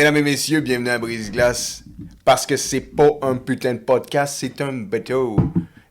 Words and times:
Mesdames 0.00 0.16
et 0.16 0.22
messieurs, 0.22 0.60
bienvenue 0.60 0.88
à 0.88 0.98
Brise 0.98 1.30
Glace. 1.30 1.84
Parce 2.24 2.46
que 2.46 2.56
c'est 2.56 2.80
pas 2.80 3.18
un 3.20 3.36
putain 3.36 3.74
de 3.74 3.80
podcast, 3.80 4.36
c'est 4.38 4.62
un 4.62 4.72
bateau. 4.72 5.36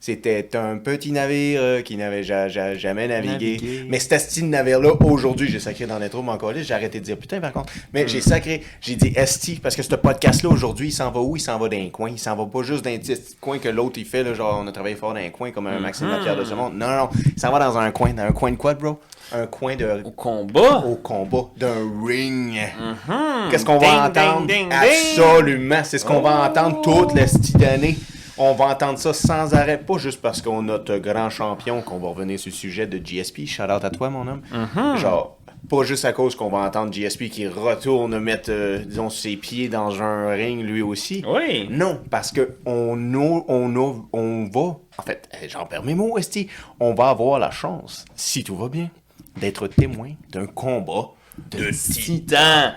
C'était 0.02 0.50
un 0.56 0.78
petit 0.78 1.12
navire 1.12 1.60
euh, 1.62 1.82
qui 1.82 1.98
n'avait 1.98 2.24
ja- 2.24 2.48
ja- 2.48 2.74
jamais 2.74 3.08
navigué. 3.10 3.58
Navigué. 3.62 3.86
Mais 3.90 4.00
cet 4.00 4.14
esti 4.14 4.42
de 4.42 4.48
navire-là, 4.48 4.94
aujourd'hui, 5.04 5.50
j'ai 5.52 5.60
sacré 5.60 5.86
dans 5.88 6.00
l'intro, 6.00 6.24
mais 6.24 6.32
encore 6.32 6.54
là, 6.54 6.62
j'ai 6.62 6.74
arrêté 6.74 7.00
de 7.02 7.06
dire 7.06 7.18
putain 7.18 7.42
par 7.42 7.52
contre. 7.52 7.74
Mais 7.94 8.08
j'ai 8.08 8.22
sacré, 8.22 8.64
j'ai 8.80 8.96
dit 8.96 9.12
esti, 9.16 9.60
parce 9.62 9.76
que 9.76 9.84
ce 9.84 9.94
podcast-là, 9.96 10.50
aujourd'hui, 10.50 10.88
il 10.88 10.92
s'en 10.92 11.12
va 11.12 11.20
où? 11.20 11.36
Il 11.36 11.42
s'en 11.42 11.58
va 11.60 11.68
dans 11.68 11.78
un 11.78 11.90
coin. 11.90 12.10
Il 12.12 12.18
s'en 12.20 12.34
va 12.36 12.46
pas 12.46 12.64
juste 12.64 12.86
dans 12.86 12.92
un 12.92 12.98
petit 12.98 13.18
coin 13.42 13.58
que 13.60 13.68
l'autre, 13.68 14.00
il 14.00 14.06
fait, 14.06 14.24
là, 14.24 14.34
genre, 14.34 14.62
on 14.64 14.68
a 14.68 14.72
travaillé 14.72 14.96
fort 14.96 15.14
dans 15.14 15.20
un 15.20 15.30
coin 15.32 15.52
comme 15.52 15.68
un 15.68 15.80
Maxime 15.80 16.08
Lapierre 16.10 16.38
de 16.38 16.46
ce 16.46 16.54
monde. 16.54 16.74
Non, 16.76 16.88
non, 16.88 16.96
non. 16.98 17.10
Il 17.36 17.40
s'en 17.40 17.52
va 17.52 17.60
dans 17.60 17.78
un 17.78 17.92
coin. 17.92 18.14
Dans 18.14 18.24
un 18.24 18.32
coin 18.32 18.52
de 18.52 18.56
quoi, 18.58 18.74
bro? 18.76 19.00
Un 19.34 19.48
coin 19.48 19.76
de 19.76 19.86
Au 20.06 20.12
combat. 20.12 20.84
au 20.88 20.96
combat 20.96 21.50
d'un 21.58 21.76
ring. 22.06 22.54
Mhm. 22.80 23.52
Qu'est-ce 23.52 23.66
qu'on 23.66 23.78
va 23.78 24.06
entendre? 24.08 24.48
ding, 24.48 24.70
ding, 24.70 24.70
ding. 24.70 24.78
Absolument. 25.20 25.82
C'est 25.84 25.98
ce 25.98 26.06
qu'on 26.06 26.22
va 26.22 26.40
Oh. 26.42 26.50
entendre 26.50 26.82
toute 26.82 27.14
la 27.16 27.26
d'année. 27.60 27.98
On 28.42 28.54
va 28.54 28.66
entendre 28.68 28.98
ça 28.98 29.14
sans 29.14 29.54
arrêt, 29.54 29.78
pas 29.78 29.98
juste 29.98 30.22
parce 30.22 30.42
qu'on 30.42 30.60
a 30.60 30.62
notre 30.62 30.98
grand 30.98 31.30
champion, 31.30 31.82
qu'on 31.82 31.98
va 32.00 32.08
revenir 32.10 32.40
sur 32.40 32.50
le 32.52 32.56
sujet 32.56 32.88
de 32.88 32.98
GSP. 32.98 33.46
Shout 33.46 33.64
out 33.64 33.84
à 33.84 33.90
toi, 33.90 34.10
mon 34.10 34.26
homme. 34.28 34.42
Mhm. 34.52 34.96
Genre, 34.98 35.38
pas 35.70 35.84
juste 35.84 36.06
à 36.06 36.14
cause 36.14 36.36
qu'on 36.36 36.50
va 36.50 36.60
entendre 36.60 36.92
GSP 36.94 37.30
qui 37.30 37.48
retourne 37.50 38.18
mettre, 38.18 38.50
euh, 38.50 38.80
disons, 38.80 39.10
ses 39.10 39.36
pieds 39.36 39.68
dans 39.68 40.02
un 40.02 40.30
ring 40.30 40.64
lui 40.64 40.82
aussi. 40.82 41.22
Oui. 41.28 41.68
Non, 41.70 42.00
parce 42.10 42.32
que 42.32 42.56
on, 42.66 42.96
a- 43.14 43.44
on, 43.50 43.76
a- 43.76 43.96
on 44.14 44.46
va, 44.46 44.60
en 44.98 45.02
fait, 45.06 45.28
euh, 45.36 45.48
j'en 45.50 45.66
perds 45.66 45.84
mes 45.84 45.96
mots, 45.96 46.18
Esti, 46.18 46.48
on 46.80 46.94
va 46.94 47.10
avoir 47.10 47.40
la 47.40 47.52
chance, 47.52 48.06
si 48.16 48.46
tout 48.46 48.56
va 48.56 48.70
bien, 48.70 48.90
d'être 49.38 49.68
témoin 49.68 50.12
d'un 50.32 50.46
combat 50.48 51.10
de 51.52 51.72
titans. 51.72 52.04
Titan. 52.04 52.72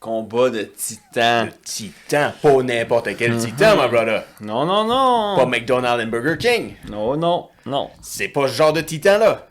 Combat 0.00 0.50
de 0.50 0.62
titan. 0.62 1.46
De 1.46 1.50
titans. 1.64 2.32
Pas 2.40 2.62
n'importe 2.62 3.16
quel 3.16 3.36
titan, 3.36 3.76
my 3.76 3.88
brother. 3.88 4.22
Non, 4.40 4.64
non, 4.64 4.84
non. 4.84 5.36
Pas 5.36 5.46
McDonald's 5.46 6.04
and 6.04 6.08
Burger 6.08 6.36
King. 6.38 6.74
Non, 6.88 7.16
non, 7.16 7.48
non. 7.66 7.90
C'est 8.00 8.28
pas 8.28 8.46
ce 8.46 8.52
genre 8.54 8.72
de 8.72 8.80
titan-là. 8.80 9.48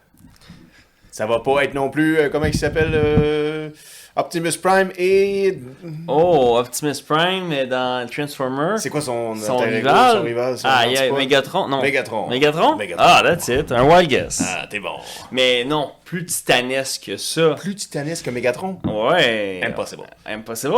Ça 1.11 1.25
va 1.25 1.39
pas 1.41 1.63
être 1.63 1.73
non 1.73 1.89
plus, 1.89 2.17
euh, 2.17 2.29
comment 2.29 2.45
il 2.45 2.53
s'appelle, 2.53 2.91
euh, 2.93 3.69
Optimus 4.17 4.57
Prime 4.61 4.91
et... 4.97 5.59
Oh, 6.07 6.57
Optimus 6.57 7.01
Prime 7.07 7.51
est 7.51 7.67
dans 7.67 8.07
Transformer. 8.09 8.77
C'est 8.79 8.89
quoi 8.89 9.01
son, 9.01 9.35
son 9.35 9.57
rival? 9.57 10.17
son 10.17 10.23
rival 10.23 10.57
son 10.57 10.67
ah, 10.67 10.85
nom, 10.85 10.89
il 10.89 10.93
y 10.93 10.97
c'est 10.97 11.07
a 11.07 11.09
pas- 11.09 11.17
Megatron. 11.17 11.67
Non. 11.67 11.81
Megatron. 11.83 12.27
Megatron? 12.27 12.75
Megatron. 12.77 13.03
Ah, 13.07 13.21
that's 13.23 13.47
it. 13.47 13.71
Un 13.71 13.83
wild 13.83 14.09
guess. 14.09 14.41
Ah, 14.43 14.65
t'es 14.67 14.79
bon. 14.79 14.95
Mais 15.31 15.63
non, 15.65 15.91
plus 16.03 16.25
titanesque 16.25 17.03
que 17.05 17.17
ça. 17.17 17.55
Plus 17.59 17.75
titanesque 17.75 18.25
que 18.25 18.31
Megatron? 18.31 18.79
Ouais. 18.85 19.61
Impossible. 19.63 20.03
Impossible. 20.25 20.73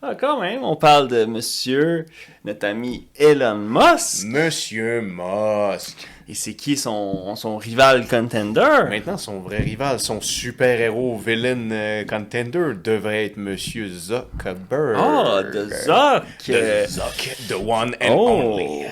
Ah, 0.00 0.14
quand 0.18 0.40
même. 0.40 0.64
On 0.64 0.76
parle 0.76 1.08
de 1.08 1.26
monsieur, 1.26 2.06
notre 2.44 2.66
ami 2.66 3.06
Elon 3.18 3.56
Musk. 3.56 4.24
Monsieur 4.24 5.02
Musk. 5.02 6.08
Et 6.30 6.34
c'est 6.34 6.52
qui 6.52 6.76
son, 6.76 7.34
son 7.36 7.56
rival 7.56 8.06
contender? 8.06 8.84
Maintenant, 8.90 9.16
son 9.16 9.40
vrai 9.40 9.58
rival, 9.60 9.98
son 9.98 10.20
super-héros 10.20 11.16
villain 11.16 11.70
euh, 11.70 12.04
contender 12.04 12.74
devrait 12.84 13.24
être 13.26 13.38
Monsieur 13.38 13.88
Zuckerberg. 13.88 14.96
Ah, 14.98 15.42
de 15.42 15.70
Zuck. 15.70 16.24
The 16.46 16.86
Zuck, 16.86 17.36
the 17.48 17.54
one 17.54 17.94
and 18.02 18.14
Oh. 18.14 18.28
only. 18.42 18.84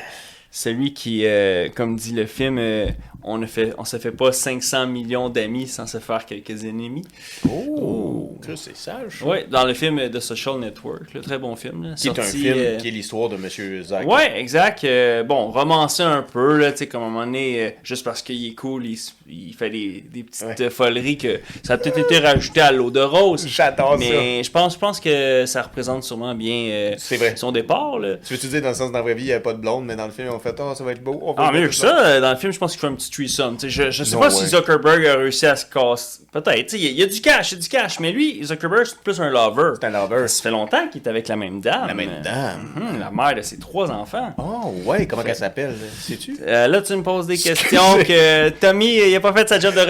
Celui 0.50 0.94
qui, 0.94 1.26
euh, 1.26 1.68
comme 1.74 1.96
dit 1.96 2.12
le 2.12 2.24
film, 2.24 2.56
euh, 2.58 2.86
on 3.28 3.38
ne 3.38 3.46
fait, 3.46 3.74
on 3.76 3.84
se 3.84 3.98
fait 3.98 4.12
pas 4.12 4.30
500 4.30 4.86
millions 4.86 5.28
d'amis 5.28 5.66
sans 5.66 5.86
se 5.88 5.98
faire 5.98 6.24
quelques 6.24 6.64
ennemis. 6.64 7.02
Oh, 7.50 8.36
que 8.40 8.54
c'est 8.54 8.76
sage. 8.76 9.20
Ouais, 9.22 9.46
dans 9.50 9.64
le 9.64 9.74
film 9.74 10.08
The 10.10 10.20
Social 10.20 10.60
Network, 10.60 11.12
le 11.12 11.20
très 11.22 11.38
bon 11.38 11.56
film. 11.56 11.82
Là, 11.90 11.94
Qui 11.96 12.06
est 12.06 12.18
un 12.18 12.22
film 12.22 12.54
euh, 12.56 12.76
qui 12.76 12.86
est 12.88 12.90
l'histoire 12.92 13.28
de 13.28 13.36
Monsieur 13.36 13.82
Zuck. 13.82 14.06
Ouais, 14.06 14.38
exact. 14.40 14.84
Euh, 14.84 15.24
bon, 15.24 15.50
romancer 15.50 16.04
un 16.04 16.22
peu, 16.22 16.56
là, 16.58 16.70
tu 16.70 16.78
sais, 16.78 16.86
comme 16.86 17.02
à 17.02 17.06
un 17.06 17.08
moment 17.10 17.26
donné, 17.26 17.64
euh, 17.64 17.70
juste 17.82 18.04
parce 18.04 18.22
qu'il 18.22 18.46
est 18.46 18.54
cool, 18.54 18.86
il, 18.86 18.92
s- 18.92 19.15
il 19.28 19.54
fait 19.54 19.70
des, 19.70 20.04
des 20.12 20.22
petites 20.22 20.46
Ouais. 20.46 20.54
euh, 20.60 20.70
foleries 20.70 21.16
que 21.18 21.40
ça 21.62 21.74
a 21.74 21.78
peut-être 21.78 21.98
été 21.98 22.18
rajouté 22.18 22.60
à 22.60 22.70
l'eau 22.72 22.90
de 22.90 23.00
rose. 23.00 23.46
J'adore 23.48 23.96
Mais 23.98 24.42
je 24.44 24.50
pense, 24.50 24.74
je 24.74 24.78
pense 24.78 25.00
que 25.00 25.44
ça 25.46 25.62
représente 25.62 26.04
sûrement 26.04 26.34
bien 26.34 26.68
euh, 26.70 26.96
vrai. 27.12 27.34
son 27.36 27.52
départ, 27.52 27.98
là. 27.98 28.16
Tu 28.26 28.34
veux-tu 28.34 28.46
dire 28.48 28.62
dans 28.62 28.68
le 28.68 28.74
sens 28.74 28.92
dans 28.92 28.98
la 28.98 29.02
vraie 29.02 29.14
vie, 29.14 29.22
il 29.24 29.26
n'y 29.26 29.32
avait 29.32 29.42
pas 29.42 29.52
de 29.54 29.58
blonde, 29.60 29.84
mais 29.86 29.96
dans 29.96 30.06
le 30.06 30.12
film, 30.12 30.28
on 30.32 30.38
fait 30.38 30.54
Ah, 30.58 30.74
ça 30.74 30.84
va 30.84 30.92
être 30.92 31.02
beau. 31.02 31.18
on 31.22 31.32
va 31.32 31.46
Ah, 31.48 31.52
mieux 31.52 31.68
que 31.68 31.74
ça, 31.74 32.06
euh, 32.06 32.20
dans 32.20 32.30
le 32.30 32.36
film, 32.36 32.52
je 32.52 32.58
pense 32.58 32.72
qu'il 32.72 32.80
fait 32.80 32.86
un 32.86 32.94
petit 32.94 33.10
threesome. 33.10 33.56
Tu 33.56 33.70
sais, 33.70 33.84
Je, 33.86 33.90
je 33.90 34.04
sais 34.04 34.14
Non, 34.14 34.20
pas 34.20 34.28
ouais. 34.28 34.34
si 34.44 34.46
Zuckerberg 34.46 35.04
a 35.06 35.16
réussi 35.16 35.46
à 35.46 35.56
se 35.56 35.66
casser. 35.66 36.22
Peut-être. 36.32 36.72
Il 36.74 36.80
y, 36.82 36.86
a- 36.86 36.90
il 36.90 36.96
y 36.98 37.02
a 37.02 37.06
du 37.06 37.20
cash, 37.20 37.52
il 37.52 37.54
y 37.56 37.58
a 37.58 37.60
du 37.62 37.68
cash. 37.68 38.00
Mais 38.00 38.12
lui, 38.12 38.44
Zuckerberg, 38.44 38.84
c'est 38.86 38.98
plus 38.98 39.20
un 39.20 39.30
lover. 39.30 39.72
C'est 39.80 39.86
un 39.86 39.90
lover. 39.90 40.28
Ça 40.28 40.42
fait 40.42 40.50
longtemps 40.50 40.86
qu'il 40.88 41.02
est 41.02 41.08
avec 41.08 41.28
la 41.28 41.36
même 41.36 41.60
dame. 41.60 41.86
La 41.88 41.94
même 41.94 42.20
dame. 42.22 42.72
Hum, 42.76 42.98
la 43.00 43.10
mère 43.10 43.34
de 43.34 43.42
ses 43.42 43.58
trois 43.58 43.90
enfants. 43.90 44.34
Oh, 44.38 44.72
ouais, 44.84 45.06
comment 45.06 45.22
elle 45.26 45.34
s'appelle 45.34 45.74
Sais-tu? 46.00 46.36
Euh, 46.46 46.68
là, 46.68 46.80
tu 46.82 46.94
me 46.94 47.02
poses 47.02 47.26
des 47.26 47.38
questions 47.38 47.96
que 48.06 48.50
Tommy, 48.50 48.98
il 49.16 49.26
a 49.26 49.32
pas 49.32 49.38
fait 49.38 49.48
sa 49.48 49.58
job 49.58 49.74
de 49.74 49.80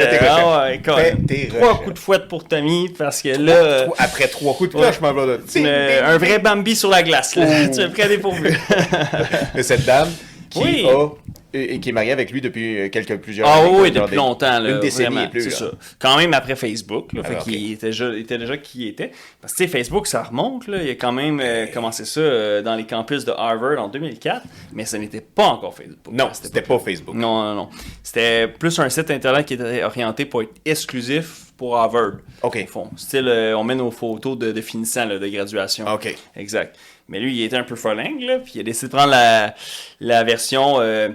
fais 0.00 0.10
tes 0.18 0.18
Ah 0.26 0.66
ouais, 0.66 0.80
Trois 1.48 1.78
coups 1.78 1.94
de 1.94 1.98
fouette 1.98 2.28
pour 2.28 2.44
Tommy 2.44 2.88
parce 2.96 3.20
que 3.22 3.28
là, 3.28 3.52
euh, 3.52 3.86
Après 3.98 4.28
trois 4.28 4.54
coups 4.54 4.70
de 4.70 4.76
cloche, 4.78 5.00
ma 5.00 5.12
brother. 5.12 5.38
euh, 5.66 6.14
un 6.14 6.18
vrai 6.18 6.38
Bambi 6.38 6.74
sur 6.76 6.90
la 6.90 7.02
glace. 7.02 7.36
Là. 7.36 7.68
tu 7.74 7.80
es 7.80 7.88
prêt 7.88 8.08
dépourvu. 8.08 8.56
Et 9.56 9.62
cette 9.62 9.84
dame 9.84 10.10
qui 10.50 10.58
Oui. 10.60 10.86
a 10.88 11.08
et, 11.54 11.74
et 11.74 11.80
qui 11.80 11.88
est 11.88 11.92
mariée 11.92 12.12
avec 12.12 12.30
lui 12.30 12.40
depuis 12.40 12.78
euh, 12.80 12.88
quelques 12.88 13.16
plusieurs 13.18 13.48
Ah 13.48 13.60
années. 13.60 13.70
oui, 13.70 13.92
genre 13.94 14.02
depuis 14.04 14.10
des- 14.10 14.16
longtemps. 14.16 14.58
Là, 14.58 14.70
Une 14.70 14.80
décennie 14.80 15.06
vraiment, 15.14 15.26
et 15.26 15.30
plus. 15.30 15.42
C'est 15.44 15.50
ça. 15.50 15.70
Quand 15.98 16.16
même 16.16 16.34
après 16.34 16.56
Facebook. 16.56 17.12
Là, 17.12 17.22
fait 17.22 17.36
Ah, 17.38 17.42
qu'il 17.42 17.54
ok. 17.54 17.70
était, 17.76 17.86
déjà, 17.86 18.08
il 18.08 18.18
était 18.20 18.38
déjà 18.38 18.56
qui 18.56 18.82
il 18.82 18.88
était. 18.88 19.10
Parce 19.40 19.54
que 19.54 19.66
Facebook, 19.66 20.06
ça 20.06 20.22
remonte. 20.24 20.66
Là. 20.68 20.82
Il 20.82 20.90
a 20.90 20.94
quand 20.94 21.12
même 21.12 21.40
euh, 21.42 21.66
commencé 21.66 22.04
ça 22.04 22.20
euh, 22.20 22.62
dans 22.62 22.74
les 22.74 22.84
campus 22.86 23.24
de 23.24 23.32
Harvard 23.32 23.78
en 23.82 23.88
2004. 23.88 24.42
Mais 24.72 24.84
ce 24.84 24.96
n'était 24.96 25.20
pas 25.20 25.44
encore 25.46 25.74
Facebook. 25.74 26.12
Non, 26.12 26.28
c'était 26.32 26.62
pas 26.62 26.78
Facebook. 26.78 27.14
Non, 27.14 27.42
non, 27.42 27.54
non. 27.54 27.68
C'était 28.02 28.48
plus 28.48 28.78
un 28.78 28.88
site 28.88 29.10
internet 29.10 29.46
qui 29.46 29.54
était 29.54 29.82
orienté 29.84 30.24
pour 30.24 30.42
être 30.42 30.54
exclusif 30.64 31.52
pour 31.56 31.76
Harvard. 31.76 32.14
Ok. 32.42 32.58
Au 32.64 32.66
fond. 32.70 32.90
Style, 32.96 33.28
euh, 33.28 33.56
on 33.56 33.62
met 33.64 33.76
nos 33.76 33.90
photos 33.92 34.36
de, 34.36 34.50
de 34.52 34.60
finissant 34.60 35.04
là, 35.04 35.18
de 35.18 35.28
graduation. 35.28 35.86
Ok. 35.86 36.14
Exact. 36.36 36.76
Mais 37.08 37.20
lui, 37.20 37.34
il 37.36 37.44
était 37.44 37.56
un 37.56 37.62
peu 37.64 37.76
folingue, 37.76 38.20
là, 38.22 38.38
puis 38.38 38.52
il 38.56 38.60
a 38.60 38.62
décidé 38.64 38.88
de 38.88 38.96
prendre 38.96 39.10
la, 39.10 39.54
la 40.00 40.24
version 40.24 40.76
euh, 40.80 41.10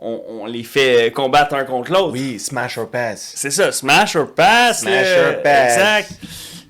on, 0.00 0.20
on 0.42 0.46
les 0.46 0.62
fait 0.64 1.12
combattre 1.12 1.54
un 1.54 1.64
contre 1.64 1.92
l'autre. 1.92 2.12
Oui, 2.12 2.38
Smash 2.38 2.78
or 2.78 2.88
Pass. 2.88 3.32
C'est 3.34 3.50
ça, 3.50 3.72
Smash 3.72 4.16
or 4.16 4.32
Pass. 4.34 4.80
Smash 4.82 5.06
là, 5.06 5.28
or 5.36 5.42
Pass. 5.42 5.72
Exact. 5.76 6.10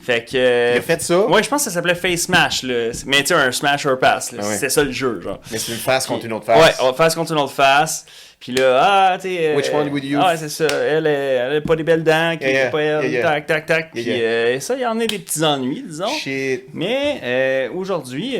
Fait 0.00 0.24
que. 0.24 0.36
euh, 0.36 0.72
Il 0.76 0.78
a 0.78 0.82
fait 0.82 1.02
ça, 1.02 1.18
Ouais, 1.26 1.42
je 1.42 1.48
pense 1.50 1.62
que 1.64 1.70
ça 1.70 1.74
s'appelait 1.74 1.94
Face 1.94 2.22
Smash, 2.22 2.62
là. 2.62 2.90
Mais 3.06 3.18
tu 3.20 3.26
sais, 3.26 3.34
un 3.34 3.52
Smash 3.52 3.84
or 3.84 3.98
Pass. 3.98 4.30
Ah 4.32 4.36
ouais. 4.42 4.54
C'était 4.54 4.70
ça 4.70 4.82
le 4.82 4.90
jeu, 4.92 5.20
genre. 5.20 5.38
mais 5.52 5.58
c'est 5.58 5.72
une 5.72 5.78
face 5.78 6.06
contre 6.06 6.24
une 6.24 6.32
autre 6.32 6.48
Ouais, 6.48 6.58
face. 6.58 6.78
on 6.80 6.86
va 6.86 6.92
face 6.94 7.14
contre 7.14 7.32
une 7.32 7.38
autre 7.38 7.52
face. 7.52 8.06
Puis 8.40 8.52
là, 8.52 8.78
ah, 8.80 9.18
tu 9.20 9.28
sais. 9.28 9.48
euh, 9.48 9.56
Which 9.56 9.68
one 9.74 9.88
would 9.90 10.04
you- 10.04 10.20
Ah, 10.22 10.36
c'est 10.36 10.48
ça. 10.48 10.64
Elle, 10.66 11.06
elle 11.06 11.56
a 11.56 11.60
pas 11.60 11.74
des 11.76 11.82
belles 11.82 12.04
dents, 12.04 12.36
qui 12.38 12.44
Yeah, 12.44 12.52
yeah, 12.52 12.66
est 12.66 12.70
pas 12.70 12.80
elle. 12.80 13.04
yeah, 13.04 13.08
yeah. 13.20 13.22
Tac, 13.22 13.46
tac, 13.46 13.66
tac. 13.66 13.90
Puis 13.92 14.04
euh, 14.08 14.58
ça, 14.60 14.76
il 14.76 14.80
y 14.80 14.86
en 14.86 14.98
a 15.00 15.06
des 15.06 15.18
petits 15.18 15.44
ennuis, 15.44 15.82
disons. 15.86 16.06
Shit. 16.08 16.66
Mais 16.72 17.20
euh, 17.22 17.68
aujourd'hui. 17.74 18.36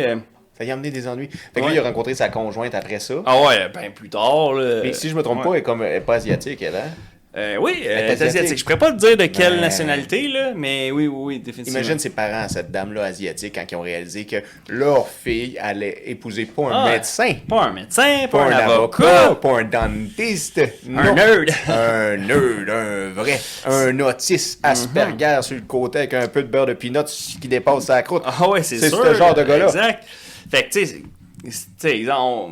Ça 0.59 0.69
a 0.69 0.73
amené 0.73 0.91
des 0.91 1.07
ennuis. 1.07 1.29
Fait 1.31 1.61
que 1.61 1.65
Ouais. 1.67 1.71
lui, 1.73 1.77
il 1.77 1.81
a 1.81 1.85
rencontré 1.85 2.15
sa 2.15 2.29
conjointe 2.29 2.75
après 2.75 2.99
ça. 2.99 3.15
Ah 3.27 3.41
ouais, 3.43 3.69
ben 3.73 3.93
plus 3.93 4.09
tard. 4.09 4.53
Là, 4.55 4.81
Mais 4.83 4.93
si 4.93 5.09
je 5.09 5.15
me 5.15 5.23
trompe 5.23 5.39
Ouais. 5.39 5.45
pas, 5.45 5.51
elle 5.53 5.59
est, 5.59 5.63
comme, 5.63 5.83
elle 5.83 5.97
est 5.97 6.01
pas 6.01 6.15
asiatique, 6.17 6.61
elle, 6.63 6.75
hein? 6.77 6.91
Euh, 7.37 7.57
oui, 7.61 7.83
Elle 7.85 7.91
est 7.91 8.11
asiatique. 8.13 8.27
asiatique. 8.41 8.59
Je 8.59 8.65
pourrais 8.65 8.79
pas 8.79 8.91
te 8.91 8.97
dire 8.97 9.17
de 9.17 9.27
quelle 9.27 9.53
Ben- 9.57 9.61
nationalité, 9.61 10.27
là, 10.29 10.53
mais 10.57 10.91
oui, 10.91 11.07
oui, 11.07 11.15
oui, 11.37 11.39
définitivement. 11.39 11.79
Imagine 11.79 11.99
ses 11.99 12.11
parents, 12.11 12.49
cette 12.49 12.73
dame-là 12.73 13.05
asiatique, 13.05 13.55
quand 13.55 13.65
ils 13.71 13.77
ont 13.77 13.83
réalisé 13.83 14.25
que 14.25 14.37
leur 14.69 15.07
fille 15.09 15.57
allait 15.61 16.03
épouser 16.07 16.47
pas 16.47 16.63
un 16.65 16.87
Ah, 16.87 16.91
médecin, 16.91 17.35
Pas 17.49 17.65
un 17.65 17.73
médecin, 17.73 18.27
pas, 18.31 18.39
pas 18.39 18.45
un 18.47 18.51
avocat, 18.51 19.25
avocat, 19.27 19.35
pas 19.41 19.59
un 19.61 19.65
dentiste, 19.65 20.61
un 20.89 21.13
nerd. 21.15 21.51
un 21.69 22.17
nerd, 22.17 22.71
un 22.71 23.11
vrai, 23.11 23.39
un 23.67 24.01
autiste 24.01 24.59
Asperger 24.65 25.39
sur 25.43 25.55
le 25.57 25.63
côté 25.63 25.99
avec 25.99 26.15
un 26.15 26.27
peu 26.29 26.43
de 26.43 26.49
beurre 26.49 26.67
de 26.67 26.73
peanuts 26.73 27.05
qui 27.41 27.47
dépasse 27.47 27.85
sa 27.85 28.03
croûte. 28.03 28.23
Ah 28.27 28.49
ouais, 28.49 28.63
c'est 28.65 28.79
C'est 28.79 28.89
sûr. 28.89 29.05
ce 29.05 29.15
genre 29.15 29.35
de 29.35 29.43
gars-là. 29.45 29.67
Exact. 29.67 30.03
Fait 30.51 30.65
que, 30.65 30.71
tu 30.73 30.87
sais, 30.87 31.03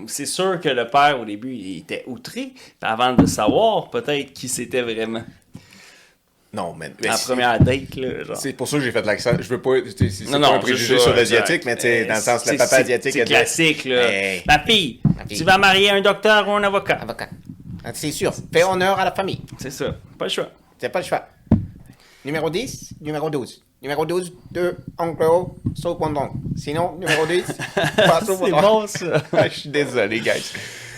c'est- 0.07 0.27
sûr 0.27 0.61
que 0.61 0.69
le 0.69 0.87
père, 0.89 1.21
au 1.21 1.25
début, 1.25 1.55
il 1.55 1.79
était 1.79 2.05
outré, 2.07 2.53
avant 2.83 3.13
de 3.15 3.27
savoir 3.27 3.91
peut-être 3.91 4.33
qui 4.33 4.49
c'était 4.49 4.83
vraiment. 4.83 5.25
Non, 6.53 6.75
mais, 6.79 6.91
mais 7.03 7.09
La 7.09 7.17
c'est- 7.17 7.27
première 7.27 7.59
date, 7.61 7.97
là, 7.97 8.25
genre. 8.25 8.37
c'est 8.37 8.53
pour 8.55 8.67
ça 8.67 8.79
que 8.79 8.85
j'ai 8.85 8.93
fait 8.93 9.05
l'accent. 9.05 9.33
Je 9.39 9.49
veux 9.49 9.61
pas, 9.61 9.73
c'est 9.99 10.25
Non, 10.27 10.33
pas 10.33 10.39
non, 10.39 10.55
un 10.55 10.59
préjugé 10.59 10.97
ça, 10.97 11.05
sur 11.05 11.15
l'asiatique, 11.15 11.65
mais 11.67 11.75
tu 11.77 11.83
sais, 11.83 12.05
Euh, 12.05 12.09
dans 12.09 12.15
le 12.15 12.21
sens, 12.21 12.47
le 12.51 12.57
papa 12.57 12.77
asiatique. 12.77 13.13
C'est 13.13 13.25
classique, 13.25 13.85
là. 13.85 14.11
Hey. 14.11 14.43
Ma 14.47 14.59
fille, 14.61 15.01
fille. 15.29 15.39
tu 15.39 15.45
vas 15.45 15.59
marier 15.59 15.91
un 15.91 16.01
docteur 16.01 16.49
ou 16.49 16.53
un 16.53 16.63
avocat? 16.63 16.95
Avocat. 17.03 17.29
Ah, 17.85 17.91
C'est 17.93 18.11
sûr, 18.13 18.33
fais 18.53 18.65
honneur 18.65 18.99
à 18.99 19.05
la 19.05 19.13
famille. 19.13 19.41
C'est 19.59 19.71
ça, 19.71 19.95
pas 20.19 20.25
le 20.27 20.31
choix. 20.31 20.51
C'est 20.79 20.89
pas 20.89 21.01
le 21.01 21.05
choix. 21.05 21.27
Numéro 22.25 22.49
10, 22.49 22.91
numéro 23.01 23.29
12. 23.29 23.63
Numéro 23.87 24.05
12, 24.05 24.33
de 24.51 24.77
oncle 24.99 25.23
O, 25.23 25.55
saut 25.77 25.95
pendant. 25.95 26.31
Sinon, 26.57 26.97
numéro 26.99 27.25
10, 27.25 27.45
pas 27.97 28.21
saut 28.21 28.35
C'est 28.43 28.51
pendant. 28.51 28.81
bon, 28.81 28.87
ça. 28.89 29.23
Je 29.49 29.61
suis 29.61 29.69
désolé, 29.69 30.19
guys. 30.19 30.53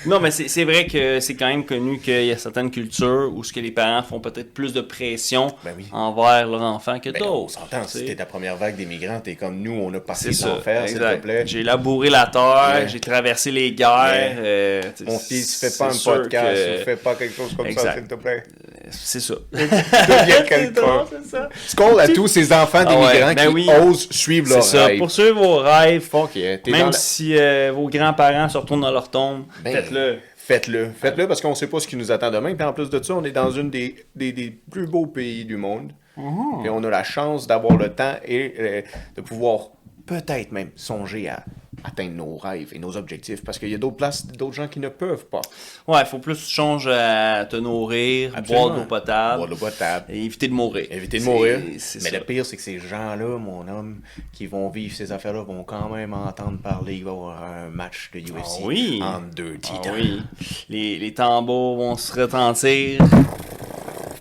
Non, 0.09 0.21
mais 0.21 0.31
c'est 0.31 0.49
c'est 0.49 0.65
vrai 0.65 0.87
que 0.87 1.21
c'est 1.21 1.35
quand 1.35 1.47
même 1.49 1.65
connu 1.65 1.99
qu'il 2.01 2.25
y 2.25 2.33
a 2.33 2.37
certaines 2.39 2.71
cultures 2.71 3.31
où 3.35 3.45
ce 3.45 3.53
que 3.53 3.61
les 3.61 3.71
parents 3.71 4.03
font 4.03 4.21
peut-être 4.21 4.53
plus 4.55 4.73
de 4.73 4.81
pression 4.81 5.49
Ben 5.65 5.73
oui. 5.77 5.87
envers 5.93 6.47
leur 6.49 6.63
enfant 6.63 6.99
que 6.99 7.11
Ben, 7.11 7.23
on 7.23 7.27
d'autres. 7.43 7.53
s'entend, 7.55 7.83
tu 7.83 7.89
sais. 7.89 7.99
si 8.01 8.05
t'es 8.07 8.17
ta 8.17 8.27
première 8.27 8.57
vague 8.57 8.77
des 8.77 8.87
migrants, 8.87 9.21
t'es 9.21 9.35
comme 9.35 9.61
nous, 9.61 9.73
on 9.73 9.93
a 9.95 10.01
passé 10.01 10.33
C'est 10.33 10.43
ça. 10.45 10.49
l'enfer, 10.49 10.89
s'il 10.89 10.99
te 10.99 11.17
plaît. 11.17 11.43
J'ai 11.47 11.63
labouré 11.63 12.11
la 12.11 12.27
terre, 12.27 12.73
Ouais. 12.75 12.89
j'ai 12.89 13.01
traversé 13.01 13.51
les 13.51 13.73
guerres. 13.73 13.89
Ouais. 14.13 14.37
euh, 14.39 14.83
Mon 15.07 15.19
fils, 15.19 15.57
c'est 15.59 15.71
fais 15.71 15.79
pas 15.79 15.91
un 15.93 15.97
podcast, 16.13 16.55
que- 16.79 16.85
fais 16.85 16.97
pas 16.97 17.15
quelque 17.15 17.37
chose 17.37 17.55
comme 17.57 17.71
ça, 17.73 17.95
s'il 17.95 18.05
te 18.05 18.15
plaît. 18.15 18.43
C'est 18.91 19.21
ça. 19.21 19.35
Deviens 19.53 20.43
quelqu'un. 20.43 20.81
drôle, 20.81 21.05
c'est 21.23 21.31
ça. 21.31 21.49
Skull 21.67 22.01
à 22.01 22.09
tous 22.09 22.27
ces 22.29 22.51
enfants 22.53 22.85
Ah 22.87 22.99
ouais, 22.99 23.07
d'immigrants 23.13 23.35
ben 23.35 23.49
qui 23.49 23.55
oui. 23.55 23.69
osent 23.83 24.09
suivre 24.11 24.47
C'est 24.49 24.55
leur 24.55 24.63
ça. 24.65 24.87
rêve. 24.87 24.99
Poursuivre 24.99 25.43
vos 25.43 25.57
rêves. 25.59 26.01
Fuck 26.09 26.37
yeah, 26.37 26.57
t'es 26.59 26.71
dans 26.71 26.77
Même 26.79 26.87
la- 26.87 26.93
si 26.93 27.37
euh, 27.37 27.71
vos 27.75 27.89
grands-parents 27.89 28.49
se 28.49 28.57
retournent 28.57 28.81
dans 28.81 28.91
leur 28.91 29.11
tombe, 29.11 29.45
Ben, 29.63 29.75
faites-le. 29.99 30.19
Faites-le. 30.37 30.91
Faites-le 30.91 31.29
parce 31.29 31.41
qu'on 31.41 31.55
sait 31.55 31.67
pas 31.67 31.81
ce 31.81 31.87
qui 31.87 31.97
nous 31.97 32.11
attend 32.11 32.31
demain. 32.31 32.55
Puis 32.55 32.65
en 32.67 32.73
plus 32.73 32.91
de 32.91 33.03
ça, 33.03 33.15
on 33.15 33.25
est 33.25 33.33
dans 33.33 33.51
une 33.51 33.71
des, 33.71 33.97
des, 34.15 34.33
des 34.33 34.51
plus 34.51 34.87
beaux 34.87 35.07
pays 35.07 35.45
du 35.45 35.57
monde. 35.57 35.93
Mhm. 36.17 36.61
Puis 36.61 36.71
on 36.71 36.83
a 36.83 36.91
la 36.91 37.05
chance 37.05 37.47
d'avoir 37.47 37.77
le 37.77 37.91
temps 37.91 38.15
et 38.25 38.55
euh, 38.59 38.83
de 39.17 39.21
pouvoir 39.21 39.71
peut-être 40.09 40.51
même 40.53 40.71
songer 40.75 41.29
à 41.29 41.45
atteindre 41.85 42.15
nos 42.15 42.37
rêves 42.37 42.71
et 42.73 42.81
nos 42.81 42.97
objectifs. 42.97 43.45
Parce 43.45 43.57
qu'il 43.59 43.69
y 43.69 43.75
a 43.75 43.79
d'autres 43.79 43.97
places, 43.97 44.27
d'autres 44.27 44.55
gens 44.55 44.67
qui 44.67 44.81
ne 44.81 44.89
peuvent 44.89 45.27
pas. 45.27 45.43
Ouais, 45.87 46.01
il 46.01 46.07
faut 46.07 46.19
plus 46.19 46.35
que 46.35 46.41
tu 46.45 46.51
changes 46.53 46.89
à 46.89 47.45
te 47.45 47.55
nourrir, 47.55 48.33
Absolument. 48.35 48.65
boire 48.65 48.75
de 48.75 48.81
l'eau 48.81 48.87
potable, 48.89 49.37
Boire 49.37 49.47
de 49.49 49.53
l'eau 49.53 49.59
potable. 49.61 50.07
et 50.09 50.25
éviter 50.25 50.49
de 50.49 50.55
mourir. 50.55 50.87
Éviter 50.91 51.21
de 51.21 51.25
mourir. 51.25 51.61
Mais 51.65 51.79
ça. 51.79 52.11
le 52.11 52.25
pire, 52.25 52.45
c'est 52.45 52.57
que 52.57 52.63
ces 52.63 52.81
gens-là, 52.81 53.39
mon 53.39 53.69
homme, 53.69 54.01
qui 54.33 54.47
vont 54.49 54.69
vivre 54.71 54.97
ces 54.97 55.13
affaires-là, 55.13 55.43
vont 55.43 55.63
quand 55.63 55.89
même 55.91 56.15
entendre 56.15 56.59
parler. 56.59 56.97
Il 56.97 57.05
va 57.05 57.11
y 57.11 57.15
avoir 57.15 57.45
un 57.45 57.69
match 57.69 58.11
de 58.13 58.19
UFC 58.21 58.59
Ah 58.61 58.65
oui. 58.65 59.01
entre 59.01 59.35
deux 59.37 59.55
Ah 59.57 59.61
titans. 59.61 59.95
oui, 59.95 60.23
les, 60.69 60.99
les 60.99 61.15
tambours 61.15 61.77
vont 61.77 61.95
se 61.97 62.13
retentir 62.21 62.99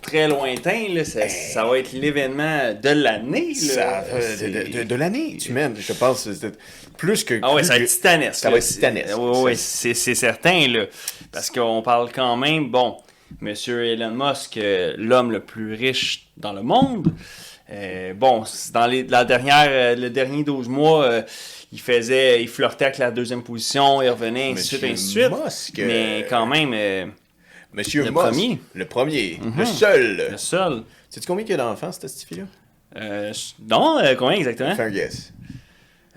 très 0.08 0.28
lointain. 0.28 0.86
Là. 0.90 1.04
Ça, 1.04 1.28
ça 1.28 1.64
va 1.64 1.78
être 1.78 1.92
l'événement 1.92 2.74
de 2.74 2.88
l'année. 2.90 3.52
là. 3.54 4.04
Ça, 4.04 4.04
C'est- 4.20 4.48
de, 4.48 4.78
de- 4.78 4.82
de 4.84 4.94
l'année, 4.94 5.36
tu 5.40 5.52
mènes, 5.52 5.74
je 5.78 5.92
pense, 5.92 6.28
plus 6.96 7.24
que. 7.24 7.38
Ah 7.42 7.54
ouais, 7.54 7.62
ça 7.62 7.74
va 7.74 7.80
être 7.80 7.88
titanesque. 7.88 8.40
Ça 8.40 8.48
là. 8.48 8.52
va 8.52 8.58
être 8.58 8.66
titanesque. 8.66 9.16
Ouais, 9.18 9.54
Ça- 9.54 9.62
c'est 9.64 9.94
c'est 9.94 10.14
certain, 10.14 10.66
là. 10.68 10.84
Parce 11.32 11.50
qu'on 11.50 11.82
parle 11.82 12.10
quand 12.12 12.36
même, 12.36 12.68
bon, 12.70 12.96
Monsieur 13.40 13.84
Elon 13.84 14.10
Musk, 14.12 14.56
euh, 14.56 14.94
l'homme 14.96 15.30
le 15.32 15.40
plus 15.40 15.74
riche 15.74 16.28
dans 16.36 16.52
le 16.52 16.62
monde. 16.62 17.12
euh, 17.70 18.14
bon, 18.14 18.44
dans 18.72 18.86
les, 18.86 19.02
la 19.02 19.26
dernière, 19.26 19.66
euh, 19.68 19.94
le 19.94 20.08
dernier 20.08 20.42
12 20.42 20.68
mois, 20.68 21.04
euh, 21.04 21.22
il 21.70 21.78
faisait, 21.80 22.40
il 22.42 22.48
flirtait 22.48 22.86
avec 22.86 22.96
la 22.96 23.10
deuxième 23.10 23.42
position, 23.42 24.00
il 24.00 24.08
revenait, 24.08 24.52
ainsi 24.52 24.62
de 24.76 24.78
suite, 24.78 24.84
ainsi 24.84 25.14
de 25.16 25.30
suite. 25.50 25.84
Mais 25.86 26.26
quand 26.30 26.46
même, 26.46 26.72
Monsieur 27.72 28.04
Le 28.04 28.10
Musk, 28.10 28.22
premier. 28.22 28.60
Le 28.74 28.84
premier. 28.86 29.38
Mhm. 29.42 29.58
Le 29.58 29.64
seul. 29.64 30.28
le 30.32 30.36
seul. 30.36 30.84
Sais-tu 31.10 31.26
combien 31.26 31.44
il 31.44 31.50
y 31.50 31.54
a 31.54 31.56
d'enfants, 31.58 31.92
cette 31.92 32.10
fille-là? 32.22 32.44
Euh, 32.96 33.32
non, 33.68 33.98
euh, 33.98 34.14
combien 34.14 34.36
exactement? 34.38 34.74
Fais 34.74 34.84
un 34.84 34.90
guess. 34.90 35.32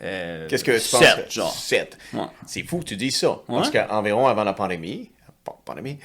Euh, 0.01 0.47
Qu'est-ce 0.47 0.63
que 0.63 0.71
tu 0.71 0.89
penses? 0.89 1.03
sept, 1.03 1.31
genre. 1.31 1.53
7. 1.53 1.97
Ouais. 2.13 2.21
C'est 2.47 2.63
fou 2.63 2.79
que 2.79 2.85
tu 2.85 2.95
dises 2.97 3.17
ça. 3.17 3.39
Parce 3.47 3.69
qu'environ 3.69 4.27
avant 4.27 4.43
la 4.43 4.53
pandémie, 4.53 5.11
pandémie, 5.65 5.99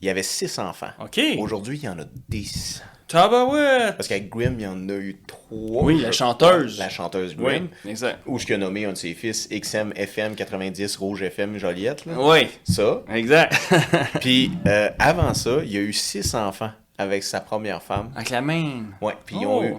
il 0.00 0.06
y 0.06 0.10
avait 0.10 0.22
6 0.22 0.58
enfants. 0.58 0.90
OK. 1.00 1.20
Aujourd'hui, 1.38 1.78
il 1.78 1.84
y 1.84 1.88
en 1.88 1.98
a 1.98 2.04
10. 2.28 2.82
Tabarouette! 3.08 3.96
Parce 3.96 4.08
qu'avec 4.08 4.28
Grimm, 4.30 4.54
il 4.58 4.62
y 4.62 4.66
en 4.66 4.88
a 4.88 4.94
eu 4.94 5.16
3. 5.26 5.82
Oui, 5.84 6.00
la 6.00 6.10
chanteuse. 6.12 6.78
La 6.78 6.88
chanteuse 6.88 7.34
Oui, 7.38 7.44
Grimm. 7.44 7.68
exact. 7.86 8.20
Ou 8.26 8.38
ce 8.38 8.46
qu'il 8.46 8.54
a 8.54 8.58
nommé 8.58 8.86
un 8.86 8.92
de 8.92 8.96
ses 8.96 9.14
fils, 9.14 9.48
XM 9.50 9.92
FM 9.94 10.34
90 10.34 10.96
Rouge 10.96 11.22
FM 11.22 11.58
Joliette. 11.58 12.06
là. 12.06 12.14
Oui, 12.18 12.48
Ça. 12.64 13.02
exact. 13.10 13.54
Puis 14.20 14.50
euh, 14.66 14.90
avant 14.98 15.34
ça, 15.34 15.58
il 15.62 15.70
y 15.72 15.76
a 15.76 15.80
eu 15.80 15.92
6 15.92 16.34
enfants 16.34 16.70
avec 16.96 17.22
sa 17.24 17.40
première 17.40 17.82
femme. 17.82 18.10
Avec 18.16 18.30
la 18.30 18.40
main. 18.40 18.84
Ouais, 19.00 19.14
puis 19.26 19.36
ils, 19.40 19.46
Oh. 19.46 19.50
ont 19.50 19.64
eu, 19.64 19.74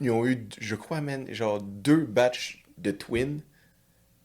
ils 0.00 0.10
ont 0.10 0.26
eu, 0.26 0.46
je 0.60 0.74
crois, 0.74 1.00
man, 1.00 1.26
genre 1.30 1.60
deux 1.62 2.04
batchs 2.04 2.62
de 2.78 2.90
twins, 2.90 3.40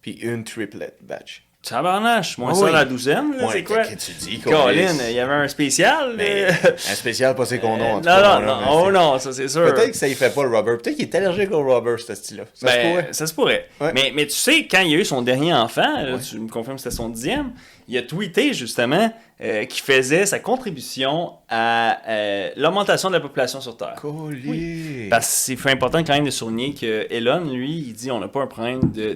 puis 0.02 0.14
une 0.14 0.44
triplet 0.44 0.94
batch. 1.02 1.48
Tabarnache, 1.68 2.38
moins 2.38 2.52
Ah 2.52 2.56
ça 2.56 2.66
oui. 2.66 2.72
la 2.74 2.84
douzaine, 2.86 3.30
Ouais, 3.40 3.48
c'est 3.54 3.64
quoi? 3.64 3.84
qu'est-ce 3.84 4.08
que 4.08 4.12
tu 4.26 4.30
dis, 4.32 4.40
Colin, 4.40 4.94
il 5.10 5.16
y 5.16 5.20
avait 5.20 5.34
un 5.34 5.48
spécial. 5.48 6.14
Mais 6.18 6.48
là. 6.48 6.54
un 6.92 6.96
spécial 6.96 7.36
pas 7.36 7.46
ses 7.46 7.60
condoms, 7.60 7.84
en 7.86 7.98
Euh, 7.98 8.02
tout 8.02 8.10
non, 8.10 8.16
cas, 8.16 8.40
non, 8.40 8.60
mais 8.60 8.66
non, 8.66 8.84
oh 8.86 8.92
non, 8.92 9.18
ça 9.20 9.32
c'est 9.32 9.48
sûr. 9.48 9.64
Peut-être 9.74 9.92
que 9.92 9.98
ça 9.98 10.08
y 10.10 10.14
fait 10.14 10.34
pas 10.36 10.44
le 10.44 10.50
rubber. 10.50 10.76
Peut-être 10.78 10.96
qu'il 10.98 11.06
est 11.06 11.16
allergique 11.16 11.52
au 11.52 11.64
rubber, 11.64 11.96
ce 12.06 12.14
style-là. 12.16 12.44
Ça 12.54 12.68
se 12.68 12.74
Ben, 12.74 12.90
pourrait. 12.90 13.08
ça 13.14 13.28
se 13.28 13.34
pourrait. 13.34 13.70
Ouais. 13.80 13.92
Mais, 13.96 14.12
mais 14.14 14.26
tu 14.28 14.34
sais, 14.34 14.68
quand 14.68 14.82
il 14.82 14.92
y 14.92 14.96
a 14.96 14.98
eu 14.98 15.06
son 15.06 15.22
dernier 15.22 15.54
enfant, 15.54 16.02
là, 16.04 16.16
Ouais. 16.16 16.20
tu 16.22 16.38
me 16.38 16.50
confirmes 16.50 16.76
que 16.76 16.82
c'était 16.84 16.96
son 16.96 17.08
dixième, 17.08 17.52
il 17.88 17.98
a 17.98 18.02
tweeté 18.02 18.52
justement 18.54 19.14
euh, 19.42 19.64
qu'il 19.66 19.84
faisait 19.84 20.26
sa 20.26 20.40
contribution 20.40 21.32
à 21.50 21.98
euh, 22.10 22.50
l'augmentation 22.58 23.08
de 23.10 23.14
la 23.16 23.20
population 23.22 23.62
sur 23.62 23.78
Terre. 23.78 23.96
Collier. 24.02 25.08
Parce 25.10 25.28
que 25.28 25.34
c'est 25.34 25.56
fait 25.56 25.72
important 25.72 26.04
quand 26.04 26.14
même 26.14 26.26
de 26.26 26.30
souligner 26.30 26.74
que 26.74 27.08
Elon, 27.10 27.46
lui, 27.54 27.72
il 27.88 27.94
dit 27.94 28.12
on 28.12 28.20
n'a 28.20 28.28
pas 28.28 28.42
un 28.42 28.48
problème 28.48 28.92
de 28.92 29.02
euh, 29.04 29.16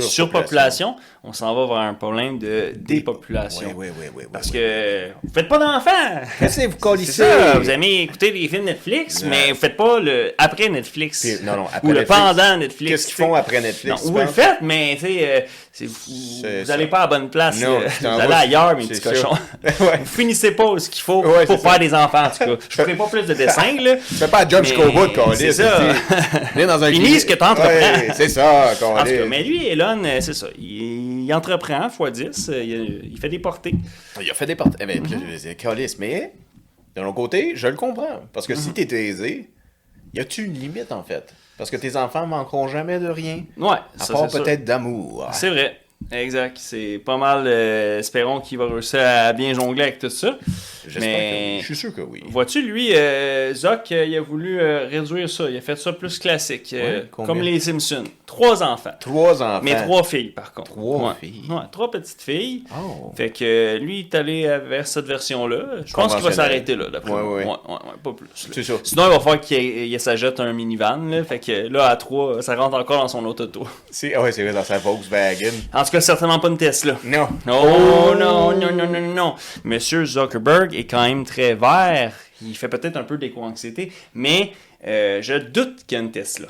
Surpopulation. 0.00 0.10
surpopulation, 0.10 0.96
on 1.26 1.32
s'en 1.32 1.54
va 1.54 1.66
vers 1.66 1.82
un 1.88 1.94
problème 1.94 2.38
de 2.38 2.72
dépopulation. 2.76 3.68
Oui, 3.74 3.86
oui, 3.88 3.94
oui, 4.00 4.08
oui. 4.16 4.24
Parce 4.30 4.50
que 4.50 5.08
vous 5.22 5.32
faites 5.32 5.48
pas 5.48 5.58
d'enfants! 5.58 5.90
Qu'est-ce 6.38 6.60
que 6.60 6.66
vous 6.66 6.76
ça, 7.06 7.58
vous 7.58 7.70
aimez 7.70 8.02
écouter 8.02 8.30
des 8.30 8.46
films 8.46 8.64
Netflix, 8.64 9.24
mais 9.24 9.50
vous 9.52 9.58
faites 9.58 9.76
pas 9.76 10.00
le 10.00 10.32
après 10.36 10.68
Netflix. 10.68 11.20
Puis- 11.22 11.44
non, 11.46 11.56
non, 11.56 11.66
après 11.72 11.88
Ou 11.88 11.92
le 11.92 12.04
pendant 12.04 12.56
Netflix. 12.58 12.90
Qu'est-ce 12.90 13.06
qu'ils 13.06 13.16
tu 13.16 13.22
font 13.22 13.34
après 13.34 13.60
Netflix? 13.62 13.86
Non, 14.02 14.06
tu 14.06 14.12
vous 14.12 14.18
le 14.18 14.26
faites, 14.26 14.58
mais 14.60 14.96
tu 15.00 15.06
sais, 15.06 15.18
euh, 15.22 15.40
vous, 15.86 15.94
C'est 16.42 16.60
vous 16.60 16.66
ça. 16.66 16.74
allez 16.74 16.86
pas 16.88 16.98
à 16.98 17.00
la 17.02 17.06
bonne 17.06 17.30
place. 17.30 17.58
Non, 17.60 17.80
euh, 17.80 17.88
tu 17.98 18.04
vous 18.04 18.20
allez 18.20 18.32
ailleurs, 18.34 18.76
mes 18.76 18.86
petits 18.86 19.00
cochons. 19.00 19.30
Ouais. 19.80 19.98
Vous 20.00 20.16
finissez 20.16 20.50
pas 20.52 20.78
ce 20.78 20.88
qu'il 20.90 21.02
faut 21.02 21.22
Ouais, 21.24 21.46
pour 21.46 21.60
faire 21.60 21.72
ça. 21.72 21.78
des 21.78 21.94
enfants, 21.94 22.24
en 22.24 22.30
tout 22.30 22.38
cas. 22.56 22.56
Je 22.68 22.76
ferai 22.76 22.94
pas 22.94 23.06
plus 23.06 23.22
de 23.26 23.34
dessins, 23.34 23.74
là. 23.80 23.96
Fais 24.02 24.28
pas 24.28 24.44
un 24.44 24.48
job 24.48 24.64
jusqu'au 24.64 24.90
bout, 24.92 25.08
Colis. 25.08 25.36
c'est 25.36 25.52
ça. 25.52 25.78
Viens 26.54 26.66
dans 26.66 26.82
un 26.84 26.90
Finis 26.90 27.20
ce 27.20 27.26
que 27.26 27.34
t'entreprends. 27.34 28.12
C'est 28.14 28.28
ça, 28.28 28.72
cas, 28.78 29.04
mais 29.28 29.42
lui, 29.42 29.66
Elon, 29.68 30.02
euh, 30.04 30.18
c'est 30.20 30.34
ça. 30.34 30.46
Il, 30.58 31.13
il 31.24 31.34
entreprend 31.34 31.88
x10, 31.88 32.50
euh, 32.50 32.62
il, 32.62 33.12
il 33.12 33.18
fait 33.18 33.28
des 33.28 33.38
portées. 33.38 33.74
Il 34.20 34.30
a 34.30 34.34
fait 34.34 34.46
des 34.46 34.54
portes. 34.56 34.76
Eh 34.80 34.86
je 34.86 35.16
disais, 35.32 35.54
Colis, 35.56 35.96
mais 35.98 36.32
de 36.96 37.00
l'autre 37.02 37.14
côté, 37.16 37.52
je 37.56 37.66
le 37.66 37.74
comprends. 37.74 38.22
Parce 38.32 38.46
que 38.46 38.54
si 38.54 38.68
Mhm. 38.68 38.74
t'es 38.74 39.06
aisé, 39.06 39.50
y 40.12 40.20
a-tu 40.20 40.44
une 40.44 40.54
limite, 40.54 40.92
en 40.92 41.02
fait? 41.02 41.32
Parce 41.58 41.70
que 41.70 41.76
tes 41.76 41.96
enfants 41.96 42.26
manqueront 42.26 42.68
jamais 42.68 42.98
de 42.98 43.08
rien. 43.08 43.44
Ouais, 43.56 43.76
À 43.98 44.04
ça, 44.04 44.12
part 44.12 44.28
peut-être 44.28 44.64
d'amour. 44.64 45.28
C'est 45.32 45.50
vrai. 45.50 45.78
Exact. 46.12 46.56
C'est 46.60 47.00
pas 47.04 47.16
mal. 47.16 47.44
euh, 47.46 47.98
espérons 48.00 48.40
qu'il 48.40 48.58
va 48.58 48.66
réussir 48.66 49.00
à 49.00 49.32
bien 49.32 49.54
jongler 49.54 49.82
avec 49.84 49.98
tout 49.98 50.10
ça. 50.10 50.36
Mais- 51.00 51.00
que 51.00 51.54
oui. 51.56 51.58
Je 51.60 51.64
suis 51.66 51.76
sûr 51.76 51.94
que 51.94 52.00
oui. 52.00 52.22
Vois-tu, 52.28 52.62
lui, 52.62 52.94
euh, 52.94 53.54
Zoc, 53.54 53.90
euh, 53.92 54.04
il 54.04 54.16
a 54.16 54.20
voulu 54.20 54.60
euh, 54.60 54.86
réduire 54.90 55.28
ça. 55.28 55.48
Il 55.50 55.56
a 55.56 55.60
fait 55.60 55.76
ça 55.76 55.92
plus 55.92 56.18
classique. 56.18 56.72
euh, 56.72 57.02
comme 57.10 57.40
les 57.40 57.60
Simpsons. 57.60 58.04
Trois 58.26 58.62
enfants. 58.62 58.90
Trois 59.00 59.42
enfants. 59.42 59.60
Mais 59.62 59.80
trois 59.82 60.02
filles, 60.02 60.30
par 60.30 60.52
contre. 60.52 60.72
Trois 60.72 61.08
Ouais. 61.08 61.14
filles. 61.20 61.42
Ouais, 61.48 61.56
trois 61.70 61.90
petites 61.90 62.20
filles. 62.22 62.64
Oh. 62.74 63.12
Fait 63.16 63.30
que 63.30 63.76
lui, 63.78 64.00
il 64.00 64.04
est 64.06 64.14
allé 64.14 64.42
vers 64.68 64.86
cette 64.86 65.06
version-là. 65.06 65.58
Je 65.84 65.92
pense 65.92 66.14
qu'il 66.14 66.24
va 66.24 66.32
s'arrêter 66.32 66.74
là, 66.74 66.88
d'après 66.90 67.12
Ouais, 67.12 67.44
moi. 67.44 67.62
pas 68.02 68.12
plus. 68.12 68.26
C'est 68.34 68.62
ça. 68.62 68.74
Sinon, 68.82 69.04
il 69.06 69.10
va 69.10 69.20
falloir 69.20 69.40
qu'il 69.40 69.62
il 69.62 70.00
s'ajoute 70.00 70.40
un 70.40 70.52
minivan. 70.52 70.96
Là. 71.10 71.22
Fait 71.24 71.38
que 71.38 71.68
là, 71.68 71.86
à 71.88 71.96
trois, 71.96 72.42
ça 72.42 72.56
rentre 72.56 72.76
encore 72.76 73.00
dans 73.02 73.08
son 73.08 73.24
auto. 73.24 73.44
C'est... 73.90 74.14
Ah 74.14 74.22
ouais, 74.22 74.32
c'est 74.32 74.42
vrai, 74.42 74.52
dans 74.52 74.64
sa 74.64 74.78
Volkswagen. 74.78 75.52
En 75.72 75.84
tout 75.84 75.90
cas, 75.90 76.00
certainement 76.00 76.38
pas 76.38 76.48
une 76.48 76.56
Tesla. 76.56 76.96
Non. 77.04 77.28
Oh 77.48 78.14
non, 78.18 78.52
non, 78.56 78.72
non, 78.72 78.86
non, 78.88 79.00
non. 79.14 79.34
Monsieur 79.64 80.04
Zuckerberg 80.04 80.73
est 80.76 80.84
quand 80.90 81.02
même 81.02 81.24
très 81.24 81.54
vert. 81.54 82.12
Il 82.42 82.56
fait 82.56 82.68
peut-être 82.68 82.96
un 82.96 83.04
peu 83.04 83.16
d'éco-anxiété, 83.18 83.92
mais 84.14 84.52
euh, 84.86 85.22
je 85.22 85.34
doute 85.34 85.84
qu'il 85.86 85.96
y 85.96 86.00
a 86.00 86.04
une 86.04 86.10
Tesla. 86.10 86.48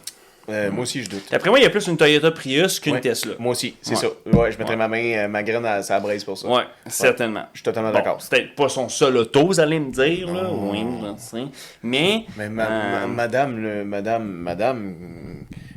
Euh, 0.51 0.71
moi 0.71 0.83
aussi, 0.83 1.03
je 1.03 1.09
doute. 1.09 1.23
D'après 1.31 1.49
moi, 1.49 1.59
il 1.59 1.63
y 1.63 1.67
a 1.67 1.71
plus 1.71 1.87
une 1.87 1.97
Toyota 1.97 2.31
Prius 2.31 2.79
qu'une 2.79 2.93
Ouais. 2.95 3.01
Tesla. 3.01 3.33
Moi 3.39 3.53
aussi, 3.53 3.77
c'est 3.81 3.93
Ouais. 3.95 3.97
ça. 3.97 4.09
Ouais, 4.39 4.53
je 4.53 4.59
mettrais 4.59 4.75
Ouais. 4.75 4.77
ma 4.77 4.89
main, 4.89 5.03
euh, 5.25 5.29
ma 5.29 5.43
graine 5.43 5.65
à 5.65 5.83
sa 5.83 5.99
braise 6.01 6.23
pour 6.23 6.37
ça. 6.37 6.47
Ouais, 6.49 6.65
certainement. 6.87 7.45
Je 7.55 7.59
suis 7.61 7.65
totalement 7.65 7.89
Bon, 7.91 7.95
d'accord. 7.95 8.21
c'est 8.21 8.29
peut-être 8.29 8.55
pas 8.55 8.69
son 8.69 8.91
seul 8.91 9.17
auto, 9.17 9.47
vous 9.47 9.59
allez 9.59 9.81
me 9.81 9.91
dire, 9.91 10.31
là. 10.31 10.51
Oui, 10.53 10.85
je 11.01 11.19
sais. 11.23 11.45
Mais. 11.83 12.25
Mais 12.37 12.51
ma- 12.51 12.67
euh, 12.67 13.01
ma- 13.01 13.07
madame, 13.07 13.63
le, 13.63 13.85
madame, 13.87 14.25
madame, 14.25 14.95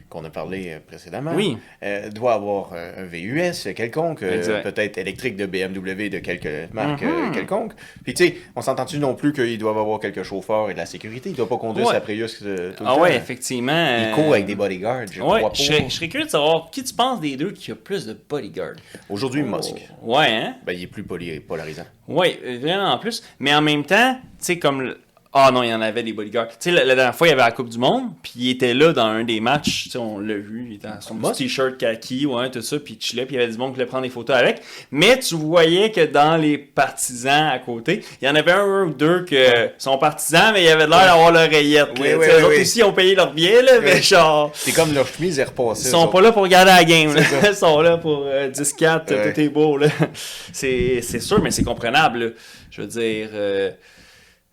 qu'on 0.10 0.24
a 0.24 0.30
parlé 0.30 0.70
euh, 0.70 0.80
précédemment, 0.86 1.32
Oui. 1.36 1.58
euh, 1.84 2.10
doit 2.10 2.34
avoir 2.34 2.70
euh, 2.74 3.04
un 3.04 3.06
VUS 3.06 3.74
quelconque, 3.76 4.24
euh, 4.24 4.62
peut-être 4.64 4.98
électrique 4.98 5.36
de 5.36 5.46
BMW 5.46 6.10
de 6.10 6.20
quelque 6.20 6.72
marque 6.74 7.04
euh, 7.04 7.30
quelconque. 7.32 7.74
Puis 8.04 8.14
tu 8.14 8.26
sais, 8.26 8.36
on 8.56 8.62
s'entend-tu 8.62 9.00
non 9.00 9.16
plus 9.16 9.34
qu'ils 9.34 9.58
doivent 9.58 9.78
avoir 9.78 10.00
quelques 10.00 10.24
chauffeurs 10.24 10.70
et 10.70 10.74
de 10.74 10.78
la 10.80 10.86
sécurité? 10.86 11.30
Ils 11.30 11.36
doivent 11.36 11.50
pas 11.50 11.58
conduire 11.58 11.88
Ouais. 11.88 11.94
sa 11.94 12.02
Prius 12.02 12.40
euh, 12.44 12.72
tout 12.74 12.84
le 12.84 12.90
Ah 12.90 12.94
temps. 12.96 13.02
ouais, 13.02 13.16
effectivement. 13.16 13.98
Ils 14.10 14.12
courent 14.16 14.34
avec 14.34 14.46
des 14.46 14.56
bodyguards, 14.56 15.08
je 15.12 15.22
Ouais, 15.22 15.40
crois 15.40 15.50
pas. 15.50 15.56
je 15.56 15.64
serais, 15.64 15.86
je 15.90 15.94
serais 15.96 16.08
curieux 16.08 16.26
de 16.26 16.32
savoir 16.32 16.70
qui 16.72 16.84
tu 16.84 16.94
penses 16.94 17.20
des 17.20 17.36
deux 17.36 17.52
qui 17.52 17.72
a 17.72 17.76
plus 17.76 18.06
de 18.06 18.18
bodyguards. 18.30 18.76
Aujourd'hui, 19.10 19.44
Musk, 19.44 19.76
Ouais, 20.02 20.28
hein? 20.30 20.56
ben, 20.66 20.74
il 20.74 20.84
est 20.84 20.88
plus 20.88 21.04
polarisant. 21.04 21.84
Oui, 22.08 22.38
vraiment 22.62 22.94
en 22.94 22.98
plus. 22.98 23.22
Mais 23.40 23.54
en 23.54 23.62
même 23.62 23.84
temps, 23.84 24.16
tu 24.40 24.46
sais, 24.46 24.60
comme 24.60 24.96
Ah 25.40 25.52
non, 25.52 25.62
il 25.62 25.70
y 25.70 25.74
en 25.74 25.82
avait 25.82 26.02
des 26.04 26.14
bodyguards. 26.14 26.48
Tu 26.48 26.56
sais, 26.60 26.72
la, 26.72 26.84
la 26.84 26.96
dernière 26.96 27.16
fois, 27.16 27.28
il 27.28 27.30
y 27.30 27.34
avait 27.34 27.44
la 27.44 27.52
Coupe 27.52 27.70
du 27.70 27.78
Monde, 27.78 28.06
puis 28.24 28.32
il 28.38 28.50
était 28.52 28.74
là 28.74 28.92
dans 28.94 29.06
un 29.06 29.24
des 29.24 29.40
matchs. 29.40 29.84
Tu 29.84 29.90
sais, 29.92 29.98
on 30.00 30.18
l'a 30.20 30.34
vu. 30.34 30.66
Il 30.70 30.76
était 30.78 30.88
dans 30.88 31.00
son 31.00 31.16
petit 31.16 31.44
t-shirt 31.44 31.78
kaki, 31.78 32.26
ouais, 32.26 32.50
tout 32.50 32.62
ça, 32.62 32.78
puis 32.80 32.98
il 33.00 33.06
chillait, 33.06 33.26
puis 33.26 33.36
il 33.36 33.40
y 33.40 33.44
avait 33.44 33.52
du 33.52 33.58
monde 33.58 33.70
qui 33.72 33.76
voulait 33.76 33.86
prendre 33.86 34.04
des 34.04 34.10
photos 34.10 34.36
avec. 34.36 34.62
Mais 34.92 35.20
tu 35.20 35.36
voyais 35.36 35.92
que 35.92 36.06
dans 36.06 36.38
les 36.38 36.58
partisans 36.58 37.48
à 37.48 37.60
côté, 37.60 38.04
il 38.22 38.26
y 38.28 38.30
en 38.30 38.36
avait 38.36 38.52
un 38.54 38.84
ou 38.86 38.94
deux 38.94 39.26
que 39.26 39.70
sont 39.78 39.98
partisans, 39.98 40.52
mais 40.54 40.62
il 40.64 40.66
y 40.66 40.70
avait 40.70 40.88
l'air 40.88 41.06
d'avoir 41.06 41.32
l'oreillette. 41.32 41.90
Oui, 42.00 42.08
oui, 42.18 42.26
sais, 42.26 42.38
oui, 42.38 42.44
autres 42.44 42.62
aussi 42.62 42.84
ont 42.84 42.94
payé 42.94 43.14
leur 43.16 43.32
billet, 43.34 43.62
là, 43.62 43.74
mais 43.82 44.02
genre. 44.02 44.52
C'est 44.56 44.72
comme 44.74 44.94
leur 44.94 45.08
chemise 45.08 45.38
est 45.40 45.44
repassée. 45.44 45.88
Ils 45.88 45.92
sont 45.92 46.08
pas 46.08 46.22
là 46.22 46.32
pour 46.32 46.42
regarder 46.44 46.72
la 46.72 46.84
game. 46.84 47.14
là. 47.14 47.22
Ils 47.50 47.56
sont 47.56 47.80
là 47.82 47.98
pour 47.98 48.24
euh, 48.26 48.50
10-4, 48.50 49.14
Ouais. 49.14 49.34
tout 49.34 49.40
est 49.40 49.50
beau. 49.50 49.78
là. 49.78 49.88
C'est 50.54 51.02
c'est 51.02 51.20
sûr, 51.20 51.42
mais 51.42 51.52
c'est 51.52 51.64
comprenable. 51.64 52.20
là. 52.20 52.30
Je 52.72 52.82
veux 52.82 52.88
dire, 52.88 53.30
euh, 53.34 53.72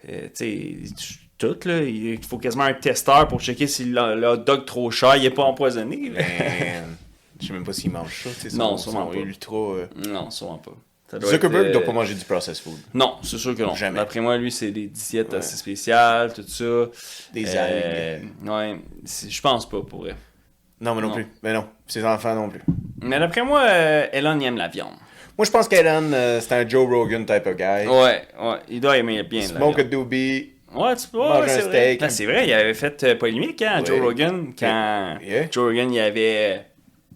euh, 0.09 0.29
tu 0.35 0.87
sais, 0.87 0.95
tout, 1.39 1.57
là. 1.65 1.83
Il 1.83 2.23
faut 2.25 2.39
quasiment 2.39 2.65
un 2.65 2.75
testeur 2.75 3.27
pour 3.29 3.41
checker 3.41 3.67
si 3.67 3.85
le, 3.87 4.15
le 4.15 4.27
hot 4.29 4.37
dog 4.39 4.65
trop 4.65 4.91
cher, 4.91 5.17
il 5.17 5.25
est 5.25 5.31
pas 5.31 5.43
empoisonné. 5.45 6.11
Man, 6.11 6.25
Je 7.41 7.47
sais 7.49 7.53
même 7.53 7.65
pas 7.65 7.73
s'ils 7.73 7.91
mangent 7.91 8.27
ça. 8.39 8.49
Non, 8.57 8.77
sûrement 8.77 9.07
pas. 9.07 9.17
ultra. 9.17 9.57
euh, 9.57 9.87
Non, 10.09 10.31
sûrement 10.31 10.59
pas. 10.59 10.73
Ça 11.11 11.19
doit 11.19 11.31
Zuckerberg 11.31 11.67
être, 11.67 11.73
doit 11.73 11.83
euh, 11.83 11.87
pas 11.87 11.93
manger 11.93 12.15
du 12.15 12.25
processed 12.25 12.63
food. 12.65 12.79
Non, 12.95 13.17
c'est 13.23 13.37
sûr 13.39 13.55
que 13.55 13.63
non. 13.63 13.75
Jamais. 13.75 13.97
D'après 13.99 14.21
moi, 14.21 14.37
lui, 14.39 14.51
c'est 14.51 14.71
des 14.71 14.87
diètes 14.87 15.33
Ouais. 15.33 15.39
assez 15.39 15.57
spéciales, 15.57 16.33
tout 16.33 16.43
ça. 16.47 16.65
Des 17.33 17.45
Euh, 17.55 18.17
algues. 18.17 18.49
Ouais, 18.49 18.81
je 19.29 19.41
pense 19.41 19.69
pas 19.69 19.83
pour 19.83 20.01
vrai. 20.01 20.15
Non, 20.81 20.95
mais 20.95 21.03
non, 21.03 21.09
non. 21.09 21.15
plus. 21.15 21.27
Mais 21.43 21.53
non, 21.53 21.67
ses 21.87 22.05
enfants 22.05 22.35
non 22.35 22.49
plus. 22.49 22.63
Mais 23.03 23.19
d'après 23.19 23.43
moi, 23.43 23.63
euh, 23.69 24.07
Elon 24.13 24.39
il 24.41 24.47
aime 24.47 24.57
la 24.57 24.69
viande. 24.69 24.95
Moi, 25.37 25.45
je 25.45 25.51
pense 25.51 25.67
qu'Ellen, 25.69 26.13
euh, 26.15 26.41
c'est 26.41 26.53
un 26.55 26.69
Joe 26.69 26.89
Rogan 26.89 27.25
type 27.27 27.47
of 27.47 27.57
guy. 27.57 27.87
Ouais, 27.89 28.23
ouais, 28.41 28.57
il 28.69 28.81
doit 28.81 28.97
aimer 28.99 29.23
bien 29.25 29.43
Smoke 29.43 29.81
a 29.81 29.85
doobie. 29.85 30.53
Ouais, 30.75 30.95
tu 30.97 31.17
ouais, 31.17 31.27
un 31.27 31.47
c'est 31.49 31.61
vrai. 31.63 31.71
steak. 31.71 32.01
Ben, 32.01 32.09
c'est 32.09 32.25
vrai, 32.27 32.47
il 32.49 32.53
avait 32.53 32.75
fait 32.75 33.03
euh, 33.05 33.15
polémique 33.17 33.63
hein, 33.63 33.81
Ouais. 33.81 33.87
Joe 33.87 34.01
Rogan 34.01 34.53
quand 34.59 35.19
Yeah. 35.25 35.47
Joe 35.51 35.65
Rogan 35.69 35.93
il 35.93 36.01
avait 36.01 36.65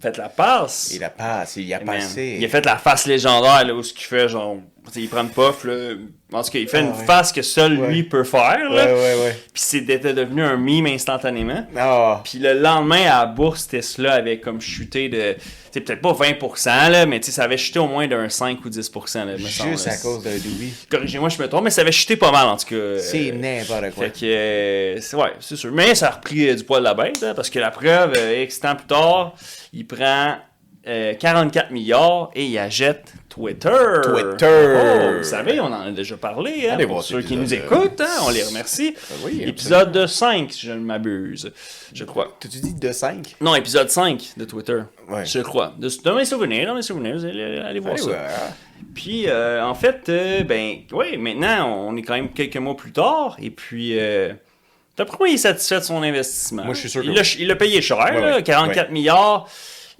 fait 0.00 0.16
la 0.16 0.28
passe. 0.28 0.92
Il 0.94 1.02
a 1.02 1.10
passe, 1.10 1.56
il 1.56 1.72
a 1.74 1.78
man, 1.80 1.96
passé. 1.96 2.36
Il 2.38 2.44
a 2.44 2.48
fait 2.48 2.64
la 2.64 2.76
face 2.76 3.06
légendaire 3.06 3.64
là, 3.66 3.74
où 3.74 3.82
ce 3.82 3.92
qu'il 3.92 4.06
fait, 4.06 4.28
genre, 4.28 4.58
il 4.96 5.08
prend 5.08 5.22
une 5.22 5.30
puff, 5.30 5.64
là. 5.64 5.94
En 6.32 6.42
tout 6.42 6.50
cas, 6.50 6.58
il 6.58 6.68
fait 6.68 6.78
Ah, 6.78 6.80
une 6.82 6.88
ouais. 6.90 7.06
face 7.06 7.32
que 7.32 7.40
seul 7.40 7.78
Ouais. 7.78 7.88
lui 7.88 8.02
peut 8.02 8.22
faire, 8.24 8.68
là. 8.70 8.84
ouais. 8.86 9.36
Puis 9.54 9.62
c'était 9.62 9.98
devenu 9.98 10.42
un 10.42 10.56
meme 10.58 10.86
instantanément. 10.86 11.66
Ah, 11.76 12.20
Puis 12.22 12.38
le 12.38 12.52
lendemain, 12.52 13.02
à 13.06 13.20
la 13.20 13.26
bourse, 13.26 13.66
Tesla 13.66 14.14
avait 14.14 14.38
comme 14.38 14.60
chuté 14.60 15.08
de. 15.08 15.36
Tu 15.72 15.80
peut-être 15.82 16.00
pas 16.00 16.12
20%, 16.12 16.88
là, 16.90 17.06
mais 17.06 17.20
tu 17.20 17.30
ça 17.30 17.44
avait 17.44 17.56
chuté 17.58 17.78
au 17.78 17.86
moins 17.86 18.06
d'un 18.08 18.28
5 18.28 18.64
ou 18.64 18.68
10%. 18.70 19.24
Là, 19.24 19.36
juste 19.36 19.58
là. 19.86 19.92
à 19.92 19.96
cause 19.96 20.22
d'un 20.24 20.30
doobie. 20.36 20.72
Corrigez-moi, 20.90 21.28
je 21.28 21.40
me 21.42 21.48
trompe, 21.48 21.64
mais 21.64 21.70
ça 21.70 21.82
avait 21.82 21.92
chuté 21.92 22.16
pas 22.16 22.32
mal, 22.32 22.46
en 22.48 22.56
tout 22.56 22.66
cas. 22.66 22.98
C'est 22.98 23.30
Euh, 23.30 23.34
n'importe 23.34 23.94
quoi. 23.94 24.04
Fait 24.04 24.20
que, 24.20 24.24
euh, 24.26 25.00
c'est- 25.00 25.16
ouais, 25.16 25.32
c'est 25.40 25.56
sûr. 25.56 25.70
Mais 25.72 25.94
ça 25.94 26.08
a 26.08 26.10
repris 26.12 26.48
euh, 26.48 26.54
du 26.54 26.64
poil 26.64 26.80
de 26.80 26.84
la 26.84 26.94
bête, 26.94 27.22
hein, 27.22 27.32
parce 27.34 27.48
que 27.50 27.58
la 27.58 27.70
preuve, 27.70 28.12
X 28.42 28.60
temps 28.60 28.76
plus 28.76 28.86
tard, 28.86 29.34
il 29.72 29.86
prend 29.86 30.36
euh, 30.86 31.14
44 31.14 31.70
milliards 31.70 32.30
et 32.34 32.46
il 32.46 32.58
achète 32.58 33.12
Twitter. 33.28 33.68
Twitter. 34.02 34.76
Oh, 34.76 35.18
vous 35.18 35.24
savez, 35.24 35.60
on 35.60 35.66
en 35.66 35.80
a 35.82 35.90
déjà 35.90 36.16
parlé. 36.16 36.68
Hein, 36.68 36.74
Allez 36.74 36.84
pour 36.86 36.94
voir 36.94 37.04
ceux 37.04 37.20
qui 37.22 37.36
nous 37.36 37.52
écoutent, 37.52 38.00
hein, 38.00 38.22
on 38.26 38.30
les 38.30 38.42
remercie. 38.42 38.94
oui, 39.24 39.42
épisode 39.44 40.06
5, 40.06 40.52
si 40.52 40.66
je 40.66 40.72
ne 40.72 40.78
m'abuse. 40.80 41.52
Je 41.92 42.04
crois. 42.04 42.36
T'as-tu 42.40 42.58
dit 42.60 42.74
de 42.74 42.92
5? 42.92 43.36
Non, 43.40 43.54
épisode 43.54 43.90
5 43.90 44.32
de 44.36 44.44
Twitter. 44.44 44.80
Ouais. 45.08 45.24
Je 45.26 45.40
crois. 45.40 45.74
De, 45.78 45.88
de 45.88 46.10
mes 46.12 46.24
souvenirs, 46.24 46.66
dans 46.68 46.74
mes 46.74 46.82
souvenirs, 46.82 47.16
vous 47.16 47.24
allez, 47.24 47.58
allez 47.58 47.80
voir 47.80 47.94
Allez, 47.94 48.02
ça. 48.02 48.10
ouais. 48.10 48.16
Puis, 48.94 49.28
euh, 49.28 49.64
en 49.64 49.74
fait, 49.74 50.08
euh, 50.08 50.42
ben, 50.44 50.78
oui, 50.92 51.16
maintenant, 51.16 51.68
on 51.88 51.96
est 51.96 52.02
quand 52.02 52.14
même 52.14 52.30
quelques 52.30 52.56
mois 52.56 52.76
plus 52.76 52.92
tard, 52.92 53.36
et 53.40 53.50
puis, 53.50 53.98
euh, 53.98 54.32
d'après 54.96 55.16
moi, 55.18 55.28
il 55.28 55.34
est 55.34 55.38
satisfait 55.38 55.80
de 55.80 55.84
son 55.84 56.02
investissement? 56.02 56.64
Moi, 56.64 56.74
je 56.74 56.80
suis 56.80 56.88
sûr 56.90 57.02
que 57.02 57.06
il 57.06 57.14
l'a, 57.46 57.54
oui. 57.54 57.58
payé 57.58 57.82
cher, 57.82 57.98
Ouais, 57.98 58.20
là, 58.20 58.36
ouais, 58.36 58.42
44 58.42 58.90
milliards. 58.90 59.48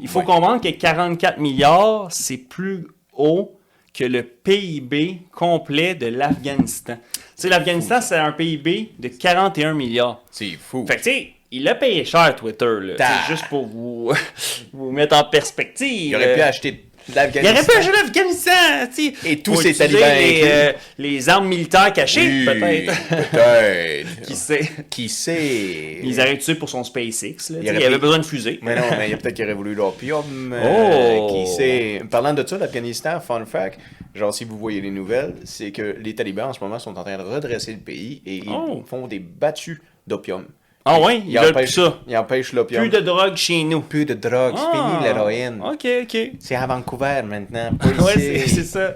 Il 0.00 0.08
faut 0.08 0.20
Ouais. 0.20 0.24
comprendre 0.24 0.60
que 0.60 0.68
44 0.68 1.38
milliards, 1.38 2.08
c'est 2.10 2.36
plus 2.36 2.86
haut 3.12 3.54
que 3.92 4.04
le 4.04 4.22
PIB 4.22 5.22
complet 5.32 5.94
de 5.94 6.06
l'Afghanistan. 6.06 6.96
Tu 7.12 7.20
sais, 7.36 7.48
l'Afghanistan, 7.48 8.00
c'est 8.00 8.16
un 8.16 8.32
PIB 8.32 8.92
de 8.98 9.08
41 9.08 9.74
milliards. 9.74 10.22
C'est 10.30 10.50
fou. 10.52 10.86
Fait 10.86 10.96
que, 10.96 11.02
tu 11.02 11.10
sais, 11.10 11.32
il 11.50 11.66
a 11.66 11.74
payé 11.74 12.04
cher, 12.04 12.36
Twitter, 12.36 12.76
là. 12.80 13.26
Juste 13.28 13.46
pour 13.48 13.66
vous, 13.66 14.12
vous 14.72 14.90
mettre 14.92 15.16
en 15.16 15.24
perspective. 15.24 16.10
Il 16.10 16.14
aurait 16.16 16.34
pu 16.34 16.40
Euh, 16.40 16.48
acheter 16.48 16.72
de 16.72 16.78
il 17.08 17.18
aurait 17.18 17.30
pu 17.30 17.38
acheter 17.78 17.92
l'Afghanistan, 17.92 18.50
tu 18.94 19.14
sais. 19.14 19.28
Et 19.30 19.38
tous 19.40 19.60
ces 19.60 19.74
talibans 19.74 20.00
Les, 20.18 20.40
euh, 20.44 20.72
les 20.98 21.28
armes 21.28 21.48
militaires 21.48 21.92
cachées, 21.92 22.20
Oui, 22.20 22.44
peut-être. 22.44 23.08
Peut-être. 23.30 24.20
Qui 24.26 24.36
sait? 24.36 24.70
Qui 24.90 25.08
sait? 25.08 26.00
Ils 26.02 26.20
auraient 26.20 26.38
tué 26.38 26.54
pour 26.54 26.68
son 26.68 26.84
SpaceX, 26.84 27.50
là. 27.50 27.58
Il, 27.62 27.68
avait 27.68 27.98
besoin 27.98 28.18
de 28.18 28.24
fusées. 28.26 28.58
Mais 28.62 28.76
non, 28.76 28.82
mais 28.98 29.08
il 29.08 29.10
y 29.10 29.14
a 29.14 29.16
peut-être 29.16 29.34
qu'il 29.34 29.44
aurait 29.44 29.54
voulu 29.54 29.74
l'opium. 29.74 30.52
euh, 30.52 31.16
Oh! 31.18 31.26
Qui 31.32 31.46
sait? 31.52 32.02
Parlant 32.10 32.34
de 32.34 32.46
ça, 32.46 32.58
l'Afghanistan, 32.58 33.20
fun 33.20 33.44
fact, 33.46 33.78
genre 34.14 34.34
si 34.34 34.44
vous 34.44 34.58
voyez 34.58 34.80
les 34.80 34.90
nouvelles, 34.90 35.34
c'est 35.44 35.70
que 35.72 35.96
les 36.00 36.14
talibans 36.14 36.50
en 36.50 36.52
ce 36.52 36.60
moment 36.60 36.78
sont 36.78 36.96
en 36.98 37.04
train 37.04 37.16
de 37.18 37.22
redresser 37.22 37.72
le 37.72 37.78
pays 37.78 38.22
et 38.26 38.36
ils 38.36 38.48
Oh! 38.50 38.82
font 38.86 39.06
des 39.06 39.18
battues 39.18 39.80
d'opium. 40.06 40.44
Ah 40.90 41.00
ouais, 41.00 41.23
ils 41.26 41.38
veulent 41.38 41.52
plus 41.52 41.66
ça. 41.68 41.99
ils 42.07 42.16
empêchent 42.16 42.52
l'opium. 42.52 42.80
Plus 42.80 42.90
de 42.90 43.00
drogue 43.00 43.37
chez 43.37 43.62
nous. 43.64 43.80
Plus 43.83 44.04
de 44.07 44.14
drogue, 44.14 44.54
c'est 44.57 44.64
Ah, 44.73 44.90
fini 44.90 45.04
l'héroïne. 45.04 45.61
Ok, 45.62 45.87
ok. 46.02 46.30
C'est 46.40 46.57
à 46.57 46.66
Vancouver 46.66 47.23
maintenant. 47.25 47.71
Ouais, 48.04 48.47
c'est 48.47 48.64
ça. 48.64 48.95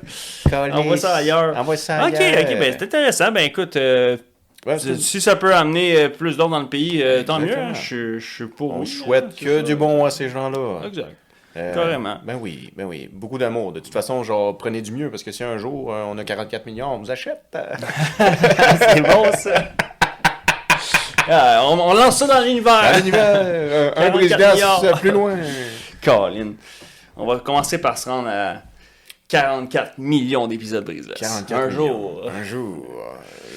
Calisse. 0.49 0.75
Envoie 0.77 0.97
ça 0.97 1.17
ailleurs. 1.17 1.57
Envoie 1.57 1.77
ça 1.77 2.07
Ok, 2.07 2.15
ailleurs. 2.15 2.51
ok, 2.51 2.59
ben 2.59 2.75
c'est 2.79 2.85
intéressant. 2.85 3.31
Ben 3.33 3.45
écoute, 3.45 3.77
euh, 3.77 4.17
Ouais, 4.65 4.79
si, 4.79 5.21
ça 5.21 5.35
peut 5.35 5.53
amener 5.53 5.97
euh, 5.97 6.09
plus 6.09 6.37
d'ordre 6.37 6.55
dans 6.55 6.61
le 6.63 6.69
pays, 6.69 7.03
euh, 7.03 7.25
tant 7.25 7.41
mieux. 7.41 7.59
Hein. 7.59 7.73
Je 7.75 8.19
je 8.21 8.35
suis 8.35 8.47
pour. 8.47 8.75
On 8.75 8.81
oui, 8.81 8.87
souhaite 8.87 9.25
hein, 9.25 9.35
que 9.37 9.57
ça. 9.57 9.63
du 9.63 9.75
bon 9.75 10.05
à 10.05 10.11
ces 10.11 10.29
gens-là. 10.29 10.87
Exact. 10.87 11.17
Euh, 11.57 11.75
Carrément. 11.75 12.17
Ben 12.25 12.39
oui, 12.41 12.71
ben 12.77 12.85
oui. 12.85 13.11
Beaucoup 13.13 13.39
d'amour. 13.39 13.73
De 13.73 13.81
toute 13.81 13.93
façon, 13.93 14.23
genre, 14.23 14.57
prenez 14.57 14.81
du 14.81 14.93
mieux 14.93 15.11
parce 15.11 15.23
que 15.25 15.33
si 15.33 15.43
un 15.43 15.59
jour 15.59 15.93
euh, 15.93 16.05
on 16.09 16.17
a 16.17 16.25
44 16.25 16.65
millions, 16.67 16.95
on 16.95 16.99
vous 16.99 17.11
achète. 17.11 17.43
c'est 18.19 19.03
bon 19.03 19.25
ça. 19.37 19.65
Ah, 21.29 21.63
on, 21.65 21.79
on 21.79 21.95
lance 21.95 22.19
ça 22.19 22.27
dans 22.27 22.41
l'univers. 22.41 22.83
Dans 22.93 22.99
l'univers, 22.99 23.35
euh, 23.45 23.91
un 23.97 24.11
44 24.11 24.13
brise-glace 24.13 25.01
plus 25.01 25.11
loin. 25.11 25.37
Colin. 26.03 26.53
On 27.17 27.27
va 27.27 27.39
commencer 27.41 27.79
par 27.79 27.97
se 27.99 28.09
rendre 28.09 28.29
à 28.29 28.57
44 29.29 29.99
millions 29.99 30.47
d'épisodes 30.47 30.85
brise 30.85 31.09
44 31.17 31.53
Un 31.53 31.67
millions. 31.69 31.87
jour. 31.87 32.31
Un 32.35 32.43
jour. 32.45 32.87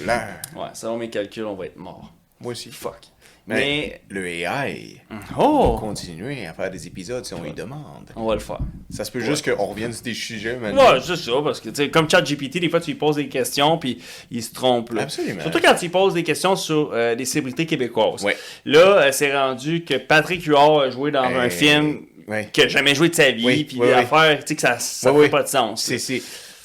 Là. 0.05 0.27
Ouais, 0.55 0.67
selon 0.73 0.97
mes 0.97 1.09
calculs, 1.09 1.45
on 1.45 1.55
va 1.55 1.65
être 1.65 1.77
mort. 1.77 2.11
Moi 2.39 2.51
aussi. 2.51 2.71
Fuck. 2.71 2.99
Mais, 3.47 3.55
Mais. 3.55 4.01
le 4.09 4.27
AI 4.27 5.01
va 5.09 5.17
Oh! 5.37 5.77
continuer 5.79 6.47
à 6.47 6.53
faire 6.53 6.71
des 6.71 6.87
épisodes 6.87 7.23
si 7.25 7.33
on 7.35 7.43
lui 7.43 7.53
demande. 7.53 8.09
On 8.15 8.25
va 8.25 8.33
le 8.33 8.39
faire. 8.39 8.57
Ça 8.89 9.03
se 9.05 9.11
peut 9.11 9.19
juste 9.19 9.45
qu'on 9.47 9.65
revienne 9.65 9.93
sur 9.93 10.01
des 10.01 10.15
sujets 10.15 10.57
maintenant. 10.57 10.93
Ouais, 10.93 10.99
c'est 11.05 11.15
ça, 11.15 11.31
parce 11.43 11.59
que, 11.61 11.69
tu 11.69 11.75
sais, 11.75 11.89
comme 11.91 12.09
ChatGPT, 12.09 12.57
des 12.59 12.69
fois, 12.69 12.79
tu 12.79 12.91
lui 12.91 12.97
poses 12.97 13.17
des 13.17 13.27
questions, 13.27 13.77
puis 13.77 13.99
il 14.31 14.41
se 14.41 14.51
trompe, 14.51 14.91
là. 14.93 15.03
Absolument. 15.03 15.41
Surtout 15.41 15.59
quand 15.63 15.75
tu 15.75 15.81
lui 15.85 15.89
poses 15.89 16.15
des 16.15 16.23
questions 16.23 16.55
sur 16.55 16.89
euh, 16.93 17.13
des 17.13 17.25
célébrités 17.25 17.67
québécoises. 17.67 18.23
Ouais. 18.23 18.35
Là, 18.65 18.79
euh, 19.07 19.11
c'est 19.11 19.31
rendu 19.35 19.83
que 19.83 19.93
Patrick 19.95 20.43
Huard 20.45 20.79
a 20.81 20.89
joué 20.89 21.11
dans 21.11 21.21
un 21.23 21.45
Euh, 21.45 21.49
film 21.51 22.01
ouais. 22.27 22.49
qu'il 22.51 22.63
n'a 22.63 22.69
jamais 22.69 22.95
joué 22.95 23.09
de 23.09 23.15
sa 23.15 23.29
vie, 23.29 23.63
puis 23.63 23.77
oui. 23.79 23.89
l'affaire, 23.91 24.39
tu 24.39 24.49
sais, 24.49 24.55
que 24.55 24.61
ça, 24.61 24.79
ça 24.79 25.11
fait 25.11 25.17
oui. 25.19 25.29
pas 25.29 25.43
de 25.43 25.47
sens. 25.49 25.83
C'est, 25.83 26.21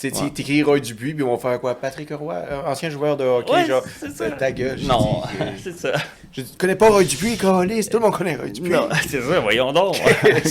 Ouais. 0.09 0.30
t'écris 0.30 0.62
Roy 0.62 0.80
Dupuis, 0.80 1.12
puis 1.14 1.23
on 1.23 1.37
va 1.37 1.38
faire 1.38 1.61
quoi? 1.61 1.75
Patrick 1.75 2.11
Roy, 2.11 2.35
euh, 2.35 2.62
ancien 2.66 2.88
joueur 2.90 3.16
de 3.16 3.25
hockey, 3.25 3.52
Ouais, 3.52 3.66
genre, 3.66 3.83
c'est 3.99 4.11
ça. 4.11 4.25
euh, 4.25 4.30
ta 4.38 4.50
gueule. 4.50 4.80
Non, 4.83 5.23
euh, 5.40 5.45
c'est 5.62 5.76
ça. 5.78 5.92
je 6.33 6.40
dis, 6.40 6.50
tu 6.52 6.57
connais 6.57 6.76
pas 6.76 6.88
Roy 6.88 7.04
Dupuis, 7.04 7.37
Calis? 7.37 7.87
Tout 7.88 7.99
le 7.99 8.04
monde 8.04 8.16
connaît 8.16 8.37
Roy 8.37 8.49
Dupuis. 8.49 8.71
Non, 8.71 8.88
c'est 9.09 9.21
ça, 9.21 9.40
voyons 9.40 9.73
donc. 9.73 9.97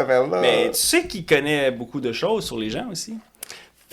Affaire-là? 0.00 0.40
Mais 0.40 0.70
tu 0.72 0.78
sais 0.80 1.06
qu'il 1.06 1.24
connaît 1.24 1.70
beaucoup 1.70 2.00
de 2.00 2.12
choses 2.12 2.44
sur 2.44 2.58
les 2.58 2.70
gens 2.70 2.86
aussi? 2.90 3.14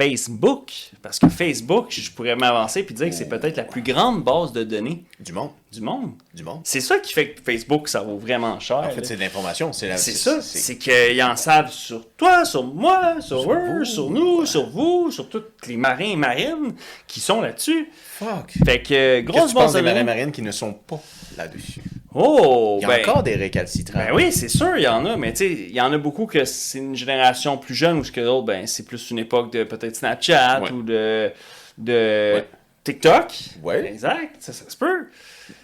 Facebook, 0.03 0.71
parce 1.01 1.19
que 1.19 1.27
Facebook, 1.27 1.87
je 1.89 2.09
pourrais 2.11 2.37
m'avancer 2.37 2.83
puis 2.83 2.95
dire 2.95 3.09
que 3.09 3.13
c'est 3.15 3.27
peut-être 3.27 3.57
la 3.57 3.65
plus 3.65 3.81
grande 3.81 4.23
base 4.23 4.53
de 4.53 4.63
données 4.63 5.03
Du 5.19 5.33
monde. 5.33 5.49
du 5.73 5.81
monde. 5.81 6.11
Du 6.33 6.41
monde. 6.41 6.61
C'est 6.63 6.79
ça 6.79 6.99
qui 6.99 7.11
fait 7.11 7.31
que 7.31 7.41
Facebook, 7.43 7.89
ça 7.89 7.99
vaut 7.99 8.17
vraiment 8.17 8.61
cher. 8.61 8.77
En 8.77 8.89
fait, 8.91 9.05
c'est 9.05 9.17
de 9.17 9.19
l'information. 9.19 9.73
C'est, 9.73 9.89
la, 9.89 9.97
C'est 9.97 10.13
ça, 10.13 10.41
c'est 10.41 10.77
qu'ils 10.77 11.21
en 11.21 11.35
savent 11.35 11.69
sur 11.73 12.07
toi, 12.15 12.45
sur 12.45 12.63
moi, 12.63 13.15
sur, 13.19 13.41
Sur 13.41 13.51
eux, 13.51 13.79
vous. 13.79 13.85
sur 13.85 14.09
nous, 14.09 14.45
sur 14.45 14.69
vous, 14.69 15.11
sur 15.11 15.27
tous 15.27 15.43
les 15.67 15.75
marins 15.75 16.05
et 16.11 16.15
marines 16.15 16.73
qui 17.05 17.19
sont 17.19 17.41
là-dessus. 17.41 17.89
Fuck. 18.19 18.53
Fait 18.65 18.81
que 18.81 18.93
euh, 18.93 19.21
Qu'est-ce 19.21 19.37
grosse 19.37 19.53
base 19.53 19.73
de 19.73 19.79
des 19.79 19.83
marins 19.83 19.95
données. 19.99 20.05
marines 20.05 20.31
qui 20.31 20.41
ne 20.41 20.51
sont 20.51 20.71
pas 20.71 21.01
là-dessus? 21.37 21.81
Oh, 22.15 22.77
Il 22.81 22.87
y 22.87 22.91
a 22.91 22.97
ben, 22.97 23.01
encore 23.07 23.21
des 23.23 23.35
récalcitrants. 23.35 23.99
ben 23.99 24.13
oui, 24.15 24.31
c'est 24.31 24.47
sûr, 24.49 24.75
il 24.77 24.83
y 24.83 24.87
en 24.87 25.05
a, 25.05 25.15
mais 25.15 25.31
tu 25.31 25.37
sais, 25.37 25.51
il 25.51 25.75
y 25.75 25.81
en 25.81 25.93
a 25.93 25.97
beaucoup 25.99 26.25
que 26.25 26.43
c'est 26.43 26.79
une 26.79 26.95
génération 26.95 27.57
plus 27.57 27.75
jeune 27.75 27.97
ou 27.99 28.03
ce 28.03 28.11
que 28.11 28.21
d'autres, 28.21 28.45
ben 28.47 28.65
c'est 28.65 28.83
plus 28.83 29.11
une 29.11 29.19
époque 29.19 29.51
de 29.53 29.63
peut-être 29.63 29.95
Snapchat 29.95 30.61
Ouais. 30.61 30.71
ou 30.71 30.81
de, 30.81 31.31
de 31.77 32.31
Ouais. 32.35 32.47
TikTok. 32.83 33.31
Ouais. 33.61 33.85
Exact, 33.85 34.37
ça, 34.39 34.53
ça 34.53 34.67
se 34.67 34.75
peut. 34.75 35.07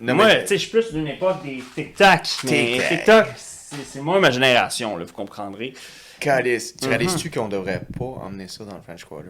Non, 0.01 0.13
Moi, 0.15 0.35
tu 0.35 0.47
sais, 0.47 0.57
je 0.57 0.61
suis 0.61 0.69
plus 0.71 0.93
d'une 0.93 1.07
époque 1.07 1.43
des 1.43 1.63
TikTok. 1.75 2.19
Mais 2.43 2.79
TikTok. 2.89 3.25
C'est 3.35 4.01
moi 4.01 4.19
ma 4.19 4.29
génération, 4.31 4.95
là, 4.97 5.03
vous 5.05 5.13
comprendrez. 5.13 5.73
Calice. 6.19 6.75
Tu 6.77 6.87
réalises-tu 6.87 7.29
qu'on 7.31 7.47
devrait 7.49 7.81
pas 7.97 8.05
emmener 8.05 8.47
ça 8.47 8.63
dans 8.65 8.75
le 8.75 8.81
French 8.81 9.03
Quarter? 9.03 9.29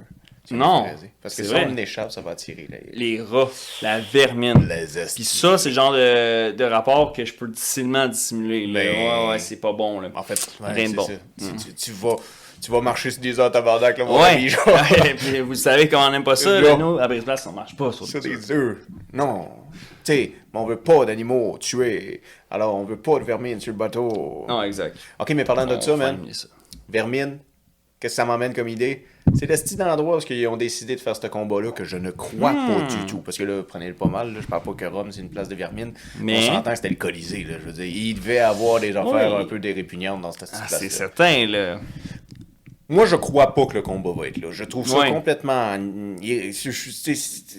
Non. 0.51 0.85
Parce 1.21 1.35
que 1.35 1.43
si 1.43 1.53
on 1.53 1.73
l'échappe, 1.73 2.11
ça 2.11 2.21
va 2.21 2.31
attirer 2.31 2.67
les... 2.69 3.15
Les 3.17 3.21
rats, 3.21 3.49
la 3.81 3.99
vermine. 3.99 4.67
Les 4.67 5.05
Puis 5.15 5.23
ça, 5.23 5.57
c'est 5.57 5.69
le 5.69 5.75
genre 5.75 5.91
de, 5.93 6.51
de 6.51 6.63
rapport 6.63 7.13
que 7.13 7.25
je 7.25 7.33
peux 7.33 7.47
difficilement 7.47 8.07
dissimuler. 8.07 8.67
là. 8.67 8.79
Ben- 8.83 8.95
Ouais, 8.95 9.29
ouais, 9.31 9.39
c'est 9.39 9.59
pas 9.59 9.73
bon. 9.73 9.99
Là. 9.99 10.09
En 10.15 10.23
fait, 10.23 10.47
ouais, 10.61 10.71
Rien 10.73 10.89
de 10.89 10.95
bon. 10.95 11.05
ça. 11.05 11.13
Tu, 11.39 11.55
tu- 11.55 11.73
tu 11.73 11.91
vas, 11.91 12.15
tu 12.61 12.71
vas 12.71 12.81
marcher 12.81 13.11
sur 13.11 13.21
des 13.21 13.39
heures 13.39 13.51
tabarnak, 13.51 13.97
là, 13.97 14.05
mon 14.05 14.21
Ouais. 14.21 14.29
ami, 14.29 14.49
genre. 14.49 14.63
Puis 15.17 15.39
vous 15.41 15.55
savez 15.55 15.87
comment 15.89 16.07
on 16.07 16.11
n'aime 16.11 16.23
pas 16.23 16.35
ça, 16.35 16.59
là, 16.61 16.75
nous, 16.77 16.97
à 16.99 17.07
Brise-Place, 17.07 17.43
ça 17.43 17.51
marche 17.51 17.75
pas 17.75 17.91
sur 17.91 18.07
Sur 18.07 18.21
des 18.21 18.51
œufs. 18.51 18.77
Non. 19.13 19.49
Tu 20.03 20.13
sais, 20.13 20.31
mais 20.53 20.59
on 20.59 20.65
veut 20.65 20.77
pas 20.77 21.03
d'animaux 21.05 21.57
tués. 21.59 22.21
Alors, 22.51 22.75
on 22.75 22.83
veut 22.83 22.97
pas 22.99 23.17
de 23.19 23.23
vermine 23.23 23.59
sur 23.59 23.71
le 23.73 23.77
bateau. 23.77 24.45
Non, 24.47 24.61
exact. 24.61 24.95
Ok, 25.19 25.31
mais 25.31 25.43
parlant 25.43 25.65
de 25.65 25.79
ça, 25.81 25.95
man, 25.95 26.19
ça. 26.31 26.47
vermine, 26.87 27.39
qu'est-ce 28.05 28.13
que 28.17 28.21
ça 28.21 28.25
m'emmène 28.25 28.53
comme 28.53 28.67
idée? 28.67 29.03
C'est 29.33 29.49
le 29.49 29.55
style 29.55 29.77
d'endroit 29.77 30.17
où 30.17 30.21
ils 30.29 30.47
ont 30.47 30.55
décidé 30.57 30.95
de 30.95 31.01
faire 31.01 31.15
ce 31.15 31.25
combat-là 31.25 31.71
que 31.71 31.83
je 31.83 31.97
ne 31.97 32.11
crois 32.11 32.53
Hmm. 32.53 32.67
pas 32.67 32.81
du 32.95 33.05
tout. 33.07 33.17
Parce 33.17 33.35
que 33.37 33.43
là, 33.43 33.63
prenez-le 33.67 33.95
pas 33.95 34.05
mal, 34.05 34.31
là, 34.31 34.39
je 34.41 34.45
parle 34.45 34.61
pas 34.61 34.73
que 34.73 34.85
Rome, 34.85 35.11
c'est 35.11 35.21
une 35.21 35.29
place 35.29 35.49
de 35.49 35.55
vermine. 35.55 35.93
Mais- 36.21 36.37
On 36.49 36.53
s'entend 36.55 36.69
que 36.69 36.75
c'était 36.75 36.89
le 36.89 36.95
Colisée, 36.95 37.43
là, 37.43 37.55
je 37.59 37.65
veux 37.65 37.73
dire. 37.73 37.85
Il 37.85 38.13
devait 38.13 38.37
avoir 38.37 38.79
des 38.79 38.95
affaires 38.95 39.33
Oui. 39.35 39.41
un 39.41 39.45
peu 39.45 39.57
des 39.57 39.73
répugnantes 39.73 40.21
dans 40.21 40.31
cette 40.31 40.49
Ah, 40.53 40.57
place 40.67 40.79
c'est 40.79 40.89
certain, 40.89 41.47
là. 41.47 41.79
Moi, 42.87 43.05
je 43.07 43.15
crois 43.15 43.55
pas 43.55 43.65
que 43.65 43.73
le 43.73 43.81
combat 43.81 44.11
va 44.15 44.27
être 44.27 44.37
là. 44.37 44.49
Je 44.51 44.63
trouve 44.63 44.87
ça 44.87 44.99
Ouais. 44.99 45.11
complètement. 45.11 45.75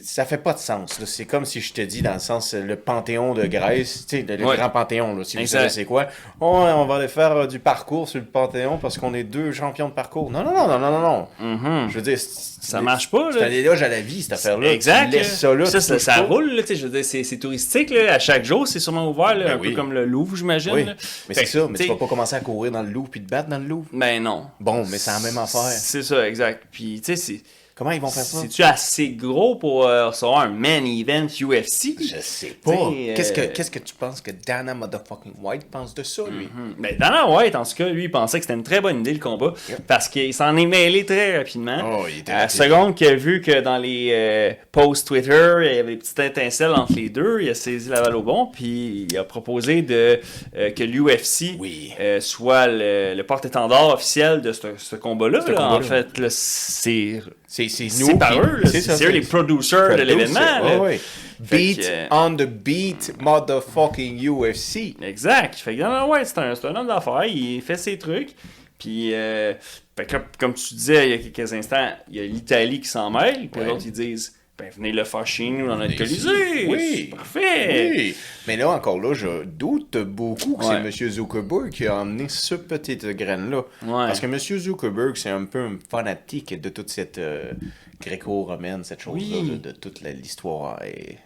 Ça 0.02 0.24
fait 0.24 0.38
pas 0.38 0.52
de 0.52 0.58
sens. 0.58 1.00
C'est 1.04 1.24
comme 1.24 1.44
si 1.44 1.60
je 1.60 1.72
te 1.72 1.80
dis, 1.80 2.02
dans 2.02 2.14
le 2.14 2.18
sens, 2.20 2.54
le 2.54 2.76
Panthéon 2.76 3.34
de 3.34 3.44
Grèce, 3.46 4.06
tu 4.06 4.18
sais, 4.18 4.22
le, 4.28 4.36
le 4.36 4.46
Ouais. 4.46 4.56
grand 4.56 4.70
Panthéon, 4.70 5.16
là, 5.16 5.24
si 5.24 5.36
vous 5.36 5.42
Exact. 5.42 5.58
savez 5.58 5.68
c'est 5.70 5.84
quoi. 5.84 6.06
Oh, 6.40 6.64
on 6.64 6.84
va 6.86 6.96
aller 6.96 7.08
faire 7.08 7.32
euh, 7.32 7.46
du 7.46 7.58
parcours 7.58 8.08
sur 8.08 8.20
le 8.20 8.26
Panthéon 8.26 8.78
parce 8.78 8.98
qu'on 8.98 9.14
est 9.14 9.24
deux 9.24 9.52
champions 9.52 9.88
de 9.88 9.94
parcours. 9.94 10.30
Non, 10.30 10.44
non, 10.44 10.52
non, 10.54 10.68
non, 10.68 10.78
non, 10.78 10.90
non, 10.90 11.00
non. 11.00 11.28
Mhm. 11.56 11.88
Je 11.90 11.94
veux 11.96 12.02
dire, 12.02 12.18
Ça 12.66 12.80
marche 12.80 13.10
pas, 13.10 13.30
C'est 13.32 13.40
là. 13.40 13.46
un 13.46 13.50
éloge 13.50 13.82
à 13.82 13.88
la 13.88 14.00
vie, 14.00 14.22
cette 14.22 14.32
affaire-là. 14.32 14.72
Exact. 14.72 15.12
Tu 15.16 15.24
ça 15.24 15.54
là. 15.54 15.66
ça, 15.66 16.20
roule, 16.22 16.50
là, 16.56 16.62
je 16.68 16.74
veux 16.86 16.90
dire, 16.90 17.04
c'est 17.04 17.22
c'est 17.24 17.38
touristique, 17.38 17.90
là. 17.90 18.14
À 18.14 18.18
chaque 18.18 18.44
jour, 18.44 18.66
c'est 18.66 18.80
sûrement 18.80 19.08
ouvert, 19.10 19.34
là, 19.34 19.44
Ben 19.44 19.52
un 19.52 19.58
oui. 19.58 19.70
peu 19.70 19.76
comme 19.76 19.92
le 19.92 20.04
Louvre, 20.04 20.36
j'imagine. 20.36 20.72
Oui, 20.72 20.84
mais 21.28 21.34
c'est 21.34 21.46
ça. 21.46 21.66
Mais 21.70 21.78
tu 21.78 21.86
vas 21.88 21.96
pas 21.96 22.06
commencer 22.06 22.36
à 22.36 22.40
courir 22.40 22.72
dans 22.72 22.82
le 22.82 22.90
Louvre 22.90 23.08
puis 23.10 23.22
te 23.22 23.28
battre 23.30 23.48
dans 23.48 23.58
le 23.58 23.66
Louvre. 23.66 23.86
Ben 23.92 24.22
non. 24.22 24.46
Bon, 24.60 24.84
mais 24.86 24.98
c'est 24.98 25.10
la 25.10 25.20
même 25.20 25.38
affaire. 25.38 25.60
C'est 25.62 26.02
ça, 26.02 26.26
exact. 26.28 26.64
Puis, 26.70 27.00
tu 27.04 27.14
sais, 27.14 27.16
c'est. 27.16 27.40
Comment 27.78 27.90
ils 27.90 28.00
vont 28.00 28.08
faire 28.08 28.24
ça? 28.24 28.38
C'est-tu 28.40 28.62
assez 28.62 29.10
gros 29.10 29.56
pour 29.56 29.84
euh, 29.86 30.08
recevoir 30.08 30.40
un 30.40 30.48
main 30.48 30.82
event 30.82 31.26
UFC? 31.26 31.94
Je 32.00 32.20
sais 32.22 32.56
pas. 32.64 32.72
T'sais, 32.72 33.12
Qu'est-ce 33.14 33.32
que, 33.34 33.40
euh, 33.42 33.46
qu'est-ce 33.52 33.70
que 33.70 33.78
tu 33.78 33.94
penses 33.94 34.22
que 34.22 34.30
Dana 34.30 34.72
Motherfucking 34.72 35.34
White 35.42 35.66
pense 35.70 35.92
de 35.94 36.02
ça, 36.02 36.22
lui? 36.30 36.46
Hmm. 36.46 36.72
Ben, 36.78 36.96
Dana 36.98 37.28
White, 37.28 37.54
en 37.54 37.64
tout 37.64 37.74
cas, 37.76 37.86
lui, 37.90 38.04
il 38.04 38.10
pensait 38.10 38.38
que 38.38 38.44
c'était 38.46 38.54
une 38.54 38.62
très 38.62 38.80
bonne 38.80 39.00
idée, 39.00 39.12
le 39.12 39.18
combat, 39.18 39.52
Yep. 39.68 39.80
parce 39.86 40.08
qu'il 40.08 40.32
s'en 40.32 40.56
est 40.56 40.64
mêlé 40.64 41.04
très 41.04 41.36
rapidement. 41.36 41.76
Oh, 41.84 42.06
il 42.08 42.20
était 42.20 42.32
à 42.32 42.34
la 42.36 42.40
rapide. 42.44 42.56
seconde 42.62 42.94
qu'il 42.94 43.08
a 43.08 43.14
vu 43.14 43.42
que 43.42 43.60
dans 43.60 43.76
les 43.76 44.08
euh, 44.10 44.52
posts 44.72 45.06
Twitter, 45.08 45.56
il 45.70 45.74
y 45.76 45.78
avait 45.78 45.90
des 45.92 45.96
petites 45.98 46.18
étincelles 46.18 46.72
entre 46.72 46.94
les 46.94 47.10
deux, 47.10 47.40
il 47.42 47.50
a 47.50 47.54
saisi 47.54 47.90
la 47.90 48.00
balle 48.00 48.16
au 48.16 48.22
bon, 48.22 48.46
puis 48.46 49.06
il 49.10 49.18
a 49.18 49.24
proposé 49.24 49.82
de, 49.82 50.18
euh, 50.56 50.70
que 50.70 50.82
l'UFC 50.82 51.56
Oui. 51.58 51.92
euh, 52.00 52.20
soit 52.22 52.68
le, 52.68 53.12
le 53.14 53.22
porte-étendard 53.22 53.88
officiel 53.92 54.40
de 54.40 54.52
ce, 54.54 54.68
ce 54.78 54.96
combat-là. 54.96 55.44
Là. 55.46 55.72
En 55.72 55.82
fait, 55.82 56.06
c'est 56.30 57.20
C'est, 57.48 57.64
nous. 57.64 57.88
c'est 57.90 58.18
par 58.18 58.38
eux, 58.40 58.60
c'est 58.64 59.04
eux 59.04 59.10
les 59.10 59.20
producers 59.20 59.96
de 59.96 60.02
l'événement. 60.02 60.40
Ouais, 60.64 60.76
ouais. 60.78 61.00
Beat 61.38 61.80
que, 61.80 61.84
euh, 61.86 62.06
on 62.10 62.34
the 62.34 62.42
beat, 62.46 63.12
motherfucking 63.20 64.18
UFC. 64.28 64.96
Exact. 65.02 65.54
Fait 65.56 65.74
que 65.76 65.80
Dana 65.80 66.06
White, 66.06 66.26
c'est 66.26 66.38
un, 66.38 66.54
c'est 66.54 66.66
un 66.66 66.74
homme 66.74 66.86
d'affaires, 66.88 67.24
il 67.26 67.60
fait 67.62 67.76
ses 67.76 67.98
trucs. 67.98 68.30
Puis, 68.78 69.14
euh, 69.14 69.54
fait 69.96 70.06
que 70.06 70.10
comme, 70.12 70.22
comme 70.38 70.54
tu 70.54 70.74
disais 70.74 71.08
il 71.08 71.10
y 71.10 71.14
a 71.14 71.30
quelques 71.30 71.52
instants, 71.52 71.90
il 72.10 72.16
y 72.16 72.20
a 72.20 72.24
l'Italie 72.24 72.80
qui 72.80 72.88
s'en 72.88 73.10
mêle, 73.10 73.48
puis 73.48 73.60
Ouais. 73.60 73.66
les 73.66 73.72
autres 73.72 73.86
ils 73.86 73.92
disent 73.92 74.34
ben 74.58 74.70
venez 74.74 74.90
le 74.92 75.04
faire 75.04 75.26
chez 75.26 75.50
nous 75.50 75.66
dans 75.66 75.76
notre. 75.76 75.96
Colisée. 75.96 76.66
Oui. 76.66 76.94
C'est 77.10 77.16
Parfait. 77.16 77.92
Oui. 77.94 78.16
Mais 78.46 78.56
là, 78.56 78.70
encore 78.70 78.98
là, 79.00 79.12
je 79.12 79.44
doute 79.44 79.98
beaucoup 79.98 80.56
que 80.56 80.64
Ouais. 80.64 80.90
c'est 80.92 81.04
M. 81.04 81.10
Zuckerberg 81.10 81.70
qui 81.70 81.86
a 81.86 81.96
emmené 81.96 82.28
ce 82.28 82.54
petite 82.54 83.04
graine-là. 83.06 83.58
Ouais. 83.82 83.88
Parce 84.06 84.20
que 84.20 84.26
M. 84.26 84.38
Zuckerberg, 84.38 85.16
c'est 85.16 85.28
un 85.30 85.44
peu 85.44 85.58
un 85.60 85.78
fanatique 85.90 86.58
de 86.60 86.68
toute 86.70 86.88
cette 86.88 87.18
euh, 87.18 87.52
gréco-romaine, 88.00 88.84
cette 88.84 89.00
chose-là, 89.00 89.38
Oui. 89.42 89.50
de, 89.50 89.56
de 89.56 89.70
toute 89.72 90.00
l'histoire 90.02 90.82
et 90.84 91.18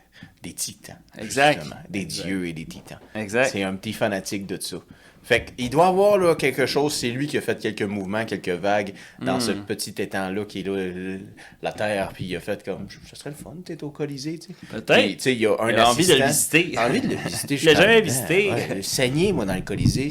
des 0.42 0.52
titans. 0.52 0.98
Exact. 1.18 1.60
justement. 1.60 1.80
Des 1.88 2.00
Exact. 2.00 2.26
dieux 2.26 2.46
et 2.46 2.52
des 2.52 2.64
titans. 2.66 2.98
Exact. 3.14 3.50
C'est 3.52 3.62
un 3.62 3.74
petit 3.76 3.92
fanatique 3.92 4.46
de 4.46 4.60
ça. 4.60 4.78
Fait 5.22 5.52
qu'il 5.54 5.70
doit 5.70 5.86
avoir 5.88 6.18
là, 6.18 6.34
quelque 6.34 6.66
chose, 6.66 6.94
c'est 6.94 7.10
lui 7.10 7.26
qui 7.26 7.36
a 7.38 7.40
fait 7.40 7.58
quelques 7.60 7.82
mouvements, 7.82 8.24
quelques 8.24 8.48
vagues 8.48 8.94
dans 9.20 9.36
Hmm. 9.36 9.40
ce 9.40 9.50
petit 9.52 9.94
étang-là 9.98 10.44
qui 10.44 10.60
est 10.60 10.62
là, 10.62 10.76
le- 10.76 11.20
la 11.62 11.72
terre, 11.72 12.10
puis 12.14 12.24
il 12.24 12.34
a 12.36 12.40
fait 12.40 12.64
comme, 12.64 12.86
ce 13.08 13.14
serait 13.16 13.30
le 13.30 13.36
fun, 13.36 13.54
t'es 13.64 13.82
au 13.84 13.90
Colisée, 13.90 14.38
tu 14.38 14.48
sais. 14.48 14.54
Peut-être. 14.70 14.92
Puis, 15.06 15.16
tu 15.16 15.22
sais, 15.22 15.32
il 15.34 15.40
y 15.42 15.46
a 15.46 15.54
un 15.60 15.68
Il 15.70 15.76
a 15.76 15.88
envie 15.90 16.06
de 16.06 16.14
le 16.14 16.26
visiter. 16.26 16.74
envie 16.78 17.00
de 17.00 17.08
le 17.08 17.16
visiter. 17.16 17.56
Je 17.58 17.66
l'ai 17.66 17.76
jamais 17.76 18.00
visité. 18.00 18.50
ouais, 18.50 18.74
le 18.76 18.82
saigner, 18.82 19.32
moi, 19.32 19.44
dans 19.44 19.54
le 19.54 19.60
Colisée, 19.60 20.08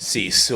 c'est- 0.00 0.30
c'est 0.30 0.30
ça. 0.30 0.54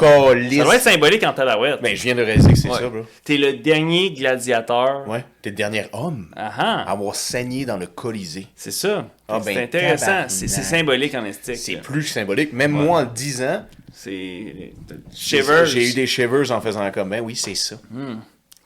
Calice. 0.00 0.58
Ça 0.58 0.64
doit 0.64 0.76
être 0.76 0.82
symbolique 0.82 1.22
en 1.24 1.32
tabarouette. 1.32 1.80
Ben, 1.82 1.94
je 1.94 2.02
viens 2.02 2.14
de 2.14 2.22
réaliser 2.22 2.52
que 2.52 2.58
c'est 2.58 2.68
Ouais. 2.68 2.78
ça, 2.78 2.88
bro. 2.88 3.00
T'es 3.24 3.36
le 3.36 3.54
dernier 3.54 4.12
gladiateur. 4.12 5.06
Ouais, 5.08 5.24
t'es 5.42 5.50
le 5.50 5.56
dernier 5.56 5.86
homme 5.92 6.28
Ah 6.36 6.52
ah. 6.58 6.84
à 6.88 6.92
avoir 6.92 7.14
saigné 7.14 7.64
dans 7.64 7.76
le 7.76 7.86
Colisée. 7.86 8.46
C'est 8.56 8.70
ça. 8.70 9.06
Ah, 9.28 9.40
c'est 9.42 9.54
ben, 9.54 9.64
intéressant. 9.64 10.06
tabarnak. 10.06 10.30
C'est 10.30 10.48
c'est 10.48 10.62
symbolique 10.62 11.14
en 11.14 11.24
esthétique. 11.24 11.62
C'est 11.64 11.76
plus 11.82 12.02
que 12.04 12.08
symbolique. 12.10 12.52
Même 12.52 12.72
moi, 12.72 13.00
en 13.02 13.04
10 13.04 13.42
ans, 13.42 13.64
C'est. 13.92 14.72
Shivers. 15.14 15.66
j'ai 15.66 15.90
eu 15.90 15.92
des 15.94 16.06
shivers 16.06 16.50
en 16.50 16.60
faisant 16.60 16.90
comme, 16.90 17.10
ben 17.10 17.20
oui, 17.20 17.36
c'est 17.36 17.54
ça. 17.54 17.76
Hmm. 17.90 18.16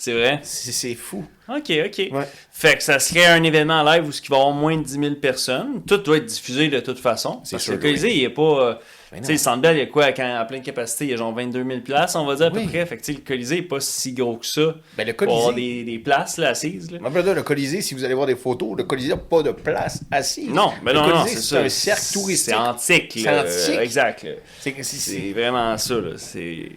C'est 0.01 0.13
vrai? 0.13 0.39
C'est 0.45 0.95
fou. 0.95 1.25
Ok, 1.49 1.73
ok. 1.87 2.09
Ouais. 2.13 2.29
Fait 2.53 2.77
que 2.77 2.83
ça 2.83 2.99
serait 3.01 3.27
un 3.27 3.43
événement 3.43 3.83
live 3.83 4.05
où 4.07 4.11
il 4.11 4.29
va 4.29 4.37
y 4.37 4.39
avoir 4.41 4.53
moins 4.55 4.77
de 4.77 4.83
10 4.83 4.93
000 4.93 5.15
personnes. 5.17 5.83
Tout 5.87 5.97
doit 5.99 6.19
être 6.19 6.27
diffusé 6.27 6.69
de 6.69 6.79
toute 6.81 6.99
façon. 7.01 7.41
C'est 7.43 7.53
Parce 7.57 7.65
sûr 7.65 7.73
le 7.73 7.79
que. 7.79 7.83
Colisée, 7.85 8.15
il 8.15 8.23
est 8.23 8.29
pas. 8.29 8.43
euh, 8.43 8.75
Ben 9.11 9.21
tu 9.21 9.27
sais, 9.27 9.33
le 9.33 9.39
Centre 9.39 9.63
Bell, 9.63 9.77
il 9.77 9.81
y 9.81 9.83
a 9.83 9.87
quoi 9.87 10.13
quand, 10.13 10.37
à 10.37 10.45
pleine 10.45 10.63
capacité 10.63 11.07
Il 11.07 11.11
y 11.11 11.15
a 11.15 11.17
genre 11.17 11.35
22 11.35 11.65
000 11.67 11.81
places, 11.81 12.15
on 12.17 12.27
va 12.27 12.37
dire 12.37 12.47
à 12.47 12.51
Oui. 12.51 12.65
peu 12.65 12.69
près. 12.71 12.87
Fait 12.87 12.97
que 12.99 13.11
le 13.13 13.19
Colisée 13.19 13.57
n'est 13.57 13.63
pas 13.63 13.81
si 13.81 14.13
gros 14.13 14.37
que 14.37 14.47
ça. 14.47 14.75
Ben, 14.97 15.05
le 15.07 15.15
Pour 15.15 15.27
avoir 15.35 15.55
Colisée. 15.55 15.85
des, 15.85 15.91
des 15.93 15.99
places 15.99 16.37
là, 16.37 16.51
assises. 16.51 16.91
Là. 16.93 16.99
Brother, 17.01 17.35
le 17.35 17.43
Colisée, 17.43 17.81
si 17.81 17.95
vous 17.95 18.05
allez 18.05 18.15
voir 18.15 18.27
des 18.29 18.37
photos, 18.37 18.77
le 18.77 18.85
Colisée 18.85 19.09
n'a 19.09 19.17
pas 19.17 19.43
de 19.43 19.51
place 19.53 20.03
assise. 20.13 20.51
Non, 20.51 20.73
mais 20.85 20.93
le 20.93 21.01
non, 21.01 21.09
non, 21.09 21.23
Colisée, 21.23 21.41
c'est 21.41 21.57
un 21.57 21.69
cercle 21.69 22.13
touristique. 22.13 22.55
C'est 22.55 22.55
antique. 22.55 23.13
C'est 23.17 23.29
antique. 23.31 23.81
Exact. 23.81 24.27
C'est 24.61 25.33
vraiment 25.33 25.77
ça. 25.79 25.95
C'est. 26.19 26.69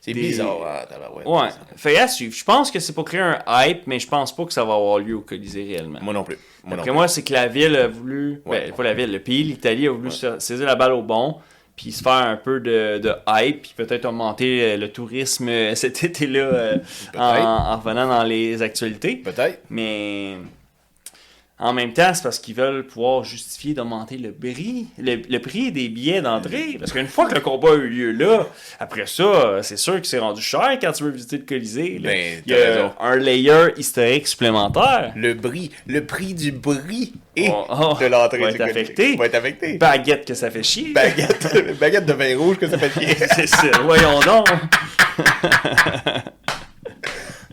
C'est 0.00 0.12
des- 0.12 0.20
bizarre. 0.20 0.58
Ah, 0.66 0.86
tabarouette. 0.86 1.26
Ouais. 1.26 1.48
Fait 1.76 1.96
à 1.98 2.08
suivre. 2.08 2.34
Je 2.34 2.42
pense 2.44 2.70
que 2.70 2.80
c'est 2.80 2.92
pour 2.94 3.04
créer 3.04 3.20
un 3.20 3.38
hype, 3.46 3.86
mais 3.86 3.98
je 3.98 4.08
pense 4.08 4.34
pas 4.34 4.44
que 4.44 4.52
ça 4.52 4.64
va 4.64 4.74
avoir 4.74 4.98
lieu 4.98 5.14
au 5.16 5.20
Colisée 5.20 5.64
réellement. 5.64 5.98
Moi 6.02 6.14
non 6.14 6.24
plus. 6.24 6.38
Moi 6.64 6.76
Après 6.78 6.90
moi, 6.92 7.06
c'est 7.08 7.22
que 7.22 7.32
la 7.32 7.46
ville 7.46 7.76
a 7.76 7.86
voulu. 7.88 8.42
Ouais. 8.46 8.66
ben, 8.66 8.72
pas 8.72 8.82
la 8.82 8.94
ville, 8.94 9.12
le 9.12 9.18
pays, 9.20 9.42
l'Italie 9.44 9.86
a 9.86 9.92
voulu 9.92 10.10
sa- 10.10 10.40
saisir 10.40 10.66
la 10.66 10.74
balle 10.74 10.92
au 10.92 11.02
bon, 11.02 11.36
puis 11.76 11.92
se 11.92 12.02
faire 12.02 12.12
un 12.12 12.36
peu 12.36 12.60
de, 12.60 12.98
de 12.98 13.12
hype, 13.28 13.62
puis 13.62 13.72
peut-être 13.76 14.04
augmenter 14.06 14.62
euh, 14.62 14.76
le 14.76 14.90
tourisme 14.92 15.48
euh, 15.48 15.74
cet 15.74 16.02
été-là 16.04 16.40
euh, 16.40 16.76
en, 17.16 17.20
en 17.20 17.76
revenant 17.78 18.08
dans 18.08 18.24
les 18.24 18.60
actualités. 18.62 19.16
Peut-être. 19.16 19.60
Mais 19.70 20.36
en 21.60 21.72
même 21.74 21.92
temps, 21.92 22.12
c'est 22.14 22.22
parce 22.22 22.38
qu'ils 22.38 22.54
veulent 22.54 22.86
pouvoir 22.86 23.22
justifier 23.22 23.74
d'augmenter 23.74 24.16
le 24.16 24.32
prix, 24.32 24.86
le, 24.98 25.16
le 25.28 25.38
prix 25.38 25.70
des 25.70 25.88
billets 25.90 26.22
d'entrée. 26.22 26.76
Parce 26.78 26.90
qu'une 26.92 27.06
fois 27.06 27.26
que 27.28 27.34
le 27.34 27.40
combat 27.40 27.72
a 27.72 27.74
eu 27.74 27.88
lieu 27.88 28.12
là, 28.12 28.46
après 28.78 29.06
ça, 29.06 29.58
c'est 29.62 29.76
sûr 29.76 30.00
que 30.00 30.06
c'est 30.06 30.18
rendu 30.18 30.40
cher 30.40 30.78
quand 30.80 30.92
tu 30.92 31.04
veux 31.04 31.10
visiter 31.10 31.36
le 31.38 31.44
Colisée. 31.44 31.98
là. 31.98 32.10
Ben, 32.10 32.42
Il 32.46 32.52
y 32.52 32.54
a 32.54 32.58
raison. 32.64 32.92
un 33.00 33.16
layer 33.16 33.68
historique 33.76 34.26
supplémentaire. 34.26 35.12
Le 35.14 35.34
bris, 35.34 35.70
le 35.86 36.04
prix 36.04 36.32
du 36.34 36.50
bris 36.50 37.12
et 37.36 37.48
Oh, 37.50 37.64
oh, 37.68 37.96
de 38.00 38.06
l'entrée 38.06 38.38
va 38.38 38.50
être 38.50 38.60
affecté. 38.62 39.16
va 39.16 39.26
être 39.26 39.34
affecté. 39.34 39.78
Baguette 39.78 40.24
que 40.26 40.34
ça 40.34 40.50
fait 40.50 40.62
chier. 40.62 40.92
Baguette, 40.94 41.78
baguette 41.80 42.06
de 42.06 42.12
vin 42.14 42.36
rouge 42.38 42.56
que 42.58 42.66
ça 42.68 42.78
fait 42.78 42.90
chier. 42.98 43.14
c'est 43.34 43.46
ça, 43.46 43.66
voyons 43.84 44.18
donc. 44.20 44.48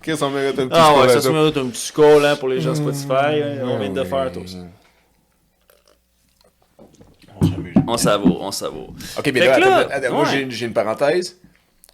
Qu'est-ce 0.08 0.22
qu'on 0.22 0.30
mérite 0.30 0.58
un 0.58 0.68
petit 0.70 0.80
Ah 0.82 0.98
ouais, 1.02 1.10
ça 1.10 1.20
se 1.22 1.28
mérite 1.28 1.58
un 1.58 1.68
petit 1.68 1.82
score 1.88 2.22
là, 2.22 2.38
pour 2.38 2.48
les 2.48 2.62
gens 2.62 2.74
Spotify. 2.74 3.42
hein. 3.44 3.58
On 3.66 3.78
vient 3.78 3.90
de 3.90 4.04
faire 4.06 4.32
tous. 4.32 4.56
On 7.42 7.46
s'amuse. 7.46 7.74
On 7.88 7.98
savoure, 7.98 8.42
on 8.42 8.52
savoure. 8.52 8.94
Ok, 9.18 9.32
mais 9.34 9.40
là, 9.42 9.56
que 9.56 9.62
là, 9.62 9.78
attends, 9.80 9.90
attends, 9.92 10.14
moi 10.14 10.24
ouais. 10.24 10.30
j'ai- 10.32 10.50
j'ai 10.50 10.66
une 10.66 10.72
parenthèse. 10.74 11.38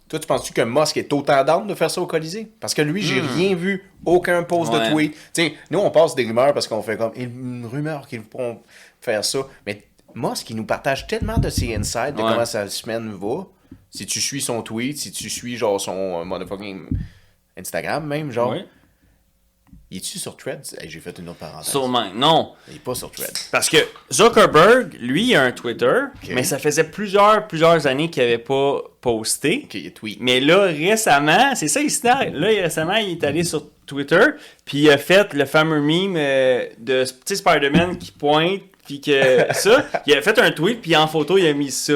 Toi, 0.08 0.18
tu 0.20 0.26
penses-tu 0.28 0.52
que 0.52 0.60
Musk 0.60 0.96
est 0.96 1.12
autant 1.12 1.42
down 1.42 1.66
de 1.66 1.74
faire 1.74 1.90
ça 1.90 2.00
au 2.00 2.06
Colisée? 2.06 2.46
Parce 2.60 2.72
que 2.72 2.82
lui, 2.82 3.02
j'ai 3.02 3.20
rien 3.20 3.56
vu, 3.56 3.90
aucun 4.04 4.44
post. 4.44 4.72
Ouais. 4.72 4.86
de 4.88 4.92
tweet. 4.92 5.12
Tu 5.34 5.42
sais, 5.42 5.54
nous, 5.70 5.80
on 5.80 5.90
passe 5.90 6.14
des 6.14 6.24
rumeurs 6.24 6.54
parce 6.54 6.68
qu'on 6.68 6.82
fait 6.82 6.96
comme 6.96 7.12
une 7.16 7.66
rumeur 7.66 8.06
qu'ils 8.06 8.22
pourront 8.22 8.60
faire 9.00 9.24
ça. 9.24 9.40
Mais 9.66 9.82
Musk, 10.14 10.50
il 10.50 10.56
nous 10.56 10.64
partage 10.66 11.08
tellement 11.08 11.38
de 11.38 11.50
ses 11.50 11.74
insights, 11.74 12.14
de 12.14 12.22
Ouais. 12.22 12.30
comment 12.30 12.44
sa 12.46 12.68
semaine 12.68 13.12
va. 13.20 13.46
Si 13.90 14.06
tu 14.06 14.20
suis 14.20 14.40
son 14.40 14.62
tweet, 14.62 14.98
si 14.98 15.10
tu 15.10 15.28
suis 15.28 15.56
genre 15.56 15.80
son 15.80 16.20
euh, 16.20 16.24
motherfucking 16.24 16.86
Instagram 17.58 18.06
même, 18.06 18.30
genre, 18.30 18.50
Oui. 18.52 18.64
Il 19.90 19.98
est-tu 19.98 20.18
sur 20.18 20.36
Threads? 20.36 20.74
Hey, 20.80 20.88
J'ai 20.90 20.98
fait 20.98 21.16
une 21.20 21.28
autre 21.28 21.38
parenthèse. 21.38 21.70
Sûrement. 21.70 22.06
Non. 22.14 22.54
Il 22.68 22.76
est 22.76 22.78
pas 22.80 22.94
sur 22.96 23.12
Threads. 23.12 23.48
Parce 23.52 23.68
que 23.68 23.76
Zuckerberg, 24.12 24.96
lui, 24.98 25.28
il 25.28 25.36
a 25.36 25.42
un 25.42 25.52
Twitter, 25.52 26.00
mais 26.30 26.42
ça 26.42 26.58
faisait 26.58 26.84
plusieurs, 26.84 27.46
plusieurs 27.46 27.86
années 27.86 28.10
qu'il 28.10 28.22
n'avait 28.22 28.38
pas 28.38 28.80
posté. 29.00 29.62
Ok, 29.64 29.74
il 29.74 29.92
tweet. 29.92 30.18
Mais 30.20 30.40
là, 30.40 30.62
récemment, 30.62 31.54
c'est 31.54 31.68
ça 31.68 31.80
l'histoire. 31.80 32.24
Là, 32.32 32.48
récemment, 32.48 32.96
il 32.96 33.10
est 33.10 33.24
allé 33.24 33.44
sur 33.44 33.70
Twitter, 33.86 34.24
puis 34.64 34.78
il 34.78 34.90
a 34.90 34.98
fait 34.98 35.32
le 35.34 35.44
fameux 35.44 35.80
meme 35.80 36.16
euh, 36.16 36.66
de 36.78 37.04
petit 37.20 37.36
Spider-Man 37.36 37.98
qui 37.98 38.10
pointe, 38.10 38.62
puis 38.84 39.00
que 39.00 39.46
ça, 39.52 39.86
il 40.06 40.14
a 40.14 40.22
fait 40.22 40.38
un 40.38 40.50
tweet, 40.50 40.80
puis 40.82 40.94
en 40.96 41.06
photo, 41.06 41.38
il 41.38 41.46
a 41.46 41.52
mis 41.54 41.70
ça. 41.70 41.94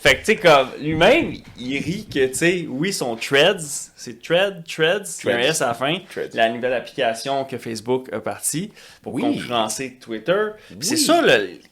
Fait 0.00 0.14
que, 0.14 0.18
tu 0.20 0.24
sais, 0.26 0.36
comme 0.36 0.68
lui-même, 0.80 1.34
il 1.58 1.78
rit 1.78 2.06
que, 2.12 2.26
tu 2.26 2.34
sais, 2.34 2.66
oui, 2.68 2.92
son 2.92 3.16
Threads, 3.16 3.90
c'est 3.96 4.22
Thread, 4.22 4.64
Threads, 4.66 5.24
a 5.26 5.30
un. 5.30 5.38
S 5.38 5.62
à 5.62 5.68
la 5.68 5.74
fin, 5.74 5.98
Threads. 6.10 6.30
la 6.34 6.48
nouvelle 6.50 6.72
application 6.72 7.44
que 7.44 7.58
Facebook 7.58 8.12
a 8.12 8.20
partie 8.20 8.72
pour 9.02 9.14
Oui. 9.14 9.22
concurrencer 9.22 9.98
Twitter. 10.00 10.48
C'est 10.80 10.96
ça 10.96 11.22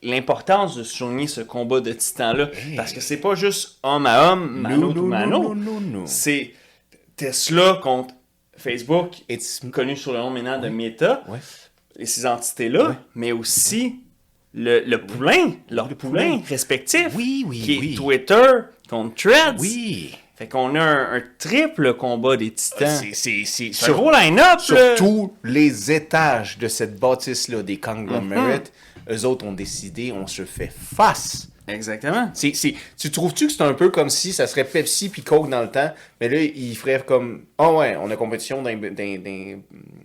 l'importance 0.03 0.77
de 0.77 0.83
souligner 0.83 1.27
ce 1.27 1.41
combat 1.41 1.81
de 1.81 1.93
titans-là, 1.93 2.49
parce 2.77 2.93
que 2.93 3.01
c'est 3.01 3.17
pas 3.19 3.35
juste 3.35 3.79
homme 3.83 4.07
à 4.07 4.33
homme, 4.33 4.61
mano 4.61 4.93
to 4.93 5.03
mano. 5.03 5.55
non, 5.55 5.81
non. 5.81 6.07
C'est 6.07 6.53
Tesla 7.17 7.81
contre 7.83 8.15
Facebook, 8.57 9.13
It's... 9.29 9.61
connu 9.73 9.97
sous 9.97 10.13
le 10.13 10.19
nom 10.19 10.31
maintenant 10.31 10.59
de 10.59 10.69
Meta, 10.69 11.23
et 11.99 12.07
ces 12.07 12.27
entités-là, 12.27 12.97
mais 13.15 13.33
aussi 13.33 14.01
le, 14.57 14.81
le 14.81 15.01
poulain, 15.01 15.53
leur 15.71 15.89
Le 15.89 15.95
poulain, 15.95 16.31
poulain. 16.39 16.43
respectif, 16.49 17.09
Oui, 17.15 17.45
oui, 17.47 17.61
qui 17.61 17.93
est. 17.93 17.97
Twitter 17.97 18.47
contre 18.91 19.15
Threads. 19.15 19.57
Oui. 19.61 20.15
Fait 20.35 20.49
qu'on 20.49 20.75
a 20.75 20.81
un, 20.83 21.17
un 21.19 21.23
triple 21.39 21.95
combat 21.95 22.37
des 22.37 22.51
titans. 22.51 23.01
C'est, 23.15 23.45
c'est, 23.45 23.71
c'est 23.73 23.93
gros 23.93 24.11
line-up, 24.11 24.61
sur 24.61 24.77
tous 24.97 25.33
les 25.45 25.91
étages 25.93 26.59
de 26.59 26.69
cette 26.69 26.99
bâtisse-là 26.99 27.63
des 27.63 27.79
conglomerates, 27.79 28.73
Mhm. 29.09 29.15
eux 29.17 29.25
autres 29.25 29.47
ont 29.47 29.53
décidé, 29.53 30.13
on 30.13 30.27
se 30.27 30.45
fait 30.45 30.71
face. 30.95 31.49
Exactement. 31.69 32.31
C'est, 32.35 32.55
c'est, 32.55 32.75
tu 32.97 33.11
trouves-tu 33.11 33.47
que 33.49 33.53
c'est 33.53 33.63
un 33.63 33.75
peu 33.75 33.91
comme 33.91 34.09
si 34.11 34.33
ça 34.33 34.47
serait 34.47 34.65
Pepsi 34.65 35.09
puis 35.09 35.23
Coke 35.23 35.49
dans 35.51 35.63
le 35.63 35.71
temps, 35.71 35.91
mais 36.21 36.29
là, 36.29 36.41
ils 36.41 36.77
feraient 36.77 37.03
comme, 37.05 37.45
ah 37.59 37.73
ouais, 37.73 37.97
on 37.97 38.11
a 38.11 38.17
compétition 38.17 38.63
dans, 38.63 38.71
dans, 38.73 38.95
dans, 38.95 38.95
tu 38.95 39.63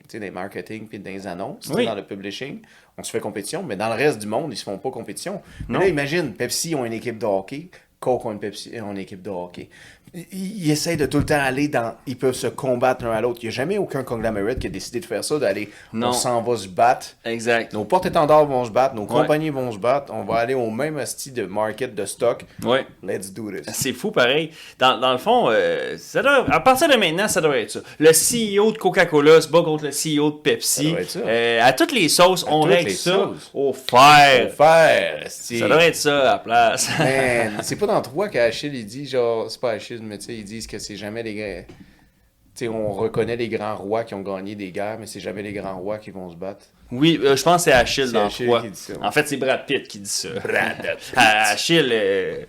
sais, 0.07 0.19
dans 0.19 0.25
les 0.25 0.31
marketing 0.31 0.87
puis 0.87 0.99
dans 0.99 1.11
les 1.11 1.27
annonces, 1.27 1.69
Oui. 1.73 1.85
dans 1.85 1.95
le 1.95 2.03
publishing, 2.05 2.61
on 2.97 3.03
se 3.03 3.11
fait 3.11 3.19
compétition, 3.19 3.63
mais 3.63 3.75
dans 3.75 3.89
le 3.89 3.95
reste 3.95 4.19
du 4.19 4.27
monde, 4.27 4.51
ils 4.53 4.57
se 4.57 4.63
font 4.63 4.77
pas 4.77 4.89
compétition. 4.91 5.41
Mais 5.69 5.73
Non. 5.75 5.79
là, 5.81 5.87
imagine, 5.87 6.33
Pepsi 6.33 6.73
ont 6.75 6.83
une 6.85 6.93
équipe 6.93 7.17
de 7.19 7.25
hockey, 7.25 7.69
Coke 8.01 8.25
ont 8.25 8.31
une, 8.33 8.39
Pepsi, 8.39 8.71
ont 8.81 8.91
une 8.91 8.97
équipe 8.97 9.21
de 9.21 9.29
hockey. 9.29 9.69
Ils, 10.13 10.65
ils 10.65 10.71
essayent 10.71 10.97
de 10.97 11.05
tout 11.05 11.19
le 11.19 11.25
temps 11.25 11.39
aller 11.39 11.69
dans, 11.69 11.93
ils 12.05 12.17
peuvent 12.17 12.35
se 12.35 12.47
combattre 12.47 13.05
l'un 13.05 13.11
à 13.11 13.21
l'autre. 13.21 13.39
Il 13.43 13.45
n'y 13.45 13.49
a 13.53 13.55
jamais 13.55 13.77
aucun 13.77 14.03
conglomerate 14.03 14.59
qui 14.59 14.67
a 14.67 14.69
décidé 14.69 14.99
de 14.99 15.05
faire 15.05 15.23
ça, 15.23 15.39
d'aller, 15.39 15.69
Non. 15.93 16.09
on 16.09 16.11
s'en 16.11 16.41
va 16.41 16.57
se 16.57 16.67
battre. 16.67 17.05
Exact. 17.23 17.71
Nos 17.71 17.85
porte-étendards 17.85 18.45
vont 18.45 18.65
se 18.65 18.71
battre, 18.71 18.93
nos 18.95 19.05
compagnies 19.05 19.51
vont 19.51 19.71
se 19.71 19.77
battre, 19.77 20.11
on 20.13 20.23
va 20.23 20.39
aller 20.39 20.53
au 20.53 20.69
même 20.69 21.05
style 21.05 21.33
de 21.33 21.45
market 21.45 21.95
de 21.95 22.03
stock. 22.05 22.43
Ouais. 22.61 22.85
Let's 23.01 23.31
do 23.31 23.51
this. 23.51 23.73
C'est 23.73 23.93
fou, 23.93 24.11
pareil. 24.11 24.51
Dans, 24.79 24.99
dans 24.99 25.13
le 25.13 25.17
fond, 25.17 25.45
euh, 25.49 25.95
ça 25.97 26.21
doit- 26.21 26.45
à 26.51 26.59
partir 26.59 26.89
de 26.89 26.95
maintenant, 26.97 27.29
ça 27.29 27.39
devrait 27.39 27.61
être 27.61 27.71
ça. 27.71 27.79
Le 27.97 28.09
CEO 28.11 28.73
de 28.73 28.77
Coca-Cola 28.79 29.39
se 29.39 29.47
bat 29.47 29.61
contre 29.61 29.85
le 29.85 29.91
CEO 29.91 30.31
de 30.31 30.37
Pepsi. 30.41 30.87
Ça 30.87 30.91
doit 30.91 31.01
être 31.01 31.09
ça. 31.11 31.19
Euh, 31.19 31.59
à 31.63 31.71
toutes 31.71 31.93
les 31.93 32.09
sauces, 32.09 32.43
on 32.49 32.63
toutes 32.63 32.71
règle 32.71 32.89
ça 32.91 33.13
sauces. 33.13 33.49
au 33.53 33.71
fer. 33.71 34.51
faire, 34.57 35.25
esti. 35.25 35.59
Ça 35.59 35.69
devrait 35.69 35.87
être 35.87 35.95
ça 35.95 36.19
à 36.19 36.33
la 36.33 36.39
place. 36.39 36.89
Man, 36.99 37.59
c'est 37.61 37.77
pas 37.77 37.87
dans 37.91 38.01
trois 38.01 38.27
qu'Achille 38.29 38.75
il 38.75 38.85
dit, 38.85 39.07
genre, 39.07 39.49
c'est 39.49 39.59
pas 39.61 39.71
Achille, 39.71 40.01
mais 40.01 40.17
tu 40.17 40.25
sais, 40.25 40.35
ils 40.35 40.43
disent 40.45 40.67
que 40.67 40.79
c'est 40.79 40.95
jamais 40.97 41.23
les 41.23 41.35
gars. 41.35 41.63
Tu 41.63 42.65
sais, 42.65 42.67
on 42.67 42.91
reconnaît 42.91 43.35
les 43.37 43.47
grands 43.49 43.77
rois 43.77 44.03
qui 44.03 44.13
ont 44.13 44.21
gagné 44.21 44.55
des 44.55 44.71
guerres, 44.71 44.97
mais 44.99 45.07
c'est 45.07 45.19
jamais 45.21 45.41
les 45.41 45.53
grands 45.53 45.77
rois 45.79 45.97
qui 45.99 46.11
vont 46.11 46.29
se 46.29 46.35
battre. 46.35 46.65
oui, 46.91 47.19
euh, 47.23 47.35
je 47.37 47.43
pense 47.43 47.57
que 47.57 47.71
c'est 47.71 47.71
Achille 47.71 48.11
dans 48.11 48.25
Achille 48.25 48.47
3. 48.47 48.61
qui 48.63 48.69
dit 48.71 48.79
ça. 48.79 48.93
En 49.01 49.11
fait, 49.11 49.27
c'est 49.27 49.37
Brad 49.37 49.65
Pitt 49.65 49.87
qui 49.87 49.99
dit 49.99 50.09
ça. 50.09 50.29
Brad 50.43 50.77
Pitt. 50.81 51.13
Ah, 51.15 51.51
Achille, 51.51 51.89
euh, 51.91 52.43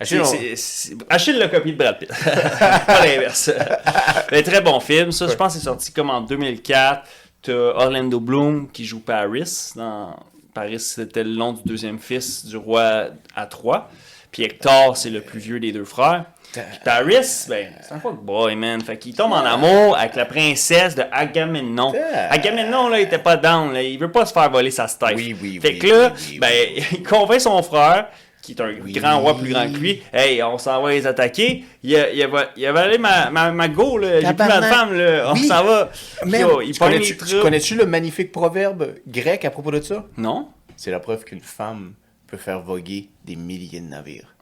Achille, 0.00 0.24
c'est- 0.24 0.56
c'est- 0.56 0.94
Achille 1.08 1.36
l'a 1.36 1.48
copié 1.48 1.72
de 1.72 1.76
Brad 1.78 1.98
Pitt. 1.98 2.08
pas 2.24 3.06
l'inverse. 3.06 3.50
Un 4.32 4.42
très 4.42 4.60
bon 4.62 4.80
film. 4.80 5.12
Ça, 5.12 5.28
je 5.28 5.34
pense 5.34 5.52
que 5.52 5.58
c'est 5.60 5.64
sorti 5.66 5.92
comme 5.92 6.10
en 6.10 6.22
2004. 6.22 7.06
T'as 7.42 7.52
Orlando 7.52 8.18
Bloom 8.18 8.70
qui 8.70 8.84
joue 8.84 9.00
Paris. 9.00 9.72
Dans... 9.76 10.16
Paris, 10.52 10.80
c'était 10.80 11.22
le 11.22 11.34
nom 11.36 11.52
du 11.52 11.62
deuxième 11.64 11.98
fils 11.98 12.44
du 12.44 12.56
roi 12.56 13.10
à 13.36 13.46
Troie. 13.46 13.88
Puis 14.30 14.44
Hector, 14.44 14.96
c'est 14.96 15.10
le 15.10 15.20
plus 15.20 15.40
vieux 15.40 15.60
des 15.60 15.72
deux 15.72 15.84
frères. 15.84 16.24
Puis 16.52 16.62
Paris, 16.84 17.14
ben, 17.48 17.68
c'est 17.80 17.94
un 17.94 18.00
fuckboy, 18.00 18.56
man. 18.56 18.80
Fait 18.80 18.98
qu'il 18.98 19.14
tombe 19.14 19.32
en 19.32 19.44
amour 19.44 19.96
avec 19.96 20.16
la 20.16 20.24
princesse 20.24 20.96
de 20.96 21.02
Agamemnon. 21.12 21.92
Ah. 22.14 22.32
Agamemnon, 22.32 22.88
là, 22.88 22.98
il 23.00 23.04
était 23.04 23.18
pas 23.18 23.36
down. 23.36 23.72
Là. 23.72 23.82
Il 23.82 23.98
veut 23.98 24.10
pas 24.10 24.26
se 24.26 24.32
faire 24.32 24.50
voler 24.50 24.70
sa 24.72 24.88
stèle. 24.88 25.14
Oui, 25.14 25.36
oui, 25.40 25.60
Fait 25.62 25.78
que 25.78 25.86
là, 25.86 26.12
oui, 26.14 26.22
oui, 26.32 26.38
ben, 26.40 26.50
il 26.92 27.02
convainc 27.04 27.40
son 27.40 27.62
frère, 27.62 28.08
qui 28.42 28.52
est 28.52 28.60
un 28.60 28.72
Oui. 28.82 28.92
grand 28.94 29.20
roi 29.20 29.38
plus 29.38 29.50
grand 29.52 29.70
que 29.70 29.76
lui, 29.78 30.02
hey, 30.12 30.42
on 30.42 30.58
s'en 30.58 30.82
va 30.82 30.90
les 30.90 31.06
attaquer. 31.06 31.62
Il 31.84 31.90
il 31.90 31.96
a, 32.24 32.50
il 32.56 32.66
a 32.66 32.72
volé 32.72 32.98
ma, 32.98 33.30
ma, 33.30 33.52
ma 33.52 33.68
go, 33.68 33.98
là. 33.98 34.20
J'ai 34.20 34.26
plus 34.34 34.48
ma 34.48 34.62
femme, 34.62 34.94
là. 34.98 35.30
On 35.30 35.34
Oui. 35.34 35.46
s'en 35.46 35.62
va. 35.62 35.90
Man, 36.26 36.40
Yo, 36.40 36.60
il 36.62 36.72
tu 36.72 37.16
connais-tu 37.40 37.76
le 37.76 37.86
magnifique 37.86 38.32
proverbe 38.32 38.94
grec 39.06 39.44
à 39.44 39.50
propos 39.50 39.70
de 39.70 39.80
ça? 39.82 40.04
Non? 40.16 40.48
C'est 40.76 40.90
la 40.90 40.98
preuve 40.98 41.22
qu'une 41.24 41.40
femme 41.42 41.92
peut 42.26 42.38
faire 42.38 42.60
voguer 42.60 43.08
des 43.30 43.36
milliers 43.36 43.80
de 43.80 43.86
navires. 43.86 44.34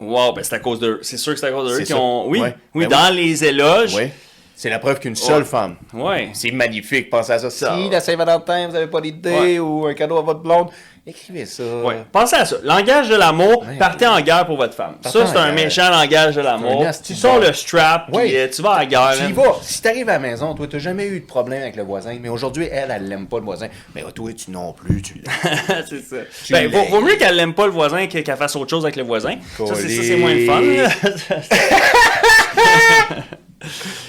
Wow, 0.00 0.32
ben 0.32 0.42
c'est 0.42 0.54
à 0.56 0.58
cause 0.58 0.80
d'eux. 0.80 0.98
C'est 1.02 1.16
sûr 1.16 1.32
que 1.32 1.38
c'est 1.38 1.46
à 1.46 1.52
cause 1.52 1.78
d'eux 1.78 1.84
qui 1.84 1.94
ont. 1.94 2.28
Oui, 2.28 2.40
Ouais. 2.40 2.54
oui, 2.74 2.86
Ben 2.86 2.98
dans 3.08 3.14
les 3.14 3.44
éloges. 3.44 3.94
Ouais. 3.94 4.12
C'est 4.56 4.68
la 4.70 4.78
preuve 4.78 4.98
qu'une 5.00 5.16
seule 5.16 5.42
Ouais. 5.42 5.44
femme. 5.48 5.76
Ouais. 5.92 6.30
C'est 6.34 6.50
magnifique, 6.50 7.08
pensez 7.10 7.32
à 7.32 7.38
ça. 7.38 7.50
Ça. 7.50 7.76
Si 7.76 7.88
la 7.88 8.00
Saint-Valentin, 8.00 8.66
vous 8.66 8.72
n'avez 8.72 8.86
pas 8.88 9.00
d'idée 9.00 9.30
Ouais. 9.30 9.58
ou 9.58 9.86
un 9.86 9.94
cadeau 9.94 10.18
à 10.18 10.22
votre 10.22 10.40
blonde, 10.40 10.68
écrivez 11.06 11.46
ça. 11.46 11.62
Ouais. 11.84 12.04
Pensez 12.12 12.36
à 12.36 12.44
ça. 12.44 12.56
Langage 12.62 13.08
de 13.08 13.16
l'amour, 13.16 13.64
Ouais. 13.66 13.76
partez 13.78 14.06
en 14.06 14.20
guerre 14.20 14.46
pour 14.46 14.56
votre 14.56 14.74
femme. 14.74 14.94
Partez 15.02 15.18
ça, 15.18 15.26
c'est 15.26 15.36
un 15.36 15.46
guerre. 15.52 15.64
méchant 15.64 15.90
langage 15.90 16.36
de 16.36 16.40
l'amour. 16.40 16.86
Tu 17.04 17.14
sors 17.14 17.38
le 17.40 17.52
strap, 17.52 18.10
puis 18.12 18.36
euh, 18.36 18.48
tu 18.54 18.62
vas 18.62 18.72
à 18.74 18.78
la 18.80 18.86
guerre. 18.86 19.12
Tu 19.16 19.20
y 19.24 19.32
man. 19.32 19.34
vas. 19.34 19.56
Si 19.62 19.82
t'arrives 19.82 20.08
à 20.08 20.12
la 20.14 20.18
maison, 20.20 20.54
toi, 20.54 20.66
t'as 20.70 20.78
jamais 20.78 21.06
eu 21.06 21.20
de 21.20 21.26
problème 21.26 21.62
avec 21.62 21.76
le 21.76 21.82
voisin, 21.82 22.16
mais 22.20 22.28
aujourd'hui, 22.28 22.68
elle, 22.70 22.92
elle 22.94 23.08
l'aime 23.08 23.26
pas 23.26 23.38
le 23.38 23.44
voisin. 23.44 23.68
Mais 23.94 24.02
toi, 24.14 24.30
tu 24.32 24.50
non 24.50 24.72
plus, 24.72 25.02
tu 25.02 25.14
l'aimes. 25.14 25.84
c'est 25.88 26.02
ça. 26.02 26.16
Tu 26.44 26.52
Ben, 26.52 26.70
vaut, 26.70 27.00
mieux 27.00 27.16
qu'elle 27.16 27.36
l'aime 27.36 27.54
pas 27.54 27.66
le 27.66 27.72
voisin 27.72 28.06
que- 28.06 28.18
qu'elle 28.18 28.36
fasse 28.36 28.54
autre 28.56 28.70
chose 28.70 28.84
avec 28.84 28.96
le 28.96 29.02
voisin. 29.04 29.34
Ça, 29.58 29.74
c'est, 29.74 29.88
ça, 29.88 30.02
c'est 30.02 30.16
moins 30.16 30.34
le 30.34 30.46
fun. 30.46 30.62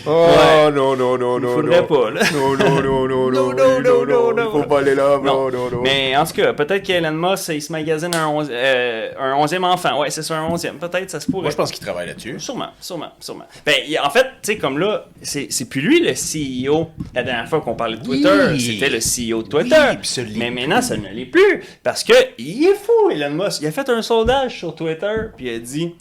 Oh 0.05 0.27
Ouais. 0.27 0.71
non, 0.71 0.95
non, 0.95 1.17
non, 1.17 1.39
non, 1.39 1.53
faudrait 1.53 1.81
non. 1.81 1.87
pas, 1.87 2.11
là. 2.11 2.21
Non, 2.33 2.55
non, 2.57 2.81
non, 2.81 3.07
non, 3.07 3.31
non, 3.31 3.53
non, 3.53 3.81
non, 3.81 4.05
non, 4.05 4.33
non. 4.33 4.51
Faut 4.51 4.63
pas 4.63 4.79
aller 4.79 4.95
là, 4.95 5.17
Non. 5.23 5.49
non, 5.49 5.51
non, 5.51 5.69
non. 5.71 5.81
Mais 5.83 6.15
en 6.17 6.25
tout 6.25 6.33
cas, 6.33 6.53
peut-être 6.53 6.83
qu'Elon 6.83 7.11
Musk, 7.11 7.49
il 7.49 7.61
se 7.61 7.71
magasine 7.71 8.13
un, 8.15 8.27
onze- 8.27 8.49
euh, 8.51 9.11
un 9.19 9.35
onzième 9.35 9.63
enfant. 9.63 9.99
Ouais, 9.99 10.09
c'est 10.09 10.23
ça, 10.23 10.37
un 10.37 10.45
onzième. 10.47 10.77
Peut-être, 10.77 11.09
ça 11.09 11.19
se 11.19 11.29
pourrait. 11.29 11.43
Moi, 11.43 11.51
je 11.51 11.55
pense 11.55 11.71
qu'il 11.71 11.83
travaille 11.83 12.07
là-dessus. 12.07 12.39
Sûrement, 12.39 12.69
sûrement, 12.81 13.11
sûrement. 13.19 13.45
Ben, 13.65 13.75
en 14.03 14.09
fait, 14.09 14.23
tu 14.41 14.53
sais, 14.53 14.57
comme 14.57 14.77
là, 14.79 15.05
c'est 15.21 15.47
c'est 15.49 15.65
plus 15.69 15.81
lui 15.81 15.99
le 16.01 16.13
CEO. 16.13 16.89
La 17.13 17.23
dernière 17.23 17.47
fois 17.47 17.61
qu'on 17.61 17.75
parlait 17.75 17.97
de 17.97 18.03
Twitter, 18.03 18.29
Oui. 18.51 18.59
c'était 18.59 18.89
le 18.89 18.99
CEO 18.99 19.43
de 19.43 19.47
Twitter. 19.49 19.75
Oui, 20.17 20.33
Mais 20.37 20.49
maintenant, 20.51 20.81
ça 20.81 20.97
ne 20.97 21.07
l'est 21.09 21.25
plus. 21.25 21.63
Parce 21.83 22.03
que 22.03 22.13
il 22.37 22.65
est 22.65 22.75
fou, 22.75 23.09
Elon 23.11 23.31
Musk. 23.31 23.61
Il 23.61 23.67
a 23.67 23.71
fait 23.71 23.87
un 23.89 24.01
sondage 24.01 24.57
sur 24.59 24.75
Twitter, 24.75 25.15
puis 25.37 25.47
il 25.47 25.55
a 25.55 25.59
dit 25.59 25.93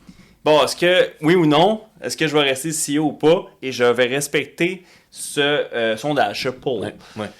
Bon, 0.44 0.62
est-ce 0.64 0.74
que, 0.76 1.10
oui 1.20 1.34
ou 1.34 1.46
non, 1.46 1.82
est-ce 2.02 2.16
que 2.16 2.26
je 2.26 2.36
vais 2.36 2.42
rester 2.42 2.70
CEO 2.70 3.04
ou 3.04 3.12
pas? 3.12 3.46
Et 3.62 3.70
je 3.70 3.84
vais 3.84 4.06
respecter 4.06 4.82
ce 5.10 5.40
euh, 5.40 5.96
sondage, 5.96 6.42
ce 6.42 6.48
poll. 6.48 6.92
Ouais. 7.16 7.30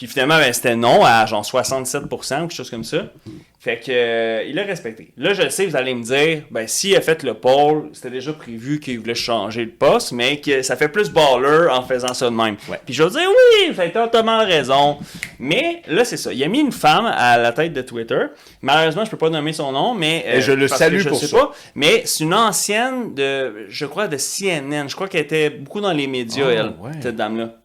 Puis 0.00 0.06
finalement, 0.06 0.38
ben, 0.38 0.50
c'était 0.50 0.76
non 0.76 1.04
à 1.04 1.26
genre 1.26 1.42
67% 1.44 2.06
ou 2.06 2.40
quelque 2.46 2.54
chose 2.54 2.70
comme 2.70 2.84
ça. 2.84 3.12
Fait 3.58 3.76
que 3.78 3.90
euh, 3.90 4.42
il 4.48 4.58
a 4.58 4.62
respecté. 4.62 5.12
Là, 5.18 5.34
je 5.34 5.42
le 5.42 5.50
sais, 5.50 5.66
vous 5.66 5.76
allez 5.76 5.94
me 5.94 6.02
dire, 6.02 6.44
ben 6.50 6.66
s'il 6.66 6.96
a 6.96 7.02
fait 7.02 7.22
le 7.22 7.34
poll, 7.34 7.90
c'était 7.92 8.08
déjà 8.08 8.32
prévu 8.32 8.80
qu'il 8.80 8.98
voulait 8.98 9.14
changer 9.14 9.66
le 9.66 9.70
poste, 9.72 10.12
mais 10.12 10.40
que 10.40 10.62
ça 10.62 10.76
fait 10.76 10.88
plus 10.88 11.10
baller 11.10 11.68
en 11.70 11.82
faisant 11.82 12.14
ça 12.14 12.30
de 12.30 12.34
même. 12.34 12.56
Ouais. 12.70 12.80
Puis 12.86 12.94
je 12.94 13.02
vais 13.02 13.10
dire 13.10 13.28
oui, 13.28 13.74
fait 13.74 13.90
totalement 13.90 14.38
raison. 14.38 14.96
Mais 15.38 15.82
là, 15.86 16.06
c'est 16.06 16.16
ça. 16.16 16.32
Il 16.32 16.42
a 16.42 16.48
mis 16.48 16.60
une 16.60 16.72
femme 16.72 17.04
à 17.04 17.36
la 17.36 17.52
tête 17.52 17.74
de 17.74 17.82
Twitter. 17.82 18.22
Malheureusement, 18.62 19.04
je 19.04 19.10
peux 19.10 19.18
pas 19.18 19.28
nommer 19.28 19.52
son 19.52 19.70
nom, 19.72 19.92
mais 19.92 20.24
euh, 20.28 20.40
je 20.40 20.52
le 20.52 20.66
que 20.66 20.74
salue 20.74 21.00
je 21.00 21.10
pour 21.10 21.18
sais 21.20 21.26
ça. 21.26 21.36
pas. 21.36 21.52
Mais 21.74 22.00
c'est 22.06 22.24
une 22.24 22.32
ancienne 22.32 23.14
de, 23.14 23.66
je 23.68 23.84
crois, 23.84 24.08
de 24.08 24.16
CNN. 24.16 24.88
Je 24.88 24.94
crois 24.94 25.08
qu'elle 25.08 25.20
était 25.20 25.50
beaucoup 25.50 25.82
dans 25.82 25.92
les 25.92 26.06
médias, 26.06 26.46
Oh, 26.46 26.50
elle, 26.50 26.66
ouais. 26.80 26.92
cette 27.02 27.16
dame-là. 27.16 27.56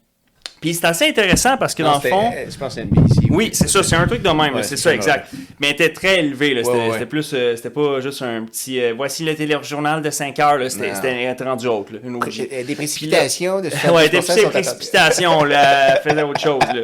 Puis 0.62 0.74
c'est 0.74 0.86
assez 0.86 1.08
intéressant 1.10 1.58
parce 1.58 1.76
que 1.76 1.84
dans 1.84 1.96
le 2.02 2.10
fond. 2.10 2.32
euh, 2.36 2.46
Je 2.50 2.58
pense 2.58 2.78
NBC. 2.78 3.28
Oui, 3.30 3.50
c'est 3.54 3.68
ça, 3.68 3.84
c'est 3.84 3.96
un 3.96 4.08
truc 4.08 4.22
de 4.22 4.30
même, 4.30 4.56
Ouais, 4.56 4.64
c'est 4.64 4.78
ça, 4.78 4.94
exact. 4.94 5.28
Mais 5.60 5.68
elle 5.68 5.74
était 5.74 5.90
très 5.94 6.22
là. 6.22 6.34
C'était, 6.38 6.70
Ouais, 6.70 6.90
c'était 6.94 7.06
plus, 7.06 7.32
euh, 7.34 7.56
c'était 7.56 7.70
pas 7.70 8.00
juste 8.00 8.22
un 8.22 8.44
petit, 8.46 8.82
euh, 8.82 8.94
voici 8.96 9.24
le 9.26 9.36
téléjournal 9.36 10.02
de 10.02 10.10
5 10.10 10.40
heures, 10.40 10.58
là. 10.58 10.70
C'était, 10.70 11.36
rendu 11.44 11.68
haute, 11.68 11.92
là. 11.92 12.00
Une. 12.04 12.16
Euh, 12.16 12.64
Des 12.64 12.76
précipitations 12.76 13.62
de 13.62 13.68
ouais, 13.94 14.10
des 14.10 14.20
70% 14.20 14.22
petites 14.22 14.42
sont 14.44 14.50
précipitations, 14.50 15.44
là, 15.44 15.98
faisait 16.02 16.24
autre 16.24 16.40
chose, 16.42 16.60
là. 16.74 16.82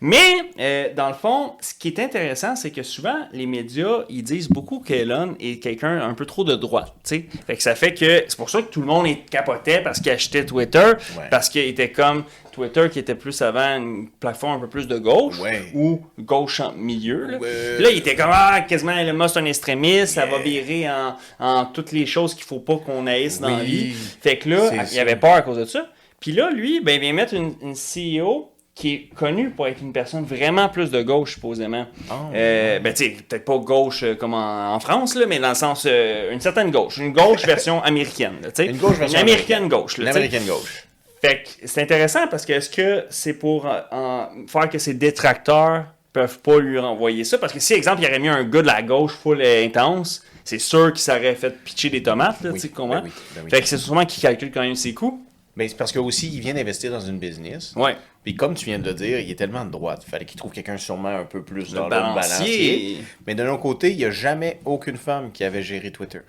Mais, 0.00 0.34
euh, 0.60 0.88
dans 0.94 1.08
le 1.08 1.14
fond, 1.14 1.54
ce 1.60 1.72
qui 1.74 1.88
est 1.88 1.98
intéressant, 1.98 2.54
c'est 2.56 2.70
que 2.70 2.82
souvent, 2.82 3.16
les 3.32 3.46
médias, 3.46 4.00
ils 4.10 4.22
disent 4.22 4.48
beaucoup 4.48 4.80
qu'Elon 4.80 5.34
est 5.40 5.62
quelqu'un 5.62 6.02
un 6.02 6.14
peu 6.14 6.26
trop 6.26 6.44
de 6.44 6.54
droite, 6.54 6.92
tu 7.02 7.16
sais. 7.16 7.24
Fait 7.46 7.56
que 7.56 7.62
ça 7.62 7.74
fait 7.74 7.94
que, 7.94 8.24
c'est 8.28 8.36
pour 8.36 8.50
ça 8.50 8.60
que 8.60 8.70
tout 8.70 8.80
le 8.80 8.86
monde 8.86 9.06
est 9.06 9.24
capotait 9.30 9.80
parce 9.80 10.00
qu'il 10.00 10.12
achetait 10.12 10.44
Twitter, 10.44 10.92
parce 11.30 11.48
qu'il 11.48 11.62
était 11.64 11.90
comme 11.90 12.24
Twitter 12.54 12.88
qui 12.90 12.98
était 12.98 13.14
plus 13.14 13.40
avant 13.42 13.76
une 13.76 14.08
plateforme 14.20 14.56
un 14.56 14.60
peu 14.60 14.68
plus 14.68 14.86
de 14.88 14.98
gauche 14.98 15.38
Ouais. 15.40 15.62
ou 15.74 16.00
gauche 16.18 16.60
en 16.60 16.72
milieu. 16.72 17.26
Là, 17.26 17.38
Ouais. 17.38 17.48
Puis 17.76 17.84
là 17.84 17.90
il 17.90 17.98
était 17.98 18.14
comme 18.14 18.30
ah, 18.32 18.60
quasiment 18.62 18.94
Musk 19.14 19.34
c'est 19.34 19.40
un 19.40 19.44
extrémiste, 19.44 20.14
ça 20.14 20.26
va 20.26 20.38
virer 20.38 20.88
en, 20.90 21.16
en 21.38 21.64
toutes 21.66 21.92
les 21.92 22.06
choses 22.06 22.34
qu'il 22.34 22.44
faut 22.44 22.60
pas 22.60 22.76
qu'on 22.76 23.06
haïsse 23.06 23.40
dans 23.40 23.48
la 23.56 23.62
vie. 23.64 23.92
Fait 24.20 24.38
que 24.38 24.48
là, 24.48 24.70
il 24.72 24.86
ça. 24.86 25.00
avait 25.00 25.16
peur 25.16 25.34
à 25.34 25.42
cause 25.42 25.58
de 25.58 25.64
ça. 25.64 25.88
Puis 26.20 26.32
là, 26.32 26.50
lui, 26.50 26.80
ben, 26.80 26.94
il 26.94 27.00
vient 27.00 27.12
mettre 27.12 27.34
une, 27.34 27.54
une 27.60 27.74
CEO 27.74 28.50
qui 28.74 28.92
est 28.92 29.10
connue 29.14 29.50
pour 29.50 29.68
être 29.68 29.80
une 29.82 29.92
personne 29.92 30.24
vraiment 30.24 30.68
plus 30.68 30.90
de 30.90 31.00
gauche, 31.02 31.34
supposément. 31.34 31.86
Oh. 32.10 32.14
Euh, 32.34 32.80
ben, 32.80 32.92
tu 32.92 33.04
sais, 33.04 33.10
peut-être 33.10 33.44
pas 33.44 33.58
gauche 33.58 34.02
euh, 34.02 34.14
comme 34.16 34.34
en, 34.34 34.74
en 34.74 34.80
France, 34.80 35.14
là, 35.14 35.26
mais 35.28 35.38
dans 35.38 35.50
le 35.50 35.54
sens, 35.54 35.86
euh, 35.88 36.32
une 36.32 36.40
certaine 36.40 36.70
gauche. 36.72 36.96
Une 36.96 37.12
gauche 37.12 37.42
version 37.46 37.82
américaine, 37.82 38.38
tu 38.42 38.50
sais. 38.54 38.66
Une 38.66 38.78
gauche 38.78 38.96
version 38.96 39.20
américaine 39.20 39.68
gauche, 39.68 39.98
là. 39.98 40.06
L'américaine 40.06 40.44
gauche. 40.44 40.86
Fait 41.24 41.42
que 41.42 41.66
c'est 41.68 41.82
intéressant 41.82 42.26
parce 42.28 42.44
que 42.44 42.52
est-ce 42.52 42.68
que 42.70 43.04
c'est 43.10 43.34
pour 43.34 43.66
euh, 43.66 43.80
en- 43.90 44.28
faire 44.46 44.68
que 44.68 44.78
ses 44.78 44.94
détracteurs 44.94 45.86
peuvent 46.12 46.38
pas 46.40 46.58
lui 46.58 46.78
renvoyer 46.78 47.24
ça? 47.24 47.38
Parce 47.38 47.52
que 47.52 47.60
si, 47.60 47.72
exemple, 47.74 48.02
il 48.02 48.06
aurait 48.06 48.18
mis 48.18 48.28
un 48.28 48.44
gars 48.44 48.62
de 48.62 48.66
la 48.66 48.82
gauche 48.82 49.12
full 49.12 49.40
euh, 49.40 49.64
intense, 49.64 50.22
c'est 50.44 50.58
sûr 50.58 50.92
qu'il 50.92 51.00
s'aurait 51.00 51.34
fait 51.34 51.50
pitcher 51.64 51.88
des 51.90 52.02
tomates, 52.02 52.42
là, 52.42 52.50
Oui, 52.50 52.60
tu 52.60 52.66
sais 52.66 52.68
comment? 52.68 52.96
ben 53.00 53.02
oui, 53.04 53.10
ben 53.34 53.40
oui. 53.44 53.50
Fait 53.50 53.60
que 53.62 53.66
c'est 53.68 53.78
sûrement 53.78 54.04
qu'il 54.04 54.20
calcule 54.22 54.50
quand 54.52 54.60
même 54.62 54.74
ses 54.74 54.92
coûts. 54.92 55.24
Mais 55.56 55.68
c'est 55.68 55.76
parce 55.76 55.92
que 55.92 56.00
aussi, 56.00 56.28
il 56.34 56.40
vient 56.40 56.52
d'investir 56.52 56.90
dans 56.90 57.00
une 57.00 57.18
business. 57.18 57.72
Ouais. 57.76 57.96
Puis 58.24 58.34
comme 58.34 58.54
tu 58.54 58.64
viens 58.66 58.78
de 58.80 58.86
le 58.88 58.92
dire, 58.94 59.20
il 59.20 59.30
est 59.30 59.36
tellement 59.36 59.64
de 59.64 59.70
droite. 59.70 60.02
Il 60.06 60.10
fallait 60.10 60.24
qu'il 60.24 60.36
trouve 60.36 60.50
quelqu'un 60.50 60.76
sûrement 60.76 61.08
un 61.16 61.24
peu 61.24 61.42
plus 61.42 61.72
dans 61.72 61.84
le 61.84 61.90
balancier. 61.90 62.16
balancier. 62.20 63.04
Mais 63.26 63.34
de 63.36 63.42
l'autre 63.44 63.62
côté, 63.62 63.92
il 63.92 63.96
n'y 63.98 64.04
a 64.04 64.10
jamais 64.10 64.58
aucune 64.64 64.96
femme 64.96 65.30
qui 65.32 65.44
avait 65.44 65.62
géré 65.62 65.92
Twitter. 65.92 66.20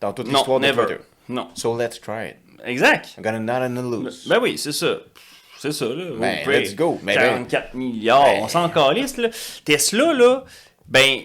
Dans 0.00 0.12
toute 0.12 0.28
l'histoire 0.28 0.60
de 0.60 0.66
never. 0.66 0.82
Twitter. 0.84 1.00
Non. 1.30 1.48
So 1.54 1.76
let's 1.78 1.98
try 1.98 2.28
it. 2.28 2.36
Exact. 2.64 3.14
I'm 3.16 3.22
gonna 3.22 3.40
not 3.40 3.82
lose. 3.82 4.26
Ben 4.28 4.38
oui, 4.40 4.58
c'est 4.58 4.72
ça. 4.72 4.98
C'est 5.58 5.72
ça, 5.72 5.86
là. 5.86 6.04
Ben, 6.18 6.38
let's 6.46 6.74
go. 6.74 6.98
Ben, 7.02 7.14
44 7.14 7.74
milliards. 7.74 8.24
Ben. 8.24 8.42
On 8.42 8.48
s'en 8.48 8.68
calisse, 8.68 9.16
là. 9.16 9.28
Tesla, 9.64 10.12
là, 10.12 10.44
ben, 10.86 11.20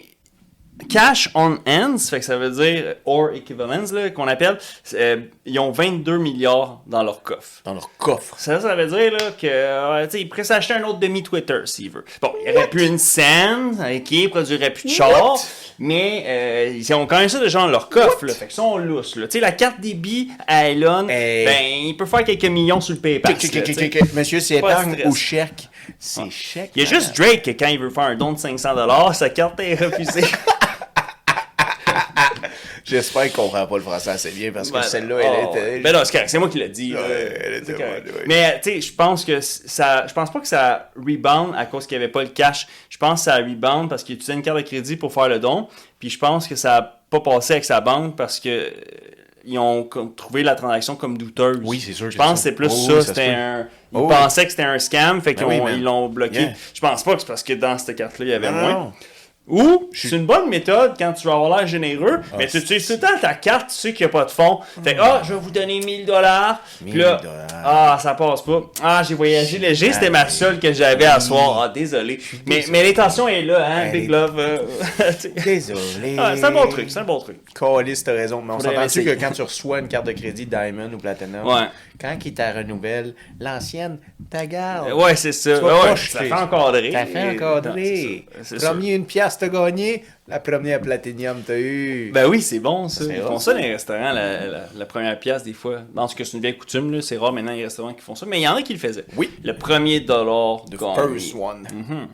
cash 0.88 1.30
on 1.36 1.58
hands, 1.68 1.98
fait 2.10 2.20
que 2.20 2.26
ça 2.26 2.38
veut 2.38 2.52
dire 2.52 2.96
or 3.06 3.30
equivalence, 3.34 3.92
là, 3.92 4.10
qu'on 4.10 4.28
appelle, 4.28 4.58
euh, 4.94 5.18
ils 5.46 5.60
ont 5.60 5.72
22 5.72 6.18
milliards 6.18 6.82
dans 6.88 7.04
leur 7.04 7.22
coffre. 7.22 7.62
Dans 7.66 7.74
leur 7.74 7.90
coffre. 7.98 8.36
Ça, 8.40 8.60
ça 8.62 8.76
veut 8.76 8.88
dire 8.88 9.12
là, 9.12 9.32
que 9.40 9.48
euh, 9.48 10.06
tu 10.06 10.12
sais, 10.12 10.22
il 10.22 10.30
pourrait 10.30 10.44
s'acheter 10.44 10.74
un 10.76 10.84
autre 10.84 11.00
demi-Twitter 11.00 11.60
s'il 11.66 11.92
veut. 11.92 12.06
Bon, 12.22 12.32
il 12.46 12.52
n'y 12.52 12.58
aurait 12.58 12.70
plus 12.70 12.86
une 12.86 12.98
scène, 12.98 13.72
ok, 13.80 14.12
il 14.12 14.30
produirait 14.30 14.72
plus 14.72 14.86
de 14.90 14.94
char, 14.94 15.38
mais 15.78 16.24
euh, 16.28 16.74
ils 16.78 16.94
ont 16.94 17.06
quand 17.08 17.20
même 17.20 17.30
ça 17.30 17.40
déjà 17.40 17.60
dans 17.60 17.68
leur 17.68 17.90
coffre. 17.90 18.26
Là, 18.26 18.34
fait 18.34 18.46
qu'ils 18.46 18.56
sont 18.56 18.78
lousses. 18.78 19.16
là. 19.16 19.28
Tu 19.28 19.34
sais, 19.34 19.40
la 19.40 19.52
carte 19.52 19.80
débit 19.80 20.30
à 20.48 20.70
Elon, 20.70 21.08
Hey. 21.10 21.46
ben, 21.46 21.64
il 21.88 21.98
peut 21.98 22.06
faire 22.06 22.24
quelques 22.24 22.46
millions 22.46 22.82
sur 22.82 22.96
le 22.96 23.02
PayPal. 23.02 23.36
Monsieur, 24.14 24.40
c'est 24.40 24.60
Pas 24.62 24.68
de 24.68 24.72
épargne 24.94 25.02
ou 25.06 25.16
chèque? 25.16 25.68
C'est 25.98 26.30
chèque. 26.30 26.72
Il 26.76 26.84
y 26.84 26.86
a 26.86 26.90
juste 26.90 27.18
Drake 27.18 27.42
que 27.44 27.52
quand 27.52 27.68
il 27.68 27.80
veut 27.80 27.90
faire 27.90 28.04
un 28.04 28.16
don 28.16 28.32
de 28.34 28.38
500$, 28.38 29.14
sa 29.14 29.30
carte 29.30 29.60
est 29.60 29.76
refusée. 29.76 30.24
J'espère 32.86 33.24
qu'il 33.24 33.34
comprend 33.34 33.66
pas 33.68 33.76
le 33.78 33.84
français 33.84 34.10
assez 34.12 34.32
bien 34.32 34.52
parce 34.52 34.70
que 34.70 34.76
Ben, 34.78 34.84
celle-là, 34.84 35.16
oh, 35.20 35.22
elle 35.24 35.46
était. 35.62 35.80
Ben 35.80 35.94
non, 35.94 36.00
c'est 36.04 36.12
correct, 36.12 36.30
c'est 36.30 36.40
moi 36.40 36.50
qui 36.50 36.58
l'ai 36.60 36.70
dit. 36.70 36.94
Ouais, 36.96 37.00
là. 37.02 37.08
elle 37.10 37.54
était 37.56 37.66
C'est 37.74 37.74
correct. 37.78 38.06
bonne, 38.06 38.16
ouais. 38.16 38.24
Mais 38.28 38.60
tu 38.62 38.72
sais, 38.72 38.82
je 38.82 38.94
pense 38.94 39.26
que 39.26 39.40
ça. 39.42 40.06
Je 40.08 40.14
pense 40.14 40.32
pas 40.32 40.40
que 40.40 40.48
ça 40.48 40.90
rebound 40.96 41.54
à 41.56 41.66
cause 41.66 41.86
qu'il 41.88 41.98
n'y 41.98 42.04
avait 42.04 42.12
pas 42.12 42.24
le 42.24 42.30
cash. 42.30 42.68
Je 42.90 42.98
pense 42.98 43.20
que 43.22 43.26
ça 43.26 43.36
rebound 43.38 43.90
parce 43.90 44.04
qu'il 44.04 44.16
utilisait 44.16 44.34
une 44.34 44.42
carte 44.42 44.58
de 44.58 44.64
crédit 44.64 44.96
pour 44.96 45.14
faire 45.14 45.28
le 45.30 45.40
don. 45.40 45.68
Puis 46.00 46.10
je 46.10 46.18
pense 46.20 46.48
que 46.48 46.56
ça 46.56 46.78
a 46.78 46.82
pas 47.10 47.20
passé 47.20 47.54
avec 47.54 47.66
sa 47.66 47.82
banque 47.82 48.16
parce 48.16 48.40
que 48.40 48.50
euh, 48.50 48.70
ils 49.46 49.58
ont 49.58 49.84
trouvé 50.16 50.44
la 50.44 50.56
transaction 50.56 50.96
comme 50.96 51.18
douteuse. 51.18 51.60
Oui, 51.64 51.80
c'est 51.80 51.94
sûr 51.94 52.10
Je 52.12 52.18
pense 52.18 52.34
que 52.40 52.40
c'est 52.44 52.52
plus 52.54 52.70
ça. 52.70 52.76
Oh, 52.76 52.88
ça. 52.88 52.94
oui, 52.94 53.02
ça 53.02 53.02
se 53.02 53.08
c'était 53.14 53.28
un. 53.30 53.60
Ils 53.62 53.68
Oh, 53.98 54.02
oui. 54.08 54.16
pensaient 54.16 54.44
que 54.46 54.52
c'était 54.52 54.64
un 54.64 54.78
scam, 54.78 55.20
fait 55.22 55.34
qu'ils 55.34 55.48
Ben 55.48 55.54
oui, 55.54 55.60
ont- 55.62 55.64
man. 55.66 55.74
ils 55.78 55.84
l'ont 55.84 56.10
bloqué. 56.10 56.40
Yeah. 56.42 56.54
Je 56.76 56.80
pense 56.80 57.02
pas 57.04 57.14
que 57.16 57.22
c'est 57.22 57.28
parce 57.28 57.42
que 57.42 57.54
dans 57.54 57.76
cette 57.80 57.96
carte-là, 57.98 58.26
il 58.26 58.30
y 58.30 58.34
avait 58.34 58.52
Non, 58.52 58.56
non, 58.56 58.62
moins. 58.62 58.74
non. 58.74 58.94
Ou, 59.50 59.90
c'est 59.94 60.12
une 60.12 60.26
bonne 60.26 60.48
méthode 60.50 60.94
quand 60.98 61.12
tu 61.14 61.28
vas 61.28 61.34
avoir 61.34 61.58
l'air 61.58 61.68
généreux, 61.68 62.20
mais 62.38 62.46
tu 62.46 62.52
c'est- 62.52 62.60
utilises 62.60 62.88
tout 62.88 62.94
le 62.94 63.00
temps 63.00 63.08
ta 63.20 63.34
carte, 63.34 63.70
tu 63.70 63.76
sais 63.76 63.94
qu'il 63.94 64.06
n'y 64.06 64.10
a 64.12 64.14
pas 64.14 64.26
de 64.26 64.32
fond. 64.32 64.60
Fait 64.84 64.96
que, 64.96 65.02
ah, 65.02 65.22
je 65.24 65.34
vais 65.34 65.40
vous 65.40 65.52
donner 65.52 65.80
1000 65.80 66.06
dollars. 66.06 66.60
Puis 66.84 66.92
1000 66.94 66.98
là, 67.02 67.20
ah, 67.66 67.98
ça 68.02 68.14
passe 68.14 68.42
pas. 68.44 68.62
Ah, 68.84 69.02
j'ai 69.08 69.16
voyagé 69.16 69.58
léger, 69.58 69.92
c'était 69.92 70.10
ma 70.10 70.28
seule 70.30 70.60
que 70.60 70.72
j'avais 70.72 71.06
à 71.06 71.20
soir. 71.20 71.62
Ah, 71.64 71.70
désolé. 71.70 72.20
Mais, 72.46 72.64
mais 72.70 72.84
l'intention 72.84 73.28
est 73.28 73.42
là, 73.42 73.66
hein, 73.68 73.92
Big 73.92 74.10
Love. 74.10 74.36
euh, 74.38 74.58
sais. 75.18 75.30
Désolé. 75.44 76.16
Ah, 76.20 76.34
c'est 76.36 76.44
un 76.46 76.52
bon 76.52 76.68
truc, 76.68 76.90
c'est 76.92 77.00
un 77.00 77.04
bon 77.04 77.20
truc. 77.20 77.38
Calis, 77.58 78.04
t'as 78.04 78.14
raison. 78.14 78.42
Mais 78.42 78.54
on 78.54 78.60
s'entend-tu 78.60 79.04
que 79.04 79.12
quand 79.20 79.32
tu 79.32 79.42
reçois 79.42 79.80
une 79.80 79.88
carte 79.88 80.06
de 80.06 80.12
crédit 80.12 80.46
Diamond 80.46 80.92
ou 80.94 80.98
Platinum, 80.98 81.46
Ouais. 81.46 81.68
quand 82.00 82.16
ils 82.24 82.34
t'a 82.34 82.52
renouvelle, 82.54 83.14
l'ancienne, 83.40 83.98
t'as 84.30 84.46
garde. 84.46 84.92
Ouais, 84.94 85.16
c'est 85.16 85.32
ça. 85.32 85.58
Tu 85.58 85.64
vas 85.66 85.74
Ouais, 85.82 85.90
pas 85.90 85.96
ça 85.96 86.20
fait 86.20 86.32
encadrer. 86.34 86.92
T'as 86.92 87.06
fait 87.06 87.30
encadrer. 87.32 88.26
c'est 88.44 88.44
ça, 88.44 88.60
c'est. 88.60 88.66
Premier, 88.68 88.94
une 88.94 89.06
pièce 89.06 89.38
t'as 89.40 89.48
gagné. 89.50 90.04
La 90.28 90.40
première 90.40 90.80
Platinum 90.82 91.42
t'as 91.46 91.58
eu. 91.58 92.12
Ben 92.14 92.28
oui, 92.28 92.42
c'est 92.42 92.60
bon 92.60 92.88
ça. 92.90 93.04
Ils 93.06 93.22
font 93.22 93.40
ça 93.40 93.54
dans 93.54 93.60
les 93.60 93.72
restaurants, 93.72 94.12
la, 94.14 94.46
la- 94.48 94.66
la 94.76 94.86
première 94.86 95.20
pièce 95.20 95.44
des 95.44 95.54
fois. 95.54 95.80
Dans 95.94 96.08
ce 96.08 96.16
que 96.16 96.24
c'est 96.24 96.38
une 96.38 96.42
vieille 96.44 96.58
coutume, 96.58 96.92
là, 96.92 97.02
c'est 97.02 97.18
rare 97.18 97.34
maintenant 97.34 97.54
les 97.54 97.64
restaurants 97.64 97.94
qui 97.94 98.02
font 98.02 98.16
ça, 98.16 98.26
mais 98.26 98.40
il 98.40 98.44
y 98.44 98.48
en 98.48 98.56
a 98.56 98.62
qui 98.62 98.74
le 98.74 98.80
faisaient. 98.80 99.06
Oui. 99.18 99.32
Le 99.44 99.56
premier 99.56 100.02
dollar 100.02 100.66
gagné. 100.70 100.96
first 101.20 101.36
one. 101.36 101.68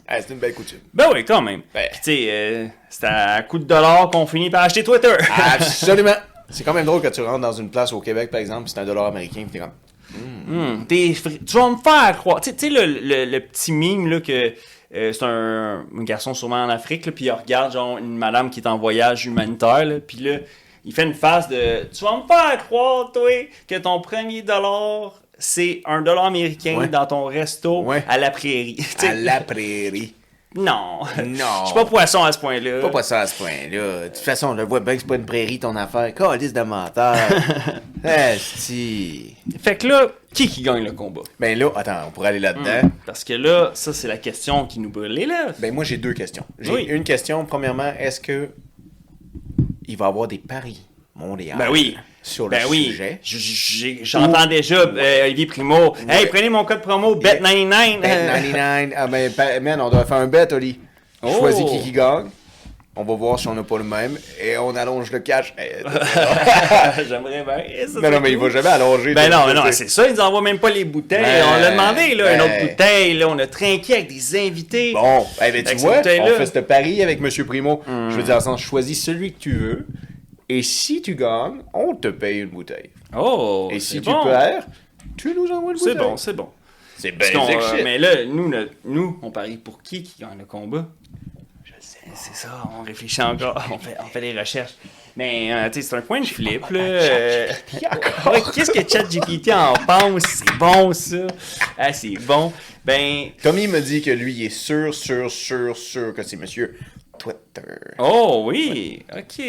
Ah, 0.07 0.21
c'est 0.21 0.33
une 0.33 0.39
belle 0.39 0.53
coutume. 0.53 0.79
Ben 0.93 1.05
oui, 1.13 1.25
quand 1.25 1.41
même. 1.41 1.61
Ben. 1.73 1.88
Puis 1.91 1.99
tu 2.03 2.11
sais, 2.11 2.27
euh, 2.29 2.67
c'est 2.89 3.05
à 3.05 3.41
coup 3.43 3.59
de 3.59 3.65
dollars 3.65 4.09
qu'on 4.11 4.25
finit 4.25 4.49
par 4.49 4.63
acheter 4.63 4.83
Twitter. 4.83 5.13
Absolument. 5.53 6.15
C'est 6.49 6.63
quand 6.63 6.73
même 6.73 6.85
drôle 6.85 7.01
que 7.01 7.07
tu 7.07 7.21
rentres 7.21 7.39
dans 7.41 7.51
une 7.53 7.69
place 7.69 7.91
au 7.91 7.99
Québec, 8.01 8.29
par 8.29 8.39
exemple, 8.39 8.69
c'est 8.69 8.79
un 8.79 8.85
dollar 8.85 9.07
américain, 9.07 9.43
pis 9.45 9.51
t'es 9.53 9.59
comme. 9.59 9.71
Hum, 10.47 10.85
t'es 10.88 11.13
fri- 11.13 11.39
Tu 11.45 11.57
vas 11.57 11.69
me 11.71 11.77
faire 11.77 12.17
croire. 12.19 12.39
Tu 12.39 12.51
sais- 12.51 12.55
tu 12.55 12.67
sais, 12.67 12.71
le, 12.71 12.85
le- 13.01 13.25
le 13.25 13.39
petit 13.39 13.71
mime 13.71 14.07
là, 14.07 14.21
que. 14.21 14.53
Euh, 14.95 15.13
c'est 15.13 15.23
un, 15.25 15.86
un 15.97 16.03
garçon 16.03 16.34
sûrement 16.34 16.63
en 16.63 16.69
Afrique, 16.69 17.05
là, 17.05 17.12
puis 17.12 17.25
il 17.25 17.31
regarde 17.31 17.73
genre 17.73 17.97
une 17.97 18.17
madame 18.17 18.49
qui 18.49 18.60
est 18.62 18.67
en 18.67 18.77
voyage 18.77 19.25
humanitaire, 19.25 19.86
là, 19.86 19.95
puis 19.99 20.17
là, 20.17 20.38
il 20.84 20.93
fait 20.93 21.03
une 21.03 21.13
face 21.13 21.47
de 21.49 21.84
Tu 21.91 22.03
vas 22.03 22.17
me 22.17 22.27
faire 22.27 22.58
croire, 22.65 23.12
toi, 23.12 23.29
que 23.67 23.75
ton 23.75 23.99
premier 24.01 24.41
dollar, 24.41 25.13
c'est 25.38 25.81
un 25.86 26.01
dollar 26.01 26.25
américain 26.25 26.77
Ouais. 26.77 26.88
dans 26.88 27.05
ton 27.05 27.25
resto 27.25 27.81
Ouais. 27.81 28.03
à 28.08 28.17
la 28.17 28.29
prairie. 28.31 28.77
À 29.03 29.13
la 29.13 29.41
prairie. 29.41 30.13
Non. 30.55 30.99
Non. 31.25 31.45
Je 31.61 31.65
suis 31.65 31.73
pas 31.75 31.85
poisson 31.85 32.23
à 32.23 32.31
ce 32.31 32.39
point-là. 32.39 32.81
Pas 32.81 32.89
pas 32.89 33.03
ça 33.03 33.21
à 33.21 33.27
ce 33.27 33.35
point-là. 33.37 34.03
De 34.03 34.07
toute 34.07 34.17
façon, 34.17 34.47
on 34.47 34.53
le 34.53 34.63
voit 34.63 34.79
bien 34.79 34.95
que 34.95 35.01
c'est 35.01 35.07
pas 35.07 35.15
une 35.15 35.25
prairie 35.25 35.59
ton 35.59 35.75
affaire. 35.75 36.13
Calice 36.13 36.53
de 36.53 36.61
menteur. 36.61 37.17
Esti. 38.03 39.35
Fait 39.61 39.75
que 39.77 39.87
là, 39.87 40.07
qui 40.33 40.47
qui 40.47 40.61
gagne 40.61 40.83
le 40.83 40.91
combat? 40.91 41.21
Ben 41.39 41.57
là, 41.57 41.69
attends, 41.75 42.03
on 42.07 42.11
pourrait 42.11 42.29
aller 42.29 42.39
là-dedans. 42.39 42.89
Parce 43.05 43.23
que 43.23 43.33
là, 43.33 43.71
ça, 43.73 43.93
c'est 43.93 44.07
la 44.07 44.17
question 44.17 44.65
qui 44.65 44.79
nous 44.79 44.89
brûle 44.89 45.11
les 45.11 45.25
lèvres. 45.25 45.53
Ben 45.59 45.73
moi, 45.73 45.83
j'ai 45.83 45.97
deux 45.97 46.13
questions. 46.13 46.45
J'ai 46.59 46.71
Oui. 46.71 46.83
une 46.83 47.03
question. 47.03 47.45
Premièrement, 47.45 47.91
est-ce 47.99 48.19
que 48.21 48.49
il 49.87 49.97
va 49.97 50.05
y 50.05 50.07
avoir 50.07 50.27
des 50.27 50.37
paris? 50.37 50.81
Mondiaux 51.15 51.56
Ben 51.58 51.69
oui. 51.71 51.97
sur 52.21 52.45
le 52.45 52.58
Ben 52.58 52.63
oui. 52.69 52.95
sujet? 53.21 53.99
J'entends 54.04 54.45
déjà 54.45 54.82
euh, 54.82 55.25
Olivier 55.25 55.45
Primo. 55.45 55.95
Hey, 56.10 56.28
prenez 56.28 56.49
mon 56.49 56.65
code 56.65 56.82
promo 56.82 57.15
BET99. 57.15 58.01
Bet 58.01 58.10
99. 58.10 58.93
Ah 58.95 59.08
ben, 59.08 59.63
man, 59.63 59.82
on 59.82 59.89
doit 59.89 60.06
faire 60.06 60.17
un 60.17 60.28
bet, 60.28 60.54
Oli. 60.54 60.80
Oh. 61.21 61.30
Choisis 61.39 61.65
qui 61.65 61.82
qui 61.82 61.91
gagne. 61.91 62.28
On 62.97 63.04
va 63.04 63.13
voir 63.15 63.38
si 63.38 63.45
on 63.49 63.54
n'a 63.54 63.63
pas 63.63 63.78
le 63.78 63.84
même. 63.84 64.17
Et 64.41 64.58
on 64.58 64.73
allonge 64.73 65.12
le 65.12 65.19
cash. 65.19 65.54
J'aimerais 67.10 67.43
bien. 67.43 67.88
Ça, 67.88 68.10
non, 68.10 68.21
mais 68.21 68.32
il 68.32 68.38
va 68.38 68.49
jamais 68.49 68.69
allonger. 68.69 69.13
Ben 69.13 69.30
non, 69.30 69.39
mais 69.47 69.54
non, 69.54 69.63
c'est 69.69 69.89
ça, 69.89 70.08
ils 70.08 70.13
nous 70.13 70.21
envoient 70.21 70.41
même 70.41 70.60
pas 70.60 70.69
les 70.69 70.86
bouteilles. 70.86 71.21
Ben, 71.21 71.43
on 71.45 71.60
l'a 71.60 71.71
demandé, 71.71 72.15
là, 72.15 72.32
une 72.32 72.38
ben. 72.38 72.45
autre 72.45 72.69
bouteille. 72.69 73.13
Là, 73.15 73.28
on 73.28 73.38
a 73.38 73.47
trinqué 73.47 73.95
avec 73.95 74.08
des 74.08 74.47
invités. 74.47 74.93
Bon, 74.93 75.25
eh 75.45 75.51
ben, 75.51 75.63
tu 75.63 75.75
vois, 75.75 75.97
on 75.99 76.04
fait 76.38 76.45
ce 76.45 76.60
pari 76.60 77.04
avec 77.04 77.19
M. 77.19 77.45
Primo. 77.45 77.82
Hmm. 77.86 78.12
Je 78.12 78.15
veux 78.15 78.23
dire, 78.23 78.38
en 78.38 78.39
sens, 78.39 78.62
choisis 78.62 79.04
celui 79.04 79.34
que 79.34 79.39
tu 79.39 79.51
veux. 79.51 79.86
Et 80.47 80.62
si 80.63 81.01
tu 81.01 81.15
gagnes, 81.15 81.62
on 81.73 81.95
te 81.95 82.08
paye 82.10 82.39
une 82.41 82.49
bouteille. 82.49 82.91
Oh, 83.15 83.69
Et 83.71 83.79
si 83.79 84.01
tu 84.01 84.12
bon. 84.12 84.23
perds, 84.23 84.67
tu 85.17 85.34
nous 85.34 85.47
envoies 85.51 85.73
une 85.73 85.77
bouteille. 85.79 85.93
C'est 85.93 85.99
bon, 85.99 86.17
c'est 86.17 86.34
bon. 86.34 86.49
C'est 86.97 87.12
bien 87.12 87.27
euh, 87.49 87.84
mais 87.84 87.97
là, 87.97 88.23
nous, 88.25 88.49
le- 88.49 88.69
nous, 88.86 89.19
on 89.21 89.31
parie 89.31 89.58
pour 89.58 89.81
qui 89.81 90.03
qui 90.03 90.21
gagne 90.21 90.38
le 90.39 90.45
combat? 90.45 90.88
Je 91.65 91.71
sais, 91.79 91.97
c'est 92.13 92.36
ça, 92.36 92.69
on 92.79 92.84
réfléchit 92.84 93.21
encore, 93.21 93.62
on 93.71 93.77
fait, 93.77 93.97
on 93.99 94.05
fait 94.05 94.21
des 94.21 94.38
recherches. 94.38 94.75
Mais, 95.17 95.51
euh, 95.53 95.69
tu 95.69 95.81
sais, 95.81 95.89
c'est 95.89 95.95
un 95.95 96.01
point 96.01 96.21
de 96.21 96.25
flip, 96.25 96.69
là. 96.69 96.79
euh, 96.79 97.47
ouais, 98.27 98.41
Qu'est-ce 98.53 98.71
que 98.71 98.88
ChatGPT 98.88 99.49
en 99.51 99.73
pense? 99.73 100.23
C'est 100.23 100.58
bon, 100.58 100.93
ça. 100.93 101.27
Ah, 101.77 101.91
c'est 101.93 102.13
bon. 102.19 102.53
Ben, 102.86 103.29
Tommy 103.41 103.67
me 103.67 103.79
dit 103.81 104.01
que 104.01 104.12
lui, 104.12 104.34
il 104.34 104.45
est 104.45 104.49
sûr, 104.49 104.93
sûr, 104.93 105.29
sûr, 105.31 105.75
sûr 105.75 106.13
que 106.13 106.21
c'est 106.23 106.38
monsieur 106.38 106.77
Twitter. 107.55 107.95
oh 107.99 108.43
oui, 108.47 109.03
ok. 109.15 109.45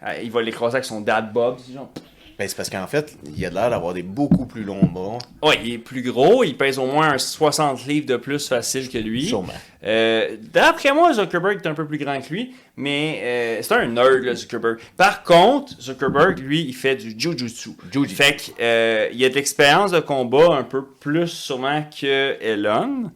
Ah, 0.00 0.20
il 0.20 0.30
va 0.30 0.42
l'écraser 0.42 0.76
avec 0.76 0.84
son 0.84 1.00
dad 1.00 1.32
Bob, 1.32 1.58
genre. 1.72 1.90
Ben, 2.38 2.48
c'est 2.48 2.56
parce 2.56 2.70
qu'en 2.70 2.86
fait, 2.86 3.16
il 3.36 3.44
a 3.44 3.50
l'air 3.50 3.70
d'avoir 3.70 3.92
des 3.92 4.02
beaucoup 4.02 4.46
plus 4.46 4.64
longs 4.64 4.86
bras. 4.86 5.18
Ouais, 5.42 5.60
il 5.62 5.74
est 5.74 5.78
plus 5.78 6.02
gros, 6.02 6.42
il 6.42 6.56
pèse 6.56 6.78
au 6.78 6.86
moins 6.86 7.12
un 7.12 7.18
60 7.18 7.86
livres 7.86 8.06
de 8.06 8.16
plus 8.16 8.48
facile 8.48 8.88
que 8.88 8.98
lui. 8.98 9.26
Sûrement. 9.26 9.52
Euh, 9.84 10.36
D'après 10.52 10.92
moi, 10.92 11.12
Zuckerberg 11.12 11.60
est 11.62 11.68
un 11.68 11.74
peu 11.74 11.86
plus 11.86 11.98
grand 11.98 12.20
que 12.20 12.32
lui, 12.32 12.54
mais 12.76 13.20
euh, 13.22 13.58
c'est 13.62 13.74
un 13.74 13.86
nerd, 13.86 14.24
là, 14.24 14.34
Zuckerberg. 14.34 14.78
Par 14.96 15.22
contre, 15.22 15.80
Zuckerberg, 15.80 16.38
lui, 16.38 16.62
il 16.62 16.74
fait 16.74 16.96
du 16.96 17.10
jujutsu. 17.10 17.70
Jujutsu. 17.92 18.14
Fait 18.14 18.36
qu'il 18.36 18.54
euh, 18.60 19.08
il 19.12 19.22
a 19.24 19.28
de 19.28 19.34
l'expérience 19.34 19.90
de 19.90 20.00
combat 20.00 20.56
un 20.56 20.64
peu 20.64 20.84
plus 20.84 21.28
sûrement 21.28 21.82
que 21.82 22.42
Elon. 22.42 23.10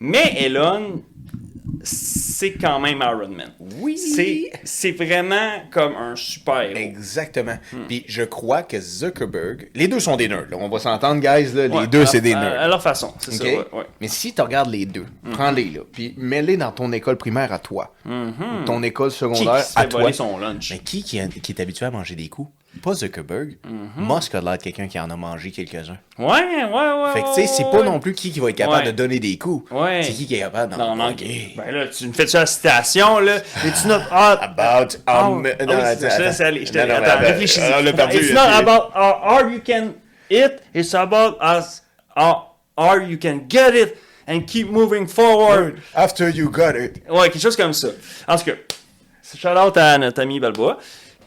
Mais 0.00 0.34
Elon, 0.44 1.02
c'est 1.82 2.52
quand 2.52 2.80
même 2.80 2.98
Iron 3.02 3.28
Man. 3.28 3.52
Oui. 3.80 3.96
C'est- 3.98 4.92
vraiment 4.92 5.62
comme 5.70 5.94
un 5.96 6.16
super 6.16 6.62
héros. 6.62 6.76
Exactement. 6.76 7.56
Hmm. 7.72 7.86
Puis 7.88 8.04
je 8.08 8.22
crois 8.22 8.62
que 8.62 8.80
Zuckerberg. 8.80 9.70
Les 9.74 9.86
deux 9.88 10.00
sont 10.00 10.16
des 10.16 10.28
nerds, 10.28 10.46
là. 10.50 10.56
On 10.58 10.68
va 10.68 10.78
s'entendre, 10.78 11.20
guys, 11.20 11.52
là. 11.54 11.68
Les 11.68 11.74
Ouais, 11.74 11.86
deux, 11.86 12.06
c'est 12.06 12.20
des 12.20 12.34
nerds. 12.34 12.60
À 12.60 12.68
leur 12.68 12.82
façon, 12.82 13.12
c'est 13.18 13.32
ça. 13.32 13.44
OK? 13.44 13.50
ouais, 13.50 13.78
ouais. 13.78 13.86
Mais 14.00 14.08
si 14.08 14.32
tu 14.32 14.40
regardes 14.42 14.70
les 14.70 14.86
deux, 14.86 15.06
Hmm. 15.22 15.30
prends-les 15.32 15.64
là, 15.70 15.80
puis 15.92 16.14
mets-les 16.16 16.56
dans 16.56 16.72
ton 16.72 16.90
école 16.92 17.16
primaire 17.16 17.52
à 17.52 17.58
toi, 17.58 17.94
ton 18.66 18.82
école 18.82 19.10
Qui 19.10 19.16
secondaire 19.18 19.64
se 19.64 19.78
à 19.78 19.84
toi. 19.84 20.12
son 20.12 20.38
lunch? 20.38 20.70
Mais 20.72 20.78
qui, 20.78 21.02
qui, 21.02 21.20
qui 21.28 21.52
est 21.52 21.60
habitué 21.60 21.86
à 21.86 21.90
manger 21.90 22.14
des 22.14 22.28
coups? 22.28 22.50
Pas 22.82 22.94
Zuckerberg. 22.94 23.56
Mhm. 23.66 24.06
Musk 24.06 24.34
a 24.34 24.40
l'air 24.40 24.56
de 24.58 24.62
quelqu'un 24.62 24.88
qui 24.88 24.98
en 24.98 25.10
a 25.10 25.16
mangé 25.16 25.50
quelques-uns. 25.50 25.98
Ouais, 26.18 26.26
ouais, 26.26 26.64
ouais. 26.64 27.12
Fait 27.12 27.22
que, 27.22 27.34
tu 27.34 27.40
sais, 27.42 27.46
c'est 27.46 27.70
pas 27.70 27.82
non 27.82 28.00
plus 28.00 28.14
qui 28.14 28.30
qui 28.32 28.40
va 28.40 28.50
être 28.50 28.56
capable 28.56 28.78
Ouais. 28.86 28.92
de 28.92 28.96
donner 28.96 29.18
des 29.18 29.36
coups. 29.38 29.70
Ouais. 29.70 30.02
C'est 30.02 30.12
qui 30.12 30.26
qui 30.26 30.34
est 30.36 30.40
capable 30.40 30.76
d'en 30.76 30.96
manquer. 30.96 31.54
Ben 31.56 31.70
là, 31.74 31.86
tu 31.88 32.06
me 32.08 32.12
fais-tu 32.12 32.36
la 32.36 32.46
citation, 32.46 33.18
là? 33.20 33.36
Es-tu 33.36 33.86
not 33.88 34.00
hard... 34.10 34.38
About... 34.42 34.98
Ah, 35.06 35.28
um, 35.28 35.46
ah 35.46 35.64
non, 35.64 35.72
attends, 35.74 35.98
c'est 36.00 36.32
ça, 36.32 36.46
attends. 36.46 37.20
réfléchis. 37.20 37.60
on 37.78 37.82
l'a 37.82 37.92
perdu. 37.92 38.16
It's 38.16 38.32
not 38.32 38.48
about 38.60 38.90
how 38.94 39.20
hard 39.22 39.52
you 39.52 39.60
can 39.64 39.92
hit, 40.30 40.60
it's 40.74 40.94
about 40.94 41.36
as 41.40 41.82
how 42.16 42.54
hard 42.76 43.08
you 43.08 43.18
can 43.18 43.40
get 43.48 43.74
it 43.74 43.96
and 44.26 44.42
keep 44.46 44.70
moving 44.70 45.06
forward. 45.06 45.80
After 45.94 46.28
you 46.28 46.50
got 46.50 46.74
it. 46.76 47.02
Ouais, 47.08 47.30
quelque 47.30 47.40
chose 47.40 47.56
comme 47.56 47.72
ça. 47.72 47.88
En 48.26 48.36
tout 48.36 48.44
cas, 48.44 48.52
shout 49.36 49.56
out 49.56 49.76
à 49.76 49.98
notre 49.98 50.20
ami 50.22 50.38
Balboa. 50.40 50.78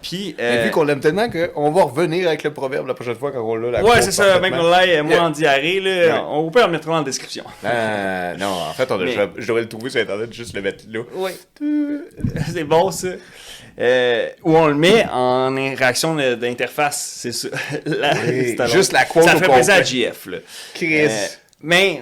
Puis, 0.01 0.35
euh, 0.39 0.63
vu 0.65 0.71
qu'on 0.71 0.83
l'aime 0.83 0.99
tellement 0.99 1.29
qu'on 1.29 1.71
va 1.71 1.83
revenir 1.83 2.27
avec 2.27 2.43
le 2.43 2.51
proverbe 2.53 2.87
la 2.87 2.93
prochaine 2.93 3.15
fois 3.15 3.31
quand 3.31 3.41
on 3.41 3.55
l'a 3.55 3.83
ouais, 3.83 4.01
c'est 4.01 4.11
ça, 4.11 4.39
mec, 4.39 4.51
parfaitement. 4.51 4.69
là, 4.69 5.03
moi 5.03 5.13
Yeah. 5.13 5.23
en 5.23 5.29
diarrhée, 5.29 5.79
là, 5.79 6.25
on 6.27 6.49
peut 6.49 6.61
le 6.61 6.67
mettre 6.69 6.89
en 6.89 7.01
description. 7.01 7.43
Ah, 7.63 8.33
non, 8.39 8.47
en 8.47 8.73
fait, 8.73 8.91
on 8.91 8.99
a- 8.99 9.03
Mais- 9.05 9.15
je, 9.37 9.45
devrais 9.47 9.61
le 9.61 9.69
trouver 9.69 9.89
sur 9.89 10.01
Internet, 10.01 10.33
juste 10.33 10.55
le 10.55 10.61
mettre 10.61 10.83
là. 10.89 11.01
Oui. 11.13 11.31
c'est 12.53 12.63
bon, 12.63 12.89
ça. 12.91 13.07
Euh, 13.79 14.27
où 14.43 14.55
on 14.57 14.67
le 14.67 14.75
met 14.75 15.05
en 15.11 15.53
réaction 15.55 16.15
d'interface, 16.15 17.17
c'est 17.21 17.31
ça. 17.31 17.47
La- 17.85 18.13
Oui, 18.27 18.55
c'est 18.57 18.67
juste 18.67 18.91
la 18.91 19.05
quote 19.05 19.23
Ça 19.23 19.35
fait 19.37 19.47
plaisir 19.47 19.73
à. 19.75 19.81
GF, 19.83 20.25
là. 20.25 20.37
Chris. 20.73 21.07
Mais 21.63 22.01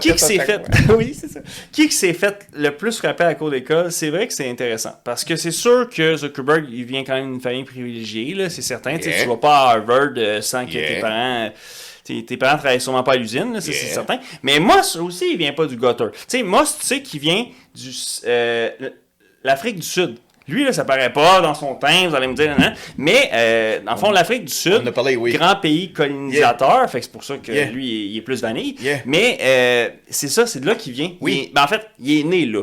qui 0.00 0.12
que 0.12 0.18
s'est 0.20 0.38
à 0.40 0.44
fait 0.44 0.62
chaque 0.66 0.88
oui 0.98 1.14
c'est 1.18 1.28
ça. 1.28 1.40
Qui 1.72 1.90
s'est 1.90 2.12
fait 2.12 2.46
le 2.56 2.70
plus 2.70 2.96
frapper 2.98 3.24
à 3.24 3.26
la 3.28 3.34
cour 3.34 3.50
d'école 3.50 3.90
c'est 3.90 4.10
vrai 4.10 4.26
que 4.28 4.32
c'est 4.34 4.48
intéressant. 4.48 4.92
Parce 5.04 5.24
que 5.24 5.36
c'est 5.36 5.50
sûr 5.50 5.88
que 5.88 6.16
Zuckerberg 6.16 6.66
il 6.70 6.84
vient 6.84 7.02
quand 7.04 7.14
même 7.14 7.32
d'une 7.32 7.40
famille 7.40 7.64
privilégiée 7.64 8.34
là 8.34 8.48
c'est 8.50 8.62
certain. 8.62 8.96
Tu 8.98 9.08
Yeah. 9.08 9.22
tu 9.22 9.28
vas 9.28 9.36
pas 9.36 9.56
à 9.58 9.70
Harvard 9.74 10.10
euh, 10.16 10.40
sans 10.40 10.64
que 10.66 10.72
tes 10.72 11.00
parents 11.00 11.50
tes, 12.04 12.24
tes 12.24 12.36
parents 12.36 12.56
travaillent 12.58 12.80
sûrement 12.80 13.02
pas 13.02 13.12
à 13.12 13.16
l'usine 13.16 13.58
c'est 13.60 13.72
Yeah. 13.72 13.94
certain. 13.94 14.18
Mais 14.42 14.58
Moss 14.60 14.96
aussi 14.96 15.32
il 15.32 15.38
vient 15.38 15.52
pas 15.52 15.66
du 15.66 15.76
gutter. 15.76 16.04
Tu 16.12 16.18
sais 16.28 16.42
Moss 16.42 16.78
tu 16.78 16.86
sais 16.86 17.02
qui 17.02 17.18
vient 17.18 17.46
du 17.74 17.90
euh, 18.26 18.70
l'Afrique 19.44 19.76
du 19.76 19.86
Sud 19.86 20.18
lui, 20.48 20.64
là, 20.64 20.72
ça 20.72 20.84
paraît 20.84 21.12
pas 21.12 21.40
dans 21.40 21.54
son 21.54 21.74
teint, 21.74 22.08
vous 22.08 22.14
allez 22.14 22.26
me 22.26 22.34
dire, 22.34 22.54
hein, 22.58 22.72
mais 22.96 23.30
euh, 23.32 23.80
dans 23.84 23.92
le 23.92 23.98
fond, 23.98 24.10
l'Afrique 24.10 24.44
du 24.46 24.52
Sud, 24.52 24.82
On 24.86 24.92
parlé, 24.92 25.16
oui. 25.16 25.32
grand 25.32 25.56
pays 25.56 25.92
colonisateur, 25.92 26.88
fait 26.90 27.00
que 27.00 27.04
c'est 27.04 27.12
pour 27.12 27.24
ça 27.24 27.36
que 27.36 27.52
Yeah. 27.52 27.66
lui, 27.70 27.86
il 27.86 27.92
est- 27.94 28.08
il 28.12 28.16
est 28.18 28.22
plus 28.22 28.40
vanille. 28.42 28.74
Yeah. 28.80 28.98
Mais 29.06 29.38
euh, 29.40 29.88
c'est 30.10 30.28
ça, 30.28 30.46
c'est 30.46 30.60
de 30.60 30.66
là 30.66 30.74
qu'il 30.74 30.92
vient. 30.92 31.12
Oui. 31.20 31.46
Il 31.48 31.54
ben, 31.54 31.62
en 31.64 31.68
fait, 31.68 31.86
il 32.00 32.20
est 32.20 32.24
né 32.24 32.46
là. 32.46 32.62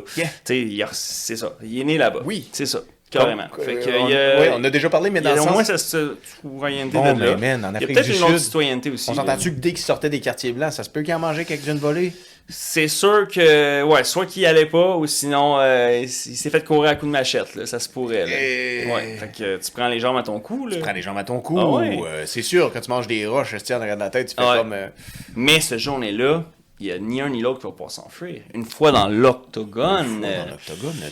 C'est 0.92 1.36
ça. 1.36 1.56
Il 1.64 1.80
est 1.80 1.84
né 1.84 1.98
là-bas. 1.98 2.22
Oui. 2.26 2.48
C'est 2.52 2.66
ça, 2.66 2.80
carrément. 3.10 3.44
Comme- 3.52 3.64
fait 3.66 3.76
que, 3.76 3.90
euh, 3.90 4.38
a, 4.38 4.40
ouais, 4.42 4.52
on 4.56 4.64
a 4.64 4.70
déjà 4.70 4.90
parlé, 4.90 5.10
mais 5.10 5.22
dans 5.22 5.34
le 5.34 5.42
au 5.42 5.44
sens... 5.44 5.52
moins 5.54 5.64
cette 5.64 5.80
citoyenneté 5.80 6.98
Bon, 6.98 7.14
de 7.14 7.24
là. 7.24 7.36
mais 7.40 7.58
man, 7.58 7.66
en 7.66 7.78
il 7.78 7.82
y 7.82 7.84
a 7.84 7.88
peut-être 7.88 8.16
une 8.16 8.24
autre 8.24 8.38
citoyenneté 8.40 8.90
aussi. 8.90 9.10
On 9.10 9.14
s'entend-tu 9.14 9.54
que 9.54 9.60
dès 9.60 9.70
qu'il 9.70 9.80
sortait 9.84 10.10
des 10.10 10.20
quartiers 10.20 10.52
blancs, 10.52 10.74
ça 10.74 10.84
se 10.84 10.90
peut 10.90 11.02
qu'il 11.02 11.14
en 11.14 11.20
mangeait 11.20 11.46
quelques-unes 11.46 11.78
volées? 11.78 12.14
C'est 12.48 12.88
sûr 12.88 13.28
que, 13.28 13.82
ouais, 13.82 14.04
soit 14.04 14.28
qu'il 14.28 14.44
y 14.44 14.46
allait 14.46 14.68
pas, 14.68 14.98
ou 14.98 15.08
sinon, 15.08 15.58
euh, 15.60 16.02
il 16.04 16.10
s'est 16.10 16.50
fait 16.52 16.64
courir 16.64 16.92
à 16.92 16.96
coups 16.96 17.08
de 17.08 17.12
machette, 17.12 17.56
là, 17.56 17.66
ça 17.66 17.80
se 17.80 17.90
pourrait, 17.90 18.20
là. 18.26 18.94
Ouais, 18.94 19.18
fait 19.18 19.32
que 19.36 19.58
tu 19.58 19.72
prends 19.72 19.88
les 19.88 20.00
jambes 20.00 20.18
à 20.18 20.22
ton 20.24 20.40
cou, 20.40 20.68
là. 20.68 20.76
Tu 20.76 20.82
prends 20.84 20.92
les 20.94 21.02
jambes 21.02 21.18
à 21.18 21.24
ton 21.24 21.40
cou, 21.40 21.58
Ah 21.60 21.68
ouais. 21.68 22.00
euh, 22.06 22.26
c'est 22.28 22.44
sûr, 22.44 22.72
quand 22.72 22.82
tu 22.82 22.90
manges 22.92 23.08
des 23.08 23.26
roches, 23.26 23.56
tu 23.66 23.74
en 23.74 23.80
de 23.80 23.86
la 23.86 24.10
tête, 24.12 24.28
tu 24.30 24.36
fais 24.36 24.48
Ouais. 24.48 24.58
comme... 24.58 24.74
euh, 24.74 24.88
Mais 25.36 25.60
cette 25.60 25.80
journée-là, 25.80 26.44
il 26.80 26.86
y 26.86 26.92
a 26.92 27.00
ni 27.00 27.20
un 27.20 27.30
ni 27.30 27.42
l'autre 27.42 27.62
qui 27.62 27.66
va 27.66 27.72
pouvoir 27.72 27.90
s'enfuir. 27.90 28.42
Une 28.54 28.66
fois 28.66 28.92
dans 28.92 29.08
l'octogone, 29.08 30.24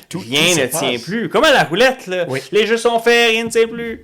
tout, 0.09 0.19
rien 0.19 0.41
tout 0.53 0.59
ne 0.59 0.65
passe. 0.67 0.79
tient 0.81 0.99
plus. 0.99 1.29
Comme 1.29 1.45
à 1.45 1.51
la 1.51 1.63
roulette, 1.63 2.05
là. 2.05 2.25
Oui. 2.27 2.41
Les 2.51 2.67
jeux 2.67 2.77
sont 2.77 2.99
faits, 2.99 3.31
rien 3.31 3.45
ne 3.45 3.49
tient 3.49 3.67
plus. 3.67 4.03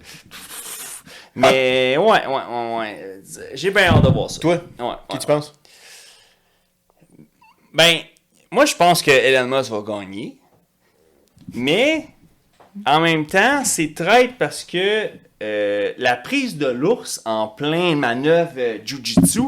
Mais 1.36 1.96
ouais, 1.98 2.06
ouais, 2.06 2.26
ouais, 2.28 2.78
ouais. 2.80 3.22
J'ai 3.54 3.70
bien 3.72 3.84
hâte 3.94 4.02
de 4.04 4.10
voir 4.10 4.32
ça. 4.32 4.40
Toi, 4.40 4.54
Ouais, 4.80 4.96
qui 5.10 5.14
ouais. 5.14 5.20
tu 5.20 5.28
penses? 5.28 5.54
Ben, 7.74 8.00
moi, 8.52 8.66
je 8.66 8.76
pense 8.76 9.02
que 9.02 9.12
Elon 9.12 9.48
Musk 9.48 9.72
va 9.72 9.82
gagner. 9.82 10.38
Mais, 11.54 12.08
en 12.86 13.00
même 13.00 13.26
temps, 13.26 13.64
c'est 13.64 13.94
traite 13.94 14.38
parce 14.38 14.64
que 14.64 15.08
euh, 15.42 15.94
la 15.98 16.16
prise 16.18 16.58
de 16.58 16.68
l'ours 16.68 17.22
en 17.26 17.48
plein 17.48 17.96
manœuvre 17.96 18.52
euh, 18.58 18.78
jujitsu 18.84 19.42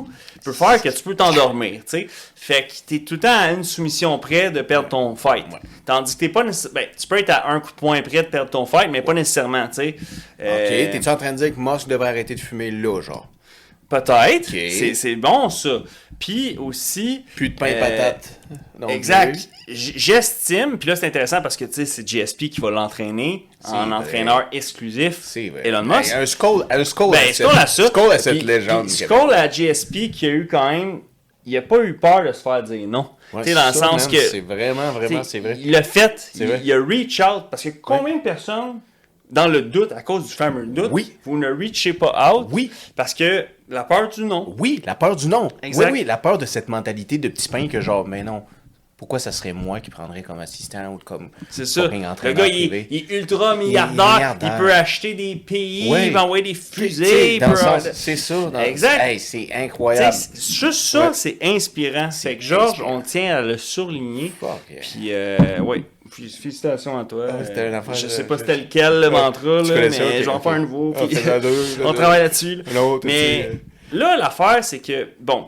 peut 0.44 0.54
faire 0.54 0.82
que 0.82 0.90
tu 0.90 1.04
peux 1.04 1.16
t'endormir, 1.16 1.82
tu 1.82 1.86
sais. 1.88 2.08
Fait 2.36 2.66
que 2.66 2.74
t'es 2.88 3.00
tout 3.00 3.16
le 3.16 3.20
temps 3.20 3.38
à 3.38 3.52
une 3.52 3.64
soumission 3.64 4.18
près 4.18 4.50
de 4.50 4.62
perdre 4.62 4.90
ton 4.90 5.16
fight. 5.16 5.46
Tandis 5.86 6.16
que 6.16 6.20
t'es 6.22 6.30
pas. 6.30 6.44
Ben, 6.74 6.88
tu 6.98 7.08
peux 7.08 7.20
être 7.20 7.30
à 7.30 7.52
un 7.52 7.60
coup 7.60 7.72
de 7.72 7.76
poing 7.76 8.02
près 8.02 8.24
de 8.24 8.28
perdre 8.30 8.50
ton 8.50 8.66
fight, 8.66 8.90
mais 8.90 9.02
pas 9.02 9.14
nécessairement, 9.14 9.68
tu 9.68 9.76
sais. 9.76 9.96
Euh, 10.40 10.86
Ok, 10.86 10.92
t'es-tu 10.92 11.10
en 11.10 11.18
train 11.18 11.34
de 11.34 11.38
dire 11.38 11.54
que 11.54 11.60
Musk 11.60 11.88
devrait 11.88 12.10
arrêter 12.10 12.36
de 12.36 12.40
fumer 12.40 12.72
là, 12.72 13.02
genre? 13.02 13.28
Peut-être. 13.90 14.50
C'est 14.96 15.16
bon, 15.18 15.50
ça. 15.50 15.84
Puis 16.22 16.56
aussi... 16.58 17.26
Plus 17.36 17.50
de 17.50 17.56
pain 17.56 17.66
et 17.66 17.76
euh, 17.76 17.80
patates. 17.82 18.40
non 18.80 18.88
Exact. 18.88 19.50
J'estime, 19.68 20.78
puis 20.78 20.88
là 20.90 20.96
c'est 20.96 21.08
intéressant 21.08 21.42
parce 21.42 21.58
que 21.58 21.66
tu 21.66 21.74
sais, 21.74 21.86
c'est 21.86 22.08
GSP 22.08 22.50
qui 22.50 22.62
va 22.62 22.72
l'entraîner 22.72 23.48
en 23.66 23.86
vrai. 23.88 23.96
entraîneur 23.96 24.48
exclusif. 24.52 25.20
C'est 25.22 25.50
vrai. 25.50 25.62
Elon 25.68 25.84
Musk. 25.84 26.12
Hey, 26.14 26.22
un 26.22 26.26
skull, 26.26 26.66
un 26.70 26.84
skull 26.86 27.12
ben, 27.12 27.20
à 27.30 27.34
Skull 27.34 27.48
a 27.58 27.68
ça. 27.68 27.88
Skull 27.88 28.12
à 28.12 28.20
cette 28.20 28.38
Puis- 28.38 28.46
légende. 28.48 28.90
Skull 28.90 29.34
à 29.34 29.50
GSP 29.50 30.12
qui 30.12 30.26
a 30.28 30.30
eu 30.30 30.48
quand 30.50 30.70
même. 30.70 31.02
Il 31.46 31.58
a 31.58 31.62
pas 31.64 31.80
eu 31.84 31.96
peur 31.98 32.24
de 32.24 32.32
se 32.32 32.42
faire 32.42 32.62
dire 32.64 32.88
non. 32.88 33.10
Ouais, 33.34 33.42
tu 33.44 33.50
sais, 33.50 33.56
dans 33.56 33.68
le 33.68 33.74
sens 33.74 34.08
que. 34.08 34.18
C'est 34.20 34.42
vraiment, 34.42 34.92
vraiment, 34.92 35.24
c'est 35.24 35.40
vrai. 35.40 35.58
L'a 35.66 35.82
fait, 35.84 36.30
il, 36.36 36.46
vrai. 36.48 36.62
il 36.64 36.72
a 36.72 36.78
reach 36.84 37.20
out, 37.20 37.46
parce 37.50 37.64
que 37.64 37.70
combien 37.82 38.18
de 38.18 38.22
personnes, 38.22 38.80
dans 39.32 39.48
le 39.48 39.62
doute, 39.62 39.92
à 39.94 40.02
cause 40.02 40.28
du 40.28 40.34
fameux 40.34 40.66
doute, 40.66 40.90
Oui. 40.92 41.14
vous 41.24 41.38
ne 41.38 41.48
reachez 41.48 41.94
pas 41.94 42.34
out, 42.34 42.48
Oui. 42.52 42.70
parce 42.96 43.14
que 43.14 43.46
la 43.70 43.84
peur 43.86 44.10
du 44.10 44.24
non. 44.26 44.54
Oui, 44.60 44.82
la 44.86 44.96
peur 44.96 45.16
du 45.16 45.28
non. 45.28 45.48
Exact. 45.64 45.86
Oui, 45.92 46.00
oui, 46.00 46.04
la 46.06 46.18
peur 46.18 46.38
de 46.38 46.46
cette 46.46 46.68
mentalité 46.68 47.18
de 47.18 47.30
petit 47.30 47.48
pain 47.48 47.68
que 47.68 47.80
genre, 47.80 48.06
mais 48.08 48.24
non, 48.24 48.44
pourquoi 48.98 49.18
ça 49.18 49.32
serait 49.32 49.54
moi 49.54 49.80
qui 49.80 49.90
prendrais 49.90 50.22
comme 50.22 50.38
assistant 50.40 50.94
ou 50.94 51.00
comme 51.04 51.30
C'est 51.50 51.66
ça. 51.66 51.88
Le 51.88 52.34
gars, 52.34 52.48
il, 52.48 52.86
il 52.92 52.98
est 52.98 53.10
ultra 53.20 53.56
milliardaire. 53.56 53.96
Il, 54.10 54.14
milliardaire. 54.16 54.58
peut 54.60 54.72
acheter 54.72 55.14
des 55.16 55.36
pays, 55.38 55.90
il 56.06 56.12
peut 56.12 56.20
envoyer 56.20 56.44
des 56.44 56.54
fusées. 56.54 57.36
il 57.38 57.40
peut- 57.40 57.56
C'est 57.94 58.16
ça. 58.18 58.36
dans- 58.52 58.60
Exact. 58.60 59.00
Hey, 59.02 59.20
c'est 59.20 59.48
incroyable. 59.54 60.14
c'est- 60.14 60.54
juste 60.54 60.82
ça, 60.82 61.08
Ouais. 61.08 61.14
c'est 61.14 61.38
inspirant. 61.42 62.12
Fait 62.12 62.36
que 62.38 62.44
Georges, 62.44 62.84
on 62.86 63.02
tient 63.02 63.38
à 63.38 63.42
le 63.42 63.58
surligner. 63.58 64.34
Puis, 64.82 65.08
euh, 65.14 65.60
ouais. 65.62 65.84
Félicitations 66.12 67.00
à 67.00 67.06
toi. 67.06 67.28
Ah, 67.30 67.44
c'était 67.46 67.70
une 67.70 67.82
je 67.96 68.08
sais 68.08 68.26
pas 68.26 68.38
c'était 68.38 68.58
lequel 68.58 69.00
le 69.00 69.10
mantra, 69.10 69.62
là, 69.62 69.90
mais 69.90 70.24
j'en 70.24 70.40
fais 70.42 70.50
un 70.50 70.60
nouveau. 70.60 70.94
Ah, 70.98 71.04
puis 71.08 71.16
deux, 71.42 71.78
on 71.86 71.94
travaille 71.94 72.22
là-dessus. 72.22 72.64
là. 72.74 72.82
Mais 73.06 73.44
sais, 73.44 73.62
là, 73.94 74.18
l'affaire, 74.18 74.62
c'est 74.64 74.80
que, 74.80 75.08
bon, 75.20 75.48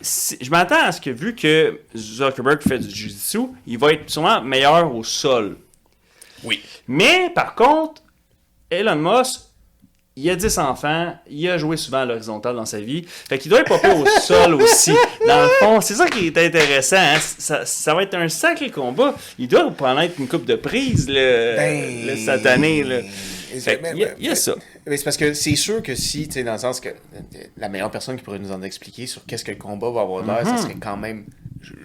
si- 0.00 0.36
je 0.40 0.50
m'attends 0.50 0.82
à 0.84 0.90
ce 0.92 1.00
que, 1.00 1.10
vu 1.10 1.34
que 1.36 1.80
Zuckerberg 1.96 2.60
fait 2.60 2.78
du 2.80 2.90
jiu-jitsu, 2.90 3.38
il 3.66 3.78
va 3.78 3.92
être 3.92 4.10
sûrement 4.10 4.42
meilleur 4.42 4.92
au 4.94 5.04
sol. 5.04 5.56
Oui. 6.42 6.60
Mais 6.88 7.30
par 7.34 7.54
contre, 7.54 8.02
Elon 8.70 8.96
Musk, 8.96 9.42
il 10.20 10.30
a 10.30 10.36
10 10.36 10.58
enfants, 10.58 11.14
il 11.30 11.48
a 11.48 11.58
joué 11.58 11.76
souvent 11.76 11.98
à 11.98 12.04
l'horizontale 12.04 12.56
dans 12.56 12.66
sa 12.66 12.80
vie. 12.80 13.04
Fait 13.06 13.38
qu'il 13.38 13.50
doit 13.50 13.60
être 13.60 13.80
pas 13.80 13.94
au 13.94 14.04
sol 14.20 14.54
aussi. 14.54 14.92
Dans 15.26 15.42
le 15.42 15.48
fond, 15.60 15.80
c'est 15.80 15.94
ça 15.94 16.06
qui 16.08 16.26
est 16.26 16.38
intéressant. 16.38 16.96
hein. 16.96 17.18
Ça, 17.38 17.64
ça 17.66 17.94
va 17.94 18.02
être 18.02 18.14
un 18.14 18.28
sacré 18.28 18.70
combat. 18.70 19.14
Il 19.38 19.48
doit 19.48 19.70
prendre 19.70 20.00
être 20.00 20.18
une 20.18 20.28
coupe 20.28 20.44
de 20.44 20.56
prise, 20.56 21.08
le, 21.08 21.56
Ben, 21.56 22.06
le 22.06 22.16
satané. 22.16 22.82
Là. 22.82 23.00
Fait 23.60 23.80
mais- 23.82 23.96
y 23.98 24.04
a- 24.04 24.14
il 24.18 24.26
y 24.26 24.28
a 24.28 24.34
ça. 24.34 24.54
Mais 24.86 24.96
c'est 24.96 25.04
parce 25.04 25.16
que 25.16 25.32
c'est 25.34 25.56
sûr 25.56 25.82
que 25.82 25.94
si, 25.94 26.26
tu 26.28 26.34
sais, 26.34 26.44
dans 26.44 26.52
le 26.52 26.58
sens 26.58 26.80
que 26.80 26.88
euh, 26.90 26.92
la 27.56 27.68
meilleure 27.68 27.90
personne 27.90 28.16
qui 28.16 28.22
pourrait 28.22 28.38
nous 28.38 28.52
en 28.52 28.62
expliquer 28.62 29.06
sur 29.06 29.24
qu'est-ce 29.26 29.44
que 29.44 29.50
le 29.52 29.56
combat 29.56 29.90
va 29.90 30.02
avoir 30.02 30.24
l'air, 30.24 30.44
Mhm. 30.44 30.56
ça 30.56 30.62
serait 30.62 30.76
quand 30.80 30.96
même 30.96 31.24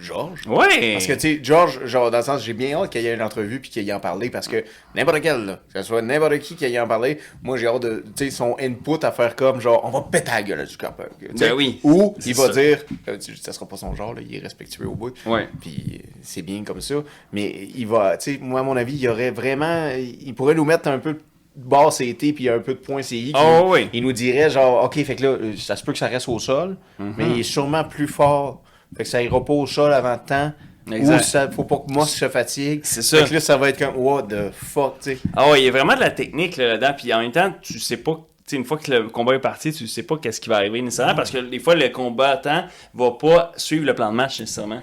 Georges. 0.00 0.46
Ouais. 0.46 0.92
Parce 0.92 1.06
que, 1.06 1.12
tu 1.14 1.20
sais, 1.20 1.40
George, 1.42 1.84
genre, 1.86 2.10
dans 2.10 2.18
le 2.18 2.24
sens, 2.24 2.44
j'ai 2.44 2.52
bien 2.52 2.76
hâte 2.78 2.90
qu'il 2.90 3.02
y 3.02 3.06
ait 3.06 3.14
une 3.14 3.22
entrevue 3.22 3.60
puis 3.60 3.70
qu'il 3.70 3.82
y 3.82 3.90
ait 3.90 3.92
en 3.92 4.00
parlé 4.00 4.30
parce 4.30 4.46
que 4.48 4.64
n'importe 4.94 5.20
quel, 5.20 5.44
là, 5.44 5.60
que 5.72 5.80
ce 5.80 5.86
soit 5.86 6.02
n'importe 6.02 6.38
qui 6.38 6.54
qui 6.56 6.64
ait 6.64 6.78
en 6.80 6.86
parlé, 6.86 7.18
moi, 7.42 7.56
j'ai 7.56 7.66
hâte 7.66 7.82
de, 7.82 8.04
tu 8.16 8.24
sais, 8.26 8.30
son 8.30 8.56
input 8.60 9.02
à 9.04 9.10
faire 9.12 9.34
comme, 9.36 9.60
genre, 9.60 9.80
on 9.84 9.90
va 9.90 10.02
péter 10.02 10.30
la 10.30 10.42
gueule 10.42 10.66
du 10.66 10.76
sais. 10.76 11.48
Ben 11.48 11.52
oui. 11.54 11.80
Ou 11.82 12.14
il 12.24 12.34
va 12.34 12.46
ça. 12.46 12.60
dire, 12.60 12.78
euh, 13.08 13.16
ça 13.40 13.52
sera 13.52 13.66
pas 13.66 13.76
son 13.76 13.94
genre, 13.94 14.14
là, 14.14 14.20
il 14.26 14.34
est 14.36 14.40
respectueux 14.40 14.86
au 14.88 14.94
bout. 14.94 15.14
Ouais. 15.26 15.48
Puis 15.60 16.00
c'est 16.22 16.42
bien 16.42 16.62
comme 16.64 16.80
ça. 16.80 16.96
Mais 17.32 17.68
il 17.74 17.86
va, 17.86 18.16
tu 18.16 18.32
sais, 18.34 18.38
moi, 18.40 18.60
à 18.60 18.62
mon 18.62 18.76
avis, 18.76 18.94
il 18.94 19.00
y 19.00 19.08
aurait 19.08 19.30
vraiment, 19.30 19.90
il 19.96 20.34
pourrait 20.34 20.54
nous 20.54 20.64
mettre 20.64 20.88
un 20.88 20.98
peu 20.98 21.14
de 21.14 21.20
barre 21.56 21.92
CT 21.96 22.32
puis 22.32 22.48
un 22.48 22.58
peu 22.58 22.74
de 22.74 22.80
point 22.80 23.00
CI. 23.02 23.32
Oh, 23.36 23.60
nous- 23.66 23.72
oui. 23.74 23.88
Il 23.92 24.02
nous 24.02 24.12
dirait, 24.12 24.50
genre, 24.50 24.82
OK, 24.84 24.94
fait 25.04 25.14
que 25.14 25.22
là, 25.22 25.36
ça 25.56 25.76
se 25.76 25.84
peut 25.84 25.92
que 25.92 25.98
ça 25.98 26.08
reste 26.08 26.28
au 26.28 26.40
sol, 26.40 26.76
Mhm. 26.98 27.14
mais 27.16 27.30
il 27.30 27.40
est 27.40 27.44
sûrement 27.44 27.84
plus 27.84 28.08
fort. 28.08 28.62
Fait 28.96 29.04
que 29.04 29.08
ça 29.08 29.22
ira 29.22 29.44
pas 29.44 29.52
au 29.52 29.66
sol 29.66 29.92
avant 29.92 30.12
le 30.12 30.26
temps. 30.26 30.52
Exact. 30.92 31.20
Ou 31.20 31.22
ça, 31.22 31.50
faut 31.50 31.64
pas 31.64 31.78
que 31.78 31.92
moi 31.92 32.04
se 32.04 32.28
fatigue. 32.28 32.80
C'est 32.84 33.00
ça. 33.02 33.18
Fait 33.18 33.28
que 33.28 33.34
là, 33.34 33.40
ça 33.40 33.56
va 33.56 33.70
être 33.70 33.78
comme, 33.78 33.96
what 33.96 34.24
the 34.24 34.52
fuck, 34.52 35.00
tu 35.00 35.12
sais. 35.12 35.18
Ah 35.34 35.50
ouais, 35.50 35.62
il 35.62 35.64
y 35.64 35.68
a 35.68 35.70
vraiment 35.70 35.94
de 35.94 36.00
la 36.00 36.10
technique 36.10 36.56
là, 36.58 36.68
là-dedans. 36.68 36.94
Puis 36.96 37.12
en 37.14 37.20
même 37.20 37.32
temps, 37.32 37.52
tu 37.62 37.78
sais 37.78 37.96
pas. 37.96 38.20
tu 38.46 38.50
sais, 38.50 38.56
une 38.56 38.66
fois 38.66 38.76
que 38.76 38.90
le 38.90 39.08
combat 39.08 39.34
est 39.34 39.38
parti, 39.38 39.72
tu 39.72 39.86
sais 39.86 40.02
pas 40.02 40.18
qu'est-ce 40.18 40.38
qui 40.38 40.50
va 40.50 40.56
arriver 40.56 40.82
nécessairement 40.82 41.14
parce 41.14 41.30
que 41.30 41.38
des 41.38 41.58
fois 41.58 41.74
le 41.74 41.88
combattant 41.88 42.64
va 42.92 43.10
pas 43.12 43.52
suivre 43.56 43.86
le 43.86 43.94
plan 43.94 44.10
de 44.10 44.16
match 44.16 44.38
nécessairement. 44.40 44.80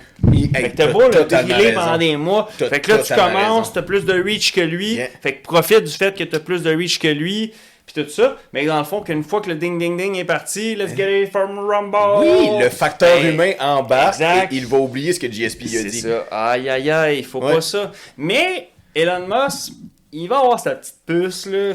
Fait 0.52 0.72
que 0.72 0.76
t'as 0.76 0.88
beau 0.88 1.04
le 1.04 1.24
défiler 1.26 1.72
pendant 1.74 1.98
des 2.00 2.18
mois. 2.18 2.50
Fait 2.52 2.80
que 2.80 2.92
là, 2.92 2.98
tu 2.98 3.14
commences, 3.14 3.72
t'as 3.72 3.84
plus 3.84 4.04
de 4.04 4.14
reach 4.14 4.52
que 4.52 4.62
lui. 4.62 4.96
Yeah. 4.96 5.08
Fait 5.22 5.36
que 5.36 5.44
profite 5.44 5.84
du 5.84 5.92
fait 5.92 6.18
que 6.18 6.24
t'as 6.24 6.40
plus 6.40 6.64
de 6.64 6.76
reach 6.76 6.98
que 6.98 7.08
lui. 7.08 7.54
Puis 7.86 8.04
tout 8.04 8.10
ça. 8.10 8.38
Mais 8.54 8.66
dans 8.66 8.78
le 8.78 8.84
fond, 8.86 9.02
qu'une 9.02 9.24
fois 9.24 9.42
que 9.42 9.50
le 9.50 9.56
ding 9.56 9.78
ding 9.78 9.98
ding 9.98 10.16
est 10.16 10.24
parti, 10.26 10.76
let's 10.76 10.96
get 10.96 11.24
it 11.24 11.32
from 11.32 11.60
Rumble. 11.60 12.20
Oui, 12.26 12.50
le 12.60 12.70
facteur 12.70 13.20
Ben, 13.22 13.34
humain 13.34 13.52
embarque 13.60 14.22
et 14.22 14.48
il 14.56 14.66
va 14.68 14.78
oublier 14.78 15.14
ce 15.14 15.20
que 15.20 15.32
JSP 15.32 15.64
a 15.64 15.68
C'est 15.68 15.84
dit. 15.86 16.02
ça. 16.02 16.26
Aïe, 16.32 16.70
aïe, 16.70 16.90
aïe, 16.90 17.20
il 17.20 17.26
faut 17.26 17.42
Ouais. 17.44 17.56
pas 17.56 17.62
ça. 17.62 17.92
Mais 18.18 18.70
Elon 18.96 19.28
Musk, 19.28 19.74
il 20.12 20.28
va 20.30 20.40
avoir 20.40 20.60
sa 20.60 20.76
petite 20.76 20.96
puce, 21.06 21.46
là. 21.48 21.74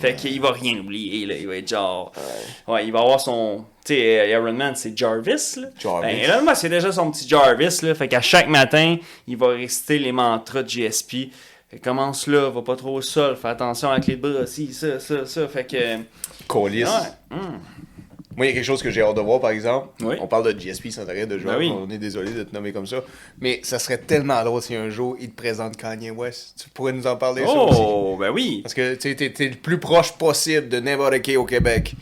Fait 0.00 0.14
qu'il 0.16 0.40
va 0.40 0.50
rien 0.50 0.76
oublier, 0.78 1.24
là. 1.26 1.34
Il 1.36 1.46
va 1.46 1.56
être 1.56 1.68
genre. 1.68 2.10
Ouais, 2.66 2.84
il 2.84 2.92
va 2.92 3.00
avoir 3.00 3.20
son. 3.20 3.64
Tu 3.84 3.94
sais, 3.94 4.30
Iron 4.30 4.52
Man, 4.54 4.74
c'est 4.74 4.96
Jarvis, 4.96 5.54
là. 5.56 5.68
Jarvis. 5.78 6.06
Ben, 6.06 6.16
Elon 6.18 6.40
Musk, 6.42 6.56
c'est 6.56 6.68
déjà 6.68 6.90
son 6.90 7.10
petit 7.12 7.28
Jarvis, 7.28 7.78
là. 7.82 7.94
Fait 7.94 8.08
qu'à 8.08 8.20
chaque 8.20 8.48
matin, 8.48 8.96
il 9.28 9.36
va 9.36 9.48
réciter 9.48 9.98
les 10.00 10.10
mantras 10.10 10.62
de 10.64 10.68
GSP. 10.68 11.28
Fait 11.74 11.80
commence 11.80 12.28
là, 12.28 12.50
va 12.50 12.62
pas 12.62 12.76
trop 12.76 12.94
au 12.94 13.02
sol, 13.02 13.34
fais 13.34 13.48
attention 13.48 13.88
clé 14.00 14.14
de 14.14 14.20
bras, 14.20 14.46
si, 14.46 14.72
ça, 14.72 15.00
ça, 15.00 15.26
ça. 15.26 15.48
Fait 15.48 15.64
que. 15.64 15.98
Colis. 16.46 16.84
Ouais. 16.84 16.90
hum. 17.32 17.58
Moi, 18.36 18.46
il 18.46 18.48
y 18.48 18.52
a 18.52 18.54
quelque 18.54 18.64
chose 18.64 18.82
que 18.82 18.90
j'ai 18.90 19.02
hâte 19.02 19.16
de 19.16 19.20
voir, 19.20 19.40
par 19.40 19.50
exemple. 19.50 19.88
Oui. 20.00 20.14
On 20.20 20.28
parle 20.28 20.52
de 20.52 20.58
GSP 20.58 20.90
sans 20.90 21.02
arrêt 21.08 21.26
de 21.26 21.36
jouer. 21.36 21.50
Ben 21.50 21.58
oui. 21.58 21.72
On 21.72 21.90
est 21.90 21.98
désolé 21.98 22.32
de 22.32 22.44
te 22.44 22.54
nommer 22.54 22.72
comme 22.72 22.86
ça. 22.86 23.02
Mais 23.40 23.60
ça 23.64 23.80
serait 23.80 23.98
tellement 23.98 24.42
drôle 24.44 24.62
si 24.62 24.76
un 24.76 24.88
jour 24.88 25.16
il 25.20 25.30
te 25.30 25.36
présente 25.36 25.76
Kanye 25.76 26.10
West. 26.10 26.62
Tu 26.62 26.70
pourrais 26.70 26.92
nous 26.92 27.08
en 27.08 27.16
parler 27.16 27.44
ça 27.44 27.52
aussi. 27.52 27.80
Oh, 27.82 28.16
ben 28.18 28.30
oui. 28.30 28.60
Parce 28.62 28.74
que 28.74 28.94
tu 28.94 29.16
t'es 29.16 29.48
le 29.48 29.56
plus 29.56 29.78
proche 29.78 30.12
possible 30.12 30.68
de 30.68 30.78
n'importe 30.78 31.20
qui 31.22 31.36
au 31.36 31.44
Québec 31.44 31.94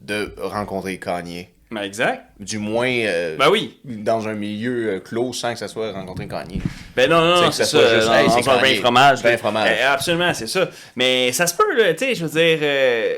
de 0.00 0.32
rencontrer 0.38 0.98
Kanye. 0.98 1.48
Ben 1.70 1.82
exact. 1.82 2.22
Du 2.40 2.58
moins 2.58 2.88
euh, 2.88 3.36
Ben 3.36 3.50
oui. 3.50 3.78
dans 3.84 4.26
un 4.26 4.34
milieu 4.34 4.94
euh, 4.94 5.00
clos 5.00 5.32
sans 5.34 5.52
que 5.52 5.58
ça 5.58 5.68
soit 5.68 5.92
rencontrer 5.92 6.26
Kanye. 6.26 6.60
Ben 6.96 7.10
non, 7.10 7.20
non, 7.20 7.36
C'est 7.36 7.42
non, 7.42 7.48
que 7.48 7.54
c'est 7.54 7.64
ça 7.64 7.94
juste, 7.94 8.08
hey, 8.10 8.30
c'est 8.30 8.50
un 8.50 8.58
pain 8.58 8.74
fromage. 8.80 9.22
Pain 9.22 9.36
fromage. 9.36 9.76
Eh, 9.78 9.82
absolument, 9.82 10.32
c'est 10.32 10.46
ça. 10.46 10.70
Mais 10.96 11.30
ça 11.32 11.46
se 11.46 11.54
peut, 11.54 11.76
là, 11.76 11.92
tu 11.92 12.06
sais, 12.06 12.14
je 12.14 12.24
veux 12.24 12.30
dire, 12.40 12.58
euh, 12.62 13.16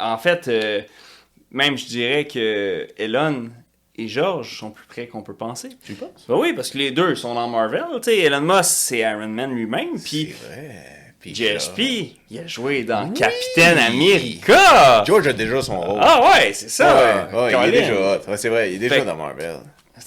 en 0.00 0.16
fait, 0.18 0.48
même 1.50 1.76
je 1.76 1.86
dirais 1.86 2.26
que 2.26 2.86
Elon 2.96 3.50
et 3.96 4.08
George 4.08 4.58
sont 4.58 4.70
plus 4.70 4.86
près 4.86 5.06
qu'on 5.08 5.22
peut 5.22 5.34
penser. 5.34 5.70
Tu 5.84 5.94
penses? 5.94 6.26
Ben 6.28 6.36
oui, 6.36 6.52
parce 6.52 6.70
que 6.70 6.78
les 6.78 6.90
deux 6.92 7.14
sont 7.16 7.34
dans 7.34 7.48
Marvel, 7.48 7.84
tu 7.96 8.04
sais. 8.04 8.18
Elon 8.18 8.40
Musk, 8.40 8.64
c'est 8.70 8.98
Iron 9.00 9.28
Man 9.28 9.52
lui-même, 9.52 10.00
puis 10.02 10.32
GSP, 11.32 11.80
il 12.30 12.38
a 12.38 12.46
joué 12.46 12.82
dans 12.84 13.08
Oui. 13.08 13.14
Capitaine 13.14 13.78
America. 13.78 15.04
George 15.06 15.26
a 15.28 15.32
déjà 15.32 15.62
son 15.62 15.80
rôle. 15.80 16.00
Ah 16.02 16.20
ouais, 16.34 16.52
c'est 16.52 16.68
ça. 16.70 17.28
ouais, 17.32 17.38
ouais, 17.38 17.68
il 17.68 17.74
est 17.74 17.80
déjà 17.82 17.94
hot. 17.94 18.30
Ouais, 18.30 18.36
c'est 18.36 18.48
vrai, 18.48 18.70
il 18.72 18.76
est 18.76 18.78
déjà 18.78 18.96
Fait- 18.96 19.04
dans 19.04 19.16
Marvel. 19.16 19.56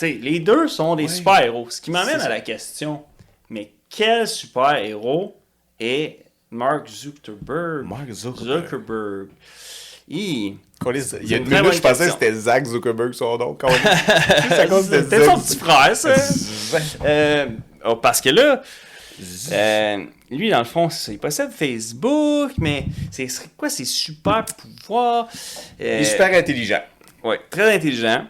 Les 0.01 0.39
deux 0.39 0.67
sont 0.67 0.95
des 0.95 1.07
super-héros. 1.07 1.69
Ce 1.69 1.81
qui 1.81 1.91
m'amène 1.91 2.19
à 2.21 2.29
la 2.29 2.41
question, 2.41 3.03
mais 3.49 3.71
quel 3.89 4.27
super-héros 4.27 5.35
est 5.79 6.19
Mark 6.51 6.87
Zuckerberg? 6.87 7.85
Mark 7.87 8.11
Zuckerberg. 8.11 9.29
Colis, 10.79 11.13
Il 11.21 11.29
y 11.29 11.33
a 11.33 11.37
une 11.37 11.43
une 11.43 11.49
minute, 11.49 11.73
je 11.73 11.81
pensais 11.81 12.05
que 12.05 12.11
c'était 12.11 12.33
Zach 12.33 12.65
Zuckerberg 12.65 13.13
son 13.13 13.37
nom. 13.37 13.53
Cause 14.69 14.89
de 14.89 15.01
C'était 15.01 15.25
son 15.25 15.39
petit 15.39 15.57
frère, 15.57 15.95
ça. 15.95 16.13
Euh, 17.03 17.47
oh, 17.83 17.95
parce 17.95 18.21
que 18.21 18.29
là, 18.29 18.61
euh, 19.51 20.05
lui, 20.29 20.49
dans 20.49 20.59
le 20.59 20.65
fond, 20.65 20.89
il 21.07 21.19
possède 21.19 21.51
Facebook, 21.51 22.51
mais 22.57 22.85
c'est 23.11 23.27
quoi 23.55 23.69
ses 23.69 23.85
super 23.85 24.45
pouvoirs? 24.45 25.27
Euh, 25.81 25.99
Il 25.99 26.01
est 26.01 26.03
super 26.03 26.33
intelligent. 26.33 26.81
Ouais, 27.23 27.39
très 27.49 27.75
intelligent, 27.75 28.27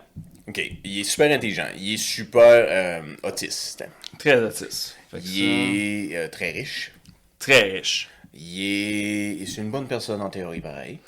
Ok, 0.47 0.61
il 0.85 0.99
est 1.01 1.03
super 1.03 1.29
intelligent. 1.29 1.67
Il 1.77 1.95
est 1.95 1.97
super 1.97 2.41
euh, 2.41 3.01
autiste. 3.23 3.83
très 4.17 4.41
autiste. 4.41 4.95
Ça, 5.11 5.17
Il 5.25 5.43
est 5.43 6.15
euh, 6.15 6.27
très 6.29 6.51
riche. 6.51 6.91
Très 7.37 7.63
riche. 7.63 8.09
Il 8.33 8.61
est. 9.41 9.45
C'est 9.45 9.61
une 9.61 9.71
bonne 9.71 9.87
personne 9.87 10.21
en 10.21 10.29
théorie, 10.29 10.61
pareil. 10.61 10.99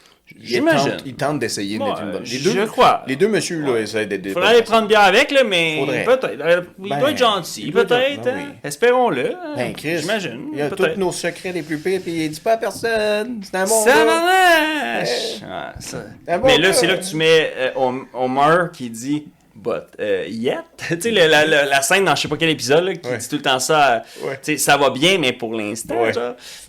Il 0.41 0.47
J'imagine. 0.47 0.91
tente, 0.91 1.01
il 1.05 1.15
tente 1.15 1.39
d'essayer 1.39 1.77
d'être 1.77 2.01
une 2.01 2.11
bonne. 2.11 2.23
Les 2.23 2.37
je 2.37 2.49
deux, 2.49 2.65
crois. 2.65 3.03
Les 3.07 3.15
deux 3.15 3.27
messieurs, 3.27 3.61
là, 3.61 3.71
Ouais. 3.71 3.81
essaient 3.83 4.05
d'être 4.05 4.21
des. 4.21 4.29
Faudrait 4.31 4.49
aller 4.49 4.61
prendre 4.61 4.87
bière 4.87 5.01
avec, 5.01 5.31
là, 5.31 5.43
mais 5.43 5.83
peut-être. 6.05 6.39
Euh, 6.39 6.61
Il 6.81 6.89
Ben, 6.89 6.99
doit 6.99 7.11
être 7.11 7.17
gentil, 7.17 7.63
il 7.67 7.71
peut-être. 7.73 8.27
hein. 8.27 8.33
oui. 8.37 8.43
Espérons-le. 8.63 9.33
Ben, 9.55 9.73
Chris, 9.73 9.99
J'imagine. 9.99 10.47
Il 10.53 10.61
a 10.61 10.69
tous 10.69 10.85
nos 10.97 11.11
secrets 11.11 11.51
les 11.51 11.63
plus 11.63 11.77
pires, 11.79 11.99
puis 12.01 12.25
il 12.25 12.29
dit 12.29 12.39
pas 12.39 12.53
à 12.53 12.57
personne. 12.57 13.41
C'est 13.43 13.55
un 13.57 13.65
bon 13.65 13.83
Ça 13.83 14.05
marche! 14.05 15.79
Ça- 15.79 16.37
bon 16.37 16.45
Mais 16.47 16.57
là, 16.57 16.73
c'est 16.73 16.87
là 16.87 16.97
que 16.97 17.03
tu 17.03 17.15
mets 17.15 17.51
euh, 17.57 17.71
Homer 18.13 18.67
qui 18.73 18.89
dit 18.89 19.27
But 19.55 19.83
euh, 19.99 20.25
yet? 20.29 20.55
tu 20.89 21.01
sais, 21.01 21.11
la, 21.11 21.27
la- 21.27 21.45
la- 21.45 21.65
la 21.65 21.81
scène 21.81 22.05
dans 22.05 22.15
je 22.15 22.21
sais 22.21 22.27
pas 22.29 22.37
quel 22.37 22.49
épisode 22.49 22.83
là, 22.85 22.93
qui 22.95 23.09
Ouais. 23.09 23.17
dit 23.17 23.27
tout 23.27 23.35
le 23.35 23.41
temps 23.41 23.59
ça, 23.59 24.03
Ouais. 24.23 24.39
tu 24.41 24.53
sais, 24.53 24.57
ça 24.57 24.77
va 24.77 24.89
bien, 24.89 25.17
mais 25.17 25.33
pour 25.33 25.53
l'instant, 25.53 26.01
Ouais. 26.01 26.13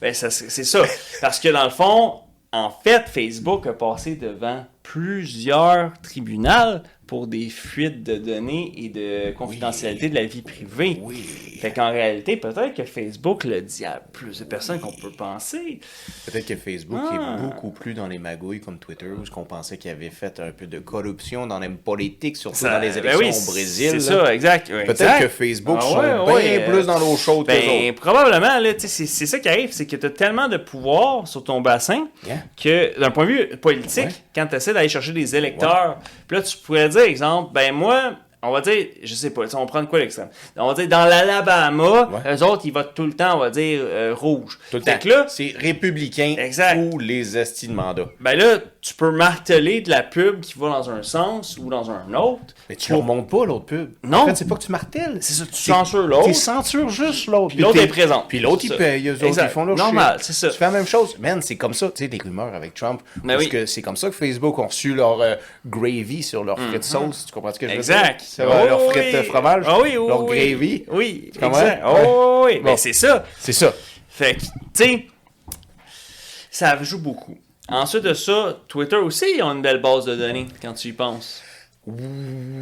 ben, 0.00 0.12
c'est 0.12 0.30
ça. 0.64 0.82
Parce 1.20 1.38
que 1.38 1.48
dans 1.50 1.64
le 1.64 1.70
fond, 1.70 2.14
en 2.53 2.70
fait, 2.70 3.09
Facebook 3.09 3.66
a 3.66 3.72
passé 3.72 4.16
devant 4.16 4.66
plusieurs 4.82 5.92
tribunaux 6.01 6.80
pour 7.11 7.26
des 7.26 7.48
fuites 7.48 8.04
de 8.04 8.14
données 8.18 8.72
et 8.76 8.88
de 8.88 9.32
confidentialité 9.32 10.08
de 10.11 10.14
la 10.14 10.26
vie 10.26 10.42
privée. 10.42 10.96
Oui. 11.02 11.16
Fait 11.61 11.72
qu'en 11.72 11.90
réalité, 11.90 12.36
peut-être 12.36 12.72
que 12.72 12.84
Facebook 12.84 13.42
le 13.42 13.61
dit 13.62 13.84
à 13.84 14.00
plus 14.12 14.38
de 14.38 14.44
personnes 14.44 14.78
qu'on 14.78 14.92
peut 14.92 15.11
penser. 15.11 15.80
Peut-être 16.24 16.46
que 16.46 16.54
Facebook 16.54 17.00
Ah. 17.11 17.36
est 17.36 17.42
beaucoup 17.42 17.70
plus 17.72 17.94
dans 17.94 18.06
les 18.06 18.20
magouilles 18.20 18.61
comme 18.61 18.78
Twitter, 18.78 19.06
où 19.08 19.26
ce 19.26 19.30
qu'on 19.32 19.42
pensait 19.44 19.76
qu'il 19.76 19.90
avait 19.90 20.08
fait 20.08 20.38
un 20.38 20.52
peu 20.52 20.68
de 20.68 20.78
corruption 20.78 21.48
dans 21.48 21.58
les 21.58 21.68
politiques, 21.68 22.36
surtout 22.36 22.56
Ça- 22.58 22.74
dans 22.74 22.78
les 22.78 22.90
ben 22.92 23.04
élections 23.18 23.42
au 23.48 23.50
Brésil. 23.50 23.90
C'est 23.90 24.00
ça, 24.00 24.32
exact. 24.32 24.68
Peut-être 24.70 25.18
que 25.18 25.28
Facebook 25.28 25.78
Ah 25.80 25.84
sont 25.84 25.98
ouais, 25.98 26.06
bien 26.14 26.32
ouais, 26.32 26.64
plus 26.70 26.86
dans 26.86 26.98
l'eau 27.00 27.16
chaude 27.16 27.44
que 27.44 27.52
Ben, 27.52 27.90
autres. 27.90 28.00
probablement, 28.00 28.72
c'est 28.78 28.88
c'est 29.06 29.26
ça 29.26 29.40
qui 29.40 29.48
arrive, 29.48 29.72
c'est 29.72 29.86
que 29.86 29.96
tu 29.96 30.06
as 30.06 30.11
tellement 30.11 30.46
de 30.46 30.58
pouvoir 30.58 31.26
sur 31.26 31.42
ton 31.42 31.61
bassin 31.61 32.06
Yeah. 32.24 32.44
que, 32.56 33.00
d'un 33.00 33.11
point 33.11 33.26
de 33.26 33.30
vue 33.32 33.56
politique, 33.56 34.04
Ouais. 34.04 34.12
quand 34.32 34.46
tu 34.46 34.54
essaies 34.54 34.72
d'aller 34.72 34.88
chercher 34.88 35.12
des 35.12 35.34
électeurs, 35.34 35.98
puis 36.28 36.36
là, 36.36 36.42
tu 36.44 36.56
pourrais 36.58 36.88
dire, 36.88 36.99
exemple, 37.05 37.53
ben 37.53 37.74
moi, 37.74 38.14
on 38.43 38.51
va 38.51 38.61
dire, 38.62 38.86
je 39.03 39.14
sais 39.14 39.30
pas, 39.30 39.43
on 39.55 39.66
prend 39.66 39.82
de 39.82 39.86
quoi 39.86 39.99
l'extrême? 39.99 40.28
On 40.57 40.68
va 40.68 40.74
dire, 40.74 40.88
dans 40.88 41.05
l'Alabama, 41.05 42.09
Ouais. 42.24 42.34
eux 42.36 42.43
autres, 42.43 42.62
ils 42.64 42.72
votent 42.72 42.95
tout 42.95 43.05
le 43.07 43.12
temps, 43.12 43.36
on 43.36 43.41
va 43.41 43.51
dire, 43.51 43.80
euh, 43.82 44.14
rouge. 44.16 44.59
Tout 44.70 44.78
le 44.78 44.82
Fait 44.82 44.93
temps. 44.95 44.99
que 45.03 45.09
là, 45.09 45.24
c'est 45.28 45.55
républicain 45.59 46.34
Exact. 46.38 46.78
ou 46.78 46.99
les 46.99 47.36
estis 47.36 47.68
de 47.68 47.72
mandat. 47.74 48.07
ben 48.20 48.34
là, 48.36 48.59
tu 48.80 48.95
peux 48.95 49.11
marteler 49.11 49.82
de 49.82 49.91
la 49.91 50.03
pub 50.03 50.41
qui 50.41 50.55
va 50.59 50.70
dans 50.70 50.88
un 50.91 51.03
sens 51.03 51.59
ou 51.59 51.68
dans 51.68 51.91
un 51.91 52.14
autre. 52.14 52.55
Mais 52.70 52.76
tu 52.76 52.93
leur 52.93 53.03
montres 53.03 53.28
pas 53.28 53.45
l'autre 53.45 53.66
pub. 53.66 53.91
Non. 54.03 54.18
En 54.20 54.26
fait, 54.26 54.36
c'est 54.36 54.49
pas 54.49 54.55
que 54.57 54.62
tu 54.62 54.72
martèles. 54.72 55.18
C'est 55.20 55.34
ça, 55.34 55.45
tu 55.47 55.61
censures 55.61 56.07
l'autre. 56.07 56.24
Tu 56.28 56.34
censures 56.34 56.88
juste 56.88 57.26
l'autre. 57.26 57.55
Puis 57.55 57.62
l'autre 57.62 57.78
est 57.78 57.86
présent. 57.88 58.24
Puis 58.26 58.38
l'autre, 58.41 58.64
il 58.64 58.74
paye. 58.76 59.07
Eux 59.09 59.14
autres, 59.14 59.24
Exact. 59.26 59.47
ils 59.51 59.51
font 59.53 59.64
leur 59.66 59.76
Normal, 59.76 60.16
c'est 60.22 60.32
ça. 60.32 60.49
Tu 60.49 60.57
fais 60.57 60.64
la 60.64 60.70
même 60.70 60.86
chose. 60.86 61.16
Man, 61.18 61.43
c'est 61.43 61.57
comme 61.57 61.74
ça. 61.74 61.88
Tu 61.88 62.05
sais, 62.05 62.09
des 62.09 62.18
rumeurs 62.18 62.55
avec 62.55 62.72
Trump. 62.74 63.03
Ben 63.16 63.34
parce 63.34 63.45
oui. 63.45 63.49
que 63.51 63.66
c'est 63.66 63.82
comme 63.82 63.97
ça 63.97 64.09
que 64.09 64.14
Facebook 64.14 64.59
ont 64.59 64.66
reçu 64.66 64.95
leur 64.95 65.20
euh, 65.20 65.34
gravy 65.66 66.22
sur 66.22 66.43
leur 66.45 66.59
frites 66.59 66.84
sauce. 66.84 67.26
Tu 67.26 67.32
comprends 67.32 67.53
ce 67.53 67.59
que 67.59 67.68
je 67.68 67.76
veux 67.76 67.82
dire? 67.82 67.97
Exact. 67.97 68.24
Ça 68.32 68.46
va, 68.46 68.64
leur 68.64 68.80
Oh, 68.80 68.90
frites 68.90 69.02
oui. 69.12 69.16
euh, 69.16 69.22
fromage. 69.24 69.64
Ah 69.66 69.78
oui, 69.80 69.96
oui, 69.96 70.06
Leur 70.08 70.22
oui. 70.24 70.38
gravy. 70.52 70.84
Oui, 70.88 71.30
comprends? 71.34 71.60
exact. 71.60 71.82
Oh 71.84 72.42
oui, 72.46 72.58
Bon. 72.58 72.64
ben 72.64 72.76
c'est 72.76 72.92
ça. 72.92 73.24
C'est 73.38 73.52
ça. 73.52 73.74
Fait 74.08 74.36
que, 74.36 74.40
tu 74.40 74.48
sais, 74.74 75.06
ça 76.50 76.80
joue 76.82 76.98
beaucoup. 77.00 77.36
Ensuite 77.68 78.02
de 78.04 78.14
ça, 78.14 78.56
Twitter 78.68 78.96
aussi, 78.96 79.26
ils 79.36 79.42
ont 79.42 79.52
une 79.52 79.62
belle 79.62 79.80
base 79.80 80.04
de 80.04 80.14
données 80.16 80.46
quand 80.62 80.74
tu 80.74 80.88
y 80.88 80.92
penses. 80.92 81.42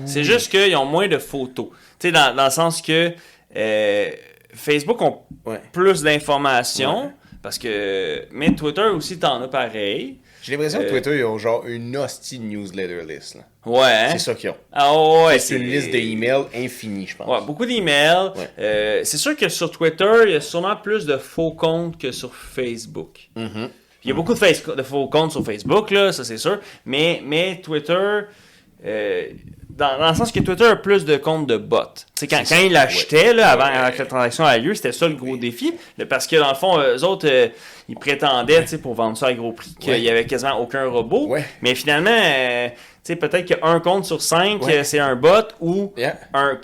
C'est 0.06 0.24
juste 0.24 0.50
qu'ils 0.50 0.74
ont 0.76 0.84
moins 0.86 1.08
de 1.08 1.18
photos. 1.18 1.68
Tu 1.98 2.08
sais, 2.08 2.12
dans, 2.12 2.34
dans 2.34 2.44
le 2.46 2.50
sens 2.50 2.80
que 2.80 3.12
euh, 3.56 4.10
Facebook 4.54 5.00
ont 5.02 5.20
Ouais. 5.44 5.60
plus 5.72 6.02
d'informations, 6.02 7.04
Ouais. 7.06 7.10
parce 7.42 7.58
que. 7.58 8.26
Mais 8.32 8.54
Twitter 8.54 8.82
aussi, 8.84 9.18
t'en 9.18 9.42
as 9.42 9.48
pareil. 9.48 10.18
J'ai 10.43 10.53
l'impression 10.53 10.78
que 10.80 10.84
Euh, 10.84 10.91
Twitter, 10.91 11.18
ils 11.18 11.24
ont 11.24 11.39
genre 11.39 11.66
une 11.66 11.97
hostie 11.97 12.39
newsletter 12.39 13.03
list. 13.07 13.34
là. 13.36 13.43
Ouais, 13.66 13.80
hein? 13.86 14.09
C'est 14.12 14.18
ça 14.18 14.34
qu'ils 14.34 14.51
ont. 14.51 14.57
Ah 14.72 14.93
ouais, 15.26 15.39
C'est 15.39 15.57
une 15.57 15.64
liste 15.64 15.91
d'emails 15.91 16.45
infinie, 16.55 17.07
je 17.07 17.16
pense. 17.16 17.28
Ouais, 17.28 17.45
beaucoup 17.47 17.66
d'emails. 17.66 18.32
Ouais. 18.36 18.49
Euh, 18.59 19.01
c'est 19.05 19.18
sûr 19.18 19.36
que 19.36 19.49
sur 19.49 19.70
Twitter, 19.70 20.11
il 20.26 20.32
y 20.32 20.36
a 20.36 20.41
sûrement 20.41 20.76
plus 20.76 21.05
de 21.07 21.16
faux 21.18 21.53
comptes 21.53 21.99
que 21.99 22.12
sur 22.12 22.34
Facebook. 22.34 23.28
Mhm. 23.36 23.68
Il 24.05 24.09
y 24.09 24.12
a 24.12 24.14
beaucoup 24.14 24.32
de, 24.32 24.39
face- 24.39 24.64
de 24.64 24.82
faux 24.82 25.09
comptes 25.09 25.32
sur 25.32 25.45
Facebook, 25.45 25.91
là, 25.91 26.12
ça 26.12 26.24
c'est 26.24 26.39
sûr. 26.39 26.61
Mais, 26.86 27.20
mais 27.24 27.61
Twitter, 27.61 28.20
euh, 28.86 29.26
dans, 29.79 29.99
dans 29.99 30.09
le 30.09 30.14
sens 30.14 30.33
que 30.33 30.41
Twitter 30.41 30.66
a 30.66 30.76
plus 30.76 31.05
de 31.05 31.16
comptes 31.16 31.47
de 31.47 31.57
bots. 31.57 31.79
Tu 31.95 32.03
sais, 32.16 32.26
quand, 32.26 32.41
C'est 32.45 32.55
quand 32.57 32.61
ils 32.62 32.72
l'achetaient, 32.72 33.41
avant, 33.41 33.64
Ouais. 33.64 33.70
avant 33.76 33.91
que 33.93 33.99
la 33.99 34.07
transaction 34.07 34.49
ait 34.49 34.59
lieu, 34.59 34.74
c'était 34.74 34.93
ça 34.93 35.07
le 35.09 35.14
gros 35.14 35.37
défi. 35.37 35.72
Parce 36.09 36.26
que 36.26 36.37
dans 36.37 36.49
le 36.49 36.55
fond, 36.57 36.79
eux 36.81 37.05
autres, 37.05 37.29
euh, 37.31 37.49
ils 37.89 37.95
prétendaient, 37.97 38.64
pour 38.83 38.95
vendre 38.95 39.16
ça 39.16 39.29
à 39.29 39.33
gros 39.35 39.53
prix, 39.53 39.74
qu'il 39.79 39.91
Ouais. 39.93 40.01
y 40.01 40.11
avait 40.11 40.26
quasiment 40.26 40.61
aucun 40.61 40.87
robot. 40.89 41.35
Mais 41.62 41.74
finalement, 41.76 42.11
euh, 42.11 42.68
peut-être 43.07 43.47
qu'un 43.47 43.81
compte 43.81 44.05
sur 44.05 44.20
cinq, 44.20 44.61
euh, 44.68 44.83
c'est 44.85 44.99
un 44.99 45.14
bot 45.16 45.29
ou 45.61 45.93
Yeah. 45.97 46.16
un, 46.35 46.59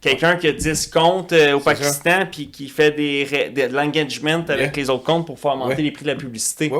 quelqu'un 0.00 0.36
qui 0.36 0.48
a 0.48 0.52
10 0.52 0.86
comptes 0.88 1.32
au 1.32 1.60
Pakistan 1.60 2.26
puis 2.30 2.50
qui 2.50 2.68
fait 2.68 2.90
des, 2.90 3.50
de 3.54 3.72
l'engagement 3.74 4.44
avec 4.48 4.74
Yeah. 4.76 4.82
les 4.82 4.90
autres 4.90 5.04
comptes 5.04 5.26
pour 5.26 5.38
faire 5.38 5.54
monter 5.56 5.82
les 5.82 5.90
prix 5.92 6.04
de 6.04 6.10
la 6.10 6.16
publicité. 6.16 6.70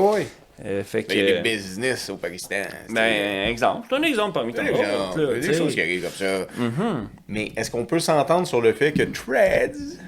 Euh, 0.65 0.85
fait 0.85 1.05
que, 1.05 1.13
il 1.13 1.19
y 1.19 1.33
a 1.33 1.41
des 1.41 1.51
business 1.51 2.11
au 2.11 2.17
Pakistan. 2.17 2.63
ben, 2.91 3.49
exemple. 3.49 3.87
C'est 3.89 3.97
un 3.97 4.03
exemple 4.03 4.35
parmi 4.35 4.53
tant 4.53 4.63
d'autres. 4.63 5.37
il 5.37 5.43
y 5.43 5.47
a 5.47 5.53
des 5.53 5.55
choses 5.55 5.75
qui 5.75 5.81
arrivent 5.81 6.03
comme 6.03 6.11
ça. 6.11 6.47
Mhm. 6.57 7.09
Mais 7.29 7.53
est-ce 7.57 7.71
qu'on 7.71 7.87
peut 7.87 7.99
s'entendre 7.99 8.47
sur 8.47 8.61
le 8.61 8.73
fait 8.73 8.93
que 8.93 9.03
Threads 9.05 9.99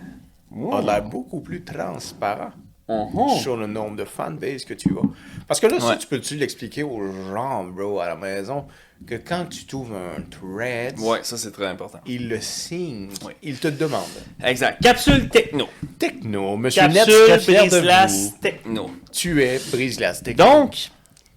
a 0.72 0.82
l'air 0.82 1.02
beaucoup 1.02 1.40
plus 1.40 1.62
transparent? 1.62 2.52
Mhm. 2.88 3.38
sur 3.40 3.56
le 3.56 3.66
nombre 3.66 3.96
de 3.96 4.04
fanbase 4.04 4.64
que 4.64 4.74
tu 4.74 4.90
as? 4.90 5.06
Parce 5.46 5.60
que 5.60 5.66
là, 5.66 5.78
ça, 5.80 5.88
Ouais. 5.90 5.98
tu 5.98 6.06
peux-tu 6.08 6.36
l'expliquer 6.36 6.82
aux 6.82 7.10
gens, 7.32 7.64
bro, 7.64 8.00
à 8.00 8.06
la 8.08 8.16
maison, 8.16 8.66
que 9.06 9.14
quand 9.14 9.46
tu 9.48 9.64
trouves 9.66 9.92
un 9.94 10.20
Threads, 10.22 10.98
Ouais, 11.00 11.20
ça 11.22 11.36
c'est 11.38 11.52
très 11.52 11.66
important. 11.66 12.00
il 12.06 12.28
le 12.28 12.40
signe, 12.40 13.08
Ouais. 13.24 13.36
il 13.42 13.58
te 13.58 13.68
demande. 13.68 14.02
Exact. 14.44 14.82
Capsule 14.82 15.28
techno. 15.28 15.68
Techno, 15.98 16.56
monsieur 16.56 16.86
Net, 16.88 17.06
Capsule 17.26 17.54
brise-glace 17.56 18.30
vous. 18.32 18.38
techno. 18.40 18.90
Tu 19.12 19.42
es 19.42 19.58
brise-glace 19.70 20.22
techno. 20.22 20.44
Donc, 20.44 20.90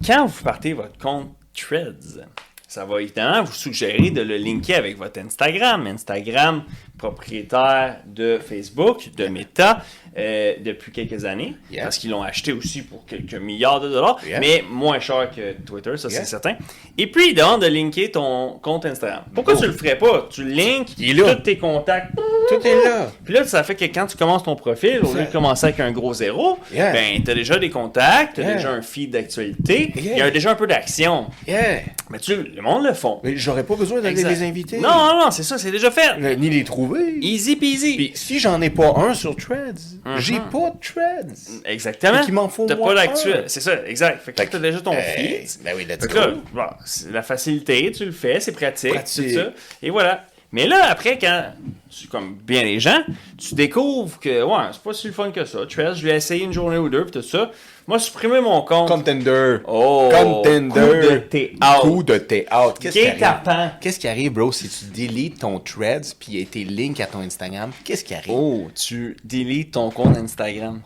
quand 0.05 0.25
vous 0.25 0.43
partez 0.43 0.73
votre 0.73 0.97
compte 0.97 1.29
Threads, 1.55 2.21
ça 2.67 2.83
va 2.85 3.01
évidemment 3.01 3.43
vous 3.43 3.53
suggérer 3.53 4.09
de 4.11 4.21
le 4.21 4.37
linker 4.37 4.77
avec 4.77 4.97
votre 4.97 5.19
Instagram. 5.21 5.87
Instagram, 5.87 6.63
propriétaire 6.97 7.97
de 8.05 8.37
Facebook, 8.39 9.09
de 9.17 9.27
Meta, 9.27 9.81
euh, 10.17 10.53
depuis 10.63 10.91
quelques 10.91 11.25
années, 11.25 11.55
Yeah. 11.71 11.83
parce 11.83 11.97
qu'ils 11.97 12.11
l'ont 12.11 12.21
acheté 12.23 12.53
aussi 12.53 12.81
pour 12.83 13.05
quelques 13.05 13.33
milliards 13.35 13.81
de 13.81 13.89
dollars, 13.89 14.17
Yeah. 14.25 14.39
mais 14.39 14.63
moins 14.69 14.99
cher 14.99 15.29
que 15.35 15.53
Twitter, 15.65 15.97
ça 15.97 16.07
Yeah. 16.07 16.19
c'est 16.21 16.25
certain. 16.25 16.55
Et 16.97 17.07
puis, 17.07 17.31
ils 17.31 17.33
demandent 17.33 17.61
de 17.61 17.67
linker 17.67 18.11
ton 18.11 18.59
compte 18.61 18.85
Instagram. 18.85 19.23
Pourquoi 19.33 19.55
Oh. 19.57 19.61
tu 19.61 19.67
le 19.67 19.73
ferais 19.73 19.97
pas? 19.97 20.27
Tu 20.29 20.43
le 20.43 20.51
links, 20.51 20.89
Il 20.97 21.17
tous 21.21 21.35
tes 21.43 21.57
contacts, 21.57 22.11
Tout 22.47 22.65
est 22.65 22.83
là. 22.85 23.11
puis 23.23 23.33
là, 23.33 23.43
ça 23.43 23.63
fait 23.63 23.75
que 23.75 23.85
quand 23.85 24.05
tu 24.07 24.15
commences 24.17 24.43
ton 24.43 24.55
profil, 24.55 25.01
au 25.03 25.13
lieu 25.13 25.25
de 25.25 25.31
commencer 25.31 25.65
avec 25.67 25.79
un 25.81 25.91
gros 25.91 26.13
zéro, 26.13 26.59
ben, 26.71 27.21
t'as 27.23 27.33
déjà 27.33 27.57
des 27.57 27.69
contacts, 27.69 28.35
t'as 28.37 28.43
Yeah. 28.43 28.53
déjà 28.55 28.69
un 28.71 28.81
feed 28.81 29.11
d'actualité, 29.11 29.91
il 29.97 30.05
y 30.17 30.21
a 30.21 30.31
déjà 30.31 30.51
un 30.51 30.55
peu 30.55 30.67
d'action. 30.67 31.27
Yeah. 31.47 31.81
Mais 32.09 32.19
tu, 32.19 32.35
le 32.35 32.61
monde 32.61 32.85
le 32.85 32.93
font. 32.93 33.19
Mais 33.23 33.35
j'aurais 33.35 33.63
pas 33.65 33.75
besoin 33.75 33.99
d'aller 33.99 34.23
les 34.23 34.43
inviter. 34.43 34.77
Non, 34.77 34.89
non, 34.89 35.25
non, 35.25 35.31
c'est 35.31 35.43
ça, 35.43 35.57
c'est 35.57 35.71
déjà 35.71 35.91
fait. 35.91 36.37
Ni 36.37 36.49
les 36.49 36.63
trouver. 36.63 36.84
Easy 37.21 37.55
peasy. 37.55 37.95
Puis 37.95 38.11
si 38.15 38.39
j'en 38.39 38.61
ai 38.61 38.69
pas 38.69 38.93
un 38.97 39.13
sur 39.13 39.35
Threads, 39.35 39.99
Mhm. 40.05 40.17
j'ai 40.19 40.39
pas 40.39 40.71
de 40.71 40.79
Threads. 40.81 41.61
Exactement. 41.65 42.19
Fait 42.19 42.25
qu'il 42.25 42.33
m'en 42.33 42.49
faut 42.49 42.65
T'as 42.65 42.75
pas 42.75 42.93
d'actuel. 42.93 43.43
un. 43.45 43.47
C'est 43.47 43.61
ça, 43.61 43.85
exact. 43.87 44.23
Fait 44.23 44.33
que 44.33 44.43
t'as 44.43 44.59
déjà 44.59 44.79
ton 44.81 44.93
feed. 44.93 45.47
ben 45.63 45.73
oui, 45.75 45.85
let's 45.89 46.07
go. 46.07 46.19
là, 46.19 46.33
bon, 46.53 47.11
la 47.11 47.21
facilité, 47.23 47.91
tu 47.91 48.05
le 48.05 48.11
fais, 48.11 48.39
c'est 48.39 48.51
pratique, 48.51 48.93
Pratique. 48.93 49.27
tout 49.27 49.33
ça. 49.33 49.51
Et 49.81 49.89
voilà. 49.89 50.25
Mais 50.55 50.67
là, 50.67 50.89
après, 50.89 51.19
quand, 51.19 51.47
c'est 51.89 52.07
comme 52.07 52.37
bien 52.37 52.63
les 52.63 52.79
gens, 52.79 53.01
tu 53.37 53.55
découvres 53.55 54.17
que, 54.21 54.41
ouais, 54.41 54.67
c'est 54.71 54.81
pas 54.81 54.93
si 54.93 55.07
le 55.07 55.11
fun 55.11 55.29
que 55.31 55.43
ça. 55.43 55.65
Threads, 55.65 55.95
je 55.95 56.07
l'ai 56.07 56.15
essayé 56.15 56.45
une 56.45 56.53
journée 56.53 56.77
ou 56.77 56.87
deux, 56.87 57.03
puis 57.03 57.11
tout 57.11 57.21
ça. 57.21 57.51
Moi, 57.85 57.99
supprimer 57.99 58.39
mon 58.39 58.61
compte. 58.61 58.87
Contender. 58.87 59.57
Oh, 59.67 60.09
Contender. 60.13 60.69
coup 60.71 61.09
de 61.09 61.17
t'es 61.17 61.55
out. 61.61 61.81
Coup 61.81 62.03
de 62.03 62.17
t'es 62.17 62.47
out. 62.55 62.79
Qu'est-ce 62.79 62.97
qui 62.97 63.25
arrive? 63.25 63.71
Qu'est-ce 63.81 63.99
qui 63.99 64.07
arrive, 64.07 64.31
bro, 64.31 64.53
si 64.53 64.69
tu 64.69 64.85
deletes 65.07 65.39
ton 65.39 65.59
Threads 65.59 66.15
puis 66.17 66.29
il 66.29 66.39
y 66.39 66.41
a 66.41 66.45
tes 66.45 66.63
links 66.63 67.01
à 67.01 67.07
ton 67.07 67.19
Instagram? 67.19 67.71
Qu'est-ce 67.83 68.05
qui 68.05 68.13
arrive? 68.13 68.31
Oh, 68.31 68.69
tu 68.73 69.17
deletes 69.25 69.71
ton 69.71 69.89
compte 69.91 70.15
Instagram. 70.15 70.79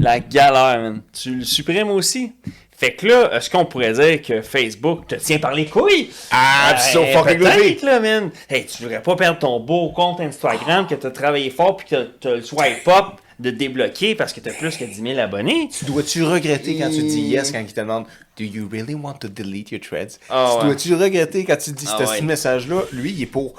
La 0.00 0.20
galère, 0.20 0.80
man. 0.80 1.02
Tu 1.12 1.38
le 1.38 1.44
supprimes 1.44 1.90
aussi. 1.90 2.34
Fait 2.82 2.94
que 2.94 3.06
là, 3.06 3.30
est-ce 3.36 3.48
qu'on 3.48 3.64
pourrait 3.64 3.92
dire 3.92 4.20
que 4.22 4.42
Facebook 4.42 5.06
te 5.06 5.14
tient 5.14 5.38
par 5.38 5.54
les 5.54 5.66
couilles? 5.66 6.10
Ah, 6.32 6.74
Euh, 6.74 6.92
so 6.92 7.04
fucking 7.04 7.38
peut-être, 7.38 7.56
logique. 7.58 7.82
là, 7.82 8.00
man. 8.00 8.30
Hey, 8.50 8.66
tu 8.66 8.82
voudrais 8.82 9.00
pas 9.00 9.14
perdre 9.14 9.38
ton 9.38 9.60
beau 9.60 9.90
compte 9.90 10.18
Instagram 10.20 10.88
que 10.88 10.96
t'as 10.96 11.10
travaillé 11.12 11.50
fort 11.50 11.76
puis 11.76 11.86
que 11.90 12.02
t'as 12.20 12.34
le 12.34 12.42
swipe 12.42 12.88
up 12.88 13.20
de 13.38 13.50
débloquer 13.50 14.16
parce 14.16 14.32
que 14.32 14.40
t'as 14.40 14.52
plus 14.52 14.76
que 14.76 14.84
10 14.84 15.00
000 15.00 15.18
abonnés? 15.20 15.68
Tu 15.76 15.84
dois-tu 15.84 16.24
regretter 16.24 16.76
quand 16.76 16.90
tu 16.90 17.02
dis 17.04 17.20
yes 17.20 17.52
quand 17.52 17.60
il 17.60 17.72
te 17.72 17.80
demande 17.80 18.04
Do 18.36 18.44
you 18.44 18.68
really 18.70 18.94
want 18.94 19.14
to 19.20 19.28
delete 19.28 19.70
your 19.70 19.80
threads? 19.80 20.18
Ah 20.28 20.48
tu 20.54 20.58
ouais. 20.58 20.64
dois-tu 20.72 20.94
regretter 20.94 21.44
quand 21.44 21.56
tu 21.58 21.70
dis 21.70 21.86
Ah 21.88 22.04
ce 22.04 22.10
ouais. 22.10 22.20
message-là? 22.22 22.82
Lui, 22.92 23.12
il 23.12 23.22
est 23.22 23.26
pour. 23.26 23.54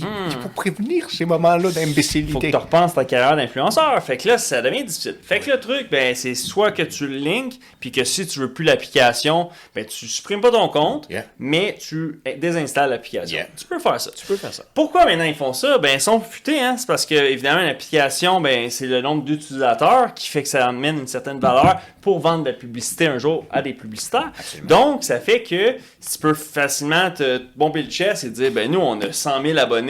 Il, 0.00 0.06
il 0.28 0.32
est 0.32 0.40
pour 0.40 0.50
prévenir 0.50 1.08
ces 1.10 1.24
moments-là 1.24 1.68
Faut 1.68 1.74
que 1.80 1.84
d'imbécilité. 1.84 2.50
tu 2.50 2.56
repenses 2.56 2.94
ta 2.94 3.04
carrière 3.04 3.36
d'influenceur. 3.36 4.02
Fait 4.02 4.16
que 4.16 4.28
là, 4.28 4.38
ça 4.38 4.62
devient 4.62 4.84
difficile. 4.84 5.16
Fait 5.22 5.40
que 5.40 5.50
le 5.50 5.60
truc, 5.60 5.88
ben, 5.90 6.14
c'est 6.14 6.34
soit 6.34 6.72
que 6.72 6.82
tu 6.82 7.06
le 7.06 7.16
links, 7.18 7.54
puis 7.80 7.90
que 7.92 8.04
si 8.04 8.26
tu 8.26 8.40
veux 8.40 8.52
plus 8.52 8.64
l'application, 8.64 9.48
ben, 9.74 9.84
tu 9.84 10.06
supprimes 10.06 10.40
pas 10.40 10.50
ton 10.50 10.68
compte, 10.68 11.06
Yeah. 11.10 11.24
mais 11.38 11.76
tu 11.80 12.20
désinstalles 12.38 12.90
l'application. 12.90 13.36
Yeah. 13.36 13.46
Tu 13.56 13.64
peux 13.64 13.78
faire 13.78 14.00
ça. 14.00 14.10
Tu 14.16 14.26
peux 14.26 14.36
faire 14.36 14.52
ça. 14.52 14.64
Pourquoi 14.74 15.04
maintenant 15.04 15.24
ils 15.24 15.34
font 15.34 15.52
ça? 15.52 15.78
Ben, 15.78 15.94
ils 15.94 16.00
sont 16.00 16.20
futés, 16.20 16.60
hein? 16.60 16.76
C'est 16.78 16.86
parce 16.86 17.06
que, 17.06 17.14
évidemment, 17.14 17.62
l'application, 17.62 18.40
ben, 18.40 18.70
c'est 18.70 18.86
le 18.86 19.00
nombre 19.00 19.24
d'utilisateurs 19.24 20.14
qui 20.14 20.28
fait 20.28 20.42
que 20.42 20.48
ça 20.48 20.66
amène 20.66 20.98
une 20.98 21.06
certaine 21.06 21.38
valeur 21.38 21.80
pour 22.00 22.18
vendre 22.20 22.44
de 22.44 22.50
la 22.50 22.54
publicité 22.56 23.06
un 23.06 23.18
jour 23.18 23.44
à 23.50 23.62
des 23.62 23.72
publicitaires. 23.72 24.30
Absolument. 24.38 24.68
Donc, 24.68 25.04
ça 25.04 25.18
fait 25.20 25.42
que 25.42 25.72
tu 25.72 26.18
peux 26.20 26.34
facilement 26.34 27.10
te 27.10 27.42
bomber 27.56 27.82
le 27.82 27.90
chest 27.90 28.24
et 28.24 28.30
dire, 28.30 28.50
ben, 28.52 28.70
nous, 28.70 28.80
on 28.80 29.00
a 29.00 29.12
100 29.12 29.42
000 29.42 29.58
abonnés, 29.58 29.85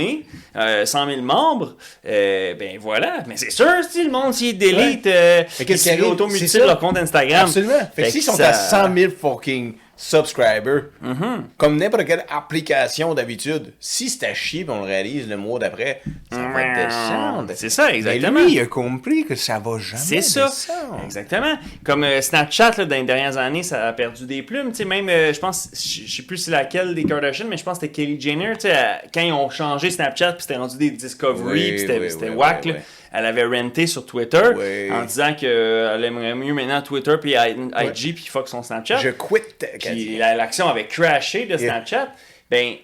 euh, 0.57 0.85
100 0.87 1.07
000 1.07 1.23
membres, 1.23 1.77
euh, 2.07 2.55
ben, 2.55 2.79
voilà. 2.81 3.19
Mais 3.27 3.37
c'est 3.37 3.51
sûr, 3.51 3.67
si 3.91 4.05
le 4.05 4.11
monde, 4.11 4.35
s'il 4.35 4.57
délite, 4.59 5.07
euh, 5.07 5.43
Mais 5.59 5.65
qu'est-ce 5.65 5.83
qui 5.85 5.89
s'ils 5.91 5.93
arrive? 5.93 6.05
C'est 6.05 6.11
auto-mutilent 6.11 6.49
ça. 6.49 6.59
leur 6.67 6.79
compte 6.79 6.97
Instagram. 6.99 7.47
Absolument. 7.47 7.73
Fait, 7.95 8.03
que 8.05 8.11
s'ils 8.11 8.23
sont 8.23 8.35
ça- 8.37 8.49
à 8.51 8.53
100 8.55 8.95
000 8.95 9.13
fucking 9.21 9.75
subscribers, 9.97 10.85
Mm-hmm. 11.03 11.43
comme 11.57 11.77
n'importe 11.77 12.05
quelle 12.05 12.25
application 12.29 13.15
d'habitude, 13.15 13.73
si 13.81 14.09
c'est 14.09 14.27
à 14.27 14.35
chier 14.35 14.63
et 14.63 14.71
on 14.71 14.81
le 14.81 14.87
réalise 14.87 15.29
le 15.29 15.37
mois 15.37 15.59
d'après, 15.59 16.03
ça 16.31 16.49
va 16.49 16.75
descendre. 16.75 17.53
C'est 17.55 17.71
ça, 17.71 17.93
exactement. 17.93 18.33
Mais 18.33 18.45
lui, 18.47 18.53
il 18.55 18.61
a 18.61 18.67
compris 18.67 19.25
que 19.25 19.35
ça 19.35 19.59
va 19.59 19.79
jamais 19.79 20.03
C'est 20.03 20.21
ça. 20.23 20.47
descendre. 20.47 21.01
Exactement. 21.05 21.55
Comme 21.85 22.05
euh, 22.05 22.21
Snapchat, 22.21 22.73
là, 22.79 22.85
dans 22.85 22.97
les 22.97 23.05
dernières 23.05 23.37
années, 23.37 23.63
ça 23.63 23.87
a 23.89 23.93
perdu 23.93 24.27
des 24.27 24.43
plumes. 24.43 24.73
Sais, 24.75 24.85
même, 24.85 25.09
euh, 25.09 25.33
je 25.33 25.39
pense, 25.41 25.69
je 25.73 26.11
sais 26.11 26.23
plus 26.23 26.39
c'est 26.39 26.51
laquelle 26.51 26.95
des 26.95 27.05
Kardashians, 27.05 27.47
mais 27.49 27.57
je 27.57 27.65
pense 27.65 27.79
que 27.79 27.87
c'était 27.87 28.03
Kelly 28.05 28.21
Jenner. 28.21 28.53
Sais, 28.59 28.75
quand 29.15 29.21
ils 29.23 29.33
ont 29.33 29.51
changé 29.51 29.91
Snapchat, 29.91 30.33
puis 30.33 30.43
c'était 30.43 30.57
rendu 30.57 30.77
des 30.77 30.91
Discovery, 30.91 31.53
Oui, 31.53 31.69
puis 31.71 31.79
c'était 31.81 31.99
oui, 31.99 32.11
c'était 32.11 32.29
oui, 32.31 32.37
whack, 32.37 32.63
oui, 32.65 32.73
là. 32.73 32.79
Oui. 33.17 33.21
Elle 33.21 33.27
avait 33.27 33.45
renté 33.45 33.87
sur 33.87 34.05
Twitter 34.07 34.43
Oui. 34.57 34.91
en 34.93 35.05
disant 35.05 35.35
qu'elle 35.35 36.05
aimerait 36.05 36.35
mieux 36.35 36.53
maintenant 36.55 36.83
Twitter 36.83 37.17
puis 37.21 37.33
IG 37.33 38.15
puis 38.15 38.27
fuck 38.27 38.49
son 38.49 38.63
Snapchat. 38.63 38.99
Je 38.99 39.11
quitte. 39.11 39.67
Puis 39.81 40.19
l'action 40.19 40.69
avait 40.69 40.87
crashé 40.87 41.47
de 41.47 41.57
Snapchat. 41.57 42.09
Ben, 42.51 42.75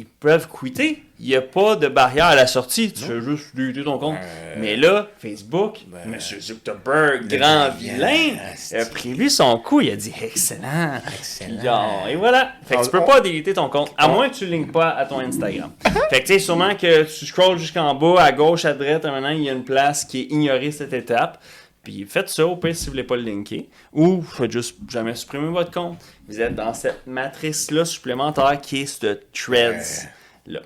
ils 0.00 0.06
peuvent 0.06 0.48
quitter. 0.48 1.02
Il 1.18 1.26
n'y 1.26 1.36
a 1.36 1.42
pas 1.42 1.76
de 1.76 1.86
barrière 1.88 2.26
à 2.26 2.34
la 2.34 2.46
sortie. 2.46 2.90
Tu 2.90 3.04
fais 3.04 3.20
juste 3.20 3.54
deleter 3.54 3.84
ton 3.84 3.98
compte. 3.98 4.16
Mais 4.56 4.74
là, 4.74 5.08
Facebook, 5.18 5.80
M. 6.06 6.16
Zuckerberg, 6.18 7.26
grand 7.28 7.68
vilain, 7.78 8.36
a 8.72 8.86
prévu 8.86 9.28
son 9.28 9.58
coup. 9.58 9.82
Il 9.82 9.90
a 9.90 9.96
dit 9.96 10.14
excellent. 10.22 10.94
Excellent. 11.18 11.62
Là, 11.62 12.10
et 12.10 12.16
voilà. 12.16 12.52
Fait 12.64 12.76
que 12.76 12.84
tu 12.84 12.90
peux 12.90 13.04
pas 13.04 13.20
déliter 13.20 13.52
ton 13.52 13.68
compte, 13.68 13.92
à 13.98 14.08
moins 14.08 14.30
que 14.30 14.36
tu 14.36 14.46
ne 14.46 14.50
linkes 14.52 14.72
pas 14.72 14.88
à 14.88 15.04
ton 15.04 15.20
Instagram. 15.20 15.70
fait 16.10 16.22
que 16.22 16.26
tu 16.26 16.32
sais, 16.32 16.38
sûrement 16.38 16.74
que 16.74 17.02
tu 17.02 17.26
scrolls 17.26 17.58
jusqu'en 17.58 17.94
bas, 17.94 18.22
à 18.22 18.32
gauche, 18.32 18.64
à 18.64 18.72
droite, 18.72 19.04
maintenant, 19.04 19.28
il 19.28 19.42
y 19.42 19.50
a 19.50 19.52
une 19.52 19.64
place 19.64 20.06
qui 20.06 20.22
est 20.22 20.26
ignorée 20.30 20.72
cette 20.72 20.94
étape. 20.94 21.38
Puis 21.82 22.04
faites 22.04 22.28
ça 22.28 22.46
au 22.46 22.56
pire 22.56 22.76
si 22.76 22.86
vous 22.86 22.92
voulez 22.92 23.04
pas 23.04 23.16
le 23.16 23.22
linker. 23.22 23.64
Ou 23.92 24.22
faites 24.22 24.50
juste 24.50 24.76
jamais 24.88 25.14
supprimer 25.14 25.48
votre 25.48 25.70
compte. 25.70 25.98
Vous 26.28 26.40
êtes 26.40 26.54
dans 26.54 26.74
cette 26.74 27.06
matrice-là 27.06 27.84
supplémentaire 27.84 28.60
qui 28.60 28.82
est 28.82 28.86
ce 28.86 29.18
threads. 29.32 30.08
Là. 30.46 30.60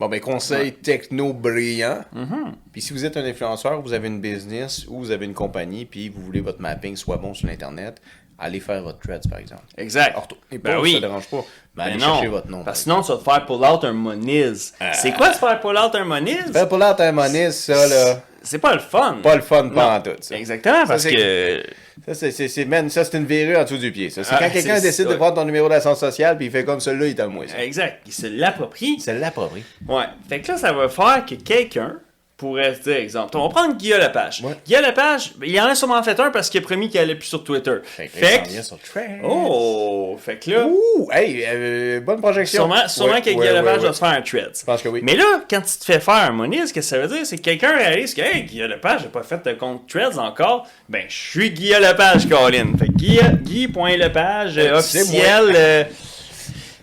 Bon, 0.00 0.08
ben, 0.08 0.20
conseil 0.20 0.74
techno 0.74 1.32
brillant. 1.32 2.04
Mm-hmm. 2.14 2.52
Puis 2.72 2.82
si 2.82 2.92
vous 2.92 3.04
êtes 3.04 3.16
un 3.16 3.24
influenceur, 3.24 3.82
vous 3.82 3.92
avez 3.92 4.08
une 4.08 4.20
business 4.20 4.86
ou 4.88 4.98
vous 4.98 5.10
avez 5.10 5.26
une 5.26 5.34
compagnie, 5.34 5.84
puis 5.84 6.08
vous 6.08 6.22
voulez 6.22 6.40
votre 6.40 6.60
mapping 6.60 6.94
soit 6.94 7.16
bon 7.16 7.34
sur 7.34 7.48
l'Internet, 7.48 8.00
allez 8.38 8.60
faire 8.60 8.82
votre 8.82 9.00
threads, 9.00 9.28
par 9.28 9.40
exemple. 9.40 9.64
Exact. 9.76 10.16
Et 10.52 10.58
Ben 10.58 10.74
pas, 10.74 10.80
oui. 10.80 10.92
ça 10.94 11.00
dérange 11.00 11.26
pas. 11.28 11.38
Mais 11.38 11.44
Ben 11.74 11.82
allez 11.84 11.96
non, 11.96 12.14
chercher 12.14 12.28
votre 12.28 12.48
nom. 12.48 12.62
Parce 12.62 12.78
que 12.78 12.82
sinon, 12.84 13.02
tu 13.02 13.08
vas 13.10 13.18
te 13.18 13.24
faire 13.24 13.46
pull 13.46 13.64
out 13.64 13.84
un 13.84 13.92
moniz. 13.92 14.72
C'est 14.94 15.12
quoi 15.12 15.32
se 15.32 15.38
faire 15.38 15.60
pull 15.60 15.76
out 15.76 15.94
un 15.94 16.04
moniz? 16.04 16.44
Fais 16.52 16.68
pour 16.68 16.78
là 16.78 16.94
ta 16.94 17.10
monnaie, 17.10 17.50
ça, 17.50 17.86
là. 17.88 18.22
C'est 18.48 18.58
pas 18.58 18.72
le 18.74 18.80
fun. 18.80 19.18
Pas 19.22 19.36
le 19.36 19.42
fun 19.42 19.68
pendant 19.68 20.00
tout, 20.00 20.16
ça. 20.20 20.36
Exactement, 20.36 20.86
parce 20.86 21.04
que. 21.04 21.62
Ça, 22.06 22.30
c'est, 22.30 22.64
man, 22.64 22.88
ça, 22.88 23.04
c'est 23.04 23.18
une 23.18 23.26
verrue 23.26 23.56
en 23.56 23.64
dessous 23.64 23.76
du 23.76 23.92
pied. 23.92 24.08
Ça. 24.08 24.24
C'est 24.24 24.34
Ah, 24.34 24.38
quand 24.40 24.50
quelqu'un 24.50 24.80
décide 24.80 25.08
de 25.08 25.14
prendre 25.16 25.34
ton 25.34 25.44
numéro 25.44 25.68
d'assurance 25.68 25.98
sociale 26.00 26.36
puis 26.36 26.46
il 26.46 26.52
fait 26.52 26.64
comme 26.64 26.80
celui-là, 26.80 27.06
il 27.06 27.14
t'a 27.14 27.26
moins. 27.26 27.44
Exact. 27.58 28.00
Il 28.06 28.12
se 28.12 28.26
l'approprie. 28.26 28.98
C'est 29.00 29.18
l'approprié. 29.18 29.64
Ouais. 29.86 30.04
Fait 30.28 30.40
que 30.40 30.52
là, 30.52 30.58
ça 30.58 30.72
va 30.72 30.88
faire 30.88 31.24
que 31.28 31.34
quelqu'un 31.34 31.96
pourrait 32.38 32.76
se 32.76 32.80
dire, 32.82 32.96
exemple, 32.96 33.36
on 33.36 33.48
va 33.48 33.52
prendre 33.52 33.74
Guillaume 33.76 34.00
Lepage. 34.00 34.42
Ouais. 34.44 34.54
Guillaume 34.64 34.84
Lepage, 34.86 35.32
il 35.44 35.60
en 35.60 35.66
a 35.66 35.74
sûrement 35.74 36.00
fait 36.04 36.18
un 36.20 36.30
parce 36.30 36.48
qu'il 36.48 36.60
a 36.60 36.64
promis 36.64 36.88
qu'il 36.88 37.00
allait 37.00 37.16
plus 37.16 37.26
sur 37.26 37.42
Twitter. 37.42 37.74
Fait 37.84 38.06
que, 38.06 38.16
Fait 38.16 38.62
sur. 38.62 38.78
Oh! 39.24 40.16
Fait 40.24 40.36
que 40.38 40.50
là, 40.52 40.66
Ouh! 40.66 41.08
Hey, 41.12 41.44
euh, 41.46 42.00
bonne 42.00 42.20
projection. 42.20 42.62
sûrement, 42.62 42.86
sûrement 42.88 43.14
Ouais, 43.14 43.20
que 43.22 43.30
Guillaume 43.30 43.42
ouais, 43.42 43.52
Lepage 43.54 43.80
va 43.80 43.92
se 43.92 43.98
faire 43.98 44.08
un 44.10 44.22
threads. 44.22 44.52
Je 44.60 44.64
pense 44.64 44.80
que 44.82 44.88
oui. 44.88 45.00
Mais 45.02 45.16
là, 45.16 45.42
quand 45.50 45.60
tu 45.62 45.78
te 45.78 45.84
fais 45.84 45.98
faire 45.98 46.14
un 46.14 46.30
money, 46.30 46.64
ce 46.64 46.72
que 46.72 46.80
ça 46.80 46.98
veut 46.98 47.08
dire, 47.08 47.26
c'est 47.26 47.36
que 47.38 47.42
quelqu'un 47.42 47.76
réalise 47.76 48.14
que, 48.14 48.20
hey, 48.22 48.44
Guillaume 48.44 48.70
Lepage 48.70 49.02
n'a 49.02 49.08
pas 49.08 49.24
fait 49.24 49.44
de 49.44 49.52
compte 49.54 49.88
Threads 49.88 50.18
encore. 50.18 50.66
Ben, 50.88 51.02
je 51.08 51.16
suis 51.16 51.50
Guillaume 51.50 51.82
Lepage, 51.82 52.28
Colin. 52.28 52.72
Fait 52.78 52.86
que 52.86 52.92
Guy- 52.92 53.18
Guy.lepage, 53.42 54.58
euh, 54.58 54.70
Ben, 54.70 54.74
officiel. 54.74 55.88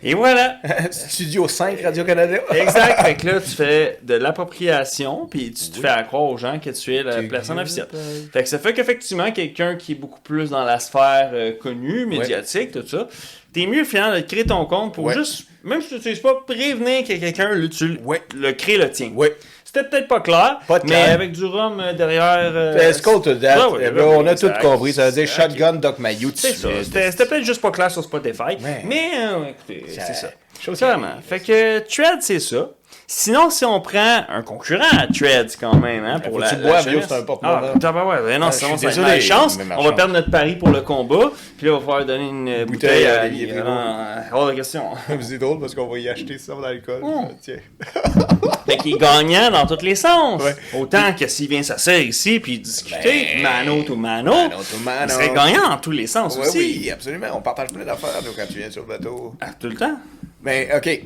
Et 0.07 0.13
voilà. 0.13 0.57
Studio 0.91 1.47
5 1.47 1.81
Radio-Canada. 1.81 2.37
Exact. 2.53 3.03
fait 3.03 3.15
que 3.15 3.25
là, 3.25 3.41
tu 3.41 3.49
fais 3.49 3.97
de 4.03 4.13
l'appropriation, 4.13 5.25
puis 5.25 5.51
tu 5.51 5.71
te 5.71 5.79
fais 5.79 5.87
à 5.87 6.03
croire 6.03 6.23
aux 6.25 6.37
gens 6.37 6.59
que 6.59 6.69
tu 6.69 6.95
es 6.95 7.01
la 7.01 7.23
personne 7.23 7.57
officielle. 7.59 7.87
Fait 8.31 8.43
que 8.43 8.49
ça 8.49 8.59
fait 8.59 8.73
qu'effectivement, 8.73 9.31
quelqu'un 9.31 9.75
qui 9.75 9.93
est 9.93 9.95
beaucoup 9.95 10.21
plus 10.21 10.51
dans 10.51 10.63
la 10.63 10.79
sphère 10.79 11.31
euh, 11.33 11.53
connue, 11.59 12.05
médiatique, 12.05 12.71
tout 12.71 12.87
ça, 12.87 13.07
t'es 13.51 13.65
mieux 13.65 13.83
finalement 13.83 14.15
de 14.15 14.21
créer 14.21 14.45
ton 14.45 14.65
compte 14.65 14.93
pour 14.93 15.11
juste, 15.11 15.47
même 15.63 15.81
si 15.81 15.87
tu 15.87 15.95
n'utilises 15.95 16.19
pas, 16.19 16.35
prévenir 16.45 17.01
que 17.01 17.13
quelqu'un 17.13 17.49
le 17.49 18.51
crée 18.51 18.77
le 18.77 18.91
tien. 18.91 19.11
Oui. 19.15 19.29
C'était 19.75 19.89
peut-être 19.89 20.07
pas 20.07 20.21
clair, 20.21 20.59
Pas 20.67 20.79
mais 20.83 20.89
clair. 20.91 21.11
avec 21.11 21.31
du 21.33 21.43
rhum 21.43 21.79
euh, 21.81 21.91
derrière. 21.93 22.37
euh, 22.39 22.73
Let's 22.77 23.01
go 23.01 23.19
to 23.19 23.31
on 23.33 24.25
a 24.25 24.31
exact. 24.31 24.61
tout 24.61 24.67
compris. 24.67 24.93
Ça 24.93 25.07
veut 25.07 25.11
dire. 25.11 25.27
Shotgun 25.27 25.73
Doc 25.73 25.99
Mayou. 25.99 26.31
C'est 26.33 26.53
ça. 26.53 26.69
C'était 26.83 27.25
peut-être 27.25 27.43
juste 27.43 27.61
pas 27.61 27.71
clair 27.71 27.91
sur 27.91 28.03
Spotify. 28.03 28.55
Ouais. 28.61 28.83
Mais 28.85 29.11
euh, 29.19 29.49
écoutez, 29.49 29.85
c'est 29.89 30.13
ça. 30.13 30.29
Vraiment. 30.87 31.15
Fait 31.27 31.39
que 31.41 31.79
Threads, 31.79 32.21
c'est 32.21 32.39
ça. 32.39 32.69
Sinon, 33.07 33.51
si 33.51 33.63
on 33.65 33.81
prend 33.81 34.25
un 34.27 34.41
concurrent 34.41 34.97
à 34.97 35.05
Threads 35.05 35.55
quand 35.59 35.75
même, 35.75 36.03
hein, 36.03 36.19
pour 36.19 36.33
Faut 36.33 36.39
la, 36.39 36.53
la 36.53 36.81
c'est 36.81 37.11
un 37.11 37.21
porte 37.21 37.41
Ah, 37.43 37.61
ben 37.79 38.05
ouais, 38.05 38.15
ben 38.25 38.41
non, 38.41 38.47
Ah, 38.51 38.55
être 38.73 38.79
désolé, 38.79 39.21
chance. 39.21 39.59
On 39.77 39.83
va 39.83 39.91
perdre 39.91 40.13
notre 40.13 40.31
pari 40.31 40.55
pour 40.55 40.69
le 40.69 40.81
combat. 40.81 41.31
Puis 41.57 41.67
là, 41.67 41.73
on 41.73 41.77
va 41.77 41.85
falloir 41.85 42.05
donner 42.05 42.29
une 42.29 42.65
bouteille, 42.65 43.05
à 43.05 43.25
Olivier. 43.25 43.61
Hors 44.31 44.47
de 44.47 44.53
question. 44.53 44.85
C'est 45.21 45.37
drôle 45.37 45.59
parce 45.59 45.75
qu'on 45.75 45.87
va 45.87 45.99
y 45.99 46.09
acheter 46.09 46.39
ça 46.39 46.53
d'alcool. 46.59 47.01
Oh. 47.03 47.25
Tiens. 47.41 47.57
Fait 48.67 48.77
qu'il 48.77 48.95
est 48.95 48.97
gagnant 48.97 49.51
dans 49.51 49.67
tous 49.67 49.85
les 49.85 49.95
sens. 49.95 50.41
Autant 50.75 51.13
que 51.13 51.27
s'il 51.27 51.47
vient 51.47 51.61
s'asseoir 51.61 51.99
ici 51.99 52.39
puis 52.39 52.57
discuter, 52.59 53.27
Ben, 53.35 53.43
mano 53.43 53.83
to 53.83 53.95
mano, 53.95 54.33
mano 54.33 54.57
to 54.57 54.77
mano. 54.83 55.05
il 55.05 55.11
serait 55.11 55.33
gagnant 55.33 55.69
dans 55.69 55.77
tous 55.77 55.91
les 55.91 56.07
sens 56.07 56.37
aussi. 56.37 56.57
oui, 56.57 56.91
absolument. 56.91 57.27
On 57.35 57.41
partage 57.41 57.69
plein 57.69 57.85
d'affaires 57.85 58.09
quand 58.35 58.47
tu 58.47 58.57
viens 58.57 58.71
sur 58.71 58.81
le 58.81 58.87
bateau. 58.87 59.35
Ah, 59.39 59.49
tout 59.59 59.67
le 59.67 59.75
temps. 59.75 59.95
Mais, 60.41 60.69
OK. 60.75 61.01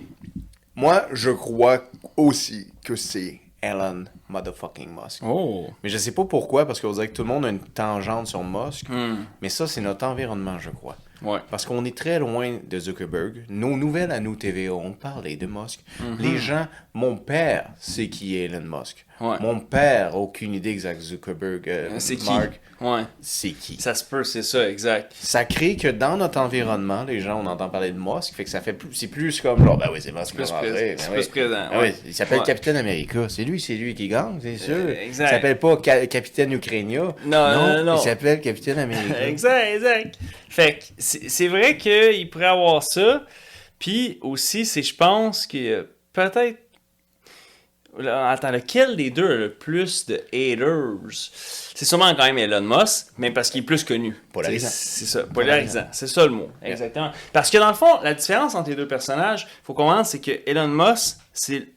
Moi, 0.80 1.06
je 1.12 1.30
crois 1.32 1.84
aussi 2.16 2.72
que 2.86 2.96
c'est 2.96 3.42
Elon 3.62 4.06
motherfucking 4.30 4.90
Musk. 4.90 5.22
Oh. 5.26 5.68
Mais 5.84 5.90
je 5.90 5.98
sais 5.98 6.14
pas 6.14 6.24
pourquoi, 6.24 6.66
parce 6.66 6.80
qu'on 6.80 6.94
dirait 6.94 7.10
que 7.10 7.14
tout 7.14 7.24
le 7.24 7.28
monde 7.28 7.46
a 7.46 7.50
une 7.50 7.60
tangente 7.60 8.28
sur 8.28 8.46
Musk. 8.46 8.88
Hmm. 8.88 9.26
Mais 9.42 9.50
ça, 9.50 9.68
c'est 9.68 9.82
notre 9.82 10.06
environnement, 10.06 10.58
je 10.58 10.70
crois. 10.70 10.96
Ouais. 11.22 11.40
Parce 11.52 11.66
qu'on 11.66 11.84
est 11.84 11.98
très 11.98 12.18
loin 12.20 12.60
de 12.66 12.80
Zuckerberg. 12.80 13.44
Nos 13.50 13.76
nouvelles 13.76 14.14
à 14.14 14.22
nous 14.22 14.38
TVA 14.38 14.74
ont 14.74 14.94
parlé 14.94 15.36
de 15.36 15.48
Musk. 15.48 15.84
Les 16.18 16.38
gens, 16.38 16.66
mon 16.94 17.18
père 17.18 17.72
sait 17.78 18.08
qui 18.08 18.38
est 18.38 18.46
Elon 18.46 18.80
Musk. 18.80 19.06
Ouais. 19.22 19.36
Mon 19.42 19.60
père 19.60 20.16
aucune 20.16 20.54
idée 20.54 20.70
exacte 20.70 21.02
Zuckerberg. 21.02 21.68
euh, 21.68 21.90
C'est 21.98 22.16
qui? 22.16 22.30
Mark, 22.30 22.60
Ouais. 22.80 23.02
c'est 23.20 23.50
qui? 23.52 23.76
Ça 23.82 23.94
se 23.94 24.04
peut, 24.06 24.24
c'est 24.24 24.44
ça, 24.44 24.70
exact. 24.70 25.12
Ça 25.20 25.44
crée 25.44 25.76
que 25.76 25.90
dans 25.90 26.16
notre 26.16 26.40
environnement, 26.40 27.04
les 27.04 27.20
gens, 27.20 27.42
on 27.44 27.46
entend 27.46 27.68
parler 27.70 27.92
de 27.92 28.00
Musk, 28.00 28.34
fait 28.36 28.46
que 28.46 28.50
ça 28.50 28.62
fait 28.62 28.72
plus, 28.72 28.94
c'est 28.94 29.08
plus 29.08 29.42
comme 29.42 29.62
genre, 29.66 29.78
ben 29.78 29.90
oui, 29.92 30.00
c'est. 30.02 30.14
Plus 30.14 30.50
rentrer, 30.52 30.72
ben 30.72 30.98
C'est 30.98 31.10
oui. 31.10 31.16
plus 31.16 31.28
présent, 31.28 31.68
Ben 31.72 31.80
ouais. 31.80 31.94
oui, 31.96 32.02
il 32.06 32.14
s'appelle. 32.14 32.42
Capitaine 32.44 32.78
America. 32.78 33.28
C'est 33.28 33.44
lui, 33.44 33.60
c'est 33.60 33.76
lui 33.76 33.94
qui 33.94 34.08
gagne, 34.08 34.40
c'est 34.42 34.58
sûr. 34.58 34.90
exact. 34.90 35.28
Il 35.30 35.34
s'appelle 35.36 35.60
pas 35.60 35.78
Ca- 35.84 36.08
Capitaine 36.08 36.54
Ukrainia. 36.54 37.14
Non, 37.26 37.52
non, 37.54 37.84
non. 37.84 37.96
Il 37.98 38.02
s'appelle 38.02 38.40
Capitaine 38.40 38.80
America. 38.80 39.22
Exact, 39.28 39.76
exact. 39.76 40.18
Fait 40.50 40.80
que 40.80 40.84
c'est 40.98 41.48
vrai 41.50 41.76
qu'il 41.78 42.30
pourrait 42.30 42.46
avoir 42.46 42.82
ça. 42.84 43.26
Puis 43.78 44.18
aussi, 44.22 44.66
c'est 44.66 44.82
je 44.84 44.96
pense 44.96 45.46
que 45.48 45.58
euh, 45.58 45.84
peut-être. 46.14 46.58
Attends, 47.98 48.52
lequel 48.52 48.96
des 48.96 49.10
deux 49.10 49.26
a 49.30 49.36
le 49.36 49.52
plus 49.52 50.06
de 50.06 50.22
haters? 50.32 50.96
C'est 51.76 51.86
sûrement 51.86 52.14
quand 52.16 52.24
même 52.24 52.38
Elon 52.38 52.62
Musk, 52.62 53.08
mais 53.18 53.32
parce 53.32 53.50
qu'il 53.50 53.62
est 53.62 53.66
plus 53.66 53.84
connu. 53.84 54.16
Polarisant. 54.32 54.70
C'est 54.72 55.06
ça, 55.06 55.24
polarisant. 55.24 55.88
C'est 55.92 56.08
ça 56.08 56.26
le 56.26 56.32
mot, 56.32 56.50
exactement. 56.62 57.12
Parce 57.34 57.50
que 57.50 57.58
dans 57.58 57.68
le 57.70 57.74
fond, 57.74 58.00
la 58.04 58.14
différence 58.14 58.56
entre 58.56 58.70
les 58.70 58.76
deux 58.76 58.88
personnages, 58.88 59.48
faut 59.64 59.74
comprendre, 59.74 60.06
c'est 60.06 60.20
que 60.22 60.32
Elon 60.46 60.68
Musk, 60.68 61.18
c'est 61.34 61.68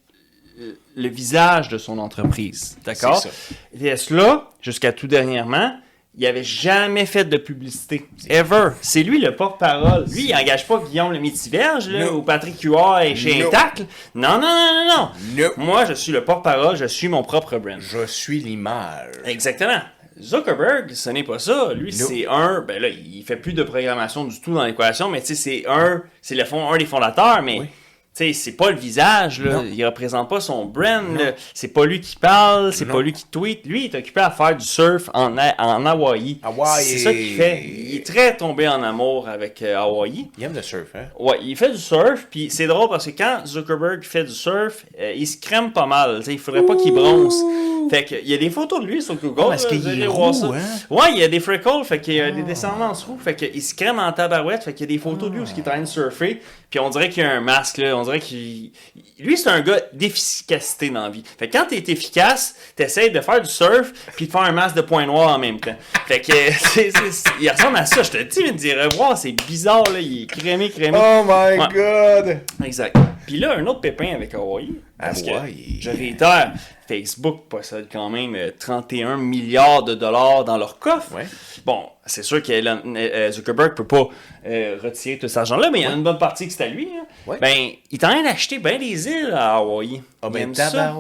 le- 0.97 1.09
visage 1.09 1.69
de 1.71 1.79
son 1.79 1.99
entreprise. 1.99 2.77
D'accord? 2.85 3.21
C'est 3.21 3.31
ça. 3.31 3.79
Tesla, 3.79 4.51
jusqu'à 4.61 4.93
tout 4.93 5.07
dernièrement, 5.09 5.77
il 6.17 6.27
avait 6.27 6.45
jamais 6.45 7.07
fait 7.07 7.25
de 7.25 7.37
publicité. 7.39 8.07
Ever. 8.29 8.71
C'est 8.83 9.03
lui 9.03 9.19
le 9.21 9.35
porte-parole. 9.35 10.05
Lui, 10.11 10.29
il 10.29 10.35
engage 10.35 10.67
pas 10.67 10.79
Guillaume 10.87 11.13
le 11.13 11.21
Métiverge, 11.21 11.89
là, 11.89 12.05
No. 12.05 12.19
ou 12.19 12.23
Patrick 12.23 12.61
Huard 12.63 13.01
et 13.03 13.17
chez 13.17 13.39
No. 13.39 13.47
Intact. 13.49 13.85
Non, 14.15 14.39
non, 14.39 14.41
non, 14.41 14.73
non, 14.75 14.97
non. 14.97 15.09
No. 15.37 15.49
Moi, 15.57 15.85
je 15.87 15.95
suis 15.95 16.13
le 16.13 16.25
porte-parole, 16.25 16.77
je 16.77 16.85
suis 16.85 17.09
mon 17.09 17.23
propre 17.23 17.59
brand. 17.59 17.81
Je 17.81 18.05
suis 18.07 18.41
l'image. 18.41 19.15
Exactement. 19.25 19.81
Zuckerberg, 20.21 20.93
ce 20.93 21.09
n'est 21.11 21.25
pas 21.25 21.39
ça. 21.39 21.73
Lui, 21.75 21.93
c'est 21.93 22.27
un. 22.29 22.61
Ben 22.61 22.81
là, 22.81 22.89
il 22.89 23.25
fait 23.25 23.37
plus 23.37 23.55
de 23.55 23.63
programmation 23.63 24.25
du 24.25 24.39
tout 24.41 24.53
dans 24.55 24.65
l'équation, 24.65 25.09
mais 25.09 25.21
tu 25.21 25.29
sais, 25.29 25.35
c'est 25.35 25.65
un. 25.69 26.03
C'est 26.21 26.35
le 26.35 26.45
fond, 26.45 26.71
un 26.71 26.77
des 26.77 26.85
fondateurs, 26.85 27.41
mais. 27.43 27.61
Oui. 27.61 27.67
Sais, 28.15 28.35
c'est 28.35 28.53
pas 28.53 28.71
le 28.71 28.77
visage, 28.77 29.41
là. 29.41 29.63
Il 29.73 29.83
représente 29.87 30.29
pas 30.29 30.39
son 30.41 30.67
brand. 30.67 31.19
C'est 31.55 31.69
pas 31.73 31.87
lui 31.87 31.99
qui 31.99 32.15
parle, 32.17 32.71
c'est 32.73 32.85
pas 32.85 33.01
lui 33.01 33.13
qui 33.15 33.25
tweet. 33.31 33.65
Lui, 33.65 33.87
il 33.87 33.95
est 33.95 33.99
occupé 33.99 34.21
à 34.21 34.31
faire 34.31 34.55
du 34.55 34.67
surf 34.67 35.09
en, 35.15 35.35
en 35.39 35.87
Hawaï. 35.87 36.39
Hawaï. 36.43 36.83
C'est 36.85 36.99
ça 36.99 37.13
qu'il 37.13 37.35
fait. 37.37 37.63
Il 37.65 37.97
est 37.97 38.07
très 38.07 38.37
tombé 38.37 38.69
en 38.69 38.83
amour 38.83 39.29
avec 39.29 39.63
euh, 39.63 39.79
Hawaï. 39.79 40.27
Il 40.37 40.45
aime 40.45 40.53
le 40.55 40.61
surf, 40.61 40.89
hein? 40.95 41.07
Ouais, 41.19 41.39
il 41.43 41.57
fait 41.57 41.71
du 41.71 41.79
surf, 41.79 42.27
puis 42.31 42.51
c'est 42.51 42.67
drôle 42.67 42.91
parce 42.91 43.07
que 43.07 43.13
quand 43.17 43.47
Zuckerberg 43.47 44.03
fait 44.03 44.25
du 44.25 44.33
surf, 44.35 44.85
euh, 45.01 45.15
il 45.17 45.27
se 45.27 45.39
crème 45.39 45.73
pas 45.73 45.87
mal. 45.87 46.19
tu 46.19 46.27
sais, 46.27 46.33
Il 46.35 46.39
faudrait 46.39 46.67
pas 46.67 46.77
qu'il 46.77 46.93
bronze. 46.93 47.43
Fait 47.89 48.05
que, 48.05 48.15
il 48.15 48.29
y 48.29 48.35
a 48.35 48.39
des 48.39 48.51
photos 48.51 48.81
de 48.81 48.87
lui 48.87 49.03
sur 49.03 49.15
Google. 49.17 49.43
parce 49.49 49.65
là, 49.65 49.71
qu'il 49.71 50.03
est 50.03 50.07
roux, 50.07 50.33
ça. 50.33 50.47
hein? 50.47 50.61
Ouais, 50.91 51.13
il 51.13 51.19
y 51.19 51.25
a 51.25 51.29
des 51.29 51.41
freckles, 51.41 51.85
fait 51.85 52.01
qu'il 52.01 52.15
y 52.15 52.21
a 52.21 52.31
des 52.31 52.43
descendances 52.43 53.05
roux, 53.05 53.19
fait 53.19 53.35
qu'il 53.35 53.63
se 53.63 53.75
crème 53.75 53.99
en 53.99 54.13
tabarouette, 54.13 54.65
fait 54.65 54.73
qu'il 54.75 54.91
y 54.91 54.93
a 54.95 54.97
des 54.97 55.03
photos 55.03 55.31
de 55.31 55.35
lui 55.37 55.43
où 55.43 55.45
il 55.45 55.59
est 55.59 55.61
en 55.69 55.71
train 55.71 55.81
de 55.81 55.85
surfer, 55.87 56.41
puis 56.71 56.81
on 56.81 56.89
dirait 56.91 57.09
qu'il 57.09 57.23
y 57.23 57.27
a 57.27 57.31
un 57.33 57.41
masque, 57.41 57.79
là, 57.79 57.97
on 57.97 58.03
dirait 58.03 58.21
qu'il... 58.21 58.71
Lui, 59.19 59.37
c'est 59.37 59.51
un 59.51 59.61
gars 59.61 59.81
d'efficacité 59.93 60.91
dans 60.91 61.03
la 61.03 61.11
vie. 61.11 61.23
Fait 61.39 61.49
que 61.49 61.57
quand 61.57 61.67
t'es 61.69 61.83
efficace, 61.93 62.57
t'essayes 62.75 63.11
de 63.11 63.21
faire 63.21 63.41
du 63.41 63.49
surf, 63.51 63.93
puis 64.17 64.27
de 64.27 64.33
faire 64.33 64.43
un 64.43 64.53
masque 64.53 64.77
de 64.77 64.81
points 64.81 65.07
noirs 65.07 65.35
en 65.35 65.39
même 65.39 65.61
temps. 65.61 65.77
Fait 66.07 66.21
que, 66.21 66.33
c'est- 66.53 66.93
il 67.41 67.51
ressemble 67.51 67.77
à 67.77 67.87
ça, 67.87 68.03
je 68.03 68.11
te 68.11 68.23
dis, 68.23 68.41
mais 68.45 68.53
d'y 68.53 68.73
revoir, 68.73 69.17
c'est 69.17 69.33
bizarre, 69.33 69.85
là, 69.93 70.01
il 70.01 70.23
est 70.23 70.27
crémé, 70.27 70.71
crémé. 70.71 70.99
Oh 71.01 71.23
my 71.25 71.59
Ouais. 71.59 71.69
god! 71.73 72.41
Exact. 72.65 72.97
Puis 73.27 73.39
là, 73.39 73.55
un 73.57 73.67
autre 73.67 73.81
pépin 73.81 74.15
avec 74.15 74.35
Hawaii. 74.35 74.73
Parce 75.03 75.23
Hawaï. 75.27 75.79
que, 75.79 75.83
je 75.83 75.91
réitère, 75.91 76.53
Facebook 76.89 77.43
possède 77.49 77.87
quand 77.93 78.09
même 78.09 78.35
euh, 78.35 78.51
31 78.59 79.17
milliards 79.17 79.83
de 79.83 79.95
dollars 79.95 80.45
dans 80.45 80.57
leur 80.57 80.79
coffre. 80.79 81.15
Ouais. 81.15 81.27
Bon, 81.67 81.85
c'est 82.07 82.23
sûr 82.23 82.43
que 82.43 82.53
euh, 82.53 83.31
Zuckerberg 83.33 83.75
peut 83.75 83.87
pas 83.87 84.09
euh, 84.47 84.79
retirer 84.83 85.19
tout 85.19 85.29
cet 85.29 85.37
argent-là, 85.39 85.71
mais 85.71 85.81
il 85.81 85.83
y 85.83 85.87
a 85.87 85.93
une 85.93 86.03
bonne 86.03 86.19
partie 86.19 86.47
que 86.47 86.53
c'est 86.55 86.65
à 86.65 86.69
lui. 86.69 86.89
hein. 86.97 87.05
Ouais. 87.27 87.39
Ben, 87.41 87.71
il 87.91 87.95
est 87.99 88.05
en 88.05 88.09
train 88.11 88.23
d'acheter 88.23 88.59
bien 88.59 88.79
des 88.79 89.09
îles 89.09 89.33
à 89.35 89.57
Hawaï. 89.57 90.03
Ah, 90.23 90.29
Il 90.29 90.33
ben, 90.33 90.55
ça. 90.55 90.95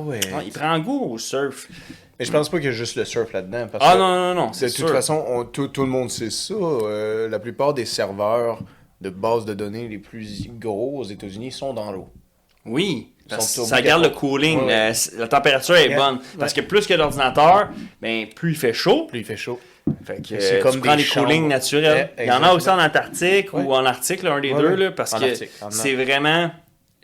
il 0.45 0.53
prend 0.53 0.79
goût 0.81 1.13
au 1.13 1.19
surf. 1.19 1.69
Mais 2.19 2.25
je 2.27 2.31
pense 2.33 2.49
pas 2.49 2.59
qu'il 2.59 2.67
y 2.67 2.69
a 2.69 2.73
juste 2.73 2.97
le 2.97 3.05
surf 3.05 3.33
là-dedans. 3.33 3.67
Ah 3.81 3.97
non, 3.97 4.15
non, 4.15 4.35
non, 4.35 4.51
De 4.51 4.55
c'est 4.55 4.67
toute 4.67 4.77
sûr. 4.77 4.91
façon, 4.91 5.25
on- 5.29 5.45
tout, 5.45 5.69
tout 5.69 5.83
le 5.83 5.89
monde 5.89 6.11
sait 6.11 6.31
ça. 6.31 6.55
euh, 6.55 7.29
la 7.29 7.39
plupart 7.39 7.75
des 7.75 7.85
serveurs 7.85 8.61
de 9.01 9.11
base 9.11 9.45
de 9.45 9.55
données 9.55 9.89
les 9.89 9.99
plus 9.99 10.49
gros 10.61 10.99
aux 10.99 11.05
États-Unis 11.05 11.51
sont 11.51 11.75
dans 11.75 11.91
l'eau. 11.91 12.09
Oui, 12.65 13.09
parce 13.29 13.47
ça 13.65 13.83
garde 13.83 14.03
le 14.03 14.11
cooling, 14.11 14.61
Ouais, 14.61 14.67
ouais. 14.67 14.93
euh, 14.93 15.19
la 15.19 15.29
température 15.29 15.75
est 15.77 15.95
bonne. 15.95 16.21
Parce 16.39 16.53
que 16.53 16.61
plus 16.61 16.87
que 16.87 16.95
l'ordinateur, 16.95 17.69
ben, 18.01 18.27
plus 18.35 18.51
il 18.53 18.57
fait 18.57 18.73
chaud, 18.73 19.07
Plus 19.09 19.21
il 19.21 19.25
fait 19.25 19.37
chaud. 19.37 19.59
Fait 20.05 20.23
que 20.23 20.39
C'est 20.41 20.61
euh, 20.61 20.63
comme 20.63 20.75
tu 20.75 20.81
prends 20.81 20.95
des 20.97 21.03
les 21.03 21.09
coolings 21.09 21.49
naturels. 21.49 22.11
Eh, 22.17 22.23
Il 22.23 22.29
y 22.29 22.31
en 22.33 22.43
a 22.43 22.53
aussi 22.53 22.69
en 22.71 22.79
Antarctique 22.79 23.53
ou 23.53 23.75
en 23.75 23.85
Arctique, 23.85 24.23
là, 24.23 24.35
un 24.35 24.41
des 24.41 24.55
deux, 24.55 24.77
là, 24.77 24.91
parce 24.93 25.13
En 25.13 25.19
que 25.19 25.27
c'est 25.71 25.95
vraiment 25.95 26.51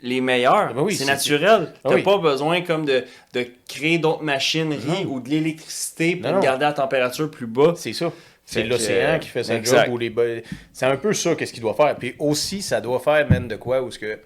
les 0.01 0.21
meilleurs. 0.21 0.73
Ben 0.73 0.81
oui, 0.81 0.95
c'est 0.95 1.03
naturel. 1.05 1.73
Ah 1.83 1.89
T'as 1.89 1.95
oui. 1.95 2.03
pas 2.03 2.17
besoin 2.19 2.61
comme 2.61 2.85
de, 2.85 3.03
de 3.33 3.45
créer 3.67 3.97
d'autres 3.97 4.23
machineries 4.23 5.05
ou 5.05 5.19
de 5.19 5.27
l'électricité 5.29 6.15
pour 6.15 6.31
Non, 6.31 6.39
garder 6.39 6.63
la 6.65 6.71
température 6.73 7.29
plus 7.29 7.47
bas. 7.47 7.73
C'est 7.75 7.91
ça. 7.91 8.11
C'est 8.45 8.63
l'océan 8.63 9.09
euh, 9.09 9.17
qui 9.17 9.27
fait 9.27 9.43
sa 9.43 9.61
job 9.61 9.89
ou 9.89 9.97
les 9.97 10.11
C'est 10.71 10.85
un 10.85 10.95
peu 10.95 11.11
ça 11.13 11.35
qu'est-ce 11.35 11.51
qu'il 11.51 11.61
doit 11.61 11.73
faire. 11.75 11.95
Puis 11.97 12.15
aussi, 12.17 12.61
ça 12.61 12.79
doit 12.81 12.99
faire 12.99 13.29
même 13.29 13.47
de 13.49 13.57
quoi 13.57 13.81
où 13.81 13.91
ce 13.91 13.99
que 13.99 14.19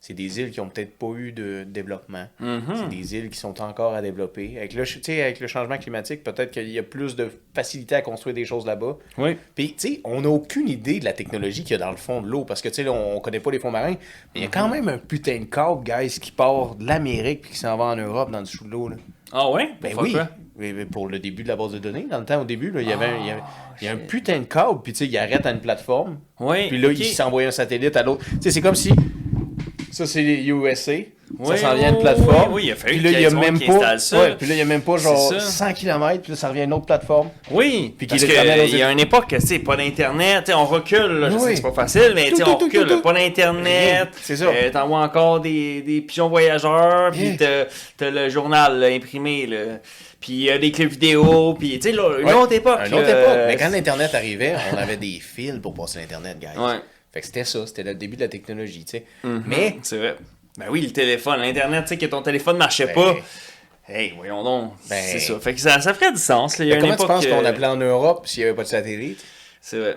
c'est 0.00 0.14
des 0.14 0.40
îles 0.40 0.50
qui 0.52 0.60
ont 0.60 0.68
peut-être 0.68 0.96
pas 0.96 1.08
eu 1.16 1.32
de 1.32 1.64
développement. 1.66 2.26
Mhm. 2.40 2.62
C'est 2.76 2.88
des 2.88 3.16
îles 3.16 3.30
qui 3.30 3.38
sont 3.38 3.60
encore 3.60 3.94
à 3.94 4.00
développer. 4.02 4.56
Avec 4.56 4.72
le, 4.74 4.82
avec 5.22 5.40
le 5.40 5.46
changement 5.48 5.76
climatique, 5.76 6.22
peut-être 6.22 6.52
qu'il 6.52 6.68
y 6.68 6.78
a 6.78 6.82
plus 6.84 7.16
de 7.16 7.28
facilité 7.54 7.96
à 7.96 8.00
construire 8.02 8.34
des 8.34 8.44
choses 8.44 8.64
là-bas. 8.64 8.96
Oui. 9.18 9.36
Puis, 9.56 9.74
tu 9.76 9.88
sais, 9.94 10.00
on 10.04 10.20
n'a 10.20 10.28
aucune 10.28 10.68
idée 10.68 11.00
de 11.00 11.04
la 11.04 11.12
technologie 11.12 11.62
qu'il 11.62 11.72
y 11.72 11.74
a 11.74 11.84
dans 11.84 11.90
le 11.90 11.96
fond 11.96 12.22
de 12.22 12.28
l'eau. 12.28 12.44
Parce 12.44 12.62
que, 12.62 12.68
tu 12.68 12.76
sais, 12.76 12.84
là, 12.84 12.92
on 12.92 13.18
connaît 13.20 13.40
pas 13.40 13.50
les 13.50 13.58
fonds 13.58 13.72
marins. 13.72 13.96
Mais 14.34 14.40
il 14.40 14.42
y 14.42 14.46
a 14.46 14.48
quand 14.48 14.68
même 14.68 14.88
un 14.88 14.98
putain 14.98 15.40
de 15.40 15.44
câble, 15.46 15.82
guys, 15.82 16.20
qui 16.20 16.30
part 16.30 16.76
de 16.76 16.86
l'Amérique 16.86 17.42
puis 17.42 17.50
qui 17.52 17.58
s'en 17.58 17.76
va 17.76 17.84
en 17.86 17.96
Europe 17.96 18.30
dans 18.30 18.38
le 18.38 18.44
dessous 18.44 18.64
de 18.64 18.70
l'eau. 18.70 18.88
là. 18.88 18.96
Ah 19.32 19.50
ouais? 19.50 19.70
Ben 19.82 19.94
oui. 20.00 20.14
Mais- 20.56 20.86
Pour 20.86 21.08
le 21.08 21.18
début 21.20 21.42
de 21.44 21.48
la 21.48 21.54
base 21.56 21.72
de 21.72 21.78
données, 21.78 22.06
dans 22.10 22.18
le 22.18 22.24
temps, 22.24 22.40
au 22.40 22.44
début, 22.44 22.70
là, 22.72 22.82
il 22.82 22.88
y 22.88 22.92
avait, 22.92 23.04
un- 23.06 23.18
il 23.20 23.26
y 23.26 23.30
avait- 23.30 23.42
il 23.80 23.84
y 23.84 23.88
a 23.88 23.92
un 23.92 23.96
putain 23.96 24.40
de 24.40 24.44
câble. 24.44 24.80
Puis, 24.82 24.92
tu 24.92 24.98
sais, 24.98 25.06
il 25.06 25.16
arrête 25.16 25.46
à 25.46 25.50
une 25.52 25.60
plateforme. 25.60 26.18
Oui. 26.40 26.66
Puis 26.68 26.78
là, 26.80 26.90
il 26.90 27.04
s'envoie 27.04 27.42
un 27.44 27.50
satellite 27.52 27.96
à 27.96 28.02
l'autre. 28.02 28.24
Tu 28.24 28.36
sais, 28.42 28.50
c'est 28.50 28.60
comme 28.60 28.74
si. 28.74 28.92
Ça, 29.98 30.06
c'est 30.06 30.22
les 30.22 30.46
USA. 30.48 30.92
ça 31.44 31.56
s'en 31.56 31.74
vient 31.74 31.90
de 31.92 31.96
plateforme. 31.98 32.52
oui, 32.52 32.62
oui, 32.62 32.66
il 32.66 32.72
a 32.72 32.76
fallu 32.76 32.94
Puis 32.94 33.02
là, 33.04 33.10
il 33.18 33.20
y 33.22 33.26
a 33.26 33.30
même 33.30 33.58
qui 33.58 33.66
pas. 33.66 33.72
installe 33.74 34.00
ça. 34.00 34.20
ouais, 34.20 34.36
puis 34.36 34.46
là, 34.46 34.54
il 34.54 34.58
y 34.58 34.60
a 34.60 34.64
même 34.64 34.80
pas 34.82 34.96
genre 34.96 35.28
C'est 35.32 35.40
ça. 35.40 35.66
100 35.70 35.72
km. 35.74 36.22
Puis 36.22 36.30
là, 36.32 36.36
ça 36.38 36.48
revient 36.48 36.60
à 36.60 36.64
une 36.64 36.72
autre 36.72 36.86
plateforme. 36.86 37.30
Oui, 37.50 37.94
Puis 37.98 38.06
parce 38.06 38.24
qu'il 38.24 38.32
y 38.78 38.82
a 38.82 38.92
une 38.92 39.00
époque, 39.00 39.24
tu 39.28 39.40
sais, 39.40 39.58
pas 39.58 39.76
d'internet, 39.76 40.50
on 40.54 40.64
recule, 40.64 41.18
là, 41.18 41.30
je 41.30 41.34
Oui. 41.34 41.40
sais 41.42 41.48
que 41.50 41.56
c'est 41.56 41.62
pas 41.62 41.72
facile, 41.72 42.12
mais 42.14 42.30
tu 42.30 42.36
sais, 42.36 42.44
Tout, 42.44 42.50
on 42.50 42.56
recule, 42.58 42.82
tout, 42.84 42.88
là, 42.90 42.94
tout. 42.96 43.02
pas 43.02 43.12
d'internet. 43.12 44.08
C'est 44.22 44.36
ça. 44.36 44.44
euh, 44.44 44.70
t'envoies 44.70 45.00
encore 45.00 45.40
des, 45.40 45.82
des 45.82 46.00
pigeons 46.00 46.28
voyageurs, 46.28 47.10
puis 47.10 47.22
Yeah. 47.22 47.36
t'as, 47.36 47.64
t'as 47.96 48.10
le 48.10 48.28
journal 48.28 48.78
là, 48.78 48.86
imprimé, 48.86 49.46
là, 49.46 49.56
puis 50.20 50.48
euh, 50.48 50.58
des 50.58 50.70
clips 50.70 50.92
vidéo, 50.92 51.54
puis 51.58 51.78
tu 51.80 51.90
sais, 51.90 51.92
là, 51.96 52.18
une 52.20 52.26
Ouais. 52.26 52.32
autre 52.34 52.52
époque. 52.52 52.78
Une 52.86 52.94
autre 52.94 53.08
époque. 53.08 53.38
Mais 53.48 53.56
quand 53.56 53.68
l'Internet 53.68 54.14
arrivait, 54.14 54.54
on 54.72 54.76
avait 54.78 54.96
des 54.96 55.20
fils 55.20 55.58
pour 55.60 55.74
passer 55.74 55.98
l'Internet, 55.98 56.38
guys. 56.40 56.56
Ouais. 56.58 56.76
Fait 57.18 57.22
que 57.22 57.26
c'était 57.26 57.44
ça. 57.44 57.66
C'était 57.66 57.82
le 57.82 57.96
début 57.96 58.14
de 58.14 58.20
la 58.20 58.28
technologie, 58.28 58.84
tu 58.84 58.92
sais. 58.92 59.04
Mhm, 59.24 59.42
Mais. 59.48 59.76
C'est 59.82 59.98
vrai. 59.98 60.16
Ben 60.56 60.66
oui, 60.70 60.82
le 60.82 60.92
téléphone, 60.92 61.40
l'internet, 61.40 61.82
tu 61.82 61.88
sais, 61.88 61.98
que 61.98 62.06
ton 62.06 62.22
téléphone 62.22 62.56
marchait 62.56 62.86
Ben, 62.86 62.94
pas. 62.94 63.16
Hey, 63.88 64.12
voyons 64.16 64.44
donc. 64.44 64.74
Ben, 64.88 65.02
c'est 65.02 65.18
ça. 65.18 65.40
Fait 65.40 65.52
que 65.52 65.60
ça, 65.60 65.80
ça 65.80 65.94
ferait 65.94 66.12
du 66.12 66.18
sens, 66.18 66.58
là. 66.58 66.64
Il 66.64 66.68
y 66.68 66.72
a 66.72 66.76
une 66.76 66.82
comment 66.82 66.96
tu 66.96 67.06
penses 67.08 67.26
qu'on 67.26 67.44
euh, 67.44 67.48
appelait 67.48 67.66
en 67.66 67.76
Europe 67.76 68.28
s'il 68.28 68.44
n'y 68.44 68.48
avait 68.48 68.56
pas 68.56 68.62
de 68.62 68.68
satellite? 68.68 69.24
C'est 69.60 69.80
vrai. 69.80 69.96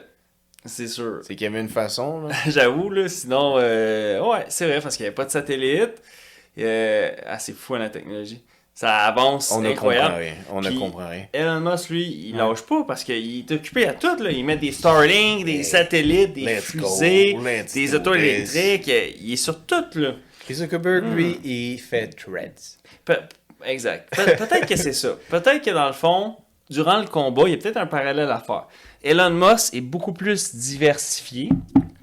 C'est 0.65 0.87
sûr. 0.87 1.19
C'est 1.21 1.35
qu'il 1.35 1.45
y 1.45 1.47
avait 1.47 1.61
une 1.61 1.69
façon, 1.69 2.21
là. 2.21 2.35
J'avoue, 2.47 2.89
là, 2.89 3.07
sinon, 3.07 3.57
euh, 3.57 4.19
ouais, 4.19 4.45
c'est 4.49 4.65
vrai, 4.65 4.81
parce 4.81 4.97
qu'il 4.97 5.03
n'y 5.03 5.07
avait 5.09 5.15
pas 5.15 5.25
de 5.25 5.31
satellite. 5.31 6.01
Euh, 6.57 7.11
ah, 7.27 7.37
c'est 7.37 7.55
fou, 7.55 7.75
hein, 7.75 7.79
la 7.79 7.89
technologie. 7.91 8.41
Ça 8.81 8.97
avance, 9.05 9.51
On 9.51 9.61
ne 9.61 9.69
comprend 9.69 9.89
incroyable. 9.89 10.15
rien. 10.15 10.33
On 10.51 10.59
ne 10.59 10.71
comprend 10.71 11.07
rien. 11.07 11.25
Elon 11.33 11.59
Musk, 11.59 11.89
lui, 11.91 12.29
il 12.29 12.35
lâche 12.35 12.63
pas 12.63 12.83
parce 12.87 13.03
qu'il 13.03 13.37
est 13.41 13.51
occupé 13.51 13.85
à 13.87 13.93
tout. 13.93 14.15
Là. 14.19 14.31
Il 14.31 14.43
met 14.43 14.57
des 14.57 14.71
Starlink, 14.71 15.45
des 15.45 15.57
Hey, 15.57 15.63
satellites, 15.63 16.33
des 16.33 16.45
go, 16.55 16.61
fusées, 16.87 17.37
des 17.75 17.93
autos 17.93 18.15
électriques. 18.15 18.91
Il 19.21 19.33
est 19.33 19.35
sur 19.35 19.63
tout. 19.67 19.83
Là. 19.93 20.13
Chris 20.39 20.55
Zuckerberg, 20.55 21.03
lui, 21.13 21.33
Hmm. 21.35 21.45
il 21.45 21.77
fait 21.79 22.07
threads. 22.07 22.79
Pe- 23.05 23.19
exact. 23.67 24.09
Pe- 24.15 24.35
peut-être 24.35 24.65
que 24.65 24.75
c'est 24.75 24.93
ça. 24.93 25.09
Peut-être 25.29 25.61
que 25.63 25.69
dans 25.69 25.85
le 25.85 25.93
fond, 25.93 26.37
durant 26.67 26.97
le 27.01 27.05
combat, 27.05 27.43
il 27.45 27.51
y 27.51 27.53
a 27.53 27.57
peut-être 27.57 27.77
un 27.77 27.85
parallèle 27.85 28.31
à 28.31 28.39
faire. 28.39 28.65
Elon 29.03 29.31
Musk 29.31 29.73
est 29.73 29.81
beaucoup 29.81 30.13
plus 30.13 30.55
diversifié 30.55 31.49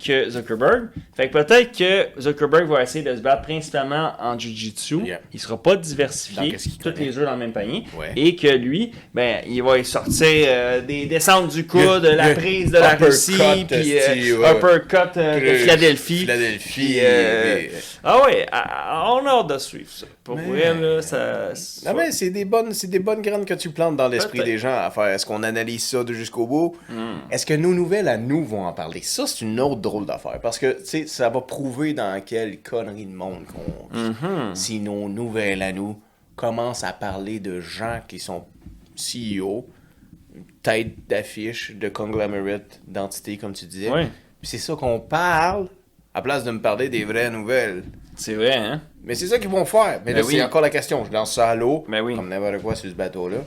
que 0.04 0.30
Zuckerberg. 0.30 0.88
Fait 1.16 1.28
que 1.28 1.32
peut-être 1.42 1.76
que 1.76 2.20
Zuckerberg 2.20 2.68
va 2.68 2.82
essayer 2.84 3.04
de 3.04 3.16
se 3.16 3.20
battre 3.20 3.42
principalement 3.42 4.12
en 4.20 4.38
Jiu-Jitsu. 4.38 5.00
Yeah. 5.04 5.20
Il 5.32 5.40
sera 5.40 5.60
pas 5.60 5.74
diversifié, 5.74 6.56
tous 6.80 6.94
les 6.96 7.18
œufs 7.18 7.24
dans 7.24 7.32
le 7.32 7.38
même 7.38 7.52
panier. 7.52 7.82
Ouais. 7.98 8.12
Et 8.14 8.36
que 8.36 8.46
lui, 8.46 8.92
ben, 9.12 9.42
il 9.48 9.60
va 9.62 9.82
sortir 9.82 10.26
euh, 10.48 10.80
des 10.82 11.06
descentes 11.06 11.48
du 11.52 11.66
coude, 11.66 12.04
Le- 12.04 12.14
la 12.14 12.34
prise 12.34 12.70
de 12.70 12.78
la 12.78 12.94
Russie, 12.94 13.32
puis 13.68 13.98
euh, 13.98 14.38
ouais. 14.38 14.52
uppercut 14.56 15.16
euh, 15.16 15.40
de 15.40 15.54
Philadelphie. 15.58 16.18
Philadelphie. 16.20 16.68
Puis, 16.72 16.98
euh, 17.00 17.54
mais- 17.56 17.70
Ah 18.04 18.22
ouais, 18.24 18.46
on 18.52 19.26
a 19.26 19.30
hâte 19.40 19.48
de 19.48 19.58
suivre 19.58 19.90
ça. 19.90 20.06
Pour 20.22 20.36
Mais- 20.36 20.44
vrai, 20.46 20.74
là, 20.80 21.02
ça... 21.02 21.48
Non, 21.86 21.94
mais 21.96 22.12
c'est 22.12 22.30
des 22.30 22.44
bonnes, 22.44 22.72
c'est 22.72 22.86
des 22.86 22.98
bonnes 23.00 23.22
graines 23.22 23.44
que 23.44 23.54
tu 23.54 23.70
plantes 23.70 23.96
dans 23.96 24.08
l'esprit 24.08 24.44
des 24.44 24.58
gens 24.58 24.76
à 24.78 24.90
faire. 24.92 25.06
Est-ce 25.06 25.26
qu'on 25.26 25.42
analyse 25.42 25.82
ça 25.84 26.04
de 26.04 26.12
jusqu'au 26.12 26.46
bout? 26.46 26.76
Hmm. 26.88 27.18
Est-ce 27.30 27.44
que 27.44 27.54
nos 27.54 27.74
nouvelles 27.74 28.08
à 28.08 28.16
nous 28.16 28.44
vont 28.44 28.64
en 28.66 28.72
parler? 28.72 29.02
Ça, 29.02 29.26
c'est 29.26 29.44
une 29.44 29.60
autre 29.60 29.80
drôle 29.80 30.06
d'affaire. 30.06 30.40
Parce 30.40 30.58
que, 30.58 30.78
tu 30.80 30.84
sais, 30.86 31.06
ça 31.06 31.28
va 31.28 31.40
prouver 31.42 31.92
dans 31.92 32.20
quelle 32.24 32.60
connerie 32.62 33.04
de 33.06 33.12
monde 33.14 33.44
qu'on 33.46 33.94
vit. 33.96 34.08
Mhm. 34.10 34.54
Si 34.54 34.80
nos 34.80 35.08
nouvelles 35.08 35.62
à 35.62 35.72
nous 35.72 36.00
commencent 36.36 36.84
à 36.84 36.92
parler 36.92 37.40
de 37.40 37.60
gens 37.60 38.00
qui 38.08 38.18
sont 38.18 38.44
CEO, 38.96 39.66
tête 40.62 41.06
d'affiche, 41.08 41.72
de 41.76 41.88
conglomerate, 41.88 42.80
d'entités, 42.86 43.36
comme 43.36 43.52
tu 43.52 43.66
disais. 43.66 43.90
Puis 44.40 44.48
c'est 44.50 44.58
ça 44.58 44.74
qu'on 44.76 45.00
parle, 45.00 45.68
à 46.14 46.22
place 46.22 46.44
de 46.44 46.50
me 46.50 46.60
parler 46.60 46.88
des 46.88 47.04
vraies 47.04 47.30
nouvelles. 47.30 47.82
C'est 48.16 48.34
vrai, 48.34 48.56
hein? 48.56 48.80
Mais 49.04 49.14
c'est 49.14 49.28
ça 49.28 49.38
qu'ils 49.38 49.48
vont 49.50 49.64
faire. 49.64 50.00
Mais 50.04 50.12
Ben 50.12 50.20
là, 50.20 50.26
oui. 50.26 50.34
c'est 50.36 50.42
encore 50.42 50.60
la 50.60 50.70
question. 50.70 51.04
Je 51.04 51.12
lance 51.12 51.34
ça 51.34 51.50
à 51.50 51.54
l'eau, 51.54 51.84
Ben 51.88 52.00
oui. 52.02 52.16
comme 52.16 52.28
n'importe 52.28 52.60
quoi 52.62 52.74
sur 52.74 52.88
ce 52.90 52.94
bateau-là. 52.94 53.38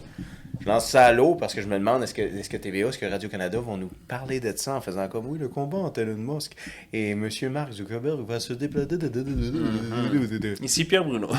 Je 0.62 0.68
lance 0.68 0.88
ça 0.88 1.06
à 1.06 1.12
l'eau 1.12 1.36
parce 1.36 1.54
que 1.54 1.62
je 1.62 1.68
me 1.68 1.78
demande 1.78 2.04
est-ce 2.04 2.14
que, 2.14 2.22
est-ce 2.22 2.50
que 2.50 2.58
TVA, 2.58 2.90
est-ce 2.90 2.98
que 2.98 3.06
Radio-Canada 3.06 3.60
vont 3.60 3.78
nous 3.78 3.90
parler 4.08 4.40
de 4.40 4.54
ça 4.56 4.76
en 4.76 4.82
faisant 4.82 5.08
comme 5.08 5.28
oui, 5.28 5.40
le 5.40 5.48
combat 5.48 5.80
entre 5.80 6.02
Elon 6.02 6.18
Musk 6.18 6.54
et 6.94 7.12
M. 7.12 7.30
Mark 7.52 7.72
Zuckerberg 7.72 8.20
va 8.28 8.40
se 8.40 8.54
déplacer. 8.54 8.88
Ici, 10.62 10.86
Pierre 10.86 11.04
Bruno. 11.06 11.30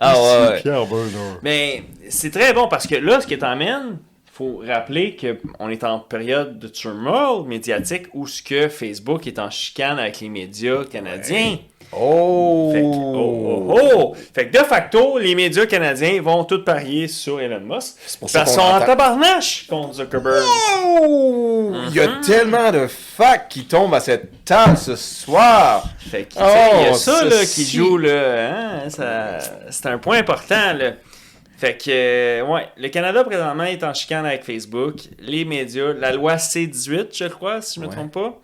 ah 0.00 0.14
ouais, 0.14 0.48
ouais. 0.48 0.60
Pierre 0.62 0.86
Bernard. 0.86 1.38
Mais 1.42 1.84
c'est 2.08 2.30
très 2.30 2.52
bon 2.52 2.68
parce 2.68 2.86
que 2.86 2.96
là, 2.96 3.20
ce 3.20 3.26
qui 3.26 3.38
t'emmène, 3.38 3.98
faut 4.34 4.62
rappeler 4.66 5.16
qu'on 5.16 5.68
est 5.68 5.84
en 5.84 6.00
période 6.00 6.58
de 6.58 6.66
turmoil 6.66 7.46
médiatique 7.46 8.06
où 8.14 8.26
ce 8.26 8.42
que 8.42 8.68
Facebook 8.68 9.28
est 9.28 9.38
en 9.38 9.48
chicane 9.50 10.00
avec 10.00 10.20
les 10.20 10.28
médias 10.28 10.84
canadiens. 10.84 11.58
Oh! 11.98 12.70
Fait 12.72 12.80
que, 12.80 12.86
oh, 12.86 13.66
oh, 13.68 13.80
oh! 13.94 14.16
Fait 14.34 14.48
que 14.48 14.58
de 14.58 14.64
facto, 14.64 15.18
les 15.18 15.34
médias 15.34 15.66
canadiens 15.66 16.20
vont 16.22 16.44
tous 16.44 16.64
parier 16.64 17.08
sur 17.08 17.40
Elon 17.40 17.60
Musk. 17.60 17.96
pour 18.18 18.28
ça 18.30 18.40
Parce 18.40 18.56
qu'on 18.56 18.62
qu'ils 18.62 18.70
sont 18.70 18.76
en 18.76 18.86
tabarnache 18.86 19.66
contre 19.68 19.94
Zuckerberg. 19.94 20.42
Oh! 20.86 21.72
Il 21.88 21.94
y 21.94 22.00
a 22.00 22.08
Mhm. 22.08 22.20
tellement 22.22 22.70
de 22.72 22.86
facts 22.86 23.50
qui 23.52 23.64
tombent 23.66 23.94
à 23.94 24.00
cette 24.00 24.44
table 24.44 24.76
ce 24.76 24.96
soir. 24.96 25.84
Fait 26.10 26.24
que, 26.24 26.34
il 26.34 26.40
y 26.40 26.86
a 26.86 26.90
Oh, 26.92 26.94
ça 26.94 27.24
là, 27.24 27.44
qui 27.44 27.64
joue, 27.64 27.98
là. 27.98 28.82
Hein? 28.84 28.90
Ça, 28.90 29.38
c'est 29.70 29.86
un 29.86 29.98
point 29.98 30.18
important, 30.18 30.72
là. 30.74 30.92
Fait 31.56 31.76
que, 31.76 31.90
euh, 31.90 32.42
ouais, 32.46 32.66
le 32.76 32.88
Canada 32.88 33.22
présentement 33.24 33.64
est 33.64 33.82
en 33.84 33.94
chicane 33.94 34.26
avec 34.26 34.44
Facebook, 34.44 34.96
les 35.20 35.44
médias, 35.44 35.92
la 35.92 36.12
loi 36.12 36.36
C18, 36.36 37.16
je 37.16 37.26
crois, 37.26 37.62
si 37.62 37.76
je 37.76 37.80
me 37.80 37.86
Ouais. 37.86 37.92
trompe 37.94 38.12
pas. 38.12 38.34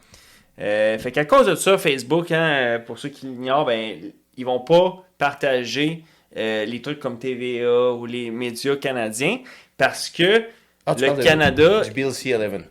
Euh, 0.60 0.98
fait 0.98 1.12
qu'à 1.12 1.24
cause 1.24 1.46
de 1.46 1.54
ça, 1.54 1.78
Facebook, 1.78 2.30
hein, 2.32 2.42
euh, 2.42 2.78
pour 2.78 2.98
ceux 2.98 3.08
qui 3.08 3.26
l'ignorent, 3.26 3.64
ben, 3.66 3.96
ils 4.36 4.44
vont 4.44 4.60
pas 4.60 5.02
partager 5.18 6.04
euh, 6.36 6.64
les 6.64 6.82
trucs 6.82 7.00
comme 7.00 7.18
TVA 7.18 7.92
ou 7.92 8.06
les 8.06 8.30
médias 8.30 8.76
canadiens 8.76 9.38
parce 9.76 10.08
que 10.10 10.44
Ah, 10.86 10.94
le 10.98 11.22
Canada. 11.22 11.82
Du 11.82 11.90
Bill 11.92 12.08
C11. 12.08 12.62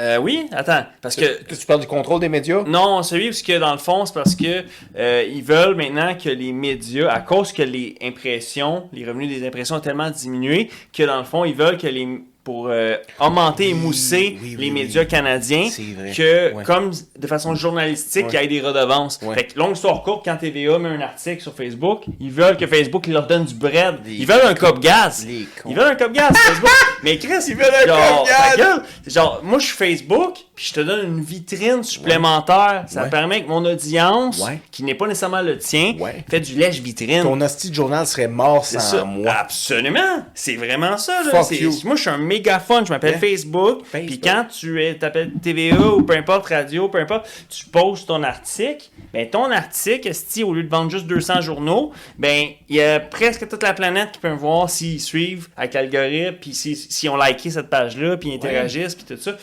Euh, 0.00 0.16
oui, 0.18 0.46
attends, 0.52 0.86
parce 1.02 1.16
que 1.16 1.42
Tu, 1.42 1.56
tu 1.56 1.66
parles 1.66 1.80
du 1.80 1.88
contrôle 1.88 2.20
des 2.20 2.28
médias? 2.28 2.62
non, 2.62 3.02
celui 3.02 3.30
parce 3.30 3.42
que 3.42 3.58
dans 3.58 3.72
le 3.72 3.78
fond, 3.78 4.06
c'est 4.06 4.14
parce 4.14 4.36
que 4.36 4.62
euh, 4.96 5.24
ils 5.28 5.42
veulent 5.42 5.74
maintenant 5.74 6.14
que 6.14 6.28
les 6.28 6.52
médias, 6.52 7.08
à 7.10 7.18
cause 7.20 7.52
que 7.52 7.62
les 7.62 7.96
impressions, 8.00 8.88
les 8.92 9.04
revenus 9.04 9.28
des 9.28 9.44
impressions 9.44 9.74
ont 9.76 9.80
tellement 9.80 10.08
diminué, 10.10 10.70
que 10.92 11.02
dans 11.02 11.18
le 11.18 11.24
fond, 11.24 11.44
ils 11.44 11.54
veulent 11.54 11.78
que 11.78 11.88
les 11.88 12.06
pour 12.48 12.68
euh, 12.70 12.96
augmenter 13.20 13.68
et 13.68 13.72
Oui, 13.74 13.78
mousser 13.78 14.38
oui, 14.42 14.56
oui, 14.58 14.64
les 14.64 14.70
médias 14.70 15.04
canadiens, 15.04 15.68
que 16.16 16.54
Ouais. 16.54 16.64
comme 16.64 16.92
de 17.18 17.26
façon 17.26 17.54
journalistique, 17.54 18.24
Ouais. 18.28 18.30
il 18.32 18.40
y 18.52 18.56
ait 18.56 18.60
des 18.62 18.66
redevances. 18.66 19.18
Ouais. 19.20 19.34
Fait 19.34 19.44
que 19.48 19.58
longue 19.58 19.76
histoire 19.76 20.02
courte, 20.02 20.24
quand 20.24 20.38
TVA 20.38 20.78
met 20.78 20.88
un 20.88 21.00
article 21.02 21.42
sur 21.42 21.52
Facebook, 21.54 22.04
ils 22.18 22.30
veulent 22.30 22.56
que 22.56 22.66
Facebook 22.66 23.06
leur 23.06 23.26
donne 23.26 23.44
du 23.44 23.52
bread. 23.54 23.96
Les 24.06 24.14
Ils 24.14 24.26
veulent 24.26 24.46
un 24.46 24.54
cop 24.54 24.80
gaz. 24.80 25.26
Ils 25.28 25.74
veulent 25.74 25.90
un 25.92 25.94
cop 25.94 26.10
gaz, 26.10 26.34
Facebook. 26.34 26.70
Mais 27.02 27.18
Chris, 27.18 27.34
Ils 27.48 27.54
veulent 27.54 27.66
un 27.84 27.86
genre, 27.86 28.18
cop 28.20 28.28
gaz. 28.28 28.56
gueule, 28.56 28.82
genre, 29.06 29.40
moi 29.44 29.58
je 29.58 29.66
suis 29.66 29.76
Facebook, 29.76 30.38
puis 30.58 30.66
je 30.70 30.74
te 30.74 30.80
donne 30.80 31.06
une 31.06 31.20
vitrine 31.22 31.84
supplémentaire. 31.84 32.84
Ça 32.88 33.04
Ouais. 33.04 33.10
permet 33.10 33.44
que 33.44 33.48
mon 33.48 33.64
audience, 33.64 34.40
Ouais. 34.44 34.58
qui 34.72 34.82
n'est 34.82 34.96
pas 34.96 35.06
nécessairement 35.06 35.40
le 35.40 35.56
tien, 35.56 35.94
fait 36.28 36.40
du 36.40 36.56
lèche-vitrine. 36.56 37.22
Ton 37.22 37.40
hostie 37.40 37.70
de 37.70 37.74
journal 37.76 38.04
serait 38.08 38.26
mort 38.26 38.64
sans 38.64 38.80
ça. 38.80 39.04
moi. 39.04 39.30
Absolument. 39.32 40.24
C'est 40.34 40.56
vraiment 40.56 40.96
ça. 40.96 41.22
Là. 41.22 41.30
Fuck 41.30 41.44
C'est- 41.44 41.58
you. 41.60 41.72
Moi, 41.84 41.94
je 41.94 42.00
suis 42.00 42.10
un 42.10 42.18
méga 42.18 42.58
fan. 42.58 42.84
Je 42.84 42.90
m'appelle. 42.92 43.18
Facebook. 43.20 43.84
Facebook. 43.86 44.08
Puis 44.08 44.18
quand 44.20 44.46
tu 44.50 44.82
es- 44.82 44.96
t'appelles 44.96 45.30
TVA 45.40 45.78
ou 45.80 46.02
peu 46.02 46.16
importe, 46.16 46.46
radio, 46.46 46.88
peu 46.88 46.98
importe, 46.98 47.28
tu 47.48 47.66
poses 47.66 48.04
ton 48.04 48.24
article. 48.24 48.88
Ben, 49.12 49.30
ton 49.30 49.52
article, 49.52 50.08
esti, 50.08 50.42
au 50.42 50.54
lieu 50.54 50.64
de 50.64 50.68
vendre 50.68 50.90
juste 50.90 51.06
200 51.06 51.40
journaux, 51.40 51.92
ben, 52.18 52.48
il 52.68 52.74
y 52.74 52.82
a 52.82 52.98
presque 52.98 53.48
toute 53.48 53.62
la 53.62 53.74
planète 53.74 54.10
qui 54.10 54.18
peut 54.18 54.28
me 54.30 54.34
voir 54.36 54.68
s'ils 54.68 55.00
suivent 55.00 55.46
avec 55.56 55.74
l'algorithme, 55.74 56.36
puis 56.40 56.52
s'ils 56.52 56.76
si, 56.76 57.08
ont 57.08 57.16
liké 57.16 57.50
cette 57.50 57.70
page-là, 57.70 58.16
puis 58.16 58.30
ils 58.30 58.34
interagissent, 58.34 58.96
puis 58.96 59.04
tout 59.04 59.22
ça. 59.22 59.36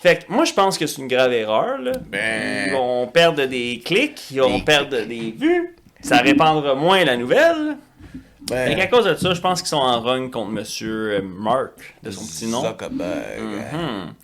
Fait 0.00 0.24
que 0.24 0.32
moi, 0.32 0.44
je 0.46 0.54
pense 0.54 0.78
que 0.78 0.86
c'est 0.86 1.02
une 1.02 1.08
grave 1.08 1.32
erreur. 1.32 1.78
Là. 1.78 1.92
Ben. 2.08 2.68
Ils 2.68 2.72
vont 2.72 3.06
perdre 3.06 3.44
des 3.44 3.82
clics, 3.84 4.30
ils 4.30 4.40
vont 4.40 4.58
Des 4.58 4.64
perdre 4.64 5.02
des 5.02 5.34
vues. 5.36 5.76
Ça 6.00 6.18
répandra 6.18 6.74
moins 6.74 7.04
la 7.04 7.18
nouvelle. 7.18 7.76
Ben, 8.48 8.70
Fait 8.70 8.76
qu'à 8.76 8.86
cause 8.86 9.04
de 9.04 9.14
ça, 9.14 9.34
je 9.34 9.40
pense 9.40 9.60
qu'ils 9.60 9.68
sont 9.68 9.76
en 9.76 10.00
run 10.00 10.30
contre 10.30 10.50
Monsieur 10.50 11.18
euh, 11.18 11.22
Mark, 11.22 11.94
de 12.02 12.10
son 12.10 12.24
petit 12.24 12.46
nom. 12.46 12.62
Zuckerberg. 12.62 13.40
Mhm. 13.40 14.14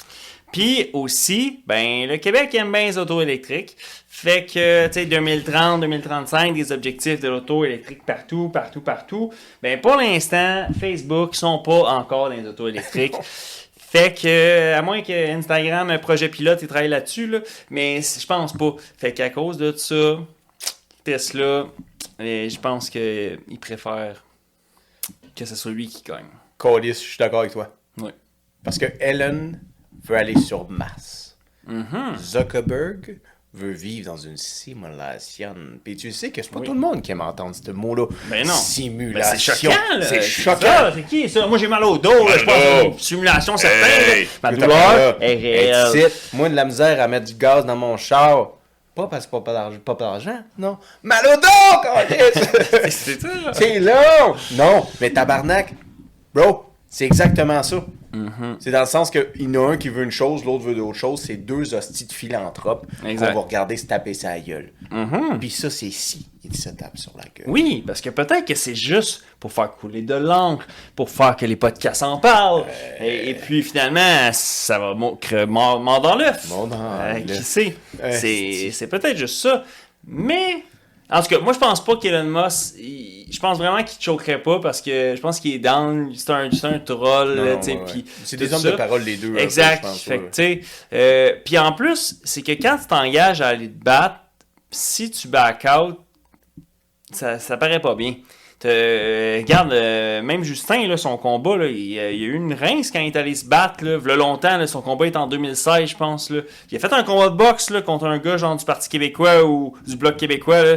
Puis 0.50 0.88
aussi, 0.94 1.60
ben, 1.66 2.08
le 2.08 2.16
Québec 2.16 2.54
aime 2.54 2.72
bien 2.72 2.86
les 2.86 2.96
autos 2.96 3.20
électriques. 3.20 3.76
Fait 4.08 4.46
que, 4.46 4.86
tu 4.86 4.94
sais, 4.94 5.04
2030, 5.04 5.82
2035, 5.82 6.54
des 6.54 6.72
objectifs 6.72 7.20
de 7.20 7.28
l'auto 7.28 7.66
électrique 7.66 8.06
partout, 8.06 8.48
partout, 8.48 8.80
partout. 8.80 9.30
Ben, 9.62 9.78
pour 9.78 9.96
l'instant, 9.96 10.66
Facebook 10.80 11.34
sont 11.34 11.58
pas 11.58 11.82
encore 11.90 12.30
dans 12.30 12.36
les 12.36 12.48
autos 12.48 12.68
électriques. 12.68 13.16
Fait 13.88 14.12
que, 14.12 14.74
à 14.74 14.82
moins 14.82 15.00
que 15.00 15.30
Instagram, 15.30 15.90
un 15.90 15.98
projet 15.98 16.28
pilote, 16.28 16.58
il 16.60 16.68
travaille 16.68 16.88
là-dessus, 16.88 17.28
là, 17.28 17.38
mais 17.70 18.02
je 18.02 18.26
pense 18.26 18.52
pas. 18.52 18.74
Fait 18.98 19.12
qu'à 19.12 19.30
cause 19.30 19.56
de 19.58 19.72
ça, 19.72 20.18
Tesla, 21.04 21.66
je 22.18 22.58
pense 22.58 22.90
qu'il 22.90 23.60
préfère 23.60 24.24
que 25.36 25.44
ce 25.44 25.54
soit 25.54 25.70
lui 25.70 25.86
qui 25.86 26.02
gagne. 26.02 26.26
Codis, 26.58 26.88
je 26.88 26.94
suis 26.94 27.18
d'accord 27.18 27.40
avec 27.40 27.52
toi. 27.52 27.76
Oui. 27.98 28.10
Parce 28.64 28.78
que 28.78 28.86
Ellen 28.98 29.60
veut 30.04 30.16
aller 30.16 30.36
sur 30.36 30.68
Mars. 30.68 31.38
Mhm. 31.66 32.16
Zuckerberg 32.18 33.20
veut 33.56 33.72
vivre 33.72 34.10
dans 34.10 34.16
une 34.16 34.36
simulation. 34.36 35.54
Puis 35.82 35.96
tu 35.96 36.12
sais 36.12 36.30
que 36.30 36.42
c'est 36.42 36.50
pas 36.50 36.60
tout 36.60 36.74
le 36.74 36.80
monde 36.80 37.02
qui 37.02 37.12
aime 37.12 37.22
entendre 37.22 37.54
ce 37.54 37.70
mot-là. 37.70 38.06
Ben 38.28 38.46
non. 38.46 38.52
Simulation. 38.52 39.20
Ben, 39.20 39.38
c'est 39.38 39.56
choquant, 39.68 39.98
là. 39.98 40.06
C'est 40.06 40.22
choquant. 40.22 40.90
C'est 40.94 41.02
qui, 41.02 41.28
ça? 41.28 41.46
Moi, 41.46 41.58
j'ai 41.58 41.68
mal 41.68 41.82
au 41.84 41.96
dos, 41.96 42.28
là. 42.28 42.38
Je 42.38 42.44
pense 42.44 42.54
que 42.54 42.60
c'est 42.60 42.86
une 42.86 42.98
simulation 42.98 43.56
certaine. 43.56 44.18
Hey. 44.18 44.28
Ma 44.42 44.52
douleur 44.52 45.16
est 45.20 45.34
réelle. 45.34 46.10
Moi, 46.34 46.48
de 46.48 46.54
la 46.54 46.64
misère 46.64 47.00
à 47.00 47.08
mettre 47.08 47.26
du 47.26 47.34
gaz 47.34 47.64
dans 47.64 47.76
mon 47.76 47.96
char. 47.96 48.50
Pas 48.94 49.08
parce 49.08 49.26
que 49.26 49.36
pas 49.36 49.52
d'argent, 49.52 49.78
pas 49.84 49.94
d'argent, 49.94 50.38
non. 50.56 50.78
Mal 51.02 51.26
au 51.26 51.36
dos. 51.36 52.88
C'est 52.88 53.20
ça. 53.20 53.28
C'est 53.52 53.78
long! 53.78 54.34
Non, 54.52 54.86
mais 55.02 55.10
tabarnak, 55.10 55.74
bro, 56.32 56.64
c'est 56.88 57.04
exactement 57.04 57.62
ça. 57.62 57.84
Mm-hmm. 58.24 58.56
C'est 58.60 58.70
dans 58.70 58.80
le 58.80 58.86
sens 58.86 59.10
qu'il 59.10 59.26
y 59.36 59.46
en 59.46 59.54
a 59.54 59.72
un 59.72 59.76
qui 59.76 59.88
veut 59.88 60.02
une 60.04 60.10
chose, 60.10 60.44
l'autre 60.44 60.64
veut 60.64 60.74
d'autre 60.74 60.98
chose. 60.98 61.20
C'est 61.20 61.36
deux 61.36 61.74
hosties 61.74 62.06
de 62.06 62.12
philanthropes 62.12 62.86
qu'on 63.02 63.14
va 63.16 63.32
regarder 63.32 63.76
se 63.76 63.86
taper 63.86 64.14
sa 64.14 64.38
gueule. 64.40 64.72
Mhm. 64.90 65.38
Puis 65.38 65.50
ça, 65.50 65.68
c'est 65.70 65.90
si 65.90 66.28
il 66.44 66.54
se 66.56 66.68
tape 66.68 66.96
sur 66.96 67.12
la 67.16 67.24
gueule. 67.24 67.46
Oui, 67.48 67.82
parce 67.86 68.00
que 68.00 68.10
peut-être 68.10 68.44
que 68.46 68.54
c'est 68.54 68.74
juste 68.76 69.24
pour 69.40 69.52
faire 69.52 69.72
couler 69.72 70.02
de 70.02 70.14
l'encre, 70.14 70.64
pour 70.94 71.10
faire 71.10 71.34
que 71.36 71.44
les 71.44 71.56
podcasts 71.56 72.02
en 72.04 72.18
parlent. 72.18 72.64
Et, 73.00 73.30
et 73.30 73.34
puis 73.34 73.62
finalement, 73.64 74.30
ça 74.32 74.78
va 74.78 74.94
créer 75.20 75.44
mort, 75.46 75.80
mort 75.80 76.00
dans 76.00 76.14
l'œuf. 76.16 76.48
Mort 76.48 76.68
dans 76.68 76.76
Euh, 77.00 77.14
l'œuf. 77.14 77.26
Qui 77.38 77.42
sait? 77.42 77.76
Euh, 78.02 78.16
C'est 78.20 78.70
c'est 78.72 78.86
peut-être 78.86 79.16
juste 79.16 79.40
ça. 79.42 79.64
Mais, 80.06 80.62
en 81.10 81.22
tout 81.22 81.28
cas, 81.28 81.38
moi 81.40 81.52
je 81.52 81.58
pense 81.58 81.84
pas 81.84 81.96
qu'Elon 81.96 82.24
Musk, 82.24 82.74
il- 82.78 83.26
je 83.30 83.38
pense 83.40 83.58
vraiment 83.58 83.82
qu'il 83.82 84.00
choquerait 84.00 84.42
pas 84.42 84.60
parce 84.60 84.80
que 84.80 85.14
je 85.16 85.20
pense 85.20 85.40
qu'il 85.40 85.52
est 85.54 85.58
down, 85.58 86.12
c'est 86.14 86.30
un, 86.30 86.50
c'est 86.50 86.66
un 86.66 86.78
troll. 86.78 87.38
Ouais, 87.40 87.54
ouais. 87.54 88.04
C'est 88.24 88.36
des 88.36 88.52
hommes 88.52 88.60
ça. 88.60 88.70
de 88.72 88.76
parole, 88.76 89.02
les 89.02 89.16
deux. 89.16 89.32
peu, 89.32 89.38
Exact. 89.38 89.78
je 89.82 89.88
pense, 89.88 90.02
Fait 90.02 90.18
sais, 90.32 90.60
euh, 90.92 91.32
puis 91.44 91.58
en 91.58 91.72
plus, 91.72 92.20
c'est 92.24 92.42
que 92.42 92.52
quand 92.52 92.78
tu 92.80 92.86
t'engages 92.86 93.40
à 93.40 93.48
aller 93.48 93.68
te 93.70 93.82
battre, 93.82 94.16
si 94.70 95.10
tu 95.10 95.28
back 95.28 95.66
out, 95.78 95.98
ça, 97.12 97.38
ça 97.38 97.56
paraît 97.56 97.80
pas 97.80 97.94
bien. 97.94 98.14
Euh, 98.64 99.38
regarde, 99.42 99.72
euh, 99.72 100.22
même 100.22 100.42
Justin, 100.42 100.88
là, 100.88 100.96
son 100.96 101.18
combat, 101.18 101.56
là, 101.56 101.66
il, 101.66 101.98
euh, 101.98 102.10
il 102.10 102.20
y 102.20 102.24
a 102.24 102.28
eu 102.28 102.34
une 102.34 102.54
rince 102.54 102.90
quand 102.90 103.00
il 103.00 103.08
est 103.08 103.16
allé 103.16 103.34
se 103.34 103.44
battre. 103.44 103.84
Là, 103.84 103.98
v'là 103.98 104.16
longtemps, 104.16 104.56
là, 104.56 104.66
son 104.66 104.80
combat 104.80 105.06
est 105.06 105.16
en 105.16 105.26
2016, 105.26 105.90
je 105.90 105.96
pense. 105.96 106.30
Là. 106.30 106.40
Il 106.70 106.76
a 106.76 106.80
fait 106.80 106.92
un 106.92 107.02
combat 107.02 107.28
de 107.28 107.36
boxe 107.36 107.70
là, 107.70 107.82
contre 107.82 108.06
un 108.06 108.18
gars 108.18 108.38
genre 108.38 108.56
du 108.56 108.64
Parti 108.64 108.88
québécois 108.88 109.44
ou 109.44 109.76
du 109.86 109.96
Bloc 109.96 110.16
québécois. 110.16 110.62
Là. 110.62 110.76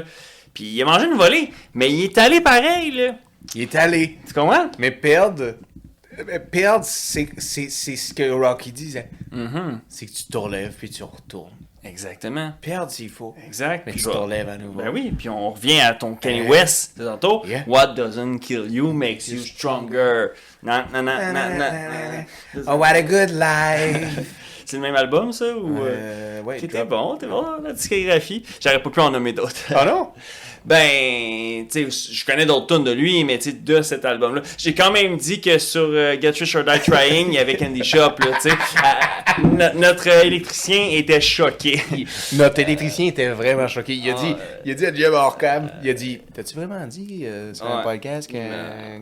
Puis 0.53 0.65
il 0.65 0.81
a 0.81 0.85
mangé 0.85 1.05
une 1.05 1.17
volée, 1.17 1.51
mais 1.73 1.89
il 1.89 2.03
est 2.03 2.17
allé 2.17 2.41
pareil. 2.41 2.91
Là. 2.91 3.15
Il 3.55 3.61
est 3.61 3.75
allé. 3.75 4.17
Tu 4.27 4.33
comprends? 4.33 4.69
Mais 4.77 4.91
perdre, 4.91 5.55
euh, 6.19 6.39
perdre, 6.51 6.85
c'est 6.85 7.29
ce 7.69 8.13
que 8.13 8.29
Rocky 8.29 8.71
disait. 8.73 9.09
Mhm. 9.31 9.79
C'est 9.87 10.05
que 10.05 10.11
tu 10.11 10.25
te 10.25 10.37
relèves 10.37 10.73
puis 10.77 10.89
tu 10.89 11.03
retournes. 11.03 11.51
Exactement. 11.83 12.51
Perdre 12.61 12.91
s'il 12.91 13.09
faut. 13.09 13.33
Exact. 13.45 13.83
Mais 13.85 13.93
Puis 13.93 14.01
tu 14.03 14.09
te 14.09 14.15
relèves 14.17 14.49
à 14.49 14.57
nouveau. 14.57 14.79
Ben 14.81 14.89
oui, 14.93 15.13
puis 15.17 15.29
on 15.29 15.51
revient 15.51 15.79
à 15.79 15.93
ton 15.93 16.15
Kanye 16.15 16.41
Euh, 16.41 16.49
West 16.49 16.97
de 16.99 17.05
tantôt. 17.05 17.41
yeah. 17.45 17.63
What 17.67 17.93
doesn't 17.95 18.39
kill 18.39 18.67
you 18.69 18.91
makes 18.91 19.27
you 19.29 19.39
stronger. 19.39 20.27
Non, 20.61 20.83
non, 20.93 21.03
non, 21.03 21.13
non, 21.33 21.57
non. 21.57 22.63
Oh, 22.67 22.75
what 22.75 22.87
a 22.95 23.01
good 23.01 23.29
life. 23.31 24.35
C'est 24.65 24.75
le 24.75 24.83
même 24.83 24.95
album, 24.95 25.31
ça? 25.31 25.45
Ou, 25.57 25.77
euh, 25.79 25.89
Euh, 25.89 26.41
ouais, 26.43 26.59
T'es 26.59 26.85
bon, 26.85 27.15
t'es 27.17 27.25
bon, 27.25 27.43
la 27.63 27.73
discographie. 27.73 28.45
J'aurais 28.61 28.81
pas 28.83 28.89
pu 28.91 28.99
en 28.99 29.09
nommer 29.09 29.33
d'autres. 29.33 29.55
Ah 29.73 29.85
non? 29.85 30.11
Ben, 30.69 31.65
tu 31.67 31.89
sais, 31.91 32.13
je 32.13 32.25
connais 32.25 32.45
d'autres 32.45 32.67
tunes 32.75 32.83
de 32.83 32.91
lui, 32.91 33.23
mais 33.23 33.39
tu 33.39 33.49
sais, 33.49 33.55
de 33.57 33.81
cet 33.81 34.05
album-là. 34.05 34.41
J'ai 34.55 34.75
quand 34.75 34.91
même 34.91 35.17
dit 35.17 35.41
que 35.41 35.57
sur 35.57 35.81
euh, 35.91 36.15
Get 36.21 36.29
Rich 36.39 36.55
or 36.55 36.63
Die 36.63 36.79
Trying, 36.79 37.27
il 37.29 37.33
y 37.33 37.37
avait 37.39 37.57
Candy 37.57 37.83
Shop, 37.83 38.13
là, 38.19 38.37
tu 38.39 38.49
sais. 38.49 38.55
No- 39.43 39.73
notre 39.79 40.07
euh, 40.09 40.21
électricien 40.23 40.89
était 40.91 41.21
choqué. 41.21 41.81
Notre 42.33 42.59
électricien 42.59 43.07
était 43.07 43.29
vraiment 43.29 43.67
choqué. 43.67 43.93
Il 43.95 44.09
a 44.11 44.15
Ah, 44.15 44.21
dit, 44.21 44.31
euh, 44.33 44.61
il 44.65 44.71
a 44.71 44.75
dit 44.75 44.85
à 44.85 44.93
Jim 44.93 45.13
Orcam, 45.13 45.69
il 45.83 45.89
a 45.89 45.93
dit, 45.93 46.19
t'as-tu 46.33 46.55
vraiment 46.55 46.85
dit 46.85 47.21
euh, 47.23 47.51
sur 47.53 47.65
un 47.65 47.81
podcast 47.81 48.29
que 48.29 48.37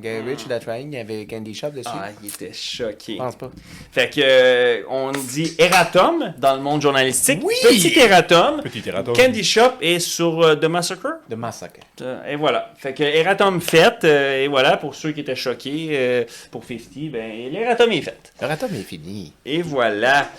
Gary 0.01 0.21
Rich 0.29 0.45
ou 0.45 0.49
la 0.49 0.59
Trying, 0.59 0.93
il 0.93 0.97
y 0.97 1.01
avait 1.01 1.25
Candy 1.25 1.53
Shop 1.53 1.71
dessus? 1.71 1.89
Ah, 1.91 2.09
il 2.23 2.29
était 2.29 2.51
choqué. 2.53 3.13
Je 3.13 3.17
pense 3.17 3.35
pas. 3.35 3.51
Fait 3.91 4.09
que, 4.09 4.21
euh, 4.23 4.81
on 4.89 5.11
dit 5.11 5.53
erratum 5.57 6.33
dans 6.37 6.55
le 6.55 6.61
monde 6.61 6.81
journalistique. 6.81 7.41
Oui! 7.43 7.55
Petit 7.63 7.99
erratum. 7.99 8.61
Petit 8.61 8.83
erratum. 8.87 9.13
Candy 9.15 9.43
Shop 9.43 9.73
est 9.81 9.99
sur 9.99 10.41
euh, 10.41 10.55
The 10.55 10.65
Massacre. 10.65 11.07
De 11.29 11.35
massacre. 11.35 11.56
Euh, 12.01 12.31
Et 12.31 12.35
voilà. 12.35 12.71
Fait 12.77 12.93
que 12.93 13.03
erratum 13.03 13.59
fait. 13.61 14.03
euh, 14.03 14.43
et 14.43 14.47
voilà, 14.47 14.77
pour 14.77 14.95
ceux 14.95 15.11
qui 15.11 15.21
étaient 15.21 15.35
choqués, 15.35 15.89
euh, 15.91 16.23
pour 16.51 16.63
50, 16.63 17.11
ben, 17.11 17.51
l'erratum 17.51 17.91
est 17.91 18.01
fait. 18.01 18.31
Le 18.41 18.47
ratum 18.47 18.73
est 18.73 18.83
fini. 18.83 19.33
Et 19.45 19.61
voilà. 19.61 20.29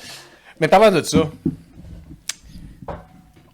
Mais 0.60 0.68
parlant 0.68 0.90
de 0.90 1.02
ça, 1.02 1.30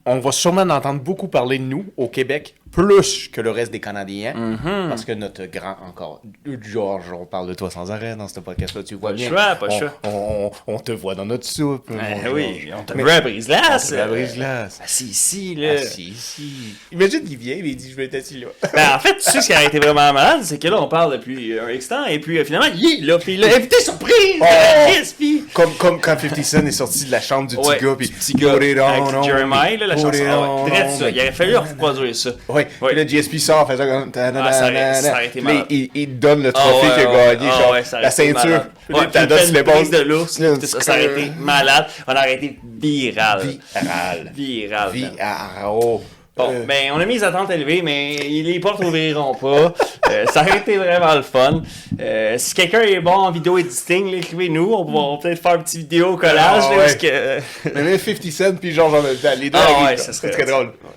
on 0.07 0.19
va 0.21 0.33
sûrement 0.33 0.63
en 0.63 0.71
entendre 0.71 1.01
beaucoup 1.01 1.29
parler 1.29 1.59
de 1.59 1.65
nous 1.65 1.87
au 1.97 2.09
Québec, 2.09 2.55
plus 2.75 3.29
que 3.29 3.41
le 3.41 3.51
reste 3.51 3.73
des 3.73 3.81
Canadiens. 3.81 4.35
Mhm. 4.35 4.89
Parce 4.89 5.05
que 5.05 5.13
notre 5.13 5.45
grand, 5.47 5.77
encore, 5.89 6.21
George, 6.63 7.05
on 7.13 7.25
parle 7.25 7.49
de 7.49 7.55
toi 7.55 7.71
sans 7.71 7.91
arrêt 7.91 8.17
dans 8.17 8.29
ce 8.29 8.41
podcast-là, 8.41 8.83
tu 8.83 8.95
vois 8.97 9.11
Pas 9.11 9.13
le 9.13 9.17
bien. 9.19 9.29
choix, 9.29 9.55
pas 9.55 9.67
on, 9.71 9.79
choix. 9.79 9.93
On, 10.05 10.51
on 10.67 10.79
te 10.79 10.93
voit 10.93 11.15
dans 11.15 11.25
notre 11.25 11.47
soupe. 11.47 11.89
mon 11.91 11.99
Eh 11.99 12.23
George. 12.25 12.33
oui, 12.35 12.71
on 12.79 12.83
te 12.83 12.93
à 13.09 13.21
brise-glace. 13.21 13.91
On 13.93 13.95
te 13.97 14.01
à 14.01 14.07
brise-glace. 14.07 14.81
Assis 14.83 15.05
ici, 15.05 15.55
là. 15.55 15.75
Ah, 15.79 15.83
si, 15.83 16.13
si. 16.15 16.53
Imagine 16.93 17.23
qu'il 17.25 17.37
vient 17.39 17.57
et 17.57 17.61
il 17.65 17.77
dit 17.77 17.91
Je 17.91 17.97
vais 17.97 18.05
être 18.07 18.15
assis 18.17 18.41
là. 18.41 18.47
Ben, 18.75 18.97
en 18.97 18.99
fait, 18.99 19.15
tu 19.15 19.21
sais 19.31 19.41
ce 19.41 19.47
qui 19.47 19.53
a 19.53 19.63
été 19.65 19.79
vraiment 19.79 20.13
malade, 20.13 20.41
c'est 20.43 20.59
que 20.59 20.69
là, 20.69 20.81
on 20.81 20.89
parle 20.89 21.13
depuis 21.13 21.59
un 21.59 21.69
instant, 21.69 22.05
et 22.07 22.19
puis 22.19 22.39
euh, 22.39 22.45
finalement, 22.45 22.69
il 22.75 22.99
est 23.03 23.07
là, 23.07 23.19
puis 23.19 23.35
il 23.35 23.45
a 23.45 23.55
invité 23.57 23.81
surprise! 23.81 24.15
Oh! 24.41 24.45
Yes, 24.89 25.13
puis- 25.13 25.45
Comme, 25.55 25.73
comme 25.75 26.01
quand 26.01 26.19
50 26.19 26.43
Cent 26.45 26.67
est 26.67 26.73
sorti 26.73 27.05
de 27.05 27.11
la 27.13 27.21
chambre 27.21 27.49
du 27.49 27.57
petit 27.57 27.69
Ouais, 27.69 27.79
gars, 27.81 27.95
puis 27.97 28.09
petit 28.09 28.33
gars 28.35 28.53
avec 28.53 29.25
Jeremiah, 29.25 29.77
là, 29.79 29.87
la 29.87 29.97
chanson. 29.97 30.67
Ah 30.73 30.89
ça. 30.89 31.11
Il 31.11 31.19
aurait 31.21 31.33
fallu 31.33 31.57
reproduire 31.57 32.15
ça. 32.17 32.31
Ouais, 32.49 32.64
Ouais. 32.81 32.95
puis 32.95 32.97
le 32.97 33.09
GSP 33.09 33.39
sort, 33.39 33.67
fait 33.67 33.77
ça 33.77 33.87
comme. 33.87 34.11
Ah, 34.15 34.53
ça 34.53 34.65
aurait- 34.67 34.95
ça 34.95 35.13
aurait 35.13 35.27
été 35.27 35.41
Puis 35.41 35.55
là, 35.57 35.65
il, 35.71 35.91
il 35.95 36.19
donne 36.19 36.43
le 36.43 36.53
trophée 36.53 36.87
ouais, 36.89 36.95
qu'il 36.95 37.07
a 37.07 37.11
ouais, 37.11 37.37
gagné, 37.37 37.49
ah 37.53 37.59
genre 37.61 37.71
ouais, 37.73 37.85
ça 37.85 38.01
la 38.01 38.11
ceinture. 38.11 38.65
Puis 38.89 38.95
Ouais, 38.97 39.07
puis 39.07 39.27
donné 39.27 39.27
belle 39.43 39.53
l'épaule. 39.53 39.75
prise 39.75 39.91
de 39.91 39.99
l'ours, 40.01 40.33
ça, 40.33 40.93
aurait 40.93 41.05
été 41.05 41.31
malade. 41.39 41.87
On 42.07 42.13
aurait 42.13 42.35
été 42.35 42.59
viral. 42.81 43.41
Viral. 43.75 44.33
Viral. 44.35 44.91
Viral. 44.93 46.01
Bon, 46.37 46.51
Euh, 46.51 46.65
ben, 46.67 46.91
on 46.93 46.99
a 46.99 47.07
mis 47.07 47.15
les 47.15 47.23
attentes 47.23 47.49
élevées, 47.53 47.81
mais 47.81 48.17
les 48.17 48.59
portes 48.59 48.83
ouvriront 48.83 49.37
pas. 49.37 49.73
Euh, 50.11 50.25
ça 50.33 50.43
aurait 50.43 50.59
été 50.59 50.77
vraiment 50.79 51.15
le 51.15 51.23
fun. 51.23 51.63
Euh, 52.01 52.35
si 52.39 52.55
quelqu'un 52.55 52.81
est 52.83 52.99
bon 52.99 53.13
en 53.13 53.31
vidéo 53.31 53.57
editing, 53.57 54.13
écrivez-nous. 54.15 54.73
On 54.75 55.13
va 55.15 55.23
peut-être 55.23 55.41
faire 55.41 55.55
une 55.55 55.63
petite 55.63 55.79
vidéo 55.83 56.09
au 56.15 56.17
collage. 56.17 56.65
Ah, 56.67 56.71
ouais. 56.71 56.77
parce 56.77 56.97
que... 56.97 57.39
Mais 57.73 57.83
même 57.85 57.99
50 58.01 58.33
Cent, 58.33 58.57
puis 58.61 58.73
genre, 58.73 58.91
genre, 58.91 59.05
les 59.39 59.49
deux 59.49 59.59
Ah, 59.63 59.85
ouais, 59.85 59.97
ça 59.97 60.13
serait- 60.13 60.31
très 60.33 60.45
drôle. 60.45 60.73
Ah, 60.85 60.89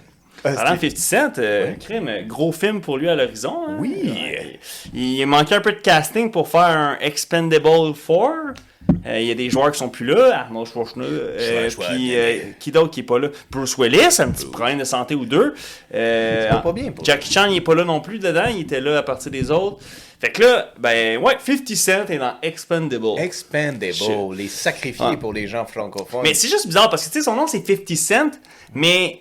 Parlant 0.55 0.75
de 0.75 0.79
c'était- 0.79 0.95
50 0.95 1.35
Cent, 1.35 1.41
euh, 1.41 1.73
crime, 1.79 2.09
gros 2.27 2.51
film 2.51 2.81
pour 2.81 2.97
lui 2.97 3.09
à 3.09 3.15
l'horizon. 3.15 3.55
hein. 3.69 3.77
Oui. 3.79 4.13
Il, 4.93 5.19
il 5.19 5.25
manquait 5.25 5.55
un 5.55 5.61
peu 5.61 5.71
de 5.71 5.77
casting 5.79 6.31
pour 6.31 6.47
faire 6.47 6.61
un 6.61 6.97
Expendable 7.01 7.93
4. 7.95 8.53
Euh, 9.05 9.19
Il 9.19 9.27
y 9.27 9.31
a 9.31 9.35
des 9.35 9.49
joueurs 9.49 9.71
qui 9.71 9.79
sont 9.79 9.89
plus 9.89 10.05
là, 10.05 10.39
Arnold 10.45 10.65
Schwarzenegger, 10.67 11.09
euh, 11.11 11.69
puis 11.77 12.15
euh, 12.15 12.37
qui 12.57 12.71
d'autre 12.71 12.89
qui 12.91 13.01
est 13.01 13.03
pas 13.03 13.19
là? 13.19 13.27
Bruce 13.51 13.77
Willis, 13.77 14.15
un 14.19 14.29
petit 14.31 14.45
problème 14.45 14.79
de 14.79 14.85
santé 14.85 15.13
ou 15.13 15.25
deux. 15.25 15.53
Euh, 15.93 16.47
va 16.49 16.57
pas 16.59 16.71
bien 16.71 16.91
pour 16.91 17.03
Jackie 17.03 17.31
Chan, 17.31 17.47
il 17.49 17.57
est 17.57 17.61
pas 17.61 17.75
là 17.75 17.83
non 17.83 17.99
plus 17.99 18.17
dedans, 18.19 18.45
il 18.49 18.61
était 18.61 18.79
là 18.79 18.97
à 18.99 19.03
partir 19.03 19.29
des 19.31 19.51
autres. 19.51 19.79
Fait 20.21 20.31
que 20.31 20.41
là, 20.41 20.73
ben 20.79 21.17
ouais, 21.17 21.35
50 21.37 21.75
Cent 21.75 22.05
est 22.09 22.17
dans 22.17 22.35
Expendable. 22.41 23.19
Expandable, 23.19 23.93
Shit. 23.93 24.09
les 24.35 24.47
sacrifiés 24.47 25.05
Ah. 25.13 25.17
pour 25.19 25.33
les 25.33 25.47
gens 25.47 25.65
francophones. 25.65 26.21
Mais 26.23 26.33
c'est 26.33 26.47
juste 26.47 26.65
bizarre 26.67 26.89
parce 26.89 27.05
que 27.05 27.11
tu 27.11 27.19
sais, 27.19 27.25
son 27.25 27.35
nom 27.35 27.45
c'est 27.45 27.65
50 27.67 27.95
Cent, 27.97 28.31
mais 28.73 29.19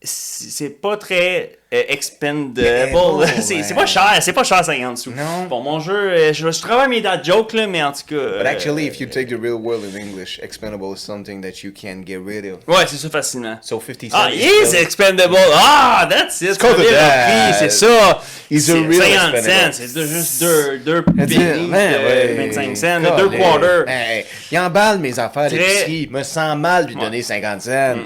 c'est 0.00 0.80
pas 0.80 0.96
très 0.96 1.58
euh, 1.74 1.82
expendable. 1.88 2.92
Bon, 2.92 3.20
c'est 3.40 3.56
ouais. 3.56 3.74
pas 3.74 3.84
cher, 3.84 4.18
c'est 4.20 4.32
pas 4.32 4.44
cher 4.44 4.64
50 4.64 4.96
sous. 4.96 5.10
Non. 5.10 5.46
Bon, 5.48 5.60
mon 5.60 5.80
jeu, 5.80 5.92
euh, 5.92 6.32
je, 6.32 6.50
je 6.50 6.60
travaille 6.60 6.88
mes 6.88 7.00
dad 7.00 7.24
jokes, 7.24 7.52
là, 7.52 7.66
mais 7.66 7.82
en 7.82 7.90
tout 7.90 8.02
cas. 8.08 8.14
But 8.14 8.16
euh, 8.16 8.44
actually, 8.46 8.86
if 8.86 9.00
you 9.00 9.08
take 9.08 9.26
the 9.26 9.38
real 9.40 9.54
world 9.60 9.84
in 9.84 9.98
English, 9.98 10.38
expendable 10.40 10.94
is 10.94 11.00
something 11.00 11.40
that 11.42 11.64
you 11.64 11.72
can 11.72 12.02
get 12.06 12.20
rid 12.24 12.44
of. 12.46 12.58
Ouais, 12.68 12.84
c'est 12.86 12.96
ça 12.96 13.10
facilement. 13.10 13.58
So 13.60 13.80
50 13.80 14.10
Ah, 14.12 14.28
cents 14.28 14.36
he 14.36 14.46
is 14.62 14.74
expendable! 14.74 15.36
Ah, 15.54 16.06
that's 16.08 16.40
it! 16.42 16.56
C'est 17.58 17.70
ça! 17.70 18.20
He's 18.50 18.66
C'est 18.66 18.72
a 18.72 18.74
real 18.76 19.02
50 19.02 19.34
expendable. 19.34 19.42
cents, 19.42 19.72
c'est 19.72 20.06
juste 20.06 20.40
deux, 20.40 20.78
deux 20.78 21.02
That's 21.16 21.32
it, 21.32 21.38
pennies, 21.38 21.66
man, 21.68 21.92
de 21.92 21.98
ouais. 21.98 22.34
25 22.54 22.76
cents, 22.76 23.00
de 23.00 23.08
God, 23.08 23.16
deux 23.32 23.36
quarters. 23.36 23.84
hey, 23.88 24.24
il 24.52 24.58
emballe 24.58 24.98
mes 25.00 25.18
affaires 25.18 25.50
d'épicerie. 25.50 26.08
Me 26.10 26.22
sens 26.22 26.56
mal 26.56 26.84
de 26.86 26.90
lui 26.90 26.96
Ouais. 26.96 27.02
donner 27.04 27.22
50 27.22 27.60
cents. 27.62 27.96
Me 27.96 28.04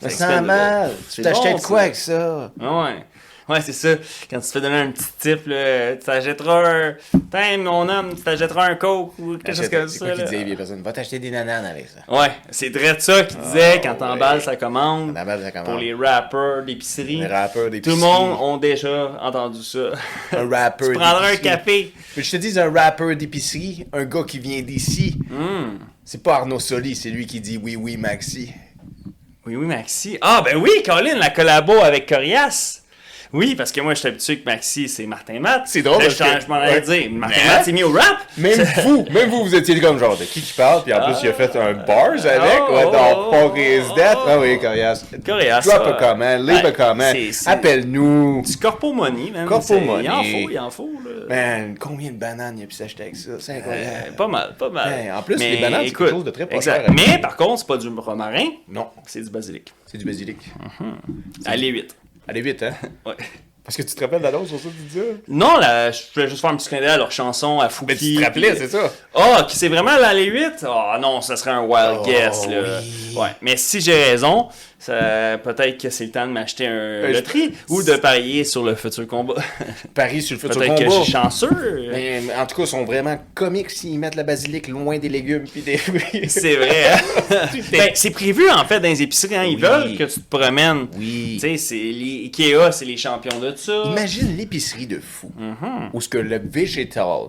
C'est 0.00 0.08
sens 0.10 0.20
expendable. 0.20 0.46
mal. 0.46 0.90
Tu 0.90 1.04
C'est 1.10 1.22
t'achetais 1.22 1.52
bon, 1.52 1.58
quoi 1.58 1.76
ça. 1.78 1.82
avec 1.82 1.96
ça? 1.96 2.52
Ah 2.60 2.82
Ouais. 2.84 3.04
Ouais, 3.48 3.60
c'est 3.60 3.72
ça. 3.72 3.88
Quand 4.30 4.38
tu 4.38 4.46
te 4.46 4.52
fais 4.52 4.60
donner 4.60 4.76
un 4.78 4.92
petit 4.92 5.06
tip, 5.18 5.44
là, 5.48 5.96
tu 5.96 6.04
t'achèteras 6.04 6.70
un. 6.70 6.94
Tiens, 7.32 7.58
mon 7.58 7.88
homme, 7.88 8.14
tu 8.14 8.22
t'achèteras 8.22 8.66
un 8.68 8.76
coke 8.76 9.18
ou 9.18 9.38
quelque 9.38 9.56
chose 9.56 9.68
comme 9.68 9.88
C'est 9.88 9.98
ça. 9.98 10.14
dit, 10.14 10.24
vieille 10.36 10.54
personne? 10.54 10.82
Va 10.82 10.92
t'acheter 10.92 11.18
des 11.18 11.32
nananes 11.32 11.64
avec 11.64 11.88
ça. 11.88 12.00
Ouais, 12.16 12.30
c'est 12.52 12.68
vrai 12.68 12.94
ça 13.00 13.24
qu'il 13.24 13.40
disait 13.40 13.80
quand 13.82 13.96
t'emballes 13.96 14.38
ouais. 14.38 14.44
sa 14.44 14.54
commande. 14.54 15.16
Ça 15.16 15.50
commence. 15.50 15.68
Pour 15.68 15.78
les 15.78 15.92
rappers 15.94 16.62
d'épicerie. 16.64 17.16
Les 17.16 17.26
rappeurs 17.26 17.64
Tout 17.64 17.70
d'épicerie. 17.70 17.96
le 17.96 18.00
monde 18.02 18.38
ont 18.40 18.56
déjà 18.56 19.18
entendu 19.20 19.64
ça. 19.64 19.90
Un 20.30 20.48
rappeur 20.48 20.88
tu 20.90 20.94
prendras 20.94 21.18
un 21.18 21.30
d'épicerie. 21.32 21.42
café. 21.42 21.92
Mais 22.16 22.22
je 22.22 22.30
te 22.30 22.36
dis, 22.36 22.56
un 22.60 22.70
rappeur 22.72 23.16
d'épicerie, 23.16 23.84
un 23.92 24.04
gars 24.04 24.22
qui 24.24 24.38
vient 24.38 24.62
d'ici, 24.62 25.18
Hmm. 25.28 25.78
c'est 26.04 26.22
pas 26.22 26.36
Arnaud 26.36 26.60
Soli, 26.60 26.94
c'est 26.94 27.10
lui 27.10 27.26
qui 27.26 27.40
dit 27.40 27.58
oui, 27.60 27.74
oui, 27.74 27.96
Maxi. 27.96 28.52
Oui, 29.46 29.56
oui, 29.56 29.66
Maxi. 29.66 30.18
Ah, 30.20 30.42
ben 30.44 30.58
oui, 30.58 30.82
Colin, 30.84 31.14
la 31.16 31.30
collabo 31.30 31.72
avec 31.80 32.06
Corias. 32.08 32.79
Oui, 33.32 33.54
parce 33.54 33.70
que 33.70 33.80
moi, 33.80 33.94
je 33.94 34.00
suis 34.00 34.08
habitué 34.08 34.40
que 34.40 34.44
Maxi, 34.44 34.88
c'est 34.88 35.06
Martin 35.06 35.38
Matt. 35.38 35.62
C'est 35.66 35.82
drôle 35.82 35.98
Là, 36.02 36.06
parce 36.06 36.18
je 36.18 36.36
que- 36.38 36.40
je 36.42 36.48
m'en 36.48 36.56
allais 36.56 36.72
ouais. 36.86 37.00
dire. 37.00 37.10
Martin 37.12 37.40
Matt 37.46 37.64
s'est 37.64 37.70
mis 37.72 37.84
au 37.84 37.92
rap. 37.92 38.18
Même 38.36 38.58
vous, 38.84 39.06
même 39.12 39.30
vous, 39.30 39.44
vous 39.44 39.54
étiez 39.54 39.78
comme 39.80 39.98
genre 40.00 40.16
de 40.16 40.24
qui 40.24 40.40
qui 40.40 40.52
parle, 40.52 40.82
puis 40.82 40.92
en 40.92 41.00
plus, 41.04 41.14
il 41.22 41.28
a 41.28 41.32
fait 41.32 41.54
un 41.56 41.74
bars 41.74 42.10
avec, 42.10 42.62
oh, 42.68 42.74
ouais, 42.74 42.82
dans 42.84 43.28
oh, 43.28 43.32
Fuck 43.32 43.56
is 43.58 43.94
That. 43.96 44.14
oh. 44.16 44.24
Ah 44.28 44.38
oui, 44.40 44.58
Corias. 44.60 45.04
Corias. 45.24 45.60
Drop 45.60 45.86
a 45.86 45.92
comment, 45.92 46.36
leave 46.38 46.66
a 46.66 46.72
comment, 46.72 47.12
c'est- 47.12 47.30
c'est- 47.32 47.48
appelle-nous. 47.50 48.42
Du 48.42 48.56
corpo 48.56 48.92
money, 48.92 49.30
man. 49.30 49.46
Corpo 49.46 49.64
C'est- 49.64 49.80
money. 49.80 50.04
Il 50.04 50.10
en 50.10 50.22
faut, 50.24 50.50
il 50.50 50.58
en 50.58 50.70
faut. 50.70 50.90
Là. 51.04 51.10
Man, 51.28 51.76
combien 51.78 52.10
de 52.10 52.16
bananes 52.16 52.58
il 52.58 52.64
a 52.64 52.66
pu 52.66 52.74
s'acheter 52.74 53.04
avec 53.04 53.16
ça? 53.16 53.30
C'est 53.38 53.52
Euh, 53.52 53.58
incroyable. 53.58 54.16
pas 54.16 54.26
mal, 54.26 54.54
pas 54.58 54.70
mal. 54.70 54.88
Ouais, 54.88 55.12
en 55.12 55.22
plus, 55.22 55.36
les 55.36 55.58
bananes, 55.58 55.82
c'est 55.84 55.90
quelque 55.92 56.10
chose 56.10 56.24
de 56.24 56.30
très 56.32 56.46
pas 56.46 56.60
cher. 56.60 56.84
Mais 56.92 57.18
par 57.18 57.36
contre, 57.36 57.60
c'est 57.60 57.66
pas 57.68 57.76
du 57.76 57.88
romarin, 57.88 58.46
Non, 58.68 58.88
c'est 59.06 59.22
du 59.22 59.30
basilic. 59.30 59.72
c'est 59.86 59.98
du 59.98 60.04
basilic. 60.04 60.38
Allez, 61.46 61.68
8. 61.68 61.94
Allez 62.30 62.42
vite, 62.42 62.62
hein? 62.62 62.76
Ouais. 63.04 63.16
Parce 63.70 63.76
que 63.76 63.82
tu 63.82 63.94
te 63.94 64.00
rappelles 64.00 64.20
d'annonce 64.22 64.48
sur 64.48 64.58
ça, 64.58 64.64
tu 64.68 64.98
dis? 64.98 65.04
Non, 65.28 65.56
là, 65.58 65.92
je 65.92 66.00
voulais 66.12 66.28
juste 66.28 66.40
faire 66.40 66.50
un 66.50 66.56
petit 66.56 66.68
clin 66.68 66.80
d'œil 66.80 66.88
à 66.88 66.96
leur 66.96 67.12
chanson, 67.12 67.60
à 67.60 67.68
Fouki. 67.68 67.92
Mais 67.92 67.96
tu 67.96 68.14
te 68.16 68.24
rappelais, 68.24 68.56
c'est 68.56 68.66
ça? 68.68 68.92
Ah, 69.14 69.46
qui 69.48 69.56
c'est 69.56 69.68
vraiment 69.68 69.96
l'allée 69.96 70.24
8? 70.26 70.64
Ah 70.66 70.98
non, 71.00 71.20
ça 71.20 71.36
serait 71.36 71.52
un 71.52 71.62
wild 71.62 71.98
Oh, 72.00 72.04
guess, 72.04 72.48
là. 72.48 72.62
oui. 72.80 73.16
Ouais, 73.16 73.28
mais 73.42 73.56
si 73.56 73.80
j'ai 73.80 73.94
raison, 73.94 74.48
ça- 74.78 75.38
peut-être 75.42 75.80
que 75.80 75.88
c'est 75.90 76.06
le 76.06 76.10
temps 76.10 76.26
de 76.26 76.32
m'acheter 76.32 76.66
un 76.66 76.70
Euh, 76.72 77.12
loterie 77.12 77.52
ou 77.68 77.82
de 77.84 77.94
parier 77.96 78.42
sur 78.44 78.64
le 78.64 78.74
futur 78.74 79.06
combat. 79.06 79.34
Paris 79.94 80.22
sur 80.22 80.34
le 80.34 80.40
futur 80.40 80.58
peut-être 80.60 80.74
que 80.76 80.84
je 80.84 80.88
combat. 80.90 81.02
suis 81.04 81.12
chanceux. 81.12 81.88
Mais, 81.92 82.22
mais 82.24 82.34
en 82.34 82.46
tout 82.46 82.56
cas, 82.56 82.62
ils 82.62 82.68
sont 82.68 82.84
vraiment 82.84 83.18
comiques 83.34 83.70
s'ils 83.70 83.98
mettent 84.00 84.14
la 84.16 84.22
basilic 84.24 84.66
loin 84.68 84.98
des 84.98 85.08
légumes 85.08 85.44
puis 85.50 85.60
des 85.62 85.76
fruits. 85.76 86.00
C'est 86.28 86.56
vrai. 86.56 86.92
hein? 86.92 86.98
Ben, 87.70 87.90
c'est 87.94 88.10
prévu 88.10 88.48
en 88.50 88.64
fait 88.64 88.80
dans 88.80 88.88
les 88.88 89.02
épiceries. 89.02 89.36
hein? 89.36 89.44
Ils 89.44 89.54
Oui. 89.56 89.60
veulent 89.62 89.96
que 89.96 90.04
tu 90.04 90.20
te 90.20 90.36
promènes. 90.36 90.86
Oui. 90.98 91.34
Tu 91.34 91.40
sais, 91.40 91.56
c'est 91.56 91.74
les 91.76 92.24
Ikea, 92.24 92.72
c'est 92.72 92.84
les 92.84 92.96
champions 92.96 93.38
de 93.38 93.50
ça. 93.60 93.82
Imagine 93.86 94.36
l'épicerie 94.36 94.86
de 94.86 94.98
fou, 94.98 95.30
Mhm. 95.36 95.90
où 95.92 96.00
ce 96.00 96.08
que 96.08 96.18
le 96.18 96.38
végétal 96.38 97.28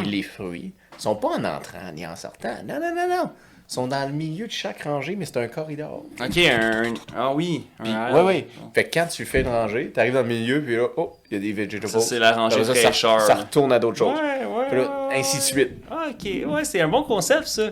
puis 0.00 0.08
les 0.10 0.22
fruits 0.22 0.72
sont 0.98 1.16
pas 1.16 1.28
en 1.28 1.44
entrant 1.44 1.92
ni 1.94 2.06
en 2.06 2.16
sortant. 2.16 2.56
Non, 2.66 2.74
non, 2.80 2.94
non, 2.94 3.08
non. 3.08 3.30
Ils 3.68 3.74
sont 3.74 3.86
dans 3.86 4.06
le 4.06 4.12
milieu 4.12 4.46
de 4.46 4.52
chaque 4.52 4.82
rangée, 4.82 5.16
mais 5.16 5.24
c'est 5.24 5.38
un 5.38 5.48
corridor. 5.48 6.02
Ok, 6.20 6.36
un. 6.36 6.92
Ah 7.16 7.32
oui. 7.32 7.66
Oui, 7.80 7.90
oui. 8.24 8.44
Fait 8.74 8.84
que 8.84 8.90
quand 8.98 9.06
tu 9.06 9.24
fais 9.24 9.40
une 9.40 9.48
rangée, 9.48 9.90
t'arrives 9.90 10.12
dans 10.12 10.20
le 10.22 10.28
milieu, 10.28 10.62
puis 10.62 10.76
là, 10.76 10.88
oh, 10.98 11.16
il 11.30 11.34
y 11.34 11.36
a 11.38 11.40
des 11.40 11.52
vegetables. 11.54 11.88
Ça, 11.90 12.00
c'est 12.00 12.18
la 12.18 12.32
rangée 12.32 12.62
ça, 12.64 12.74
Ça, 12.74 12.92
ça 12.92 13.34
retourne 13.34 13.72
à 13.72 13.78
d'autres 13.78 14.04
Ouais, 14.04 14.12
choses. 14.12 14.20
ouais. 14.20 14.66
Puis 14.68 14.76
là, 14.78 15.06
ouais, 15.08 15.16
ainsi 15.18 15.36
de 15.38 15.42
ouais. 15.42 15.64
suite. 15.68 15.84
Ah, 15.90 16.06
ok, 16.10 16.52
ouais, 16.54 16.64
c'est 16.64 16.80
un 16.82 16.88
bon 16.88 17.02
concept 17.04 17.46
ça. 17.46 17.70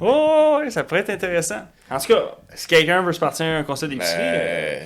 Oh, 0.00 0.58
ouais, 0.60 0.70
ça 0.70 0.82
pourrait 0.84 1.00
être 1.00 1.10
intéressant. 1.10 1.60
En 1.90 1.98
tout 1.98 2.06
cas, 2.14 2.22
si 2.54 2.66
quelqu'un 2.66 3.02
veut 3.02 3.12
se 3.12 3.20
partir 3.20 3.44
un 3.44 3.64
concept 3.64 3.92
d'épicerie, 3.92 4.16
euh, 4.20 4.80
Euh, 4.80 4.84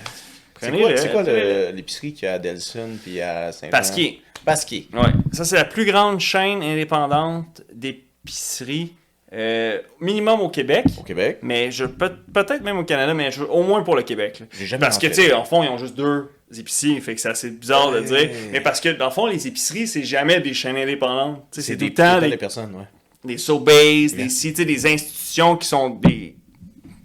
c'est 0.61 0.71
quoi, 0.73 0.97
c'est 0.97 1.13
quoi 1.13 1.23
le- 1.23 1.71
l'épicerie 1.75 2.13
qu'il 2.13 2.27
y 2.27 2.29
a 2.29 2.35
à 2.35 2.39
Delson 2.39 2.89
puis 3.03 3.21
à 3.21 3.53
Saint-Jean? 3.53 3.71
Pasquier. 3.71 4.23
Pasquier. 4.45 4.89
Ouais, 4.93 5.11
ça 5.33 5.45
c'est 5.45 5.57
la 5.57 5.65
plus 5.65 5.85
grande 5.85 6.21
chaîne 6.21 6.63
indépendante 6.63 7.63
d'épicerie, 7.73 8.95
euh, 9.33 9.79
minimum 10.01 10.41
au 10.41 10.49
Québec. 10.49 10.85
Au 10.99 11.03
Québec. 11.03 11.39
Mais 11.43 11.71
je 11.71 11.85
peut- 11.85 12.17
peut-être 12.33 12.63
même 12.63 12.79
au 12.79 12.85
Canada, 12.85 13.13
mais 13.15 13.31
je- 13.31 13.43
au 13.43 13.63
moins 13.63 13.83
pour 13.83 13.95
le 13.97 14.03
Québec. 14.03 14.41
là. 14.41 14.47
J'ai 14.53 14.67
jamais 14.67 14.81
Parce 14.81 14.99
que, 14.99 15.07
tu 15.07 15.15
sais, 15.15 15.33
en 15.33 15.45
fond, 15.45 15.63
ils 15.63 15.69
ont 15.69 15.77
juste 15.79 15.95
deux 15.97 16.31
épiceries, 16.57 17.01
fait 17.01 17.15
que 17.15 17.21
c'est 17.21 17.29
assez 17.29 17.51
bizarre 17.51 17.91
de 17.93 18.01
Ouais. 18.01 18.05
dire. 18.27 18.31
Mais 18.53 18.61
parce 18.63 18.81
que, 18.81 18.89
dans 18.89 19.07
le 19.07 19.11
fond, 19.11 19.27
les 19.27 19.47
épiceries, 19.47 19.87
c'est 19.87 20.05
jamais 20.05 20.41
des 20.41 20.55
chaînes 20.55 20.77
indépendantes. 20.79 21.45
C'est 21.53 21.77
tout 21.77 21.85
le 21.85 21.91
tout 21.91 21.97
temps 21.97 22.21
des 22.21 22.31
des, 22.31 22.37
personnes, 22.39 22.75
ouais. 22.75 22.85
des 23.25 23.37
Sobeys, 23.37 24.09
des 24.15 24.65
des 24.65 24.87
institutions 24.87 25.57
qui 25.57 25.69
sont 25.69 25.91
des. 25.91 26.37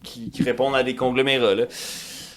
qui, 0.01 0.29
qui 0.29 0.43
répondent 0.43 0.75
à 0.75 0.83
des 0.83 0.95
conglomérats, 0.95 1.55
là. 1.55 1.65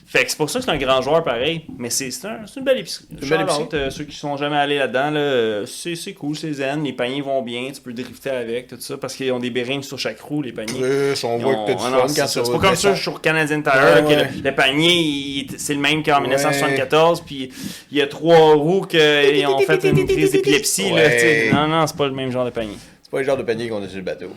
Fait 0.08 0.22
que 0.24 0.30
c'est 0.30 0.36
pour 0.36 0.48
ça 0.48 0.60
que 0.60 0.64
c'est 0.64 0.70
un 0.70 0.76
grand 0.78 1.02
joueur 1.02 1.24
pareil, 1.24 1.62
mais 1.78 1.90
c'est 1.90 2.10
un- 2.24 2.44
une 2.56 2.62
belle 2.64 2.78
épicerie. 2.78 3.06
une 3.10 3.28
belle 3.28 3.44
euh, 3.74 3.90
ceux 3.90 4.04
qui 4.04 4.16
sont 4.16 4.36
jamais 4.36 4.56
allés 4.56 4.78
là-dedans, 4.78 5.10
là, 5.10 5.64
c'est 5.66 6.12
cool, 6.14 6.36
c'est 6.36 6.52
zen, 6.52 6.84
les 6.84 6.92
paniers 6.92 7.22
vont 7.22 7.42
bien, 7.42 7.70
tu 7.74 7.80
peux 7.80 7.92
drifter 7.92 8.30
avec, 8.30 8.68
tout 8.68 8.76
ça, 8.78 8.96
parce 8.98 9.16
qu'ils 9.16 9.32
ont 9.32 9.40
des 9.40 9.50
bérings 9.50 9.82
sur 9.82 9.98
chaque 9.98 10.20
roue, 10.20 10.42
les 10.42 10.52
paniers. 10.52 10.78
Plus, 10.78 11.24
on 11.24 11.38
Ils 11.38 11.42
voit 11.42 11.54
que 11.54 11.72
t'as 11.72 12.22
ah 12.22 12.26
c'est 12.28 12.40
pas 12.40 12.58
comme 12.58 12.76
ça 12.76 12.94
sur 12.94 13.20
Canadian 13.20 13.62
Tire, 13.62 13.72
Ouais, 13.74 14.02
que 14.02 14.06
ouais. 14.20 14.28
le, 14.36 14.42
le 14.48 14.54
panier, 14.54 15.46
c'est 15.58 15.74
le 15.74 15.80
même 15.80 16.04
qu'en 16.04 16.20
1974, 16.20 17.22
puis 17.22 17.50
il 17.90 17.98
y 17.98 18.00
a 18.00 18.06
trois 18.06 18.54
roues 18.54 18.82
qui 18.82 18.98
ont 18.98 19.58
fait 19.58 19.82
une 19.84 20.06
crise 20.06 20.30
d'épilepsie. 20.30 20.92
Non, 21.52 21.66
non, 21.66 21.84
c'est 21.86 21.96
pas 21.96 22.06
le 22.06 22.14
même 22.14 22.30
genre 22.30 22.44
de 22.44 22.50
panier. 22.50 22.76
C'est 23.02 23.10
pas 23.10 23.18
le 23.18 23.24
genre 23.24 23.36
de 23.36 23.42
panier 23.42 23.68
qu'on 23.68 23.82
a 23.82 23.88
sur 23.88 23.96
le 23.98 24.02
bateau. 24.04 24.30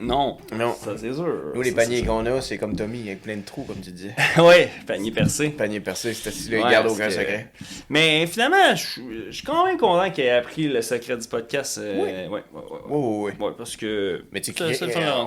Non, 0.00 0.38
Non. 0.56 0.74
ça 0.82 0.92
c'est 0.96 1.12
sûr. 1.12 1.52
Nous, 1.54 1.62
les 1.62 1.70
Ça, 1.70 1.76
paniers 1.76 2.02
qu'on 2.02 2.24
a, 2.26 2.40
c'est 2.40 2.56
comme 2.58 2.74
Tommy, 2.74 3.02
avec 3.08 3.22
plein 3.22 3.36
de 3.36 3.42
trous, 3.42 3.64
comme 3.64 3.80
tu 3.80 3.90
disais. 3.90 4.14
c'est- 4.34 4.40
ouais, 4.40 4.68
panier 4.86 5.10
percé. 5.10 5.50
Panier 5.50 5.80
percé, 5.80 6.12
là, 6.12 6.30
il 6.50 6.54
Ouais, 6.54 6.70
garde 6.70 6.86
aucun 6.88 7.06
que- 7.08 7.12
secret. 7.12 7.48
Mais 7.88 8.26
finalement, 8.26 8.74
je 8.74 9.30
suis- 9.30 9.42
quand 9.44 9.66
même 9.66 9.76
content 9.76 10.10
qu'il 10.10 10.24
ait 10.24 10.30
appris 10.30 10.68
le 10.68 10.80
secret 10.82 11.16
du 11.16 11.28
podcast. 11.28 11.78
euh, 11.82 11.94
Oui. 11.96 12.08
ouais, 12.08 12.28
ouais, 12.28 12.42
ouais, 12.52 12.60
ouais. 12.70 12.78
Oui, 12.88 13.32
oui. 13.38 13.46
Ouais, 13.46 13.52
parce 13.56 13.76
que. 13.76 14.24
Mais 14.32 14.40
tu 14.40 14.52
sais, 14.52 14.78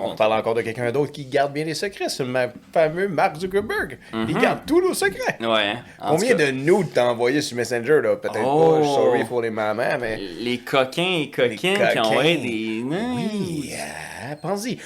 on 0.02 0.16
parle 0.16 0.34
encore 0.34 0.56
de 0.56 0.62
quelqu'un 0.62 0.92
d'autre 0.92 1.12
qui 1.12 1.26
garde 1.26 1.54
bien 1.54 1.66
les 1.66 1.74
secrets, 1.76 2.10
c'est 2.10 2.24
le 2.26 2.34
fameux 2.74 3.08
Mark 3.08 3.36
Zuckerberg. 3.38 3.98
Il 4.28 4.38
garde 4.38 4.60
tous 4.66 4.82
nos 4.82 4.94
secrets. 4.94 5.38
Ouais, 5.40 5.48
hein. 5.48 5.84
Mhm. 6.02 6.06
En 6.08 6.16
Combien 6.16 6.36
de 6.36 6.52
nudes 6.52 6.88
t'as 6.94 7.06
envoyé 7.06 7.42
sur 7.42 7.56
Messenger, 7.58 8.02
là? 8.02 8.16
Peut-être 8.16 8.40
Oh. 8.44 8.80
pas, 8.80 8.84
sorry 8.86 9.26
for 9.26 9.42
les 9.42 9.50
mamans, 9.50 9.98
mais... 10.00 10.18
Les 10.40 10.58
coquins 10.60 11.20
et 11.22 11.30
coquins 11.30 11.74
Les 11.74 11.92
qui 11.94 12.00
envoient 12.00 12.24
des. 12.24 12.84
Oui, 12.84 13.72
euh, 13.74 14.36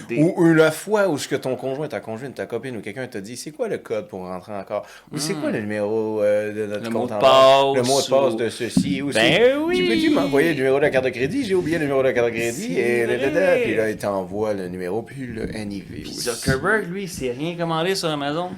Des- 0.09 0.17
Ou, 0.17 0.33
ou 0.37 0.53
la 0.53 0.71
fois 0.71 1.07
où 1.07 1.17
ce 1.17 1.27
que 1.27 1.35
ton 1.35 1.55
conjoint, 1.55 1.87
ta 1.87 1.99
conjointe, 1.99 2.35
ta 2.35 2.45
copine 2.45 2.77
ou 2.77 2.81
quelqu'un 2.81 3.07
t'a 3.07 3.21
dit, 3.21 3.37
c'est 3.37 3.51
quoi 3.51 3.67
le 3.67 3.77
code 3.77 4.07
pour 4.07 4.21
rentrer 4.21 4.53
encore? 4.53 4.85
Ou 5.11 5.17
c'est 5.17 5.33
quoi 5.35 5.51
le 5.51 5.59
numéro 5.61 6.21
euh, 6.21 6.53
de 6.53 6.65
notre 6.65 6.81
Hmm. 6.81 6.85
Le 6.85 6.91
compte 6.91 7.09
mot 7.11 7.15
en 7.15 7.17
de 7.17 7.21
banque? 7.21 7.75
Le 7.77 7.81
passe 7.81 7.89
mot 7.89 8.01
de 8.01 8.07
passe 8.25 8.33
ou- 8.33 8.37
de 8.37 8.49
ceci 8.49 9.01
ou 9.01 9.11
Ben 9.11 9.57
oui. 9.65 9.77
Tu 9.77 9.87
peux-tu 9.87 10.09
m'envoyer 10.09 10.49
le 10.49 10.55
numéro 10.55 10.75
de 10.77 10.81
la 10.81 10.89
carte 10.89 11.05
de 11.05 11.09
crédit? 11.09 11.43
J'ai 11.45 11.55
oublié 11.55 11.77
le 11.77 11.83
numéro 11.83 11.99
de 12.01 12.07
la 12.07 12.13
carte 12.13 12.27
de 12.27 12.31
crédit. 12.31 12.77
Et 12.79 13.05
da. 13.05 13.17
vrai. 13.29 13.61
Puis 13.63 13.75
là, 13.75 13.89
il 13.89 13.97
t'envoie 13.97 14.53
le 14.53 14.67
numéro, 14.69 15.01
puis 15.01 15.25
le 15.27 15.45
NIV 15.47 15.85
Puis. 15.85 16.13
Zuckerberg, 16.13 16.87
lui, 16.89 17.03
il 17.03 17.09
s'est 17.09 17.31
rien 17.31 17.55
commandé 17.55 17.95
sur 17.95 18.09
Amazon 18.09 18.51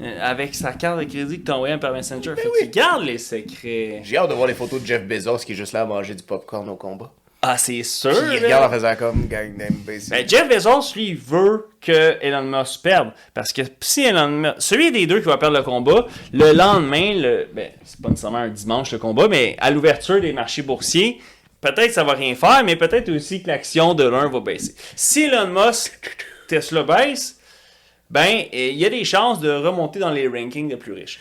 euh, 0.00 0.18
avec 0.20 0.54
sa 0.54 0.72
carte 0.72 0.98
de 1.00 1.04
crédit 1.04 1.40
que 1.40 1.44
t'as 1.46 1.54
envoyée 1.54 1.76
par 1.78 1.92
Messenger. 1.92 2.34
fait 2.36 2.46
oui. 2.46 2.58
qu'il 2.62 2.70
garde 2.70 3.04
les 3.04 3.18
secrets. 3.18 4.00
J'ai 4.02 4.16
hâte 4.16 4.30
de 4.30 4.34
voir 4.34 4.46
les 4.46 4.54
photos 4.54 4.80
de 4.80 4.86
Jeff 4.86 5.04
Bezos 5.04 5.38
qui 5.38 5.52
est 5.52 5.56
juste 5.56 5.72
là 5.72 5.82
à 5.82 5.84
manger 5.84 6.14
du 6.14 6.22
popcorn 6.22 6.68
au 6.68 6.76
combat. 6.76 7.12
Ah, 7.46 7.58
c'est 7.58 7.82
sûr. 7.82 8.10
Puis 8.10 8.38
il 8.38 8.44
regarde 8.44 8.64
en 8.64 8.74
faisant 8.74 8.96
comme 8.96 9.26
gang. 9.28 9.52
Ben, 9.54 10.26
Jeff 10.26 10.48
Bezos, 10.48 10.94
lui, 10.94 11.12
veut 11.12 11.68
que 11.78 12.16
Elon 12.22 12.44
Musk 12.44 12.80
perde. 12.82 13.10
Parce 13.34 13.52
que 13.52 13.60
si 13.82 14.04
Elon 14.04 14.28
Musk. 14.28 14.54
Celui 14.60 14.90
des 14.90 15.06
deux 15.06 15.20
qui 15.20 15.26
va 15.26 15.36
perdre 15.36 15.58
le 15.58 15.62
combat, 15.62 16.06
le 16.32 16.52
lendemain, 16.52 17.12
le, 17.14 17.46
ben, 17.52 17.68
c'est 17.84 18.00
pas 18.00 18.08
nécessairement 18.08 18.38
un 18.38 18.48
dimanche 18.48 18.92
le 18.92 18.98
combat, 18.98 19.28
mais 19.28 19.56
à 19.60 19.70
l'ouverture 19.70 20.22
des 20.22 20.32
marchés 20.32 20.62
boursiers, 20.62 21.20
peut-être 21.60 21.88
que 21.88 21.92
ça 21.92 22.02
va 22.02 22.14
rien 22.14 22.34
faire, 22.34 22.62
mais 22.64 22.76
peut-être 22.76 23.10
aussi 23.10 23.42
que 23.42 23.48
l'action 23.48 23.92
de 23.92 24.04
l'un 24.04 24.30
va 24.30 24.40
baisser. 24.40 24.74
Si 24.96 25.24
Elon 25.24 25.48
Musk, 25.48 26.16
Tesla 26.48 26.82
baisse, 26.82 27.38
ben, 28.14 28.44
euh, 28.54 28.68
il 28.70 28.76
y 28.78 28.86
a 28.86 28.90
des 28.90 29.04
chances 29.04 29.40
de 29.40 29.50
remonter 29.50 29.98
dans 29.98 30.10
les 30.10 30.28
rankings 30.28 30.68
des 30.68 30.76
plus 30.76 30.92
riches. 30.92 31.18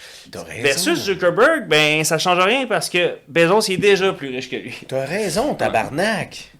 Versus 0.61 1.05
Zuckerberg, 1.05 1.67
ben, 1.67 2.03
ça 2.03 2.19
change 2.19 2.37
rien 2.39 2.67
parce 2.67 2.87
que 2.87 3.15
Bezos 3.27 3.61
il 3.69 3.73
est 3.73 3.77
déjà 3.77 4.13
plus 4.13 4.29
riche 4.29 4.47
que 4.49 4.57
lui. 4.57 4.75
T'as 4.87 5.03
raison, 5.05 5.55
tabarnak. 5.55 6.51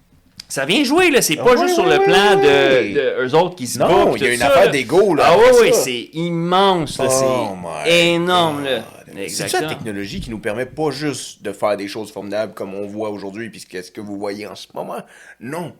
Ça 0.48 0.66
vient 0.66 0.82
jouer, 0.84 1.10
là. 1.10 1.22
C'est 1.22 1.36
pas 1.36 1.56
juste 1.56 1.74
sur 1.74 1.86
le 1.86 1.98
plan 2.00 2.36
de, 2.36 2.94
de 2.94 3.24
eux 3.26 3.34
autres 3.34 3.54
qui 3.56 3.66
se 3.66 3.78
battent. 3.78 3.90
Non, 3.90 4.14
il 4.16 4.22
y 4.22 4.26
a 4.26 4.32
une 4.34 4.38
ça, 4.40 4.48
affaire 4.48 4.66
là. 4.66 4.70
d'ego, 4.72 5.14
là. 5.14 5.24
Ah 5.28 5.36
oui, 5.38 5.58
oui, 5.62 5.72
ça. 5.72 5.82
c'est 5.84 6.08
immense, 6.12 6.98
là. 6.98 7.06
Oh 7.08 7.56
c'est 7.84 8.06
énorme, 8.14 8.64
là. 8.64 8.82
C'est 9.06 9.14
la 9.14 9.22
Exactement. 9.22 9.68
technologie 9.68 10.20
qui 10.20 10.30
nous 10.30 10.40
permet 10.40 10.66
pas 10.66 10.90
juste 10.90 11.42
de 11.42 11.52
faire 11.52 11.76
des 11.76 11.86
choses 11.88 12.10
formidables 12.12 12.52
comme 12.54 12.74
on 12.74 12.86
voit 12.86 13.10
aujourd'hui, 13.10 13.48
puis 13.50 13.64
qu'est-ce 13.68 13.90
que 13.92 14.00
vous 14.00 14.18
voyez 14.18 14.46
en 14.46 14.54
ce 14.56 14.66
moment. 14.74 15.02
Non. 15.40 15.72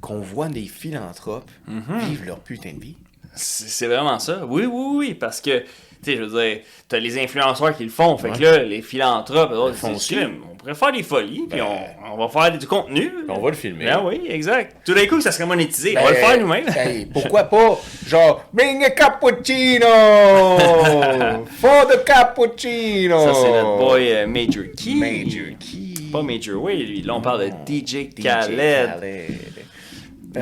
Qu'on 0.00 0.20
voit 0.20 0.48
des 0.48 0.64
philanthropes 0.66 1.50
Mm-hmm. 1.70 2.08
vivre 2.08 2.24
leur 2.26 2.40
putain 2.40 2.72
de 2.72 2.80
vie. 2.80 2.96
C'est 3.34 3.86
vraiment 3.86 4.18
ça. 4.18 4.40
Oui, 4.46 4.64
oui, 4.66 4.84
oui, 4.96 5.14
parce 5.14 5.40
que, 5.40 5.60
tu 5.60 5.66
sais, 6.04 6.16
je 6.16 6.22
veux 6.24 6.40
dire, 6.42 6.58
t'as 6.88 6.98
les 6.98 7.18
influenceurs 7.18 7.76
qui 7.76 7.84
le 7.84 7.90
font. 7.90 8.16
Fait 8.18 8.30
que 8.30 8.42
là, 8.42 8.58
les 8.62 8.82
philanthropes, 8.82 9.52
font 9.74 9.88
ils 9.88 9.94
disent, 9.94 10.06
Crime, 10.06 10.42
on 10.52 10.54
pourrait 10.56 10.74
faire 10.74 10.92
des 10.92 11.02
folies, 11.02 11.46
puis 11.48 11.58
Ben, 11.58 11.66
on, 11.66 12.12
on 12.14 12.26
va 12.26 12.28
faire 12.28 12.58
du 12.58 12.66
contenu. 12.66 13.10
On 13.28 13.40
va 13.40 13.50
le 13.50 13.56
filmer. 13.56 13.86
Ben 13.86 14.02
oui, 14.04 14.20
exact. 14.28 14.76
Tout 14.84 14.92
d'un 14.94 15.06
coup, 15.06 15.20
ça 15.20 15.32
serait 15.32 15.46
monétisé. 15.46 15.94
on 15.98 16.02
va 16.04 16.10
Ben, 16.10 16.14
le 16.14 16.16
faire 16.26 16.40
nous-mêmes. 16.40 16.66
ben, 16.66 17.08
pourquoi 17.12 17.44
pas? 17.44 17.78
Genre, 18.06 18.44
bring 18.52 18.84
a 18.84 18.90
cappuccino! 18.90 19.86
For 21.60 21.86
the 21.88 22.04
cappuccino! 22.04 23.18
Ça, 23.18 23.34
c'est 23.42 23.50
notre 23.50 23.78
boy 23.78 24.12
euh, 24.12 24.26
Major 24.26 24.64
Key. 24.76 24.94
Major 24.94 25.56
Key. 25.58 25.94
Pas 26.12 26.22
Major 26.22 26.62
Way, 26.62 26.76
lui. 26.76 27.02
Là, 27.02 27.14
on 27.14 27.20
parle 27.22 27.46
de 27.46 27.50
DJ 27.66 28.10
DJ 28.10 28.22
Khaled. 28.22 29.00
Khaled. 29.00 29.38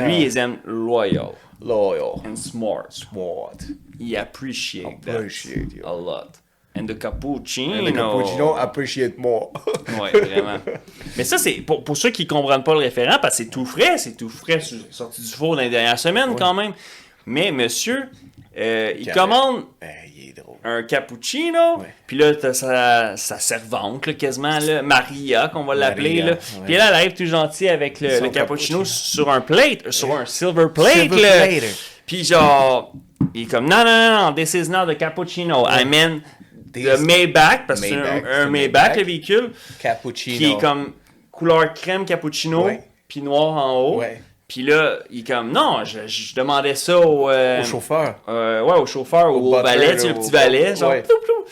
Lui, 0.06 0.22
ils 0.22 0.36
aiment 0.38 0.58
loyal 0.64 1.30
Loyal. 1.60 2.22
and 2.24 2.36
smart. 2.36 2.92
Smart. 2.92 3.64
He 3.98 4.16
appreciate, 4.16 5.02
that 5.02 5.16
Appreciate, 5.16 5.74
yeah. 5.74 5.82
a 5.84 5.92
lot. 5.92 6.38
And 6.74 6.88
the 6.88 6.94
cappuccino. 6.94 7.78
And 7.78 7.86
the 7.86 7.92
cappuccino 7.92 8.56
appreciate 8.62 9.18
more. 9.18 9.50
Ouais, 10.00 10.12
vraiment. 10.12 10.60
Mais 11.16 11.24
ça, 11.24 11.36
c'est 11.36 11.62
pour, 11.62 11.82
pour 11.82 11.96
ceux 11.96 12.10
qui 12.10 12.26
comprennent 12.26 12.62
pas 12.62 12.74
le 12.74 12.78
référent, 12.80 13.18
parce 13.20 13.36
que 13.36 13.44
c'est 13.44 13.50
tout 13.50 13.66
frais, 13.66 13.98
c'est 13.98 14.16
tout 14.16 14.28
frais, 14.28 14.60
sorti 14.90 15.20
du 15.20 15.26
four 15.28 15.56
dans 15.56 15.62
les 15.62 15.70
dernières 15.70 15.98
semaines 15.98 16.36
quand 16.36 16.54
même. 16.54 16.72
Mais 17.26 17.50
monsieur, 17.50 18.08
euh, 18.56 18.92
il 18.98 19.10
commande 19.10 19.56
drôle. 19.56 19.64
Un 20.62 20.82
cappuccino, 20.82 21.78
Ouais. 21.78 21.94
puis 22.06 22.18
là, 22.18 22.34
t'as 22.34 22.52
sa, 22.52 23.16
sa 23.16 23.38
servante, 23.38 24.06
là, 24.06 24.12
quasiment, 24.14 24.58
là, 24.58 24.82
Maria, 24.82 25.48
qu'on 25.48 25.64
va 25.64 25.74
l'appeler. 25.74 26.18
Maria, 26.22 26.24
là. 26.24 26.32
ouais. 26.32 26.64
Puis 26.66 26.76
là, 26.76 26.88
elle 26.88 26.94
arrive 26.94 27.14
tout 27.14 27.24
gentil 27.26 27.68
avec 27.68 28.00
le, 28.00 28.08
cappuccino 28.08 28.30
cappuccino. 28.30 28.84
sur 28.84 29.30
un 29.30 29.40
plate, 29.40 29.86
euh, 29.86 29.90
sur 29.90 30.12
un 30.14 30.26
silver 30.26 30.66
plate. 30.74 30.92
Silver 30.92 31.22
là. 31.22 31.46
plate. 31.46 31.64
Puis 32.06 32.24
genre, 32.24 32.92
il 33.34 33.42
est 33.42 33.46
comme, 33.46 33.68
non, 33.68 33.78
non, 33.78 33.84
non, 33.84 34.26
non, 34.26 34.32
this 34.34 34.54
is 34.54 34.68
not 34.68 34.86
the 34.86 34.98
cappuccino. 34.98 35.66
I 35.68 35.84
mean 35.84 36.20
the 36.72 36.98
Maybach, 37.00 37.66
parce 37.66 37.80
que 37.80 37.88
c'est 37.88 37.94
un, 37.94 38.00
Maybach, 38.02 38.24
un 38.24 38.26
c'est 38.26 38.32
un 38.42 38.46
Maybach, 38.50 38.82
Maybach. 38.84 38.96
le 38.96 39.02
véhicule 39.04 39.50
Cappuccino. 39.80 40.36
qui 40.38 40.44
est 40.52 40.60
comme 40.60 40.92
couleur 41.30 41.72
crème 41.74 42.04
cappuccino, 42.04 42.68
puis 43.08 43.22
noir 43.22 43.56
en 43.64 43.80
haut. 43.80 43.98
Ouais. 44.00 44.20
Puis 44.50 44.62
là, 44.64 44.98
il 45.10 45.20
est 45.20 45.26
comme, 45.26 45.52
non, 45.52 45.84
je, 45.84 46.08
je 46.08 46.34
demandais 46.34 46.74
ça 46.74 46.98
au... 46.98 47.30
euh, 47.30 47.60
Au 47.60 47.64
chauffeur. 47.64 48.16
euh, 48.28 48.62
ouais, 48.62 48.78
au 48.80 48.84
chauffeur 48.84 49.30
Au 49.32 49.38
au, 49.38 49.62
valet, 49.62 49.92
tu 49.94 50.00
sais, 50.00 50.08
le 50.08 50.14
petit 50.14 50.30
valet, 50.32 50.74
genre... 50.74 50.90
ouais. 50.90 51.02
plou, 51.02 51.14
plou. 51.24 51.44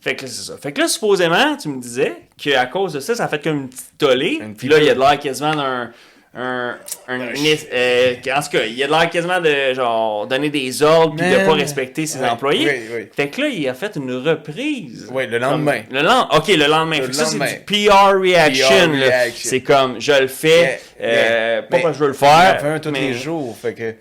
Fait 0.00 0.16
que 0.16 0.22
là, 0.24 0.28
c'est 0.28 0.42
ça. 0.50 0.56
Fait 0.60 0.72
que 0.72 0.80
là, 0.80 0.88
supposément, 0.88 1.56
tu 1.56 1.68
me 1.68 1.80
disais 1.80 2.16
qu'à 2.36 2.66
cause 2.66 2.94
de 2.94 2.98
ça, 2.98 3.14
ça 3.14 3.26
a 3.26 3.28
fait 3.28 3.40
comme 3.40 3.56
une 3.58 3.68
petite 3.68 3.96
tollée. 3.96 4.40
Puis 4.58 4.66
là, 4.66 4.78
il 4.78 4.84
y 4.86 4.90
a 4.90 4.94
de 4.94 4.98
l'air 4.98 5.20
quasiment 5.20 5.54
d'un... 5.54 5.92
Un, 6.34 6.78
un, 7.08 7.20
euh, 7.20 8.14
en 8.34 8.40
tout 8.42 8.50
cas, 8.52 8.64
il 8.66 8.72
y 8.72 8.82
a 8.82 8.86
de 8.86 8.90
l'air 8.92 9.10
quasiment 9.10 9.38
de 9.38 9.74
genre 9.74 10.26
donner 10.26 10.48
des 10.48 10.82
ordres 10.82 11.16
puis 11.16 11.28
de 11.30 11.44
pas 11.44 11.52
respecter 11.52 12.06
ses 12.06 12.20
Ouais, 12.20 12.28
employés. 12.30 12.66
oui, 12.66 12.80
oui. 13.00 13.08
Fait 13.14 13.28
que 13.28 13.42
là, 13.42 13.48
il 13.48 13.68
a 13.68 13.74
fait 13.74 13.96
une 13.96 14.14
reprise. 14.16 15.08
Ouais, 15.12 15.26
le 15.26 15.36
lendemain. 15.36 15.82
Comme- 15.82 15.96
le 15.98 16.02
lendemain. 16.02 16.28
Ok, 16.34 16.48
le 16.48 16.66
lendemain. 16.66 16.96
Le 17.00 17.02
Fait 17.04 17.08
que 17.10 17.16
ça, 17.16 17.26
c'est 17.26 17.38
du 17.38 17.86
PR 17.86 18.18
reaction. 18.18 18.66
PR 18.66 18.86
là. 18.96 19.06
reaction. 19.08 19.50
C'est 19.50 19.60
comme, 19.60 20.00
je 20.00 20.12
le 20.22 20.26
fais, 20.26 20.80
euh, 21.02 21.60
pas 21.62 21.80
parce 21.80 21.92
que 21.92 21.92
je 21.92 21.98
veux 21.98 22.08
le 22.08 22.14
Il 22.14 22.24
en 22.24 22.28
faire. 22.28 22.60
fait 22.62 22.66
un 22.68 22.78
tous 22.78 22.90
mais- 22.90 23.00
les 23.00 23.12
jours. 23.14 23.54
Fait 23.60 23.74
que 23.74 23.94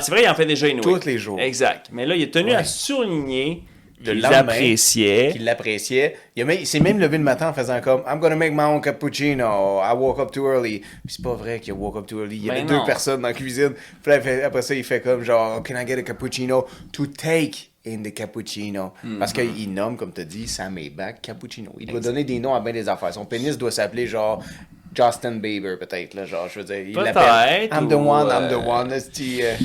c'est 0.00 0.10
vrai, 0.12 0.22
il 0.24 0.28
en 0.30 0.34
fait 0.34 0.46
déjà 0.46 0.66
une 0.66 0.80
tous 0.80 1.04
les 1.04 1.18
jours. 1.18 1.38
Exact. 1.40 1.86
Mais 1.92 2.06
là, 2.06 2.14
il 2.16 2.22
a 2.22 2.26
tenu 2.28 2.52
Ouais. 2.52 2.56
à 2.56 2.64
souligner 2.64 3.64
Le 4.00 4.12
qu'il 4.12 4.22
lendemain, 4.22 4.38
appréciait. 4.38 5.30
Qu'il 5.32 5.44
l'appréciait. 5.44 6.16
Il, 6.34 6.46
il 6.50 6.66
s'est 6.66 6.80
même 6.80 6.98
levé 6.98 7.18
le 7.18 7.24
matin 7.24 7.50
en 7.50 7.52
faisant 7.52 7.80
comme 7.80 8.02
I'm 8.06 8.18
gonna 8.18 8.36
make 8.36 8.52
my 8.52 8.64
own 8.64 8.80
cappuccino. 8.80 9.80
I 9.82 9.92
woke 9.94 10.18
up 10.18 10.30
too 10.32 10.50
early. 10.50 10.80
Puis 10.80 11.16
c'est 11.16 11.22
pas 11.22 11.34
vrai 11.34 11.60
qu'il 11.60 11.74
woke 11.74 11.96
up 11.96 12.06
too 12.06 12.20
early. 12.20 12.36
Il 12.36 12.44
y 12.46 12.50
avait 12.50 12.62
Ben 12.62 12.68
deux 12.78 12.84
personnes 12.86 13.20
dans 13.20 13.28
la 13.28 13.34
cuisine. 13.34 13.74
Puis 14.02 14.12
après 14.12 14.62
ça, 14.62 14.74
il 14.74 14.84
fait 14.84 15.00
comme 15.00 15.22
genre 15.22 15.62
Can 15.62 15.76
I 15.76 15.86
get 15.86 15.98
a 15.98 16.02
cappuccino 16.02 16.66
to 16.92 17.06
take 17.06 17.68
in 17.86 18.02
the 18.02 18.12
cappuccino? 18.14 18.92
Mm-hmm. 19.04 19.18
Parce 19.18 19.32
qu'il 19.32 19.72
nomme, 19.74 19.96
comme 19.96 20.12
tu 20.12 20.24
dit, 20.24 20.48
Sam 20.48 20.74
Maybach 20.74 21.20
cappuccino. 21.20 21.72
Il 21.78 21.86
doit 21.88 22.00
donner 22.00 22.24
des 22.24 22.38
noms 22.38 22.54
à 22.54 22.60
bien 22.60 22.72
des 22.72 22.88
affaires. 22.88 23.12
Son 23.12 23.26
pénis 23.26 23.58
doit 23.58 23.70
s'appeler 23.70 24.06
genre 24.06 24.42
Justin 24.94 25.36
Bieber, 25.36 25.78
peut-être. 25.78 26.14
Là, 26.14 26.24
genre, 26.24 26.48
je 26.48 26.60
veux 26.60 26.64
dire, 26.64 26.78
il 26.78 26.94
Peut-être, 26.94 27.14
l'appelle 27.14 27.68
I'm 27.72 27.88
the 27.88 27.94
one, 27.94 28.28
I'm 28.28 28.48
the 28.48 28.52
euh, 28.52 28.66
one. 28.66 28.92
Euh, 28.92 29.56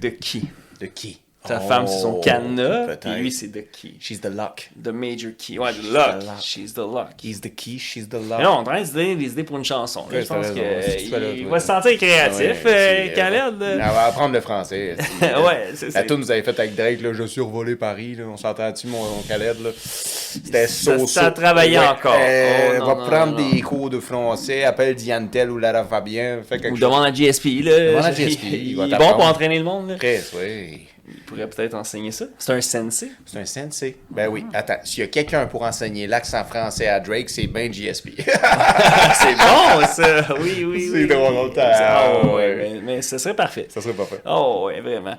De 0.00 0.08
qui? 0.08 0.48
de 0.80 0.86
qui? 0.86 1.20
Sa 1.44 1.60
Oh, 1.60 1.68
femme, 1.68 1.86
c'est 1.88 1.98
son 1.98 2.20
cadenas. 2.20 2.86
peut-être. 2.86 3.00
Puis 3.00 3.20
lui, 3.20 3.32
c'est 3.32 3.48
de 3.48 3.62
qui 3.62 3.96
She's 3.98 4.20
the 4.20 4.26
luck. 4.26 4.70
The 4.80 4.88
Major 4.88 5.32
Key. 5.36 5.58
Ouais, 5.58 5.72
the 5.72 5.78
the 5.82 5.92
luck. 5.92 6.22
luck. 6.22 6.40
She's 6.40 6.72
the 6.72 6.78
luck. 6.78 7.08
He's 7.20 7.40
the 7.40 7.52
key, 7.52 7.78
she's 7.80 8.08
the 8.08 8.14
Mais 8.14 8.28
luck. 8.28 8.40
là, 8.42 8.52
on 8.52 8.54
est 8.54 8.58
en 8.58 8.62
train 8.64 8.80
de 8.80 8.86
se 8.86 8.92
donner 8.92 9.16
des 9.16 9.26
idées 9.26 9.42
pour 9.42 9.58
une 9.58 9.64
chanson. 9.64 10.04
Ouais, 10.10 10.22
je 10.22 10.28
pense 10.28 10.46
qu'il 10.50 11.46
va 11.48 11.58
se 11.58 11.66
sentir 11.66 11.96
créatif, 11.96 12.64
Ouais, 12.64 13.10
euh, 13.10 13.14
Khaled. 13.16 13.60
euh. 13.60 13.74
On 13.82 13.92
va 13.92 14.04
apprendre 14.04 14.34
le 14.34 14.40
français. 14.40 14.96
Ouais, 15.20 15.70
c'est 15.74 15.90
ça. 15.90 16.00
La 16.02 16.06
tune 16.06 16.18
nous 16.18 16.30
avait 16.30 16.42
fait 16.42 16.56
avec 16.58 16.76
Drake, 16.76 17.00
là, 17.02 17.12
je 17.12 17.40
revolé 17.40 17.74
Paris, 17.74 18.14
là, 18.14 18.24
on 18.32 18.36
s'entend-tu, 18.36 18.86
mon, 18.86 19.02
mon 19.02 19.22
Khaled. 19.28 19.56
C'était 19.76 20.68
so, 20.68 21.06
ça 21.08 21.30
travaillait 21.32 21.78
encore. 21.78 22.14
Euh, 22.18 22.50
Oh, 22.74 22.78
non, 22.78 22.86
va 22.86 22.94
non, 22.94 23.06
prendre 23.06 23.32
non, 23.38 23.44
non. 23.44 23.50
des 23.50 23.60
cours 23.62 23.90
de 23.90 23.98
français, 24.00 24.62
appelle 24.64 24.94
Diane 24.94 25.28
Tell 25.28 25.50
ou 25.50 25.58
Lara 25.58 25.84
Fabien, 25.84 26.40
quelque 26.48 26.66
Ou 26.68 26.70
chose. 26.70 26.80
demande 26.80 27.04
à 27.04 27.12
GSP. 27.12 27.62
Là. 27.62 27.78
Demande 27.90 28.04
à 28.04 28.12
GSP, 28.12 28.42
Il, 28.52 28.80
est 28.80 28.96
bon 28.98 29.12
pour 29.12 29.24
entraîner 29.26 29.58
le 29.58 29.64
monde. 29.64 29.88
Là. 29.90 29.96
Oui. 30.00 30.86
Il 31.14 31.22
pourrait 31.24 31.48
peut-être 31.48 31.74
enseigner 31.74 32.10
ça. 32.10 32.24
C'est 32.38 32.52
un 32.52 32.60
sensei. 32.60 33.12
C'est 33.26 33.38
un 33.38 33.44
sensei. 33.44 33.96
Ben 34.10 34.28
oui. 34.28 34.44
Attends, 34.52 34.78
s'il 34.84 35.00
y 35.00 35.02
a 35.02 35.06
quelqu'un 35.08 35.46
pour 35.46 35.62
enseigner 35.62 36.06
l'accent 36.06 36.44
français 36.44 36.86
à 36.88 37.00
Drake, 37.00 37.28
c'est 37.30 37.46
ben 37.46 37.72
GSP. 37.72 38.10
c'est 38.16 39.34
bon, 39.36 39.86
ça. 39.86 40.34
Oui, 40.40 40.64
oui, 40.64 40.88
C'est 40.88 40.92
oui. 41.02 41.06
drôle, 41.06 41.52
t'as- 41.52 41.70
Ah, 41.74 42.26
ouais. 42.26 42.32
ouais, 42.34 42.54
mais, 42.56 42.80
mais 42.82 43.02
ce 43.02 43.18
serait 43.18 43.34
parfait. 43.36 43.66
Ça 43.68 43.80
serait 43.80 43.94
pas 43.94 44.06
fait. 44.06 44.20
Oh, 44.26 44.64
ouais, 44.66 44.80
vraiment. 44.80 45.16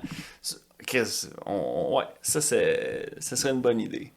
Chris, 0.85 1.27
on, 1.45 1.53
on- 1.53 1.97
ouais, 1.97 2.05
ça, 2.21 2.41
c'est, 2.41 3.09
ça 3.19 3.35
serait 3.35 3.51
une 3.53 3.61
bonne 3.61 3.79
idée. 3.79 4.11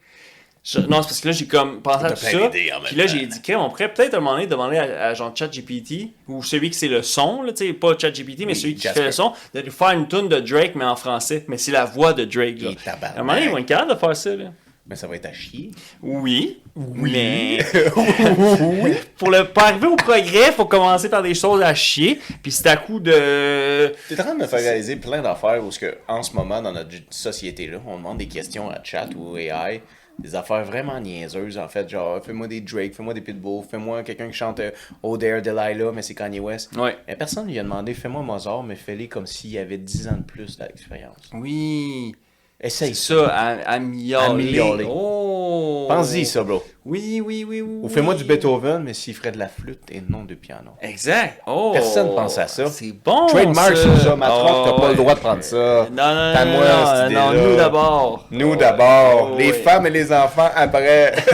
Je- 0.69 0.79
non, 0.79 1.01
c'est 1.01 1.07
parce 1.07 1.21
que 1.21 1.27
là, 1.29 1.31
j'ai 1.33 1.45
comme 1.47 1.81
pensé 1.81 2.05
à 2.05 2.11
tout 2.11 2.17
ça. 2.17 2.49
Puis 2.49 2.95
là, 2.95 3.07
j'ai 3.07 3.25
dit, 3.25 3.41
Crème, 3.41 3.59
on 3.61 3.69
pourrait 3.69 3.93
peut-être 3.93 4.13
à 4.13 4.17
un 4.17 4.19
moment 4.19 4.33
donné 4.35 4.47
demander 4.47 4.77
à, 4.77 5.05
à 5.07 5.13
genre 5.13 5.31
ChatGPT, 5.33 6.09
ou 6.27 6.43
celui 6.43 6.69
qui 6.71 6.77
c'est 6.77 6.89
le 6.89 7.03
son, 7.03 7.41
là, 7.43 7.53
tu 7.53 7.67
sais, 7.67 7.73
pas 7.73 7.97
ChatGPT, 7.97 8.39
mais 8.39 8.47
Oui, 8.47 8.55
celui 8.55 8.75
qui 8.75 8.81
Jasper. 8.81 8.99
fait 8.99 9.05
le 9.05 9.11
son, 9.13 9.31
de 9.53 9.61
lui 9.61 9.71
faire 9.71 9.91
une 9.91 10.07
tune 10.09 10.27
de 10.27 10.39
Drake, 10.41 10.73
mais 10.75 10.83
en 10.85 10.95
français. 10.97 11.45
Mais 11.47 11.57
c'est 11.57 11.71
la 11.71 11.85
voix 11.85 12.11
de 12.13 12.25
Drake. 12.25 12.61
Là. 12.61 12.71
À 12.85 13.19
un 13.19 13.23
moment 13.23 13.33
donné, 13.33 13.45
ils 13.45 13.51
vont 13.51 13.57
être 13.59 13.65
capables 13.65 13.93
de 13.93 13.97
faire 13.97 14.15
ça. 14.15 14.35
Là. 14.35 14.45
Mais 14.89 14.95
ça 14.95 15.05
va 15.07 15.15
être 15.15 15.25
à 15.25 15.33
chier. 15.33 15.71
Oui. 16.01 16.61
Mais. 16.75 17.59
Pour 19.17 19.31
le, 19.31 19.43
pour 19.45 19.63
arriver 19.63 19.87
au 19.87 19.95
progrès, 19.95 20.51
faut 20.51 20.65
commencer 20.65 21.09
par 21.09 21.21
des 21.23 21.33
choses 21.33 21.61
à 21.61 21.73
chier. 21.73 22.19
Puis 22.41 22.51
c'est 22.51 22.67
à 22.67 22.77
coup 22.77 22.99
de. 22.99 23.91
T'es 24.09 24.19
en 24.19 24.23
train 24.23 24.35
de 24.35 24.39
me 24.41 24.47
faire 24.47 24.59
réaliser 24.59 24.95
plein 24.95 25.21
d'affaires 25.21 25.63
où, 25.63 25.71
ce 25.71 25.79
que, 25.79 25.97
en 26.07 26.23
ce 26.23 26.33
moment, 26.33 26.61
dans 26.61 26.71
notre 26.71 26.91
société-là, 27.09 27.79
on 27.85 27.97
demande 27.97 28.17
des 28.19 28.27
questions 28.27 28.69
à 28.69 28.81
chat 28.83 29.07
ou 29.15 29.37
AI, 29.37 29.81
des 30.19 30.35
affaires 30.35 30.63
vraiment 30.63 30.99
niaiseuses, 30.99 31.57
en 31.57 31.67
fait. 31.67 31.89
Genre, 31.89 32.23
fais-moi 32.23 32.47
des 32.47 32.61
Drake, 32.61 32.93
fais-moi 32.93 33.13
des 33.13 33.21
Pitbull, 33.21 33.63
fais-moi 33.63 34.03
quelqu'un 34.03 34.27
qui 34.27 34.33
chante 34.33 34.59
euh, 34.59 34.71
Oh 35.03 35.17
There 35.17 35.41
Delilah, 35.41 35.91
mais 35.93 36.01
c'est 36.01 36.15
Kanye 36.15 36.39
West. 36.39 36.75
Ouais. 36.75 36.97
Mais 37.07 37.15
personne 37.15 37.47
lui 37.47 37.59
a 37.59 37.63
demandé, 37.63 37.93
fais-moi 37.93 38.21
Mozart, 38.21 38.63
mais 38.63 38.75
fais-le 38.75 39.07
comme 39.07 39.27
s'il 39.27 39.57
avait 39.57 39.77
10 39.77 40.07
ans 40.07 40.17
de 40.17 40.23
plus 40.23 40.57
d'expérience. 40.57 41.29
Oui. 41.33 42.15
Essaye 42.59 42.95
C'est 42.95 43.13
ça. 43.13 43.27
à- 43.27 43.73
améliorer. 43.75 44.85
Oh. 44.89 45.85
Pense-y, 45.87 46.25
ça, 46.25 46.43
bro. 46.43 46.63
Oui, 46.85 47.21
oui, 47.23 47.45
oui, 47.47 47.61
oui. 47.61 47.79
Ou 47.83 47.87
fais-moi 47.87 48.15
du 48.15 48.23
Beethoven, 48.23 48.81
mais 48.83 48.93
s'il 48.95 49.13
ferait 49.15 49.31
de 49.31 49.37
la 49.37 49.47
flûte 49.47 49.83
et 49.91 50.01
non 50.09 50.23
du 50.23 50.35
piano. 50.35 50.71
Exact. 50.81 51.39
Oh. 51.45 51.69
Personne 51.71 52.15
pense 52.15 52.37
à 52.39 52.47
ça. 52.47 52.65
C'est 52.65 52.91
bon. 52.93 53.27
Trademark 53.27 53.77
sur 53.77 53.95
ça, 54.01 54.15
Matrock, 54.15 54.65
t'as 54.65 54.71
Oh, 54.75 54.79
pas 54.81 54.89
le 54.89 54.95
droit 54.95 55.09
ouais. 55.11 55.15
de 55.15 55.19
prendre 55.19 55.43
ça. 55.43 55.87
Non, 55.91 56.15
non, 56.15 56.33
non. 56.33 56.45
Moi, 56.51 57.09
non, 57.09 57.33
non, 57.33 57.49
nous 57.49 57.55
d'abord. 57.57 58.25
Nous 58.31 58.51
Oh, 58.53 58.55
d'abord, 58.55 59.29
oh, 59.33 59.37
les 59.37 59.53
femmes 59.53 59.85
et 59.85 59.91
les 59.91 60.11
enfants 60.11 60.49
après. 60.55 61.13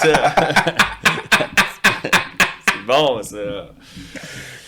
C'est 0.00 0.12
ça. 0.14 0.34
C'est 2.70 2.86
bon, 2.86 3.20
ça. 3.22 3.36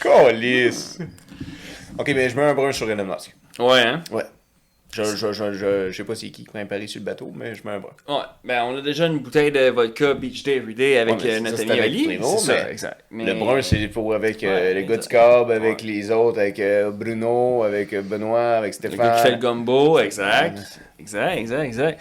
Calice. 0.02 0.98
Ok, 1.98 2.08
mais 2.14 2.28
je 2.28 2.36
mets 2.36 2.42
un 2.44 2.54
brun 2.54 2.72
sur 2.72 2.90
Elon 2.90 3.04
Musk. 3.04 3.36
Ouais, 3.58 3.80
hein? 3.82 4.02
Ouais. 4.10 4.24
Je, 4.92 5.04
je, 5.04 5.32
je, 5.32 5.52
je, 5.52 5.90
je 5.90 5.96
sais 5.96 6.04
pas 6.04 6.14
c'est 6.16 6.30
qui 6.30 6.44
qui 6.44 6.50
m'a 6.52 6.60
sur 6.88 7.00
le 7.00 7.04
bateau, 7.04 7.30
mais 7.34 7.54
je 7.54 7.60
mets 7.64 7.74
un. 7.74 7.78
Ouais, 8.08 8.22
ben 8.44 8.62
on 8.64 8.76
a 8.76 8.80
déjà 8.80 9.06
une 9.06 9.18
bouteille 9.20 9.52
de 9.52 9.70
vodka 9.70 10.14
Beach 10.14 10.42
Day 10.42 10.56
Everyday 10.56 10.98
avec 10.98 11.20
Ouais, 11.22 11.30
euh, 11.36 11.40
notre 11.40 11.60
ami 11.62 11.78
Ali. 11.78 12.06
Mais 12.08 12.18
exact. 12.70 13.04
Le 13.12 13.34
brun, 13.34 13.62
c'est 13.62 13.86
pour 13.88 14.14
avec 14.14 14.42
euh, 14.42 14.48
Ouais, 14.52 14.74
les 14.74 14.84
gars 14.84 14.96
du 14.96 15.08
avec 15.52 15.78
Ouais. 15.80 15.86
les 15.86 16.10
autres, 16.10 16.40
avec 16.40 16.58
euh, 16.58 16.90
Bruno, 16.90 17.62
avec 17.62 17.92
euh, 17.92 18.02
Benoît, 18.02 18.56
avec 18.56 18.70
Le 18.70 18.88
Stéphane. 18.88 18.98
gars 18.98 19.16
qui 19.16 19.22
fait 19.22 19.30
le 19.30 19.36
gumbo, 19.36 19.98
exact. 20.00 20.80
Exact, 21.00 21.36
exact, 21.38 21.62
exact. 21.64 22.00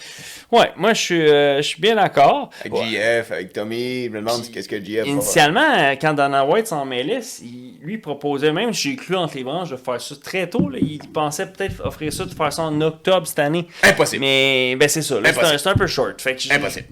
Ouais, 0.51 0.71
moi, 0.75 0.93
je 0.93 1.01
suis, 1.01 1.21
euh, 1.21 1.57
je 1.57 1.61
suis 1.61 1.81
bien 1.81 1.95
d'accord. 1.95 2.49
Avec 2.59 2.73
Ouais. 2.73 2.85
JF, 3.21 3.31
avec 3.31 3.53
Tommy, 3.53 4.05
je 4.05 4.09
me 4.09 4.19
demande 4.19 4.41
qu'est-ce 4.51 4.67
que 4.67 4.75
va 4.75 5.07
Initialement, 5.07 5.61
euh, 5.77 5.95
quand 5.99 6.13
Dana 6.13 6.45
White 6.45 6.67
s'en 6.67 6.85
mêlait, 6.85 7.21
il- 7.41 7.77
lui 7.81 7.97
proposait 7.97 8.51
même, 8.51 8.73
j'ai 8.73 8.95
cru 8.97 9.15
entre 9.15 9.37
les 9.37 9.43
branches 9.43 9.69
de 9.69 9.77
faire 9.77 10.01
ça 10.01 10.15
très 10.21 10.47
tôt. 10.49 10.69
là. 10.69 10.77
Il 10.81 10.99
pensait 11.13 11.45
peut-être 11.47 11.81
offrir 11.85 12.11
ça, 12.11 12.25
de 12.25 12.33
faire 12.33 12.51
ça 12.51 12.63
en 12.63 12.81
octobre 12.81 13.25
cette 13.25 13.39
année. 13.39 13.67
Impossible. 13.83 14.21
Mais 14.21 14.75
ben 14.75 14.89
c'est 14.89 15.01
ça, 15.01 15.15
c'est 15.23 15.67
un, 15.67 15.71
un 15.71 15.75
peu 15.75 15.87
short. 15.87 16.21
Fait 16.21 16.35
que 16.35 16.53
Impossible. 16.53 16.87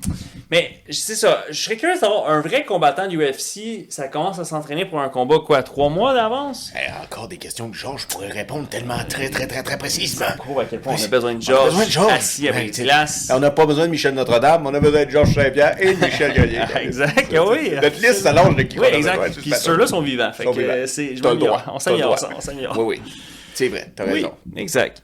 Mais 0.49 0.77
c'est 0.89 1.15
ça, 1.15 1.43
je 1.49 1.61
serais 1.61 1.75
curieux 1.75 1.99
d'avoir 1.99 2.29
un 2.29 2.39
vrai 2.39 2.63
combattant 2.63 3.07
du 3.07 3.17
UFC. 3.21 3.85
Ça 3.89 4.07
commence 4.07 4.39
à 4.39 4.45
s'entraîner 4.45 4.85
pour 4.85 5.01
un 5.01 5.09
combat, 5.09 5.39
quoi, 5.45 5.61
trois 5.61 5.89
mois 5.89 6.13
d'avance? 6.13 6.71
Eh, 6.73 7.03
encore 7.03 7.27
des 7.27 7.35
questions 7.37 7.69
que 7.69 7.75
Georges 7.75 8.05
pourrait 8.07 8.29
répondre 8.31 8.67
tellement 8.69 8.97
très, 9.09 9.29
très, 9.29 9.45
très, 9.45 9.61
très 9.61 9.77
précisément. 9.77 10.31
Gros, 10.37 10.61
à 10.61 10.65
quel 10.65 10.79
point 10.79 10.95
on 10.97 11.03
a 11.03 11.07
besoin 11.09 11.33
de 11.35 11.41
Georges, 11.41 11.73
assis 12.09 12.47
avec 12.47 12.75
Ben, 12.77 12.83
glace. 12.85 13.31
On 13.33 13.39
n'a 13.39 13.51
pas 13.51 13.65
besoin 13.65 13.85
de 13.85 13.91
Michel 13.91 14.13
Notre-Dame, 14.13 14.65
on 14.65 14.73
a 14.73 14.79
besoin 14.79 15.05
de 15.05 15.09
Georges 15.09 15.33
Saint-Pierre 15.33 15.75
et 15.81 15.93
de 15.93 15.99
Michel 16.05 16.33
Grenier. 16.33 16.61
Exact, 16.81 17.35
oui. 17.49 17.71
Notre 17.81 17.95
liste 17.99 18.21
s'allonge 18.21 18.55
de 18.55 18.63
qui 18.63 18.79
Oui, 18.79 18.87
exact. 18.93 19.37
Puis 19.41 19.51
ceux-là 19.51 19.87
sont 19.87 20.01
vivants. 20.01 20.31
Fait 20.33 20.43
Sont 20.43 20.53
que 20.53 20.59
vivants. 20.59 20.73
je 21.15 21.21
T'as 21.21 21.31
le 21.33 21.37
droit. 21.39 21.63
On 21.73 21.79
s'améliore, 21.79 22.15
on 22.35 22.41
s'améliore. 22.41 22.77
Oui, 22.79 22.99
oui. 23.03 23.13
C'est 23.53 23.69
vrai, 23.69 23.91
t'as 23.95 24.05
Oui, 24.05 24.13
raison. 24.13 24.31
exact. 24.55 25.01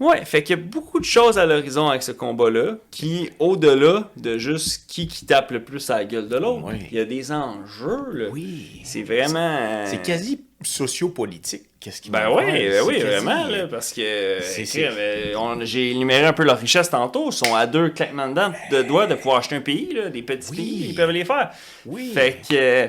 Ouais, 0.00 0.24
fait 0.24 0.44
qu'il 0.44 0.56
y 0.56 0.60
a 0.60 0.62
beaucoup 0.62 1.00
de 1.00 1.04
choses 1.04 1.38
à 1.38 1.46
l'horizon 1.46 1.88
avec 1.88 2.04
ce 2.04 2.12
combat-là, 2.12 2.76
qui, 2.92 3.30
au-delà 3.40 4.08
de 4.16 4.38
juste 4.38 4.84
qui 4.86 5.08
qui 5.08 5.26
tape 5.26 5.50
le 5.50 5.64
plus 5.64 5.90
à 5.90 5.96
la 5.98 6.04
gueule 6.04 6.28
de 6.28 6.36
l'autre, 6.36 6.62
Oui. 6.66 6.86
il 6.92 6.98
y 6.98 7.00
a 7.00 7.04
des 7.04 7.32
enjeux, 7.32 8.04
là. 8.12 8.26
Oui. 8.30 8.80
C'est 8.84 9.02
vraiment... 9.02 9.84
C'est 9.86 10.00
quasi 10.02 10.40
sociopolitique. 10.62 11.62
Qu'est-ce 11.80 12.02
qui 12.02 12.10
Ben 12.10 12.28
oui, 12.30 12.44
ben 12.46 12.82
oui, 12.84 12.98
vraiment, 12.98 13.46
là, 13.46 13.68
parce 13.68 13.92
que 13.92 14.00
euh, 14.00 15.64
j'ai 15.64 15.90
énuméré 15.92 16.24
un 16.24 16.32
peu 16.32 16.42
leur 16.42 16.58
richesse 16.58 16.90
tantôt. 16.90 17.30
Ils 17.30 17.32
sont 17.34 17.54
à 17.54 17.66
deux 17.66 17.90
claquements 17.90 18.28
de 18.28 18.82
doigts 18.82 19.06
de 19.06 19.14
pouvoir 19.14 19.38
acheter 19.38 19.54
un 19.56 19.60
pays, 19.60 19.92
là, 19.94 20.10
des 20.10 20.22
petits 20.22 20.50
Oui. 20.50 20.56
pays, 20.56 20.86
ils 20.88 20.94
peuvent 20.94 21.10
les 21.12 21.24
faire. 21.24 21.50
Oui. 21.86 22.10
Fait 22.12 22.38
que, 22.48 22.54
euh, 22.54 22.88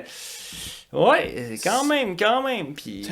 ouais, 0.93 1.55
quand 1.63 1.83
même, 1.85 2.15
quand 2.17 2.41
même. 2.43 2.73
Puis, 2.73 3.07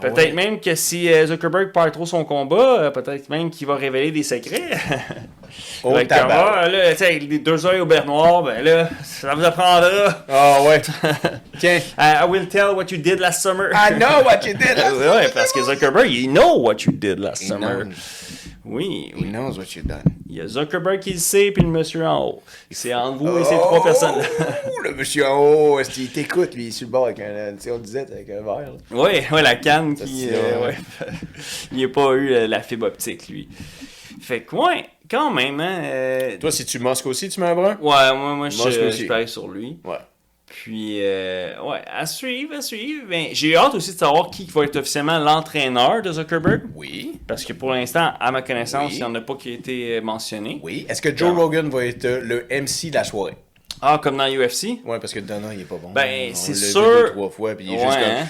peut-être 0.00 0.34
même 0.34 0.60
que 0.60 0.74
si 0.74 1.12
euh, 1.12 1.26
Zuckerberg 1.26 1.72
perd 1.72 1.92
trop 1.92 2.06
son 2.06 2.24
combat, 2.24 2.80
euh, 2.80 2.90
peut-être 2.90 3.28
même 3.28 3.50
qu'il 3.50 3.66
va 3.66 3.76
révéler 3.76 4.10
des 4.10 4.22
secrets. 4.22 4.70
Oh, 5.82 5.92
là, 5.94 6.94
sais, 6.94 7.18
les 7.18 7.38
deux 7.40 7.66
œils 7.66 7.80
au 7.80 7.86
beurre 7.86 8.06
noir, 8.06 8.42
ben 8.44 8.62
là, 8.62 8.88
ça 9.02 9.34
vous 9.34 9.42
apprendra. 9.42 10.24
Ah 10.28 10.58
ouais. 10.62 10.80
Tiens. 11.58 11.80
I 11.98 12.24
will 12.28 12.46
tell 12.46 12.76
what 12.76 12.92
you 12.92 12.98
did 12.98 13.18
last 13.18 13.42
summer. 13.42 13.70
I 13.74 13.94
know 13.98 14.22
what 14.22 14.46
you 14.46 14.54
did. 14.54 14.76
ouais, 14.78 15.28
parce 15.34 15.52
que 15.52 15.62
Zuckerberg, 15.64 16.08
he 16.08 16.28
know 16.28 16.56
what 16.58 16.84
you 16.86 16.92
did 16.92 17.18
last 17.18 17.42
He 17.42 17.48
summer. 17.48 17.84
knows. 17.84 17.94
Oui, 18.64 19.12
He 19.16 19.22
oui. 19.24 19.28
knows 19.32 19.58
what 19.58 19.74
you 19.74 19.82
done. 19.82 20.04
Il 20.30 20.36
y 20.36 20.40
a 20.40 20.46
Zuckerberg 20.46 21.00
qui 21.00 21.12
le 21.12 21.18
sait, 21.18 21.50
puis 21.50 21.64
le 21.64 21.68
monsieur 21.68 22.06
en 22.06 22.24
haut. 22.24 22.42
C'est 22.70 22.94
entre 22.94 23.18
vous 23.18 23.38
et 23.38 23.44
ces 23.44 23.56
trois 23.56 23.82
personnes. 23.82 24.14
Oh, 24.40 24.80
le 24.84 24.94
monsieur 24.94 25.26
en 25.26 25.38
haut, 25.38 25.80
est-ce 25.80 25.90
qu'il 25.90 26.08
t'écoute, 26.08 26.54
lui, 26.54 26.64
il 26.64 26.68
est 26.68 26.70
sur 26.70 26.86
le 26.86 26.92
bord 26.92 27.06
avec 27.06 27.18
un, 27.18 27.52
tu 27.54 27.62
sais, 27.62 27.70
on 27.72 27.78
disait, 27.78 28.06
avec 28.12 28.30
un 28.30 28.40
verre. 28.42 28.72
Oui, 28.92 29.10
ouais, 29.32 29.42
la 29.42 29.56
canne 29.56 29.96
qui. 29.96 30.28
euh, 30.30 30.66
ouais. 30.68 30.76
il 31.72 31.82
n'a 31.82 31.88
pas 31.88 32.12
eu 32.12 32.32
euh, 32.32 32.46
la 32.46 32.60
fibre 32.62 32.86
optique, 32.86 33.28
lui. 33.28 33.48
Fait 34.20 34.42
que, 34.42 34.54
ouais, 34.54 34.86
quand 35.10 35.32
même, 35.32 35.58
hein. 35.60 35.82
euh, 35.84 36.36
Toi, 36.38 36.52
si 36.52 36.64
tu 36.64 36.78
masques 36.78 37.06
aussi, 37.06 37.28
tu 37.28 37.40
mets 37.40 37.48
un 37.48 37.54
brun? 37.56 37.76
Ouais, 37.80 38.14
moi, 38.16 38.34
moi 38.36 38.48
je, 38.50 38.56
je 38.62 38.70
je, 38.70 38.80
aussi. 38.86 39.06
parie 39.06 39.26
sur 39.26 39.48
lui. 39.48 39.78
Ouais. 39.84 39.96
Puis, 40.50 40.98
euh, 41.00 41.54
ouais, 41.62 41.80
à 41.86 42.04
suivre, 42.06 42.56
à 42.56 42.60
suivre. 42.60 43.06
Ben, 43.08 43.28
j'ai 43.32 43.54
hâte 43.56 43.72
aussi 43.74 43.94
de 43.94 43.98
savoir 43.98 44.30
qui 44.30 44.44
va 44.46 44.64
être 44.64 44.76
officiellement 44.76 45.18
l'entraîneur 45.18 46.02
de 46.02 46.10
Zuckerberg. 46.12 46.62
Oui. 46.74 47.20
Parce 47.28 47.44
que 47.44 47.52
pour 47.52 47.70
l'instant, 47.70 48.12
à 48.18 48.32
ma 48.32 48.42
connaissance, 48.42 48.88
Oui. 48.90 48.96
il 48.96 48.98
n'y 48.98 49.04
en 49.04 49.14
a 49.14 49.20
pas 49.20 49.36
qui 49.36 49.50
a 49.50 49.54
été 49.54 49.96
euh, 49.98 50.00
mentionné. 50.02 50.58
Oui. 50.62 50.86
Est-ce 50.88 51.00
que 51.00 51.16
Joe 51.16 51.34
Rogan 51.36 51.70
va 51.70 51.86
être 51.86 52.04
euh, 52.04 52.20
le 52.20 52.46
MC 52.50 52.90
de 52.90 52.94
la 52.94 53.04
soirée? 53.04 53.36
Ah, 53.80 54.00
comme 54.02 54.16
dans 54.16 54.26
UFC? 54.28 54.80
Ouais, 54.84 54.98
parce 54.98 55.12
que 55.14 55.20
Donna, 55.20 55.54
il 55.54 55.60
est 55.60 55.64
pas 55.64 55.76
bon. 55.76 55.92
Ben, 55.92 56.34
c'est 56.34 56.54
sûr. 56.54 56.82
deux, 56.82 57.10
trois 57.12 57.30
fois, 57.30 57.54
puis 57.54 57.66
il 57.66 57.74
est 57.74 57.76
Ouais, 57.78 57.84
juste 57.86 57.98
comme... 58.00 58.08
hein? 58.08 58.26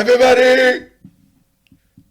Everybody! 0.00 0.86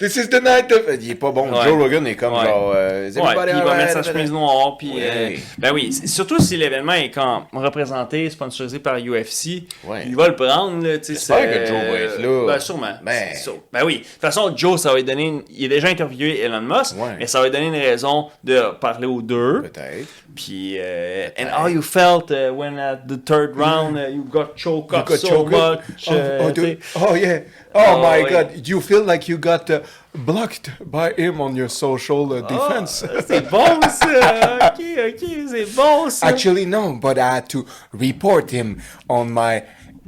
This 0.03 0.17
is 0.17 0.27
the 0.27 0.41
night 0.43 0.69
of... 0.73 0.81
Il 1.01 1.11
est 1.11 1.15
pas 1.15 1.31
bon. 1.31 1.49
Ouais. 1.49 1.63
Joe 1.63 1.81
Rogan 1.81 2.05
est 2.07 2.15
comme 2.17 2.33
Ouais. 2.33 2.43
genre... 2.45 2.73
euh, 2.75 3.09
Ouais, 3.09 3.19
everybody 3.21 3.51
puis 3.51 3.59
il 3.59 3.63
va 3.63 3.75
mettre 3.77 3.93
sa 3.93 4.03
chemise 4.03 4.31
noire, 4.33 4.75
puis... 4.77 4.91
Euh, 4.97 5.29
ben 5.57 5.71
oui, 5.73 5.93
surtout 5.93 6.39
si 6.41 6.57
l'événement 6.57 6.91
est 6.93 7.09
quand 7.09 7.47
représenté, 7.53 8.29
sponsorisé 8.29 8.79
par 8.79 8.97
UFC, 8.97 9.63
Ouais. 9.85 10.03
il 10.05 10.15
va 10.17 10.27
le 10.27 10.35
prendre. 10.35 10.83
J'espère 11.01 11.49
que 11.49 11.65
Joe 11.67 11.77
va 11.77 11.99
être 11.99 12.19
là. 12.21 12.47
Ben 12.47 12.59
sûrement. 12.59 12.93
Ben. 13.01 13.33
Sûr. 13.35 13.59
Ben 13.71 13.85
oui. 13.85 13.99
De 13.99 14.03
toute 14.03 14.19
façon, 14.19 14.51
Joe, 14.57 14.77
ça 14.81 14.89
va 14.89 14.95
lui 14.95 15.05
donner... 15.05 15.23
une- 15.27 15.43
Il 15.49 15.65
a 15.65 15.69
déjà 15.69 15.87
interviewé 15.87 16.41
Elon 16.41 16.59
Musk, 16.61 16.95
mais 17.17 17.25
ça 17.27 17.39
va 17.39 17.45
lui 17.45 17.51
donner 17.53 17.67
une 17.67 17.81
raison 17.81 18.27
de 18.43 18.59
parler 18.81 19.07
aux 19.07 19.21
deux. 19.21 19.61
Peut-être. 19.61 20.07
Puis, 20.35 20.77
euh, 20.79 21.27
and 21.39 21.45
how 21.55 21.67
you 21.67 21.81
felt 21.81 22.31
uh, 22.31 22.49
when 22.51 22.79
at 22.79 22.97
the 23.07 23.23
third 23.23 23.55
round 23.55 23.95
uh, 23.95 24.09
you 24.09 24.23
got 24.23 24.55
choked 24.57 24.91
up 24.91 25.07
so 25.09 25.27
choked 25.29 25.53
up. 25.53 25.81
much. 25.87 26.07
Oh, 26.09 26.13
uh, 26.13 26.51
oh, 26.95 27.07
oh, 27.11 27.15
yeah. 27.15 27.41
Oh, 27.75 27.79
Oh, 27.95 27.97
my 28.01 28.23
ouais. 28.23 28.29
God. 28.29 28.67
You 28.67 28.79
feel 28.81 29.03
like 29.03 29.27
you 29.27 29.37
got 29.37 29.69
uh, 29.69 29.81
blocked 30.13 30.69
by 30.85 31.13
him 31.17 31.41
on 31.41 31.55
your 31.55 31.69
social 31.69 32.31
uh, 32.33 32.41
defense? 32.41 33.03
Ah, 33.03 33.21
c'est 33.27 33.49
bon 33.49 33.81
ça! 33.89 34.71
ok, 34.73 34.81
ok, 35.09 35.29
c'est 35.49 35.75
bon 35.75 36.09
ça! 36.09 36.27
Actually, 36.27 36.65
no, 36.65 36.93
but 36.93 37.17
I 37.17 37.35
had 37.37 37.49
to 37.49 37.65
report 37.93 38.51
him 38.51 38.81
on 39.09 39.25
my 39.33 39.63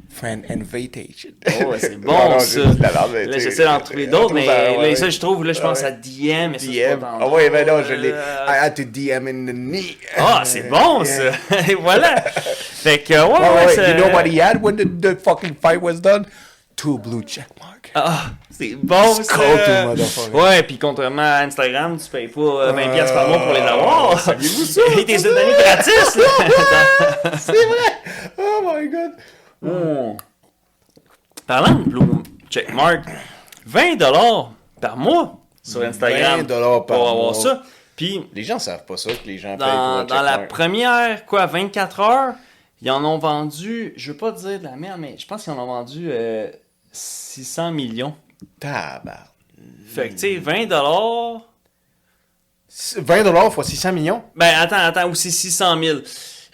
friend 0.10 0.46
invitation. 0.50 1.32
Oh, 1.46 1.72
ouais, 1.72 1.80
c'est 1.80 1.98
bon 2.00 2.12
Non, 2.14 2.30
non, 2.32 2.40
ça. 2.40 2.60
mais 3.12 3.26
Là, 3.26 3.38
j'essaie 3.38 3.66
d'en 3.66 3.80
trouver 3.82 4.08
d'autres, 4.08 4.34
mais 4.34 4.46
ça, 4.46 4.64
là, 4.72 4.78
ouais, 4.80 4.96
ça, 4.96 5.06
ouais. 5.06 5.12
je 5.12 5.20
trouve, 5.20 5.44
là, 5.44 5.52
je 5.54 5.60
pense 5.62 5.82
Ouais. 5.82 5.88
à 5.88 5.92
DM, 5.92 6.52
mais 6.52 6.60
ça, 6.60 6.68
DM. 6.68 7.00
Ah 7.04 7.18
tantôt. 7.20 7.36
ouais, 7.36 7.50
mais 7.50 7.66
non, 7.66 7.84
je 7.84 7.94
l'ai. 7.96 8.12
Euh, 8.14 8.46
I 8.48 8.58
had 8.66 8.76
to 8.76 8.84
DM 8.84 9.28
in 9.28 9.46
the 9.46 9.54
knee. 9.54 9.98
Ah, 10.16 10.44
c'est 10.46 10.70
bon 10.70 11.04
Yeah. 11.04 11.34
ça! 11.50 11.58
Et 11.72 11.76
voilà! 11.76 12.22
Fait 12.22 13.00
que, 13.00 13.14
ouais, 13.14 13.20
Oh, 13.28 13.56
ouais, 13.56 13.76
ça- 13.76 13.90
you 13.90 13.96
know 13.96 14.14
what 14.14 14.26
he 14.26 14.40
had 14.40 14.62
when 14.64 14.78
the, 14.78 14.86
the 15.02 15.18
fucking 15.22 15.56
fight 15.62 15.82
was 15.82 15.96
done? 16.00 16.26
Two 16.76 16.98
blue 16.98 17.22
check 17.24 17.48
marks. 17.60 17.92
Ah, 17.96 18.26
c'est 18.52 18.76
bon 18.76 19.14
ça! 19.24 19.94
Ouais, 20.34 20.62
puis 20.64 20.78
contrairement 20.78 21.22
à 21.22 21.44
Instagram, 21.46 21.98
tu 21.98 22.10
payes 22.10 22.28
pas 22.28 22.42
euh, 22.42 22.74
20$ 22.74 22.94
piastres 22.94 23.14
par 23.16 23.30
mois 23.30 23.40
pour 23.40 23.54
les 23.54 23.62
avoir. 23.62 24.20
saviez-vous 24.20 24.66
ça? 24.66 24.82
Et 24.98 25.06
tes 25.06 25.18
données 25.22 25.54
gratis, 25.58 26.16
là! 26.18 27.32
C'est 27.38 27.54
vrai! 27.54 28.34
Oh 28.38 28.62
my 28.66 28.90
god! 28.90 29.12
Hmm. 29.62 30.18
Parlant 31.48 31.76
de 31.76 31.84
Blue 31.84 32.02
Checkmark, 32.50 33.06
20$ 33.70 34.48
par 34.82 34.98
mois 34.98 35.38
sur 35.64 35.82
Instagram 35.84 36.42
20$ 36.42 36.48
par 36.48 36.86
pour 36.86 36.96
avoir 37.10 37.16
mois. 37.16 37.34
ça. 37.34 37.64
Puis 37.96 38.22
Les 38.34 38.44
gens 38.44 38.60
savent 38.60 38.86
pas 38.86 38.98
ça, 38.98 39.12
que 39.14 39.26
les 39.26 39.38
gens 39.38 39.56
payent 39.58 39.60
pour 39.60 39.68
dans, 39.68 39.98
un 40.00 40.04
dans 40.04 40.22
la 40.22 40.32
checkmark. 40.32 40.50
première, 40.50 41.26
quoi, 41.26 41.46
24 41.46 42.00
heures, 42.02 42.34
ils 42.82 42.92
en 42.92 43.04
ont 43.06 43.18
vendu, 43.18 43.94
je 43.96 44.12
veux 44.12 44.18
pas 44.18 44.32
dire 44.34 44.60
de 44.60 44.66
la 44.66 44.76
merde, 44.76 45.00
mais 45.00 45.16
je 45.18 45.26
pense 45.26 45.44
qu'ils 45.46 45.54
en 45.54 45.60
ont 45.60 45.68
vendu 45.68 46.10
euh, 46.12 46.52
600 46.96 47.72
millions. 47.72 48.16
Tabarnak. 48.60 49.30
Fait 49.94 50.10
que, 50.10 50.14
tu 50.14 50.20
sais, 50.20 50.40
20$, 50.40 51.42
20$ 53.02 53.52
fois 53.52 53.64
600 53.64 53.94
millions? 53.94 54.24
ben 54.36 54.54
attends, 54.60 54.76
attends, 54.78 55.10
ou 55.10 55.16
c'est 55.16 55.32
600 55.32 55.82
000. 55.82 56.00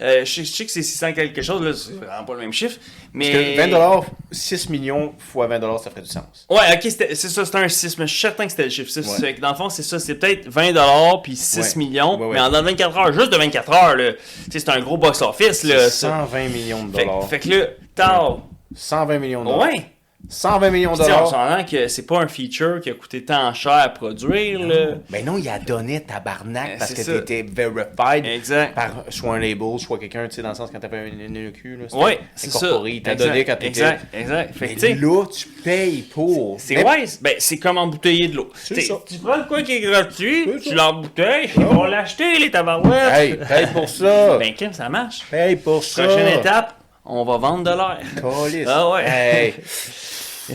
Euh, 0.03 0.25
je, 0.25 0.31
sais- 0.33 0.43
je 0.45 0.51
sais 0.51 0.65
que 0.65 0.71
c'est 0.71 0.81
600 0.81 1.13
quelque 1.13 1.41
chose, 1.43 1.61
là, 1.61 1.73
c'est 1.75 1.91
vraiment 1.93 2.23
pas 2.25 2.33
le 2.33 2.39
même 2.39 2.53
chiffre. 2.53 2.79
Mais... 3.13 3.55
Parce 3.55 3.69
que 3.69 3.75
20$, 3.75 4.05
6 4.31 4.69
millions 4.69 5.13
fois 5.19 5.47
20$, 5.47 5.83
ça 5.83 5.89
ferait 5.91 6.01
du 6.01 6.09
sens. 6.09 6.47
Ouais, 6.49 6.73
ok, 6.73 6.81
c'est 6.91 7.15
ça, 7.15 7.45
c'était 7.45 7.57
un 7.59 7.67
6, 7.69 7.97
mais 7.99 8.07
je 8.07 8.11
suis 8.11 8.21
certain 8.21 8.45
que 8.45 8.49
c'était 8.51 8.63
le 8.63 8.69
chiffre 8.71 8.89
6. 8.89 9.07
Ouais. 9.07 9.19
Fait 9.19 9.35
que 9.35 9.41
dans 9.41 9.49
le 9.51 9.55
fond, 9.55 9.69
c'est 9.69 9.83
ça, 9.83 9.99
c'est 9.99 10.15
peut-être 10.15 10.47
20$ 10.49 11.21
puis 11.21 11.35
6 11.35 11.57
Ouais. 11.59 11.65
millions, 11.75 12.17
Ouais, 12.19 12.33
mais 12.33 12.39
en 12.39 12.49
dans 12.49 12.63
24 12.63 12.97
heures, 12.97 13.13
juste 13.13 13.31
de 13.31 13.37
24 13.37 13.71
heures, 13.73 13.95
là. 13.95 14.11
C'est 14.51 14.69
un 14.69 14.79
gros 14.79 14.97
box-office, 14.97 15.63
là. 15.63 15.83
C'est 15.89 15.89
ça. 16.07 16.25
120 16.31 16.49
millions 16.49 16.83
de 16.85 16.95
Fait, 16.97 17.05
dollars. 17.05 17.29
fait 17.29 17.39
que 17.39 17.49
là, 17.49 17.65
t'as. 17.93 18.29
120 18.75 19.19
millions 19.19 19.43
de 19.43 19.49
dollars. 19.51 19.67
Ouais! 19.67 19.85
120 20.29 20.69
millions 20.71 20.93
de 20.93 20.97
dollars. 20.99 21.27
s'entend 21.27 21.65
que 21.65 21.87
c'est 21.87 22.05
pas 22.05 22.19
un 22.19 22.27
feature 22.27 22.79
qui 22.81 22.89
a 22.89 22.93
coûté 22.93 23.25
tant 23.25 23.53
cher 23.53 23.73
à 23.73 23.89
produire, 23.89 24.59
là. 24.61 24.95
Ben 25.09 25.25
non, 25.25 25.37
il 25.37 25.47
a 25.49 25.59
donné 25.59 26.01
tabarnak 26.01 26.77
parce 26.79 26.93
que 26.93 27.01
t'étais 27.01 27.43
verified 27.43 28.25
Exact. 28.25 28.73
par 28.73 29.03
soit 29.09 29.35
un 29.35 29.39
label, 29.39 29.77
soit 29.79 29.99
quelqu'un, 29.99 30.27
tu 30.27 30.35
sais, 30.35 30.41
dans 30.41 30.49
le 30.49 30.55
sens 30.55 30.69
quand 30.71 30.79
t'as 30.79 30.87
fait 30.89 30.99
un 30.99 31.29
NEQ, 31.29 31.79
Ouais, 31.93 32.19
c'est 32.35 32.49
ça. 32.49 32.65
incorporé, 32.67 32.91
Il 32.91 33.01
t'a 33.01 33.15
donné 33.15 33.43
quand 33.43 33.55
t'étais... 33.55 33.67
Exact, 33.67 34.05
exact. 34.13 34.55
Fait 34.55 34.75
Mais 34.81 34.95
là, 34.95 35.25
tu 35.25 35.47
payes 35.47 36.01
pour. 36.03 36.55
c'est 36.59 36.75
Mais- 36.75 36.85
ouais, 36.85 37.05
ben, 37.21 37.33
c'est 37.39 37.57
comme 37.57 37.77
embouteiller 37.77 38.27
de 38.29 38.35
l'eau. 38.37 38.51
Tu 38.65 38.75
prends 39.21 39.37
le 39.37 39.43
quoi 39.47 39.61
qui 39.63 39.73
est 39.73 39.81
gratuit, 39.81 40.45
tu 40.63 40.73
l'embouteilles, 40.73 41.49
ils 41.57 41.63
vont 41.63 41.83
l'acheter, 41.85 42.39
les 42.39 42.49
tabarouettes. 42.51 43.11
Hey, 43.13 43.35
paye 43.35 43.67
pour 43.73 43.89
ça. 43.89 44.37
Ben, 44.37 44.53
Kim, 44.53 44.71
ça 44.71 44.87
marche. 44.87 45.23
paye 45.29 45.55
pour 45.57 45.83
ça. 45.83 46.05
Prochaine 46.05 46.39
étape, 46.39 46.75
on 47.05 47.23
va 47.25 47.37
vendre 47.37 47.63
de 47.63 47.69
l'air. 47.69 47.99
Ah 48.67 48.89
ouais. 48.91 49.03
Hey, 49.07 49.53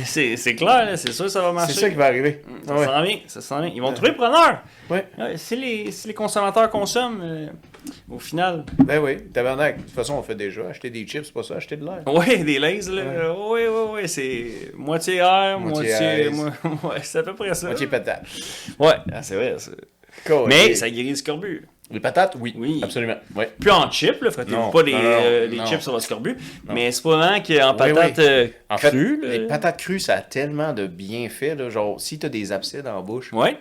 C'est 0.05 0.37
c'est 0.37 0.55
clair, 0.57 0.85
là, 0.85 0.97
c'est 0.97 1.13
sûr 1.13 1.25
que 1.27 1.31
ça 1.31 1.41
va 1.41 1.53
marcher. 1.53 1.73
c'est 1.73 1.81
ça 1.81 1.89
qui 1.89 1.95
va 1.95 2.07
arriver. 2.07 2.43
Ça 2.67 2.75
Ouais. 2.75 2.85
s'en 2.85 3.03
vient, 3.03 3.19
ça. 3.29 3.67
Ils 3.73 3.81
vont 3.81 3.93
trouver 3.95 4.13
preneur. 4.13 4.59
Ouais. 4.91 5.07
Ouais, 5.17 5.37
si, 5.39 5.57
les, 5.57 5.91
si 5.91 6.09
les 6.09 6.13
consommateurs 6.13 6.69
consomment, 6.69 7.23
euh, 7.23 7.47
au 8.11 8.19
final. 8.19 8.67
Ben 8.85 8.99
oui, 8.99 9.23
tabarnak. 9.33 9.77
De 9.79 9.83
toute 9.83 9.93
façon, 9.93 10.15
on 10.15 10.23
fait 10.23 10.35
déjà. 10.35 10.67
Acheter 10.69 10.91
des 10.91 11.07
chips, 11.07 11.25
c'est 11.27 11.33
pas 11.33 11.45
ça, 11.45 11.55
acheter 11.55 11.77
de 11.77 11.85
l'air. 11.85 12.03
Ouais, 12.07 12.39
des 12.39 12.59
lays, 12.59 12.81
là. 12.91 13.33
Oui, 13.33 13.61
oui, 13.69 13.83
oui, 13.95 14.09
c'est 14.09 14.73
moitié 14.75 15.17
air, 15.17 15.59
Moitié 15.61 16.29
moitié. 16.31 16.59
ouais, 16.83 16.97
c'est 17.03 17.19
à 17.19 17.23
peu 17.23 17.35
près 17.35 17.55
ça. 17.55 17.69
Moitié 17.69 17.87
patate. 17.87 18.25
Ouais, 18.79 18.97
ah, 19.13 19.23
c'est 19.23 19.37
vrai. 19.37 19.57
Mais 20.49 20.75
ça 20.75 20.91
guérit 20.91 21.11
le 21.11 21.17
scorbut. 21.17 21.67
Les 21.91 22.01
patates, 22.01 22.37
oui. 22.41 22.53
Oui. 22.59 22.81
Absolument. 22.83 23.15
Ouais. 23.37 23.49
Plus 23.61 23.71
en 23.71 23.89
chips, 23.91 24.21
là, 24.21 24.31
Non, 24.49 24.71
pas 24.71 24.83
des, 24.83 24.93
non, 24.93 24.99
non, 24.99 25.05
euh, 25.05 25.47
des 25.49 25.59
chips 25.67 25.81
sur 25.83 25.95
le 25.95 26.01
scorbut. 26.01 26.37
Mais 26.69 26.91
c'est 26.91 27.03
pas 27.03 27.17
vraiment 27.17 27.41
qu'en 27.41 27.73
Oui, 27.73 27.93
patates 27.95 28.19
oui. 28.19 28.25
euh, 28.25 28.49
En 28.69 28.77
fait, 28.79 28.89
crues, 28.91 29.21
là. 29.23 29.29
les 29.29 29.47
patates 29.47 29.79
crues, 29.79 30.01
ça 30.01 30.15
a 30.15 30.21
tellement 30.21 30.73
de 30.73 30.87
bienfaits. 30.89 31.55
Là, 31.57 31.71
genre, 31.71 32.01
si 32.01 32.19
t'as 32.19 32.29
des 32.29 32.51
abcès 32.51 32.87
en 32.89 33.03
bouche, 33.03 33.33
Ouais. 33.33 33.57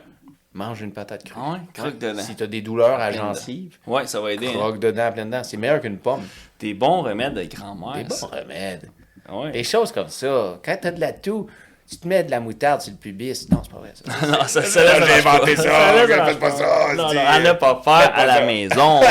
mange 0.54 0.82
une 0.82 0.92
patate 0.92 1.24
crue. 1.24 1.36
Ah 1.40 1.52
ouais, 1.54 1.60
croque 1.74 2.00
dedans. 2.00 2.20
Si 2.22 2.36
t'as 2.36 2.48
des 2.48 2.62
douleurs 2.62 3.00
à 3.00 3.12
gencives, 3.12 3.78
Ouais, 3.86 4.08
ça 4.08 4.20
va 4.22 4.32
aider. 4.34 4.48
hein. 4.48 4.54
croque 4.56 4.80
dedans, 4.80 5.12
plein 5.14 5.26
dedans. 5.28 5.44
C'est 5.44 5.58
meilleur 5.58 5.80
qu'une 5.82 5.98
pomme. 6.00 6.24
Des 6.60 6.74
bons 6.74 7.02
remèdes 7.04 7.36
de 7.36 7.44
grand-mère. 7.44 7.94
Des 7.98 8.04
bons 8.06 8.16
ça. 8.16 8.26
remèdes. 8.28 8.90
Ouais. 9.32 9.52
Des 9.52 9.64
choses 9.64 9.92
comme 9.92 10.08
ça. 10.10 10.60
Quand 10.66 10.78
t'as 10.82 10.92
de 10.92 11.00
la 11.00 11.12
toux, 11.14 11.48
tu 11.90 11.98
te 11.98 12.08
mets 12.08 12.24
de 12.24 12.32
la 12.32 12.40
moutarde 12.40 12.82
sur 12.82 12.92
le 12.92 12.98
pubis. 12.98 13.48
Non, 13.52 13.62
c'est 13.64 13.72
pas 13.72 13.78
vrai 13.80 13.94
ça. 13.94 14.28
non, 14.28 14.40
ça, 14.48 14.64
ça, 14.64 14.64
J'ai 14.64 14.72
ça 14.72 15.00
marche 15.00 15.12
inventé 15.20 15.56
ça, 15.56 15.64
là, 15.64 16.18
marche 16.18 16.36
pas 16.38 16.52
ça, 16.52 16.94
Non, 16.96 17.10
c'est- 17.10 17.16
non, 17.16 17.22
à 17.28 17.40
ne 17.40 17.52
pas 17.54 17.76
pas 17.76 17.98
à 18.00 18.26
la 18.26 18.36
ça. 18.38 18.42
maison. 18.42 19.02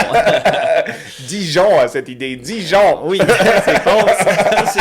Dijon 1.21 1.79
a 1.79 1.89
cette 1.89 2.09
idée. 2.09 2.37
Dijon! 2.37 3.01
oui, 3.05 3.21
c'est 3.65 3.83
ça. 3.83 4.67
C'est- 4.67 4.81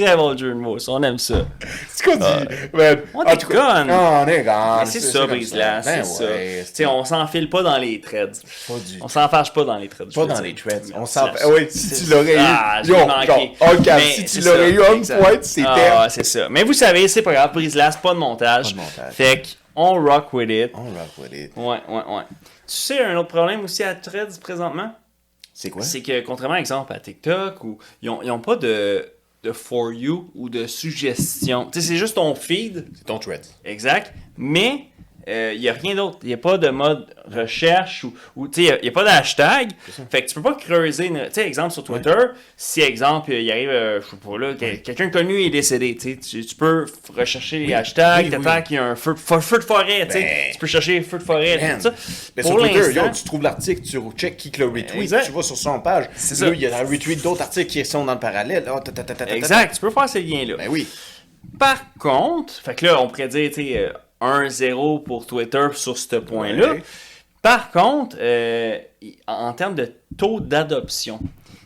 Très 0.00 0.16
bon 0.16 0.36
jeu 0.36 0.48
de 0.50 0.54
mots, 0.54 0.78
ça, 0.78 0.92
on 0.92 1.02
aime 1.02 1.18
ça. 1.18 1.46
C'est 1.88 2.04
quoi 2.04 2.16
dit? 2.16 2.56
Man, 2.72 2.98
On 3.14 3.18
en 3.20 3.24
est 3.24 3.36
tout 3.36 3.48
cas- 3.48 3.74
conne. 3.74 3.86
Non, 3.88 4.22
on 4.22 4.26
est 4.26 4.42
gone. 4.42 4.54
Mais 4.80 4.86
c'est 4.86 5.00
ça, 5.00 5.26
Brise-Glace, 5.26 5.84
Ben 5.84 6.04
c'est 6.04 6.24
ouais, 6.24 6.62
ça. 6.64 6.68
Tu 6.70 6.74
sais, 6.74 6.86
on 6.86 7.04
s'enfile 7.04 7.48
pas 7.50 7.62
dans 7.62 7.76
les 7.78 8.00
threads. 8.00 8.32
Pas 8.68 8.74
du 8.74 8.98
On 9.02 9.08
s'enfarge 9.08 9.52
pas 9.52 9.64
dans 9.64 9.76
les 9.78 9.88
threads. 9.88 10.12
Pas 10.14 10.26
dans 10.26 10.40
les 10.40 10.54
threads. 10.54 10.92
On. 10.94 11.04
Oui, 11.50 11.66
si 11.70 12.04
tu 12.04 12.10
l'aurais 12.10 12.34
eu. 12.34 12.38
Ah, 12.38 12.82
j'ai 12.84 12.92
manqué. 12.92 13.26
genre, 13.26 13.40
oh, 13.60 14.00
si 14.00 14.24
tu 14.24 14.40
l'aurais 14.42 14.74
ça, 14.76 14.92
eu 14.92 14.96
exact. 14.96 15.18
pointe, 15.22 15.44
c'était. 15.44 15.68
Ah, 15.68 16.06
c'est 16.08 16.24
ça. 16.24 16.48
Mais 16.50 16.62
vous 16.64 16.72
savez, 16.72 17.08
c'est 17.08 17.22
pas 17.22 17.32
grave, 17.32 17.52
Brise-Glace, 17.52 17.96
pas 17.96 18.14
de 18.14 18.18
montage. 18.18 18.74
Pas 18.74 18.82
de 18.82 18.86
montage. 18.86 19.14
Fait 19.14 19.42
qu'on 19.74 20.04
rock 20.04 20.32
with 20.32 20.50
it. 20.50 20.70
On 20.74 20.84
rock 20.84 21.10
with 21.18 21.32
it. 21.32 21.52
Ouais, 21.56 21.64
ouais, 21.88 22.14
ouais. 22.14 22.22
Tu 22.66 22.74
sais, 22.74 23.02
un 23.04 23.16
autre 23.16 23.28
problème 23.28 23.62
aussi 23.64 23.82
à 23.84 23.94
Threads 23.94 24.38
présentement, 24.40 24.92
C'est 25.54 25.70
quoi? 25.70 25.82
c'est 25.82 26.02
que 26.02 26.20
contrairement, 26.22 26.56
exemple, 26.56 26.92
à 26.92 26.98
TikTok, 26.98 27.62
où 27.62 27.78
ils 28.02 28.10
ont, 28.10 28.20
ils 28.22 28.30
ont 28.32 28.40
pas 28.40 28.56
de, 28.56 29.06
de 29.46 29.52
for 29.52 29.92
you 29.92 30.28
ou 30.34 30.48
de 30.48 30.66
suggestions. 30.66 31.66
Tu 31.70 31.80
sais, 31.80 31.88
c'est 31.88 31.96
juste 31.96 32.14
ton 32.16 32.34
feed, 32.34 32.86
C'est 32.96 33.04
ton 33.06 33.18
thread. 33.18 33.46
exact, 33.64 34.12
mais 34.36 34.88
il 35.54 35.60
n'y 35.60 35.68
a 35.68 35.72
rien 35.72 35.94
d'autre. 35.94 36.18
Il 36.22 36.28
n'y 36.28 36.34
a 36.34 36.38
pas 36.38 36.56
de 36.58 36.68
mode 36.68 37.06
recherche 37.34 38.04
ou, 38.04 38.14
ou 38.36 38.46
tu 38.48 38.64
sais, 38.66 38.78
il 38.80 38.82
n'y 38.84 38.88
a, 38.88 38.92
pas 38.92 39.02
d'hashtag. 39.04 39.70
Fait 40.10 40.22
que 40.22 40.28
tu 40.28 40.34
peux 40.34 40.42
pas 40.42 40.54
creuser. 40.54 41.08
Tu 41.10 41.16
sais, 41.32 41.46
exemple 41.46 41.72
sur 41.72 41.82
Twitter, 41.84 42.14
si, 42.56 42.80
exemple, 42.80 43.32
il 43.32 43.50
arrive, 43.50 43.68
euh, 43.68 44.00
je 44.00 44.06
sais 44.10 44.16
pas 44.16 44.38
là, 44.38 44.54
que- 44.54 44.76
quelqu'un 44.76 45.10
connu 45.10 45.42
est 45.42 45.50
décédé, 45.50 45.96
tu 45.96 46.16
tu, 46.18 46.54
peux 46.54 46.86
rechercher 47.14 47.58
les 47.58 47.74
hashtags, 47.74 48.26
oui, 48.32 48.62
qu'il 48.64 48.76
y 48.76 48.78
a 48.78 48.84
un 48.84 48.94
feu, 48.96 49.14
feu- 49.16 49.58
de 49.58 49.64
forêt. 49.64 50.06
Ben, 50.06 50.24
Tu 50.52 50.58
peux 50.58 50.66
chercher 50.66 51.00
feu 51.00 51.18
de 51.18 51.22
forêt, 51.24 51.58
Man. 51.60 51.76
tout 51.76 51.82
ça. 51.82 51.94
Mais 52.36 52.42
Pour 52.42 52.52
sur 52.52 52.60
Twitter, 52.60 52.92
yo, 52.94 53.02
tu 53.12 53.24
trouves 53.24 53.42
l'article, 53.42 53.82
tu 53.82 53.98
check 54.16 54.36
qui 54.36 54.52
le 54.58 54.66
retweet, 54.66 54.94
Exact. 54.94 55.26
tu 55.26 55.32
vas 55.32 55.42
sur 55.42 55.56
son 55.56 55.80
page. 55.80 56.04
Là, 56.40 56.48
il 56.54 56.60
y 56.60 56.66
a 56.66 56.76
un 56.78 56.84
retweet 56.84 57.22
d'autres 57.22 57.42
articles 57.42 57.70
qui 57.70 57.84
sont 57.84 58.04
dans 58.04 58.14
le 58.14 58.20
parallèle. 58.20 58.64
Oh, 58.72 58.78
ta, 58.80 58.92
ta, 58.92 59.02
ta, 59.02 59.14
ta, 59.14 59.14
ta, 59.14 59.26
ta. 59.26 59.36
Exact, 59.36 59.74
tu 59.74 59.80
peux 59.80 59.90
faire 59.90 60.08
ces 60.08 60.20
liens-là. 60.22 60.56
Ben 60.56 60.68
oui. 60.70 60.86
Par 61.58 61.78
contre, 61.98 62.54
fait 62.54 62.74
que 62.74 62.86
là, 62.86 63.00
on 63.00 63.08
pourrait 63.08 63.28
dire, 63.28 63.48
tu 63.50 63.54
sais, 63.62 63.78
euh, 63.78 63.90
1-0 64.20 65.02
pour 65.02 65.26
Twitter 65.26 65.68
sur 65.74 65.96
ce 65.98 66.16
point-là. 66.16 66.72
Ouais. 66.72 66.82
Par 67.42 67.70
contre, 67.70 68.16
euh, 68.18 68.78
en 69.26 69.52
termes 69.52 69.74
de 69.74 69.92
taux 70.16 70.40
d'adoption, 70.40 71.20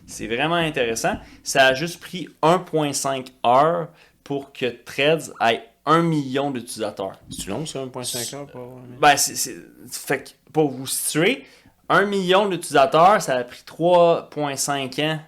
c'est 0.06 0.26
vraiment 0.26 0.56
intéressant. 0.56 1.14
Ça 1.42 1.66
a 1.68 1.74
juste 1.74 2.00
pris 2.00 2.28
1,5 2.42 3.28
heures 3.46 3.88
pour 4.24 4.52
que 4.52 4.66
Threads 4.66 5.32
ait 5.40 5.62
1 5.86 6.02
million 6.02 6.50
d'utilisateurs. 6.50 7.12
Tu 7.40 7.48
long, 7.48 7.64
ça, 7.64 7.80
1.5 7.86 8.34
heures 8.36 8.46
pour. 8.46 8.80
Ben, 9.00 9.16
c'est, 9.16 9.34
c'est- 9.36 9.56
fait 9.90 10.24
que 10.24 10.30
pour 10.52 10.70
vous 10.70 10.86
situer, 10.86 11.44
1 11.88 12.04
million 12.04 12.48
d'utilisateurs, 12.48 13.22
ça 13.22 13.36
a 13.36 13.44
pris 13.44 13.62
3,5 13.64 14.98
ans 15.02 15.20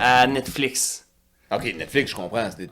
à 0.00 0.26
Netflix. 0.26 1.06
Ok, 1.50 1.64
Netflix, 1.76 2.10
je 2.10 2.16
comprends, 2.16 2.48
c'est 2.50 2.58
des 2.58 2.66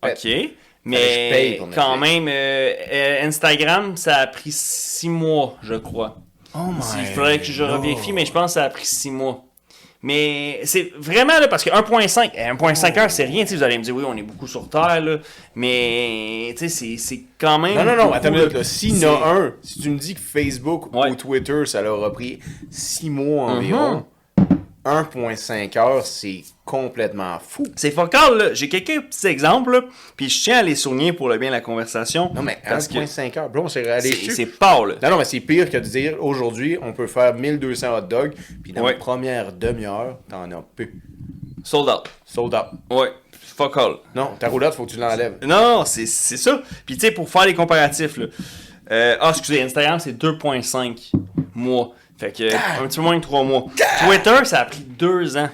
pète. 0.00 0.24
OK. 0.24 0.50
Mais 0.84 1.60
quand 1.74 1.96
même, 1.98 2.28
euh, 2.28 2.72
euh, 2.92 3.26
Instagram, 3.26 3.96
ça 3.96 4.16
a 4.16 4.26
pris 4.26 4.52
6 4.52 5.08
mois, 5.08 5.56
je 5.62 5.74
crois. 5.74 6.16
Oh 6.54 6.58
my 6.72 6.80
Il 7.00 7.06
faudrait 7.06 7.38
que 7.38 7.44
je 7.44 7.62
revérifie, 7.62 8.12
mais 8.12 8.24
je 8.24 8.32
pense 8.32 8.52
que 8.52 8.60
ça 8.60 8.64
a 8.64 8.70
pris 8.70 8.86
6 8.86 9.10
mois. 9.10 9.44
Mais 10.00 10.60
c'est 10.62 10.92
vraiment 10.96 11.38
là, 11.40 11.48
parce 11.48 11.64
que 11.64 11.70
1.5, 11.70 12.30
eh, 12.36 12.42
1.5 12.42 12.96
heures, 12.98 13.10
c'est 13.10 13.24
rien. 13.24 13.44
Vous 13.44 13.62
allez 13.64 13.76
me 13.78 13.82
dire, 13.82 13.94
oui, 13.96 14.04
on 14.06 14.16
est 14.16 14.22
beaucoup 14.22 14.46
sur 14.46 14.68
Terre, 14.68 15.00
là, 15.00 15.16
mais 15.56 16.54
c'est- 16.56 17.20
quand 17.38 17.58
même. 17.58 17.74
Non, 17.74 17.84
non, 17.84 17.96
non, 18.04 18.12
attends 18.12 18.28
une 18.28 18.34
minute. 18.46 18.62
S'il 18.62 18.96
y 18.98 19.04
en 19.06 19.20
a 19.20 19.28
un, 19.34 19.54
si 19.60 19.80
tu 19.80 19.90
me 19.90 19.98
dis 19.98 20.14
que 20.14 20.20
Facebook 20.20 20.94
Ouais. 20.94 21.10
ou 21.10 21.16
Twitter, 21.16 21.66
ça 21.66 21.82
leur 21.82 22.02
a 22.04 22.12
pris 22.12 22.38
6 22.70 23.10
mois 23.10 23.50
environ, 23.50 24.04
1.5 24.84 25.78
heures, 25.78 26.04
c'est 26.06 26.42
complètement 26.64 27.38
fou. 27.40 27.64
C'est 27.76 27.90
focal, 27.90 28.36
là. 28.38 28.54
J'ai 28.54 28.68
quelques 28.68 29.06
petits 29.06 29.26
exemples, 29.26 29.72
là, 29.72 29.80
puis 30.16 30.28
je 30.28 30.42
tiens 30.42 30.58
à 30.58 30.62
les 30.62 30.74
souligner 30.74 31.12
pour 31.12 31.28
le 31.28 31.38
bien 31.38 31.48
de 31.48 31.54
la 31.54 31.60
conversation. 31.60 32.30
Non, 32.34 32.42
mais 32.42 32.58
parce 32.66 32.88
que 32.88 32.94
1.5 32.98 33.38
heures, 33.38 33.48
bro, 33.50 33.68
c'est 33.68 33.88
allé 33.90 34.12
c'est 34.12 34.46
pas, 34.46 34.84
là. 34.86 34.94
Non, 35.02 35.10
non, 35.10 35.18
mais 35.18 35.24
c'est 35.24 35.40
pire 35.40 35.68
que 35.70 35.76
de 35.78 35.82
dire 35.82 36.16
aujourd'hui, 36.22 36.78
on 36.80 36.92
peut 36.92 37.06
faire 37.06 37.34
1200 37.34 37.96
hot 37.96 38.00
dogs, 38.02 38.32
puis 38.62 38.72
dans 38.72 38.82
Ouais. 38.82 38.92
la 38.92 38.98
première 38.98 39.52
demi-heure, 39.52 40.18
t'en 40.28 40.50
as 40.52 40.64
peu. 40.76 40.88
Sold 41.64 41.88
out. 41.88 42.08
Sold 42.24 42.54
out. 42.54 42.66
Ouais, 42.90 43.08
fuck 43.32 43.76
all. 43.76 43.96
Non, 44.14 44.30
ta 44.38 44.48
roulotte, 44.48 44.74
faut 44.74 44.86
que 44.86 44.92
tu 44.92 44.98
l'enlèves. 44.98 45.38
Non, 45.44 45.84
c'est 45.84 46.06
c'est 46.06 46.36
ça. 46.36 46.62
Puis 46.86 46.94
tu 46.96 47.00
sais, 47.06 47.10
pour 47.12 47.28
faire 47.28 47.44
les 47.46 47.54
comparatifs, 47.54 48.16
là. 48.16 48.26
euh, 48.92 49.16
ah, 49.20 49.30
excusez, 49.30 49.60
Instagram, 49.62 49.98
c'est 49.98 50.12
2,5 50.16 51.12
mois. 51.54 51.92
Fait 52.18 52.32
que 52.36 52.52
un 52.82 52.86
petit 52.88 52.96
peu 52.96 53.02
moins 53.02 53.16
de 53.16 53.22
3 53.22 53.44
mois. 53.44 53.66
Twitter, 54.04 54.44
ça 54.44 54.60
a 54.60 54.64
pris 54.64 54.80
2 54.80 55.36
ans. 55.36 55.48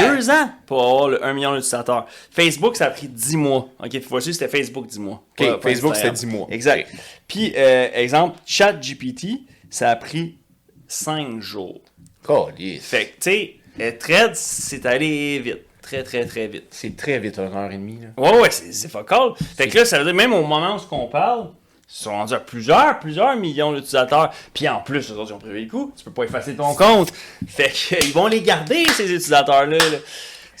2 0.00 0.30
ans? 0.30 0.50
Pour 0.66 0.80
avoir 0.82 1.08
le 1.08 1.22
1 1.24 1.32
million 1.34 1.50
d'utilisateurs. 1.52 2.06
Facebook, 2.30 2.76
ça 2.76 2.86
a 2.86 2.90
pris 2.90 3.08
10 3.08 3.36
mois. 3.36 3.68
Ok, 3.84 4.00
voici, 4.08 4.32
c'était 4.32 4.48
Facebook 4.48 4.86
10 4.86 4.98
mois. 5.00 5.22
Ok, 5.38 5.46
Pas- 5.46 5.58
pas 5.58 5.68
Facebook, 5.68 5.96
c'était 5.96 6.10
10 6.12 6.26
mois. 6.26 6.46
Exact. 6.50 6.90
Puis, 7.26 7.52
euh, 7.56 7.88
exemple, 7.92 8.38
ChatGPT, 8.46 9.40
ça 9.68 9.90
a 9.90 9.96
pris 9.96 10.38
5 10.86 11.40
jours. 11.40 11.80
Calice. 12.26 12.84
Fait 12.86 13.06
que, 13.06 13.10
tu 13.22 13.30
sais, 13.30 13.54
euh, 13.80 13.92
Threads, 13.98 14.34
c'est 14.34 14.86
allé 14.86 15.38
vite. 15.40 15.58
Très, 15.82 16.02
très, 16.02 16.26
très 16.26 16.46
vite. 16.48 16.64
C'est 16.70 16.96
très 16.96 17.18
vite, 17.18 17.38
une 17.38 17.54
heure 17.54 17.70
et 17.72 17.76
demie. 17.78 17.98
Là. 18.02 18.08
Ouais, 18.22 18.40
ouais, 18.40 18.50
c'est 18.50 18.72
c'est 18.72 18.90
focal. 18.90 19.30
Fait 19.56 19.68
que 19.68 19.78
là, 19.78 19.84
ça 19.86 19.98
veut 19.98 20.04
dire, 20.04 20.14
même 20.14 20.34
au 20.34 20.42
moment 20.44 20.76
où 20.76 20.80
on 20.94 21.06
parle, 21.06 21.50
sont 21.90 22.10
rendus 22.10 22.34
à 22.34 22.40
plusieurs, 22.40 22.98
plusieurs 22.98 23.34
millions 23.36 23.72
d'utilisateurs. 23.72 24.30
Puis 24.52 24.68
en 24.68 24.80
plus, 24.80 25.10
eux 25.10 25.14
autres, 25.16 25.30
ils 25.30 25.34
ont 25.34 25.38
prévu 25.38 25.64
le 25.64 25.70
coup. 25.70 25.92
Tu 25.96 26.04
peux 26.04 26.10
pas 26.10 26.24
effacer 26.24 26.54
ton 26.54 26.74
compte. 26.74 27.12
Fait 27.48 27.70
qu'ils 27.70 28.12
vont 28.12 28.26
les 28.26 28.42
garder, 28.42 28.84
ces 28.94 29.04
utilisateurs-là. 29.04 29.78
là. 29.78 29.84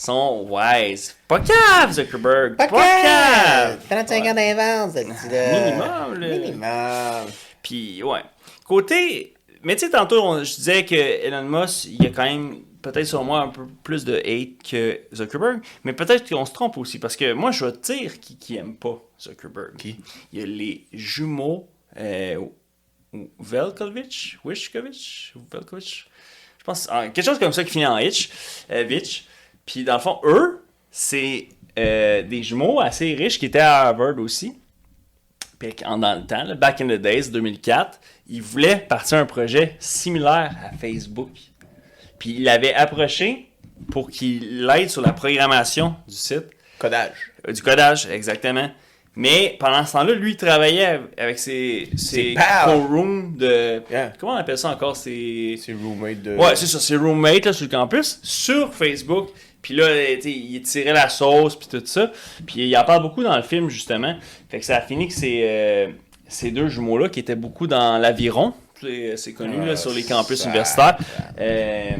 sont 0.00 0.46
wise. 0.48 1.16
Pas 1.26 1.40
cave, 1.40 1.92
Zuckerberg. 1.92 2.56
Pas, 2.56 2.66
cave. 2.68 3.78
35 3.90 4.26
ans 4.26 4.34
d'avance. 4.34 4.94
Minimum, 4.94 6.18
là. 6.20 6.28
Minimum. 6.38 7.32
Puis, 7.62 8.02
ouais. 8.02 8.20
Côté. 8.64 9.34
Mais 9.62 9.74
tu 9.76 9.86
sais, 9.86 9.90
tantôt, 9.90 10.22
on- 10.22 10.44
je 10.44 10.54
disais 10.54 10.84
que 10.84 10.94
Elon 10.94 11.42
Musk, 11.42 11.86
il 11.86 12.02
y 12.04 12.06
a 12.06 12.10
quand 12.10 12.22
même, 12.22 12.58
peut-être 12.82 13.06
sur 13.06 13.24
moi, 13.24 13.40
un 13.40 13.48
peu 13.48 13.66
plus 13.82 14.04
de 14.04 14.16
hate 14.16 14.62
que 14.68 15.00
Zuckerberg. 15.14 15.60
Mais 15.84 15.92
peut-être 15.92 16.28
qu'on 16.28 16.44
se 16.46 16.52
trompe 16.52 16.76
aussi. 16.78 16.98
Parce 16.98 17.16
que 17.16 17.32
moi, 17.32 17.50
je 17.50 17.64
vais 17.64 17.72
te 17.72 17.92
dire 17.92 18.20
qui, 18.20 18.36
qui 18.36 18.56
aime 18.56 18.76
pas 18.76 19.02
Zuckerberg. 19.20 19.76
Qui? 19.76 19.96
Il 20.32 20.38
y 20.38 20.42
a 20.42 20.46
les 20.46 20.86
jumeaux 20.92 21.68
euh, 21.98 22.38
Velkovich. 23.38 24.38
Wishkovich 24.44 25.32
ou 25.36 25.40
Velkovich? 25.50 26.08
Je 26.58 26.64
pense. 26.64 26.88
ah, 26.90 27.08
quelque 27.08 27.24
chose 27.24 27.38
comme 27.38 27.52
ça 27.52 27.64
qui 27.64 27.70
finit 27.70 27.86
en 27.86 27.98
Hitch. 27.98 28.30
euh, 28.70 28.82
Vitch. 28.84 29.24
Puis, 29.64 29.84
dans 29.84 29.94
le 29.94 30.00
fond, 30.00 30.20
eux, 30.24 30.64
c'est 30.90 31.48
euh, 31.78 32.22
des 32.22 32.42
jumeaux 32.42 32.80
assez 32.80 33.14
riches 33.14 33.38
qui 33.38 33.46
étaient 33.46 33.58
à 33.60 33.82
Harvard 33.88 34.18
aussi. 34.18 34.54
Puis 35.58 35.74
en- 35.84 35.98
dans 35.98 36.14
le 36.14 36.26
temps, 36.26 36.44
là, 36.44 36.54
back 36.54 36.80
in 36.80 36.86
the 36.86 37.00
days, 37.00 37.30
2004, 37.30 38.00
ils 38.28 38.42
voulaient 38.42 38.78
partir 38.78 39.18
un 39.18 39.26
projet 39.26 39.76
similaire 39.80 40.54
à 40.64 40.76
Facebook. 40.76 41.30
Puis 42.18 42.30
il 42.38 42.44
l'avait 42.44 42.74
approché 42.74 43.48
pour 43.90 44.10
qu'il 44.10 44.66
l'aide 44.66 44.90
sur 44.90 45.02
la 45.02 45.12
programmation 45.12 45.94
du 46.08 46.14
site, 46.16 46.44
Codage. 46.78 47.32
euh, 47.48 47.52
du 47.52 47.62
codage, 47.62 48.06
exactement. 48.10 48.70
Mais 49.14 49.56
pendant 49.58 49.84
ce 49.84 49.92
temps-là, 49.92 50.12
lui, 50.14 50.32
il 50.32 50.36
travaillait 50.36 50.86
av- 50.86 51.08
avec 51.16 51.38
ses, 51.40 51.88
ses 51.96 52.34
co-rooms 52.64 53.36
de... 53.36 53.82
Yeah. 53.90 54.12
Comment 54.18 54.34
on 54.34 54.36
appelle 54.36 54.58
ça 54.58 54.70
encore? 54.70 54.96
C'est... 54.96 55.54
C'est 55.60 55.72
roommate 55.72 56.22
de. 56.22 56.36
Ouais, 56.36 56.54
c'est 56.54 56.66
ça, 56.66 56.78
c'est 56.78 56.94
roommate 56.96 57.46
là, 57.46 57.52
sur 57.52 57.64
le 57.66 57.70
campus, 57.70 58.20
sur 58.22 58.72
Facebook. 58.72 59.30
Puis 59.60 59.74
là, 59.74 59.86
il 60.24 60.62
tirait 60.62 60.92
la 60.92 61.08
sauce, 61.08 61.56
puis 61.56 61.66
tout 61.68 61.82
ça. 61.84 62.12
Puis 62.46 62.68
il 62.68 62.76
en 62.76 62.84
parle 62.84 63.02
beaucoup 63.02 63.24
dans 63.24 63.36
le 63.36 63.42
film, 63.42 63.68
justement. 63.68 64.14
Fait 64.48 64.60
que 64.60 64.64
ça 64.64 64.76
a 64.76 64.80
fini 64.82 65.08
que 65.08 65.14
c'est 65.14 65.40
euh, 65.42 65.88
ces 66.28 66.52
deux 66.52 66.68
jumeaux-là 66.68 67.08
qui 67.08 67.18
étaient 67.18 67.34
beaucoup 67.34 67.66
dans 67.66 67.98
l'aviron. 67.98 68.54
C'est 69.16 69.32
connu 69.32 69.56
là, 69.64 69.72
Ah, 69.72 69.76
sur 69.76 69.92
les 69.92 70.02
campus 70.04 70.38
ça- 70.42 70.48
universitaires. 70.48 70.96
Euh, 71.40 71.90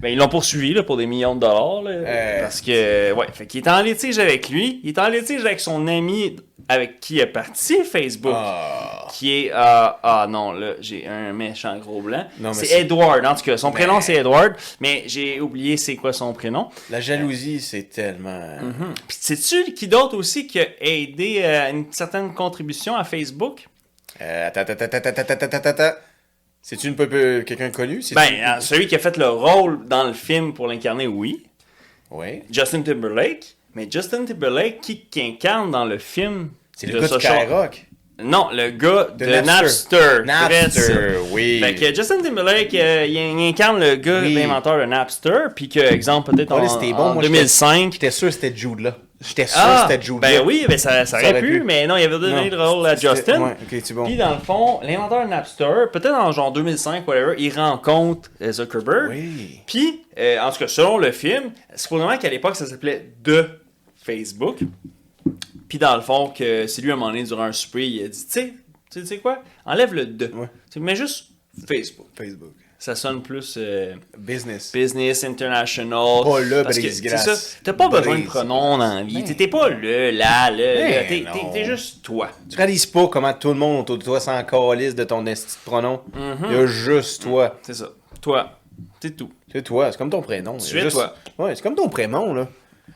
ben, 0.00 0.08
ils 0.10 0.18
l'ont 0.18 0.28
poursuivi 0.28 0.74
là, 0.74 0.82
pour 0.82 0.96
des 0.96 1.06
millions 1.06 1.34
de 1.34 1.40
dollars. 1.40 1.82
là, 1.82 1.90
Euh, 1.90 2.40
parce 2.42 2.60
que, 2.60 3.12
ouais, 3.12 3.26
fait 3.32 3.46
qu'il 3.46 3.62
est 3.64 3.68
en 3.68 3.80
litige 3.82 4.18
avec 4.18 4.48
lui. 4.48 4.80
Il 4.84 4.90
est 4.90 4.98
en 4.98 5.08
litige 5.08 5.40
avec 5.44 5.60
son 5.60 5.86
ami 5.86 6.36
avec 6.68 6.98
qui 6.98 7.20
est 7.20 7.26
parti 7.26 7.76
Facebook. 7.84 8.32
Ah. 8.34 9.06
Qui 9.12 9.32
est. 9.46 9.50
ah 9.54 10.00
ah 10.02 10.26
non, 10.28 10.50
là, 10.52 10.72
j'ai 10.80 11.06
un 11.06 11.32
méchant 11.32 11.78
gros 11.78 12.02
blanc. 12.02 12.26
C'est 12.52 12.80
Edward, 12.80 13.24
en 13.24 13.34
tout 13.36 13.44
cas. 13.44 13.56
Son 13.56 13.70
prénom, 13.70 13.94
Ben. 13.94 14.00
c'est 14.00 14.14
Edward, 14.16 14.54
mais 14.80 15.04
j'ai 15.06 15.40
oublié 15.40 15.76
c'est 15.76 15.94
quoi 15.94 16.12
son 16.12 16.32
prénom. 16.32 16.68
La 16.90 17.00
jalousie, 17.00 17.60
c'est 17.60 17.84
tellement. 17.84 18.56
Mhm. 18.60 18.94
Puis 19.06 19.16
sais-tu 19.20 19.72
qui 19.74 19.86
d'autre 19.86 20.16
aussi 20.16 20.48
qui 20.48 20.58
a 20.58 20.66
aidé 20.80 21.40
euh, 21.44 21.70
une 21.70 21.86
certaine 21.92 22.34
contribution 22.34 22.96
à 22.96 23.04
Facebook? 23.04 23.64
Euh, 24.20 24.48
attends, 24.48 24.62
attends, 24.62 24.72
attends, 24.84 24.96
attends, 25.08 25.22
attends, 25.22 25.56
attends, 25.56 25.68
attends. 25.70 25.96
C'est-tu 26.68 26.88
une 26.88 26.96
peu 26.96 27.44
quelqu'un 27.46 27.70
connu? 27.70 28.00
Ben, 28.12 28.22
euh, 28.40 28.58
celui 28.60 28.88
qui 28.88 28.96
a 28.96 28.98
fait 28.98 29.16
le 29.18 29.28
rôle 29.28 29.86
dans 29.86 30.02
le 30.02 30.12
film 30.12 30.52
pour 30.52 30.66
l'incarner, 30.66 31.06
oui. 31.06 31.44
Oui. 32.10 32.42
Justin 32.50 32.82
Timberlake. 32.82 33.54
Mais 33.76 33.86
Justin 33.88 34.24
Timberlake, 34.24 34.80
qui, 34.80 35.02
qui 35.02 35.22
incarne 35.22 35.70
dans 35.70 35.84
le 35.84 35.98
film 35.98 36.48
C'est 36.76 36.88
le 36.88 36.98
gars 37.00 37.06
de 37.06 37.20
Skyrock. 37.20 37.86
Non, 38.20 38.48
le 38.52 38.70
gars 38.70 39.08
de, 39.16 39.26
De 39.26 39.40
Napster. 39.42 40.22
Napster. 40.24 41.18
Oui. 41.30 41.60
Fait 41.62 41.76
que 41.76 41.94
Justin 41.94 42.20
Timberlake, 42.20 42.74
euh, 42.74 43.06
il, 43.06 43.14
il 43.14 43.48
incarne 43.48 43.78
le 43.78 43.94
gars, 43.94 44.22
Oui. 44.22 44.34
l'inventeur 44.34 44.76
de 44.80 44.86
Napster, 44.86 45.50
puis 45.54 45.68
que, 45.68 45.78
exemple, 45.78 46.32
peut-être 46.34 46.50
en, 46.50 46.56
Oh, 46.56 46.80
bon, 46.80 46.96
en 46.98 47.14
moi, 47.14 47.22
j'étais- 47.22 47.32
2005. 47.34 47.92
J'étais 47.92 48.10
sûr 48.10 48.26
que 48.26 48.34
c'était 48.34 48.56
Jude 48.56 48.80
là. 48.80 48.96
J'étais 49.20 49.46
sûr 49.46 49.56
Ah, 49.60 49.86
que 49.88 49.92
c'était 49.94 50.04
Jude 50.06 50.20
ben 50.20 50.42
oui, 50.44 50.66
ben 50.68 50.76
ça, 50.76 51.06
ça 51.06 51.16
aurait 51.16 51.30
aurait 51.30 51.40
pu, 51.40 51.60
pu. 51.60 51.64
mais 51.64 51.86
non, 51.86 51.96
il 51.96 52.04
avait 52.04 52.18
donné 52.18 52.50
le 52.50 52.62
rôle 52.62 52.86
à 52.86 52.94
Justin. 52.96 53.40
Ouais, 53.40 53.56
bon. 53.94 54.04
Puis 54.04 54.16
dans 54.16 54.34
le 54.34 54.40
fond, 54.40 54.80
l'inventeur 54.82 55.26
Napster, 55.26 55.86
peut-être 55.90 56.14
en 56.14 56.32
genre 56.32 56.52
2005, 56.52 57.08
whatever, 57.08 57.34
il 57.38 57.50
rencontre 57.58 58.30
euh, 58.42 58.52
Zuckerberg. 58.52 59.08
Oui. 59.10 59.60
Puis, 59.66 60.04
euh, 60.18 60.38
en 60.40 60.50
tout 60.52 60.58
cas, 60.58 60.68
selon 60.68 60.98
le 60.98 61.12
film, 61.12 61.50
supposément 61.74 62.16
qu'à 62.18 62.28
l'époque, 62.28 62.56
ça 62.56 62.66
s'appelait 62.66 63.10
The 63.24 63.46
Facebook. 64.04 64.58
Puis 65.68 65.78
dans 65.78 65.96
le 65.96 66.02
fond, 66.02 66.28
que 66.36 66.66
c'est 66.66 66.82
lui 66.82 66.90
à 66.90 66.94
un 66.94 66.96
moment 66.96 67.10
donné, 67.10 67.24
durant 67.24 67.44
un 67.44 67.52
souper, 67.52 67.88
il 67.88 68.04
a 68.04 68.08
dit, 68.08 68.26
tu 68.26 68.32
sais, 68.32 68.52
tu 68.90 69.04
sais 69.06 69.18
quoi, 69.18 69.42
enlève 69.64 69.94
le 69.94 70.06
The. 70.16 70.30
Ouais. 70.34 70.48
Tu 70.70 70.78
mets 70.78 70.94
juste 70.94 71.28
Facebook. 71.66 72.06
Facebook. 72.14 72.52
Ça 72.86 72.94
sonne 72.94 73.20
plus 73.20 73.54
euh, 73.56 73.96
Business. 74.16 74.70
business, 74.70 75.24
international. 75.24 76.22
Pas 76.22 76.38
le 76.38 76.62
brise-glace. 76.62 77.24
c'est 77.24 77.34
ça, 77.34 77.58
T'as 77.64 77.72
pas 77.72 77.88
besoin 77.88 78.20
de 78.20 78.26
pronoms 78.26 78.78
dans 78.78 78.94
la 78.94 79.02
vie. 79.02 79.24
Ben. 79.24 79.34
T'es 79.34 79.48
pas 79.48 79.70
le, 79.70 80.12
là, 80.12 80.52
le, 80.52 81.08
Ben. 81.08 81.26
T'es- 81.52 81.64
juste 81.64 82.04
toi. 82.04 82.28
Tu 82.48 82.56
réalises 82.56 82.86
pas 82.86 83.08
comment 83.08 83.32
tout 83.34 83.48
le 83.48 83.54
monde 83.54 83.80
autour 83.80 83.98
de 83.98 84.04
toi 84.04 84.20
s'en 84.20 84.40
calisse 84.44 84.94
de 84.94 85.02
ton 85.02 85.26
esti 85.26 85.56
de 85.56 85.68
pronom. 85.68 86.00
Il 86.14 86.52
y 86.52 86.60
a 86.60 86.66
juste 86.66 87.24
toi. 87.24 87.56
C'est 87.62 87.74
ça. 87.74 87.88
Toi. 88.20 88.52
C'est 89.02 89.16
tout. 89.16 89.32
C'est 89.50 89.62
toi, 89.62 89.90
c'est 89.90 89.98
comme 89.98 90.10
ton 90.10 90.22
prénom. 90.22 90.56
Tu 90.58 90.78
es 90.78 90.82
juste- 90.82 90.94
toi. 90.94 91.12
Ouais, 91.38 91.56
c'est 91.56 91.62
comme 91.62 91.74
ton 91.74 91.88
prénom, 91.88 92.34
là. 92.34 92.46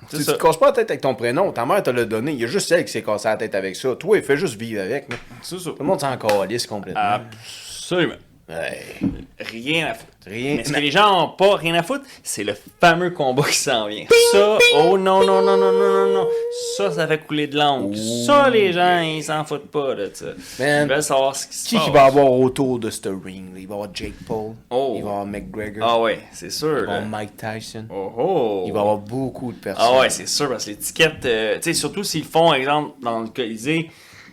Tu, 0.09 0.25
te 0.25 0.31
casses 0.41 0.57
pas 0.57 0.67
la 0.67 0.73
tête 0.73 0.91
avec 0.93 1.01
ton 1.01 1.17
prénom, 1.17 1.51
ta 1.51 1.67
mère 1.67 1.83
te 1.83 1.91
l'a 1.91 2.05
donné. 2.05 2.31
Il 2.31 2.41
y 2.41 2.45
a 2.45 2.47
juste 2.47 2.71
elle 2.71 2.85
qui 2.85 2.93
s'est 2.93 3.03
cassé 3.03 3.27
la 3.27 3.37
tête 3.37 3.57
avec 3.57 3.75
ça. 3.75 3.97
Toi, 3.97 4.19
il 4.19 4.23
fait 4.23 4.37
juste 4.37 4.55
vivre 4.55 4.83
avec. 4.83 5.11
là. 5.11 5.17
C'est 5.43 5.59
ça. 5.59 5.71
Tout 5.71 5.77
le 5.81 5.85
monde 5.85 6.01
s'en 6.01 6.17
calisse 6.17 6.69
complètement. 6.69 7.01
Absolument. 7.01 8.15
Rien 9.39 9.86
à 9.86 9.94
foutre. 9.94 10.06
Rien. 10.27 10.56
Mais 10.56 10.64
ce 10.64 10.72
que 10.72 10.78
les 10.81 10.90
gens 10.90 11.24
ont 11.24 11.28
pas 11.28 11.56
rien 11.56 11.74
à 11.77 11.82
foutre, 11.82 12.05
c'est 12.22 12.44
le 12.44 12.55
fameux 12.78 13.10
combat 13.10 13.44
qui 13.44 13.56
s'en 13.56 13.86
vient. 13.89 14.05
Ça, 14.32 14.59
oh 14.77 14.98
non, 14.98 15.24
non, 15.24 15.40
non, 15.40 15.56
non, 15.56 15.72
non, 15.72 15.72
non, 15.72 16.14
non. 16.14 16.28
Ça, 16.77 16.90
ça 16.90 17.06
fait 17.06 17.18
couler 17.27 17.47
de 17.47 17.56
l'encre. 17.56 17.97
Ça, 18.27 18.51
les 18.51 18.72
gens, 18.72 19.01
ils 19.01 19.24
s'en 19.24 19.44
foutent 19.47 19.70
pas 19.70 19.94
de 19.94 20.10
ça. 20.12 20.27
Ils 20.59 20.86
veulent 20.89 21.02
savoir 21.02 21.35
ce 21.35 21.47
qui 21.47 21.56
se 21.56 21.68
Qui 21.68 21.77
passe. 21.77 21.85
qui 21.86 21.90
va 21.90 22.05
avoir 22.05 22.31
autour 22.32 22.78
de 22.78 22.90
ce 22.90 23.09
ring? 23.09 23.47
Il 23.56 23.66
va 23.66 23.72
y 23.72 23.77
avoir 23.77 23.89
Jake 23.94 24.12
Paul. 24.27 24.52
Oh. 24.68 24.93
Il 24.97 25.02
va 25.02 25.09
y 25.09 25.12
avoir 25.12 25.27
McGregor. 25.27 25.89
Ah 25.89 26.01
ouais, 26.01 26.18
c'est 26.32 26.51
sûr. 26.51 26.81
Il 26.81 26.86
va 26.86 26.93
y 26.93 26.97
avoir 26.97 27.09
Mike 27.09 27.36
Tyson. 27.39 27.86
Oh 27.90 28.12
oh. 28.18 28.64
Il 28.66 28.72
va 28.72 28.78
y 28.78 28.82
avoir 28.82 28.98
beaucoup 28.98 29.52
de 29.52 29.59
personnes. 29.59 29.86
Ah 29.89 30.01
ouais, 30.01 30.10
c'est 30.10 30.28
sûr, 30.28 30.51
parce 30.51 30.66
que 30.66 30.70
l'étiquette, 30.70 31.24
euh, 31.24 31.55
tu 31.56 31.62
sais, 31.62 31.72
surtout 31.74 32.05
s'ils 32.05 32.24
font, 32.24 32.52
exemple, 32.52 32.90
dans 33.02 33.20
le 33.20 33.28
Colisée, 33.28 33.90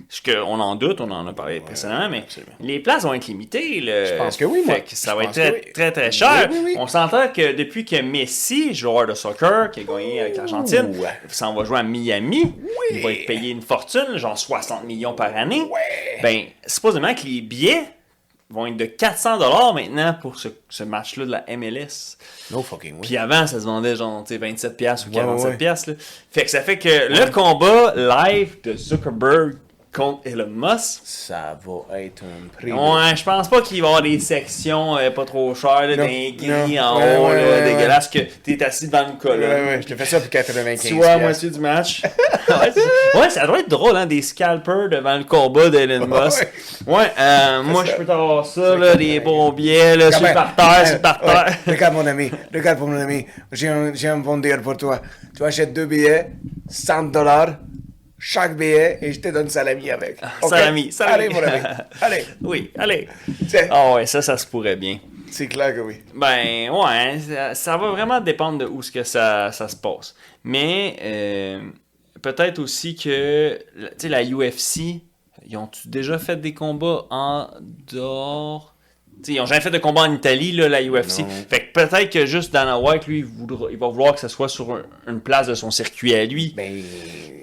ce 0.10 0.22
que 0.22 0.41
on 0.41 0.60
en 0.60 0.76
doute, 0.76 1.02
on 1.02 1.10
en 1.11 1.26
a 1.28 1.34
parlé 1.34 1.60
précédemment, 1.60 2.10
mais 2.10 2.19
absolument. 2.19 2.53
les 2.60 2.80
places 2.80 3.03
vont 3.03 3.14
être 3.14 3.28
limitées. 3.28 3.82
là. 3.82 4.06
Je 4.06 4.14
pense 4.15 4.38
que 4.38 4.45
oui, 4.45 4.61
moi. 4.65 4.76
Fait 4.76 4.82
que 4.82 4.95
ça 4.95 5.11
Je 5.11 5.15
va 5.18 5.24
être 5.24 5.32
très, 5.32 5.52
oui. 5.52 5.72
très, 5.74 5.91
très 5.91 6.11
cher. 6.11 6.48
Oui, 6.49 6.57
oui, 6.57 6.64
oui. 6.65 6.76
On 6.78 6.88
s'entend 6.88 7.28
que 7.30 7.53
depuis 7.53 7.86
que 7.86 8.02
Messi, 8.02 8.74
joueur 8.74 9.07
de 9.07 9.14
soccer, 9.14 9.72
qui 9.72 9.82
a 9.82 9.84
gagné 9.84 10.22
avec 10.22 10.38
l'Argentine, 10.38 10.94
s'en 11.30 11.53
va 11.53 11.64
jouer 11.64 11.80
à 11.80 11.84
Miami, 11.84 12.53
il 12.91 13.02
va 13.03 13.11
être 13.11 13.26
payé 13.26 13.49
une 13.52 13.61
fortune, 13.61 14.18
genre 14.18 14.38
60 14.38 14.84
millions 14.86 15.14
par 15.14 15.36
année. 15.36 15.64
Ben, 16.22 16.45
supposément 16.65 17.14
que 17.14 17.26
les 17.26 17.41
billets 17.41 17.84
vont 18.49 18.65
être 18.65 18.78
de 18.78 18.86
400 18.86 19.40
dollars 19.40 19.74
maintenant 19.74 20.14
pour 20.22 20.40
ce, 20.40 20.48
ce 20.69 20.86
match-là 20.86 21.26
de 21.26 21.32
la 21.32 21.44
MLS. 21.57 22.18
No 22.49 22.61
fucking 22.64 22.94
way. 22.94 23.02
Puis 23.02 23.18
avant, 23.18 23.45
ça 23.45 23.60
se 23.60 23.65
vendait 23.65 23.98
genre 23.98 24.24
tu 24.24 24.36
sais, 24.36 24.40
27$ 24.40 24.76
piastres 24.76 25.10
ou 25.10 25.14
Ouais, 25.14 25.22
47$. 25.22 25.44
ouais. 25.90 25.94
là. 25.94 25.94
Fait 26.32 26.44
que 26.45 26.49
ça 26.49 26.61
fait 26.61 26.78
que 26.80 26.88
le 26.88 27.30
combat 27.30 27.94
live 28.30 28.56
de 28.64 28.74
Zuckerberg 28.78 29.56
contre 29.98 30.19
Elon 30.28 30.48
Musk, 30.49 30.99
Ça 31.03 31.57
va 31.65 31.99
être 32.02 32.24
un 32.24 32.48
prix. 32.56 32.72
ouais, 32.72 33.15
je 33.15 33.24
pense 33.24 33.48
pas 33.49 33.61
qu'il 33.61 33.82
va 33.82 33.88
y 33.88 33.90
avoir 33.90 34.02
des 34.03 34.19
sections 34.19 34.95
euh, 34.98 35.10
pas 35.11 35.26
trop 35.26 35.53
chères, 35.56 35.88
des 35.88 36.36
gris 36.38 36.80
en 36.80 36.98
Ouais, 36.99 37.18
haut, 37.18 37.28
ouais, 37.28 37.36
là, 37.36 37.49
ouais, 37.49 37.74
dégueulasse, 37.74 38.07
que 38.07 38.19
t'es 38.19 38.64
assis 38.64 38.88
devant 38.88 39.03
une 39.03 39.10
Ouais, 39.14 39.18
colonne. 39.19 39.49
ouais, 39.68 39.80
je 39.82 39.88
te 39.88 39.95
fais 39.95 40.06
ça 40.06 40.19
pour 40.19 40.30
95 40.30 40.88
Tu 40.88 40.94
vois 40.95 41.07
à 41.07 41.18
moitié 41.18 41.49
du 41.49 41.60
match. 41.60 42.02
ouais, 42.49 43.19
ouais, 43.19 43.30
ça 43.30 43.48
doit 43.48 43.60
être 43.60 43.69
drôle, 43.69 43.98
hein, 43.98 44.06
des 44.06 44.22
scalpers 44.22 44.90
devant 44.90 45.18
le 45.18 45.24
combat 45.24 45.69
d'Elon 45.69 46.06
Musk. 46.07 46.48
Ouais, 46.86 47.11
euh, 47.19 47.64
moi 47.64 47.84
je 47.86 47.94
peux 47.94 48.06
t'avoir 48.06 48.45
ça, 48.45 48.76
là, 48.76 48.95
des 48.95 49.19
bons 49.19 49.52
billets, 49.52 49.95
là, 49.98 50.11
sur 50.11 50.26
le 50.28 50.34
parterre, 50.34 50.86
sur 50.86 50.95
le 50.95 51.02
parterre. 51.02 51.57
Regarde 51.68 51.94
mon 51.95 52.06
ami, 52.06 52.32
regarde 52.53 52.78
pour 52.78 52.88
mon 52.88 52.99
ami. 52.99 53.26
J'ai 53.52 53.68
un, 53.68 53.94
j'ai 53.94 54.07
un 54.10 54.18
bon 54.18 54.38
deal 54.38 54.61
pour 54.61 54.78
toi. 54.78 55.02
Tu 55.36 55.44
achètes 55.44 55.74
deux 55.74 55.86
billets, 55.86 56.28
100 56.69 57.03
dollars, 57.11 57.49
chaque 58.30 58.58
billet, 58.58 58.98
et 59.02 59.14
je 59.14 59.22
te 59.22 59.30
donne 59.30 59.48
salami 59.49 59.90
avec. 59.90 60.18
Ok? 60.41 60.49
salami, 60.49 60.91
salami. 60.91 61.14
Allez, 61.26 61.34
mon 61.34 61.44
ami. 61.44 61.64
Allez. 62.02 62.26
Oui, 62.41 62.72
allez. 62.78 63.08
Ah 63.70 63.94
ouais, 63.94 64.06
ça, 64.06 64.22
ça 64.22 64.38
se 64.38 64.45
pourrait 64.45 64.76
bien. 64.76 64.99
C'est 65.32 65.48
clair 65.48 65.74
que 65.74 65.80
oui. 65.80 65.95
Ben, 66.14 66.70
ouais, 66.70 67.20
ça, 67.20 67.56
ça 67.56 67.78
va 67.78 67.91
vraiment 67.91 68.20
dépendre 68.20 68.58
de 68.60 68.66
où 68.66 68.82
ce 68.82 68.91
que 68.91 69.04
ça, 69.04 69.52
ça 69.54 69.68
se 69.70 69.76
passe. 69.78 70.14
Mais 70.44 70.98
euh, 71.02 71.62
peut-être 72.22 72.60
aussi 72.60 72.95
que, 72.95 73.58
tu 73.78 73.88
sais, 73.98 74.10
la 74.10 74.24
UFC, 74.24 75.02
ils 75.48 75.56
ont 75.58 75.70
déjà 75.86 76.20
fait 76.20 76.36
des 76.41 76.54
combats 76.54 77.06
en 77.10 77.48
dehors? 77.91 78.74
Tu 79.24 79.32
sais, 79.32 79.34
ils 79.34 79.41
ont 79.41 79.45
jamais 79.45 79.62
fait 79.62 79.72
de 79.72 79.78
combat 79.80 80.02
en 80.02 80.14
Italie, 80.14 80.52
là, 80.52 80.68
la 80.70 80.82
UFC. 80.84 81.20
Non. 81.20 81.28
Fait 81.49 81.62
que 81.62 81.72
peut-être 81.74 82.10
que 82.12 82.26
juste 82.26 82.52
Dana 82.54 82.78
White, 82.78 83.08
lui, 83.08 83.20
il, 83.20 83.26
voudra- 83.26 83.70
il 83.72 83.78
va 83.78 83.88
vouloir 83.88 84.14
que 84.14 84.20
ce 84.20 84.28
soit 84.28 84.49
sur 84.49 84.72
un- 84.74 84.84
une 85.08 85.22
place 85.22 85.48
de 85.48 85.56
son 85.56 85.72
circuit 85.72 86.14
à 86.14 86.26
lui. 86.26 86.54
Ben. 86.56 86.84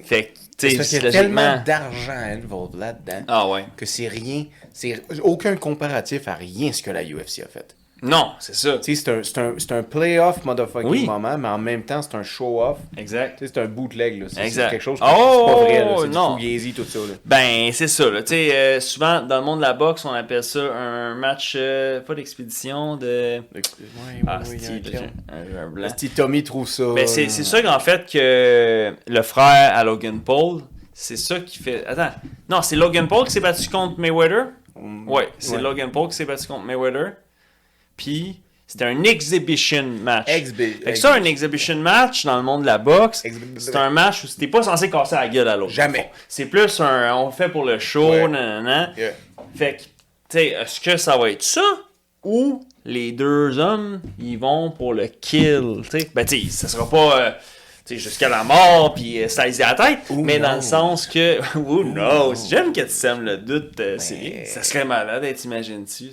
fait 0.04 0.24
que, 0.26 0.38
C'est 0.56 0.68
tu 0.70 0.76
parce 0.76 0.88
qu'il 0.88 1.02
y 1.02 1.06
a 1.06 1.10
tellement 1.10 1.62
d'argent 1.64 2.12
involved 2.12 2.76
là-dedans 2.78 3.22
Ah 3.28 3.48
ouais. 3.48 3.64
que 3.76 3.86
c'est 3.86 4.08
rien. 4.08 4.44
C'est 4.72 5.02
aucun 5.22 5.56
comparatif 5.56 6.28
à 6.28 6.34
rien 6.34 6.72
ce 6.72 6.82
que 6.82 6.90
la 6.90 7.02
UFC 7.02 7.40
a 7.44 7.48
fait. 7.48 7.74
Non, 8.04 8.32
c'est 8.38 8.54
ça. 8.54 8.78
C'est 8.82 9.08
un, 9.08 9.20
un, 9.42 9.78
un 9.78 9.82
playoff 9.82 10.44
motherfucking 10.44 10.88
Oui. 10.90 11.06
moment, 11.06 11.38
mais 11.38 11.48
en 11.48 11.58
même 11.58 11.82
temps, 11.84 12.02
c'est 12.02 12.14
un 12.14 12.22
show-off. 12.22 12.78
Exact. 12.96 13.38
C'est 13.40 13.56
un 13.58 13.64
bootleg, 13.66 14.20
là. 14.20 14.26
C'est 14.28 14.50
quelque 14.70 14.82
chose 14.82 15.00
que 15.00 15.04
Oh, 15.08 15.46
pas 15.46 15.54
vrai. 15.64 15.86
C'est 16.02 16.08
non. 16.08 16.36
du 16.36 16.42
fugazi, 16.42 16.72
tout 16.74 16.84
ça, 16.84 16.98
là. 16.98 17.14
Ben, 17.24 17.70
c'est 17.72 17.88
ça, 17.88 18.10
là. 18.10 18.22
Tu 18.22 18.34
sais, 18.34 18.54
euh, 18.54 18.80
souvent, 18.80 19.22
dans 19.22 19.38
le 19.38 19.44
monde 19.44 19.58
de 19.58 19.62
la 19.64 19.72
boxe, 19.72 20.04
on 20.04 20.12
appelle 20.12 20.44
ça 20.44 20.60
un 20.60 21.14
match, 21.14 21.54
euh, 21.56 22.00
pas 22.00 22.14
d'expédition, 22.14 22.96
de... 22.96 23.40
Ouais, 23.54 23.62
Ah, 24.26 24.40
un 25.62 25.70
blanc. 25.70 25.88
Si 25.96 26.10
Tommy 26.10 26.42
trouve 26.44 26.68
ça. 26.68 26.84
Ben, 26.94 27.06
c'est 27.06 27.28
c'est 27.28 27.44
ça 27.44 27.62
qu'en 27.62 27.78
fait, 27.78 28.04
que 28.10 28.94
le 29.06 29.22
frère 29.22 29.76
à 29.76 29.82
Logan 29.84 30.20
Paul, 30.20 30.60
c'est 30.92 31.16
ça 31.16 31.40
qui 31.40 31.58
fait... 31.58 31.84
Attends, 31.86 32.10
non, 32.48 32.60
c'est 32.62 32.76
Logan 32.76 33.08
Paul 33.08 33.24
qui 33.24 33.32
s'est 33.32 33.40
battu 33.40 33.68
contre 33.68 33.98
Mayweather? 33.98 34.46
Ouais, 35.06 35.28
c'est 35.38 35.56
Ouais. 35.56 35.62
Logan 35.62 35.90
Paul 35.90 36.08
qui 36.08 36.16
s'est 36.16 36.24
battu 36.24 36.46
contre 36.46 36.64
Mayweather. 36.64 37.14
Puis, 37.96 38.40
c'était 38.66 38.84
un 38.86 39.02
exhibition 39.04 39.84
match. 40.02 40.26
Exbi- 40.28 40.82
Fait 40.82 40.92
que 40.94 40.98
ça, 40.98 41.14
un 41.14 41.24
exhibition 41.24 41.76
match 41.76 42.24
dans 42.24 42.36
le 42.36 42.42
monde 42.42 42.62
de 42.62 42.66
la 42.66 42.78
boxe, 42.78 43.22
c'est 43.58 43.76
un 43.76 43.90
match 43.90 44.24
où 44.24 44.28
t'es 44.38 44.48
pas 44.48 44.62
censé 44.62 44.90
casser 44.90 45.14
la 45.16 45.28
gueule 45.28 45.48
à 45.48 45.56
l'autre. 45.56 45.72
Jamais. 45.72 46.10
C'est 46.28 46.46
plus 46.46 46.80
un. 46.80 47.14
On 47.16 47.30
fait 47.30 47.48
pour 47.48 47.64
le 47.64 47.78
show, 47.78 48.10
Ouais. 48.10 48.28
nanana. 48.28 48.92
Yeah. 48.96 49.12
Fait 49.54 49.76
que, 49.76 49.82
tu 49.82 49.88
sais, 50.30 50.46
est-ce 50.48 50.80
que 50.80 50.96
ça 50.96 51.16
va 51.16 51.30
être 51.30 51.42
ça 51.42 51.62
ou 52.24 52.64
les 52.84 53.12
deux 53.12 53.58
hommes, 53.58 54.00
ils 54.18 54.38
vont 54.38 54.70
pour 54.70 54.92
le 54.94 55.06
kill, 55.06 55.82
tu 55.84 55.90
sais? 56.00 56.10
Ben, 56.14 56.24
tu 56.26 56.40
sais, 56.40 56.50
ça 56.50 56.68
sera 56.68 56.88
pas. 56.88 57.18
euh, 57.20 57.30
jusqu'à 57.86 58.30
la 58.30 58.42
mort, 58.44 58.94
puis 58.94 59.22
euh, 59.22 59.28
ça 59.28 59.42
à 59.42 59.46
la 59.48 59.74
tête, 59.74 59.98
mais 60.10 60.38
dans 60.38 60.54
le 60.54 60.62
sens 60.62 61.06
que, 61.06 61.38
who 61.58 61.82
knows, 61.84 62.34
j'aime 62.48 62.72
que 62.72 62.80
tu 62.80 62.88
sèmes 62.90 63.20
le 63.20 63.36
doute, 63.36 63.78
euh, 63.80 63.96
Mais- 63.98 63.98
Cyril. 63.98 64.46
ça 64.46 64.62
serait 64.62 64.84
malade, 64.86 65.26
t'imagines-tu, 65.34 66.10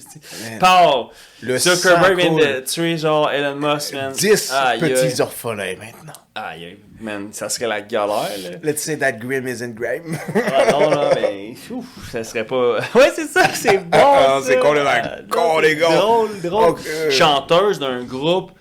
Le 1.42 1.58
Zuckerberg 1.58 2.18
vient 2.18 2.34
de 2.36 2.60
tuer 2.60 2.98
genre 2.98 3.32
Elon 3.32 3.56
Musk, 3.56 3.94
man. 3.94 4.12
10 4.12 4.52
Aïe, 4.54 4.84
aïe. 4.84 4.94
petits 4.94 5.22
orphelins 5.22 5.76
maintenant. 5.80 6.14
Aïe, 6.36 6.66
aïe, 6.66 6.78
man, 7.00 7.30
ça 7.32 7.50
serait 7.50 7.68
la 7.68 7.82
galère, 7.82 8.30
là. 8.44 8.50
Let's 8.64 8.82
say 8.84 8.98
that 8.98 9.14
grim 9.14 9.48
isn't 9.48 9.74
grime. 9.74 10.18
Ah 10.36 10.72
non, 10.72 10.90
là, 10.90 11.10
mais 11.16 11.54
ouf, 11.70 11.86
ça 12.12 12.24
serait 12.24 12.46
pas. 12.46 12.80
Ouais, 12.96 13.12
c'est 13.16 13.28
ça, 13.28 13.44
c'est 13.54 13.78
bon. 13.90 13.98
Ah, 14.02 14.40
c'est 14.44 14.58
con, 14.60 14.74
les 14.74 14.82
Ah, 14.86 15.02
non, 15.22 15.28
Con, 15.30 15.56
c'est 15.62 15.68
les 15.70 15.76
gars. 15.78 15.96
Drôle, 15.96 16.42
drôle. 16.42 16.76
Chanteuse 17.10 17.80
d'un 17.80 18.04
groupe, 18.04 18.52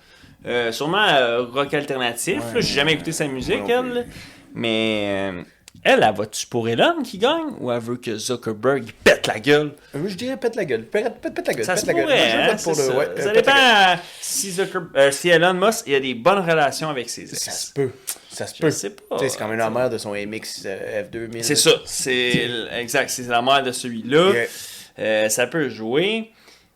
euh, 0.45 0.71
sûrement 0.71 1.05
euh, 1.07 1.43
rock 1.43 1.73
alternatif. 1.73 2.41
J'ai 2.55 2.61
jamais 2.61 2.93
écouté 2.93 3.11
sa 3.11 3.27
musique, 3.27 3.61
elle. 3.67 3.93
là. 3.93 4.01
Mais 4.53 5.05
euh, 5.33 5.41
elle, 5.83 6.03
elle 6.03 6.15
va-tu 6.15 6.45
pour 6.47 6.67
Elon 6.67 7.01
qui 7.03 7.17
gagne? 7.17 7.53
Ou 7.59 7.71
elle 7.71 7.79
veut 7.79 7.95
que 7.97 8.17
Zuckerberg 8.17 8.83
il 8.85 8.93
pète 8.93 9.27
la 9.27 9.39
gueule? 9.39 9.71
Je 9.93 10.13
dirais 10.15 10.35
pète 10.37 10.55
la 10.55 10.65
gueule. 10.65 10.83
Pète, 10.83 11.19
pète, 11.21 11.33
pète 11.33 11.47
la 11.47 11.53
gueule. 11.53 11.65
Ça 11.65 11.73
pète 11.75 11.81
se 11.81 11.87
la 11.87 11.93
gueule. 11.93 12.03
pourrait, 12.05 12.31
hein, 12.33 12.55
pour 12.63 12.71
le- 12.73 12.77
ça. 12.77 12.97
ouais, 12.97 13.33
dépend 13.33 13.51
si, 15.11 15.29
Elon 15.29 15.53
Musk 15.53 15.83
il 15.87 15.95
a 15.95 15.99
des 15.99 16.13
bonnes 16.15 16.39
relations 16.39 16.89
avec 16.89 17.09
ses 17.09 17.21
ex. 17.23 17.37
Ça 17.39 17.51
se 17.51 17.71
peut. 17.73 17.91
Ça 18.29 18.47
se 18.47 18.55
Je 18.57 18.61
peut. 18.61 18.71
sais 18.71 18.89
pas. 18.89 19.17
C'est 19.19 19.37
quand 19.37 19.47
même 19.47 19.57
la 19.59 19.69
mère 19.69 19.89
de 19.89 19.97
son 19.97 20.11
MX 20.13 20.63
euh, 20.65 21.03
F2000. 21.03 21.43
C'est 21.43 21.55
ça, 21.55 21.71
c'est 21.85 22.49
exact, 22.77 23.09
c'est 23.09 23.27
la 23.27 23.41
mère 23.41 23.63
de 23.63 23.71
celui-là. 23.71 24.31
Yeah. 24.97 25.29
Ça 25.29 25.47
peut 25.47 25.69
jouer, 25.69 26.31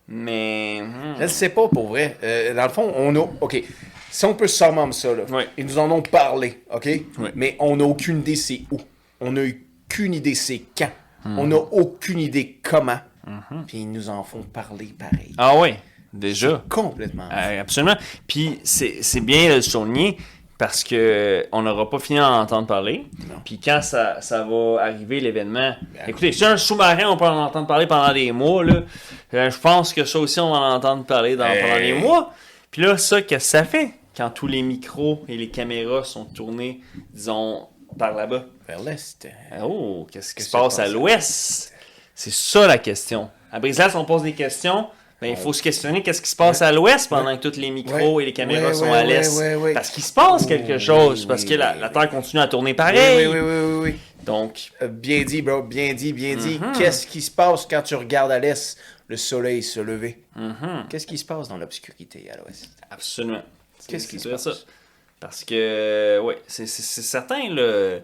mais 0.08 0.80
hmm, 0.82 1.16
Je 1.18 1.22
ne 1.22 1.28
sais 1.28 1.48
pas 1.48 1.68
pour 1.68 1.88
vrai. 1.88 2.16
Euh, 2.22 2.54
dans 2.54 2.64
le 2.64 2.68
fond, 2.68 2.92
on 2.96 3.14
a. 3.16 3.28
OK. 3.40 3.62
Si 4.10 4.24
on 4.24 4.34
peut 4.34 4.46
summum 4.46 4.92
ça, 4.92 5.14
là. 5.14 5.24
Ils 5.58 5.66
nous 5.66 5.78
en 5.78 5.90
ont 5.90 6.02
parlé, 6.02 6.62
OK? 6.72 6.88
Mais 7.34 7.56
on 7.58 7.76
n'a 7.76 7.84
aucune 7.84 8.20
idée 8.20 8.36
c'est 8.36 8.62
où. 8.70 8.78
On 9.20 9.32
n'a 9.32 9.42
aucune 9.42 10.14
idée 10.14 10.34
c'est 10.34 10.62
quand. 10.76 10.90
Hmm. 11.24 11.38
On 11.38 11.46
n'a 11.48 11.56
aucune 11.56 12.20
idée 12.20 12.58
comment. 12.62 12.98
Puis 13.66 13.78
ils 13.78 13.90
nous 13.90 14.08
en 14.08 14.22
font 14.22 14.42
parler 14.42 14.94
pareil. 14.96 15.34
ah 15.36 15.58
ouais, 15.58 15.80
déjà. 16.12 16.62
Complètement. 16.68 17.28
Euh, 17.32 17.60
absolument. 17.60 17.96
Puis 18.28 18.60
c'est 18.62 19.02
c'est 19.02 19.20
bien 19.20 19.50
de 19.50 19.54
le 19.56 19.62
souligner 19.62 20.16
parce 20.58 20.82
que 20.84 21.46
on 21.52 21.62
n'aura 21.62 21.88
pas 21.90 21.98
fini 21.98 22.18
d'en 22.18 22.40
entendre 22.40 22.66
parler. 22.66 23.04
Puis 23.44 23.60
quand 23.62 23.82
ça, 23.82 24.20
ça 24.20 24.42
va 24.44 24.82
arriver, 24.82 25.20
l'événement. 25.20 25.74
Ben, 25.94 26.02
écoutez, 26.08 26.32
si 26.32 26.44
un 26.44 26.56
sous-marin, 26.56 27.08
on 27.10 27.16
peut 27.16 27.26
en 27.26 27.44
entendre 27.44 27.66
parler 27.66 27.86
pendant 27.86 28.12
des 28.12 28.32
mois. 28.32 28.64
Là, 28.64 28.82
Euh, 29.34 29.50
je 29.50 29.58
pense 29.58 29.92
que 29.92 30.04
ça 30.04 30.18
aussi, 30.18 30.38
on 30.40 30.52
va 30.52 30.58
en 30.58 30.74
entendre 30.76 31.04
parler 31.04 31.36
dans, 31.36 31.44
Hey. 31.46 31.62
pendant 31.62 31.76
des 31.80 31.92
mois. 31.94 32.32
Puis 32.70 32.82
là, 32.82 32.96
ça, 32.96 33.20
qu'est-ce 33.22 33.44
que 33.44 33.50
ça 33.58 33.64
fait 33.64 33.90
quand 34.16 34.30
tous 34.30 34.46
les 34.46 34.62
micros 34.62 35.24
et 35.28 35.36
les 35.36 35.50
caméras 35.50 36.04
sont 36.04 36.24
tournés, 36.24 36.80
disons, 37.12 37.66
par 37.98 38.14
là-bas? 38.14 38.44
Vers 38.66 38.80
l'Est. 38.82 39.28
Oh, 39.62 40.06
qu'est-ce 40.10 40.34
qui 40.34 40.42
se 40.42 40.50
passe 40.50 40.78
à 40.78 40.88
l'ouest? 40.88 41.72
C'est 42.14 42.32
ça 42.32 42.66
la 42.66 42.78
question. 42.78 43.28
À 43.52 43.60
Brislas, 43.60 43.94
on 43.94 44.04
pose 44.04 44.22
des 44.22 44.32
questions. 44.32 44.88
Ben, 45.20 45.28
il 45.30 45.36
faut 45.36 45.52
se 45.54 45.62
questionner 45.62 46.02
qu'est-ce 46.02 46.20
qui 46.20 46.28
se 46.28 46.36
passe 46.36 46.60
à 46.60 46.70
l'ouest 46.72 47.08
pendant 47.08 47.34
que 47.38 47.48
tous 47.48 47.58
les 47.58 47.70
micros 47.70 48.20
et 48.20 48.26
les 48.26 48.32
caméras 48.34 48.74
sont 48.74 48.92
à 48.92 49.02
l'est? 49.02 49.72
Parce 49.72 49.90
qu'il 49.90 50.02
se 50.04 50.12
passe 50.12 50.44
quelque 50.46 50.78
chose. 50.78 51.26
parce 51.26 51.44
que 51.44 51.54
la. 51.54 51.88
Terre 51.88 52.10
continue 52.10 52.42
à 52.42 52.48
tourner 52.48 52.74
pareil. 52.74 53.26
oui, 53.26 53.32
oui, 53.34 53.40
oui, 53.40 53.50
oui, 53.64 53.80
oui. 53.92 53.94
Donc, 54.24 54.72
Euh, 54.82 54.88
bien 54.88 55.22
dit, 55.22 55.40
bro. 55.40 55.62
Bien 55.62 55.94
dit, 55.94 56.12
bien 56.12 56.34
dit. 56.36 56.58
Mhm. 56.60 56.72
Qu'est-ce 56.76 57.06
qui 57.06 57.22
se 57.22 57.30
passe 57.30 57.64
quand 57.70 57.80
tu 57.82 57.94
regardes 57.94 58.32
à 58.32 58.38
l'Est 58.38 58.76
le 59.08 59.16
soleil 59.16 59.62
se 59.62 59.80
lever? 59.80 60.22
mhm, 60.34 60.86
Qu'est-ce 60.90 61.06
qui 61.06 61.16
se 61.16 61.24
passe 61.24 61.48
dans 61.48 61.56
l'obscurité 61.56 62.28
à 62.32 62.36
l'Ouest? 62.38 62.68
absolument. 62.90 63.42
Qu'est-ce 63.88 64.08
qui 64.08 64.18
se 64.18 64.36
ça. 64.36 64.50
Parce 65.18 65.44
que, 65.44 66.20
oui, 66.22 66.34
c'est 66.46 66.66
certain, 66.66 67.48
là, 67.48 68.00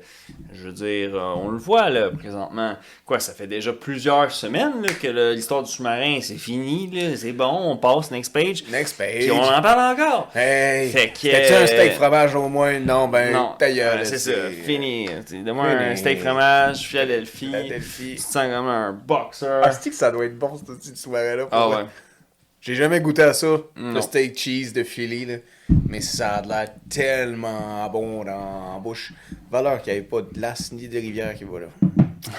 je 0.54 0.62
veux 0.62 0.72
dire, 0.72 1.14
euh, 1.14 1.34
on 1.36 1.50
le 1.50 1.58
voit, 1.58 1.90
là, 1.90 2.10
présentement. 2.10 2.74
Quoi, 3.04 3.20
ça 3.20 3.34
fait 3.34 3.46
déjà 3.46 3.74
plusieurs 3.74 4.30
semaines 4.30 4.80
là, 4.82 4.88
que 4.94 5.32
l'histoire 5.34 5.62
du 5.62 5.70
sous-marin, 5.70 6.20
c'est 6.22 6.38
fini, 6.38 6.90
là, 6.90 7.14
c'est 7.14 7.32
bon, 7.32 7.50
on 7.70 7.76
passe, 7.76 8.10
next 8.10 8.32
page. 8.32 8.64
Next 8.70 8.96
page. 8.96 9.18
Puis 9.24 9.30
on 9.30 9.42
en 9.42 9.60
parle 9.60 10.00
encore. 10.00 10.30
Hey! 10.34 10.88
Fait 10.88 11.08
que, 11.10 11.18
C'était-tu 11.18 11.52
un 11.52 11.56
euh, 11.56 11.66
steak 11.66 11.92
fromage 11.92 12.34
au 12.34 12.48
moins? 12.48 12.80
Non, 12.80 13.08
ben, 13.08 13.30
Non, 13.30 13.56
c'est 14.04 14.18
ça, 14.18 14.32
fini. 14.64 15.10
Donne-moi 15.30 15.66
un 15.66 15.96
steak 15.96 16.18
fromage, 16.18 16.78
Philadelphie. 16.78 17.46
Philadelphie. 17.46 18.14
Tu 18.16 18.22
te 18.22 18.32
sens 18.32 18.46
comme 18.46 18.68
un 18.68 18.92
boxer. 18.92 19.60
Ah, 19.62 19.70
c'est 19.70 19.90
que 19.90 19.96
ça 19.96 20.10
doit 20.10 20.24
être 20.24 20.38
bon, 20.38 20.56
ce 20.56 20.64
petit 20.72 21.02
pour 21.02 21.14
Ah 21.50 21.68
ouais. 21.68 21.84
J'ai 22.62 22.76
jamais 22.76 23.00
goûté 23.00 23.22
à 23.22 23.34
ça, 23.34 23.58
Non. 23.76 23.92
le 23.94 24.00
steak 24.00 24.38
cheese 24.38 24.72
de 24.72 24.84
Philly, 24.84 25.26
là. 25.26 25.34
Mais 25.88 26.00
ça 26.00 26.36
a 26.36 26.42
l'air 26.42 26.68
tellement 26.88 27.88
bon 27.90 28.24
dans 28.24 28.74
en 28.76 28.80
bouche. 28.80 29.12
Valeur 29.50 29.82
qu'il 29.82 29.92
n'y 29.92 29.98
ait 29.98 30.02
pas 30.02 30.22
de 30.22 30.32
glace 30.32 30.72
ni 30.72 30.88
de 30.88 30.98
rivière 30.98 31.34
qui 31.34 31.44
va 31.44 31.60
là. 31.60 31.66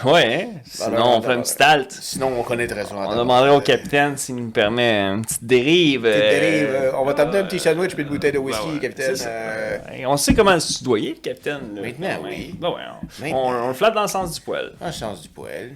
Ouais, 0.06 0.48
hein? 0.50 0.60
sinon 0.66 1.18
on 1.18 1.22
fait 1.22 1.34
une 1.34 1.42
petite 1.42 1.62
halte. 1.62 1.92
Sinon, 1.92 2.32
on 2.40 2.42
connaîtrait 2.44 2.86
en 2.92 3.12
On 3.12 3.16
demanderait 3.18 3.56
au 3.56 3.60
capitaine 3.62 4.18
s'il 4.18 4.36
nous 4.36 4.50
permet 4.50 5.02
une 5.02 5.22
petite 5.22 5.44
dérive. 5.44 6.02
Petite 6.04 6.16
euh, 6.24 6.40
dérive, 6.40 6.70
euh, 6.74 6.92
on 6.98 7.06
va 7.06 7.14
t'amener 7.14 7.40
un 7.40 7.44
petit 7.44 7.60
sandwich 7.60 7.94
puis 7.94 8.04
une 8.04 8.10
bouteille 8.10 8.32
de 8.32 8.38
Ben 8.40 8.46
whisky, 8.46 8.70
ouais, 8.72 8.80
capitaine. 8.80 9.16
euh, 9.28 9.78
On 10.08 10.18
sait 10.18 10.34
comment 10.34 10.54
le 10.54 10.62
soudoyer, 10.62 11.10
le 11.16 11.20
capitaine. 11.20 11.76
là. 11.76 11.82
Maintenant, 11.82 12.24
Ouais. 12.24 12.30
oui. 12.30 12.56
Ben 12.60 12.70
ouais, 12.70 12.76
on, 12.90 13.22
Maintenant. 13.24 13.38
on- 13.44 13.66
on 13.66 13.68
le 13.68 13.74
flatte 13.74 13.94
dans 13.94 14.02
le 14.04 14.08
sens 14.08 14.34
du 14.34 14.42
poil. 14.42 14.72
Un 14.82 14.92
sens 14.92 15.22
du 15.22 15.30
poil. 15.30 15.74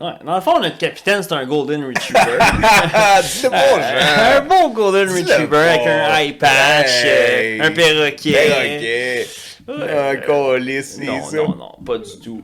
Ouais, 0.00 0.12
Dans 0.24 0.34
le 0.34 0.40
fond, 0.40 0.60
notre 0.60 0.78
capitaine, 0.78 1.22
c'est 1.22 1.32
un 1.32 1.44
Golden 1.44 1.84
Retriever. 1.86 2.38
Ah, 2.40 3.20
dis-le 3.22 3.50
bon, 3.50 3.56
Euh, 3.56 4.38
un 4.38 4.40
bon 4.42 4.68
Golden 4.70 5.08
Retriever 5.08 5.56
avec 5.56 5.86
un 5.86 6.16
eye 6.18 6.32
patch, 6.34 7.04
Hey. 7.04 7.60
euh, 7.60 7.64
un 7.64 7.70
perroquet. 7.70 8.32
Perroquet! 8.32 9.26
Ouais. 9.68 9.98
Un 10.12 10.16
colis, 10.24 10.82
c'est 10.84 11.04
Non, 11.04 11.20
non, 11.32 11.56
non, 11.56 11.72
pas 11.84 11.98
du 11.98 12.18
tout. 12.22 12.42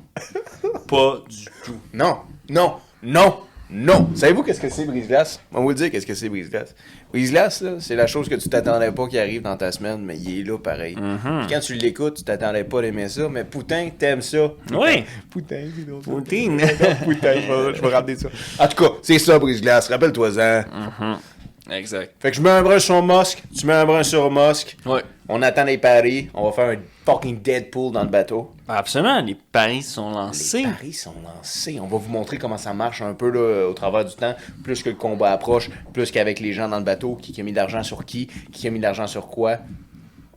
pas 0.88 1.18
du 1.28 1.44
tout. 1.64 1.80
Non, 1.92 2.18
non, 2.48 2.74
non, 3.02 3.36
non. 3.70 4.10
Savez-vous 4.14 4.42
qu'est-ce 4.42 4.60
que 4.60 4.68
c'est 4.68 4.84
brise-glace? 4.84 5.40
On 5.50 5.56
va 5.56 5.62
vous 5.62 5.68
le 5.70 5.74
dire 5.74 5.90
qu'est-ce 5.90 6.06
que 6.06 6.14
c'est 6.14 6.28
brise-glace. 6.28 6.74
Brise-glace, 7.10 7.64
c'est 7.80 7.96
la 7.96 8.06
chose 8.06 8.28
que 8.28 8.34
tu 8.34 8.48
t'attendais 8.48 8.92
pas 8.92 9.08
qui 9.08 9.18
arrive 9.18 9.42
dans 9.42 9.56
ta 9.56 9.72
semaine, 9.72 10.02
mais 10.04 10.16
il 10.18 10.40
est 10.40 10.44
là 10.44 10.58
pareil. 10.58 10.96
Mhm. 10.96 11.46
Puis 11.46 11.54
Quand 11.54 11.60
tu 11.60 11.74
l'écoutes, 11.74 12.18
tu 12.18 12.24
t'attendais 12.24 12.64
pas 12.64 12.82
d'aimer 12.82 13.08
ça, 13.08 13.28
mais 13.30 13.44
putain, 13.44 13.88
t'aimes 13.98 14.22
ça. 14.22 14.50
Oui. 14.72 15.04
Drôle. 15.86 16.02
Poutine. 16.02 16.58
Putain, 17.08 17.34
je 17.40 17.80
vais, 17.80 17.88
ramener 17.88 18.16
ça. 18.16 18.28
En 18.58 18.68
tout 18.68 18.84
cas, 18.84 18.90
c'est 19.02 19.18
ça, 19.18 19.38
brise-glace. 19.38 19.88
Rappelle-toi-en. 19.88 20.64
Exact. 21.70 22.12
Fait 22.20 22.30
que 22.30 22.36
je 22.36 22.42
mets 22.42 22.50
un 22.50 22.62
brin 22.62 22.78
sur 22.78 23.02
Musk, 23.02 23.42
tu 23.56 23.66
mets 23.66 23.72
un 23.72 23.84
brin 23.84 24.02
sur 24.02 24.30
Musk. 24.30 24.76
Ouais. 24.84 25.02
On 25.28 25.40
attend 25.42 25.64
les 25.64 25.78
paris. 25.78 26.28
On 26.34 26.44
va 26.44 26.52
faire 26.52 26.68
un 26.70 26.76
fucking 27.04 27.40
Deadpool 27.42 27.92
dans 27.92 28.02
le 28.02 28.08
bateau. 28.08 28.52
Absolument, 28.68 29.20
les 29.20 29.34
paris 29.34 29.82
sont 29.82 30.10
Les 30.10 30.14
lancés. 30.16 30.62
paris 30.62 30.92
sont 30.92 31.14
lancés. 31.24 31.78
On 31.80 31.86
va 31.86 31.98
vous 31.98 32.10
montrer 32.10 32.38
comment 32.38 32.58
ça 32.58 32.72
marche 32.72 33.02
un 33.02 33.14
peu 33.14 33.28
là, 33.30 33.68
au 33.68 33.72
travers 33.74 34.04
du 34.04 34.14
temps. 34.14 34.34
Plus 34.64 34.82
que 34.82 34.90
le 34.90 34.96
combat 34.96 35.32
approche, 35.32 35.70
plus 35.92 36.10
qu'avec 36.10 36.40
les 36.40 36.52
gens 36.52 36.68
dans 36.68 36.78
le 36.78 36.84
bateau, 36.84 37.16
qui 37.16 37.38
a 37.40 37.44
mis 37.44 37.52
de 37.52 37.56
l'argent 37.56 37.82
sur 37.82 38.04
qui, 38.04 38.28
qui 38.52 38.66
a 38.68 38.70
mis 38.70 38.78
de 38.78 38.84
l'argent 38.84 39.06
sur 39.06 39.26
quoi. 39.28 39.58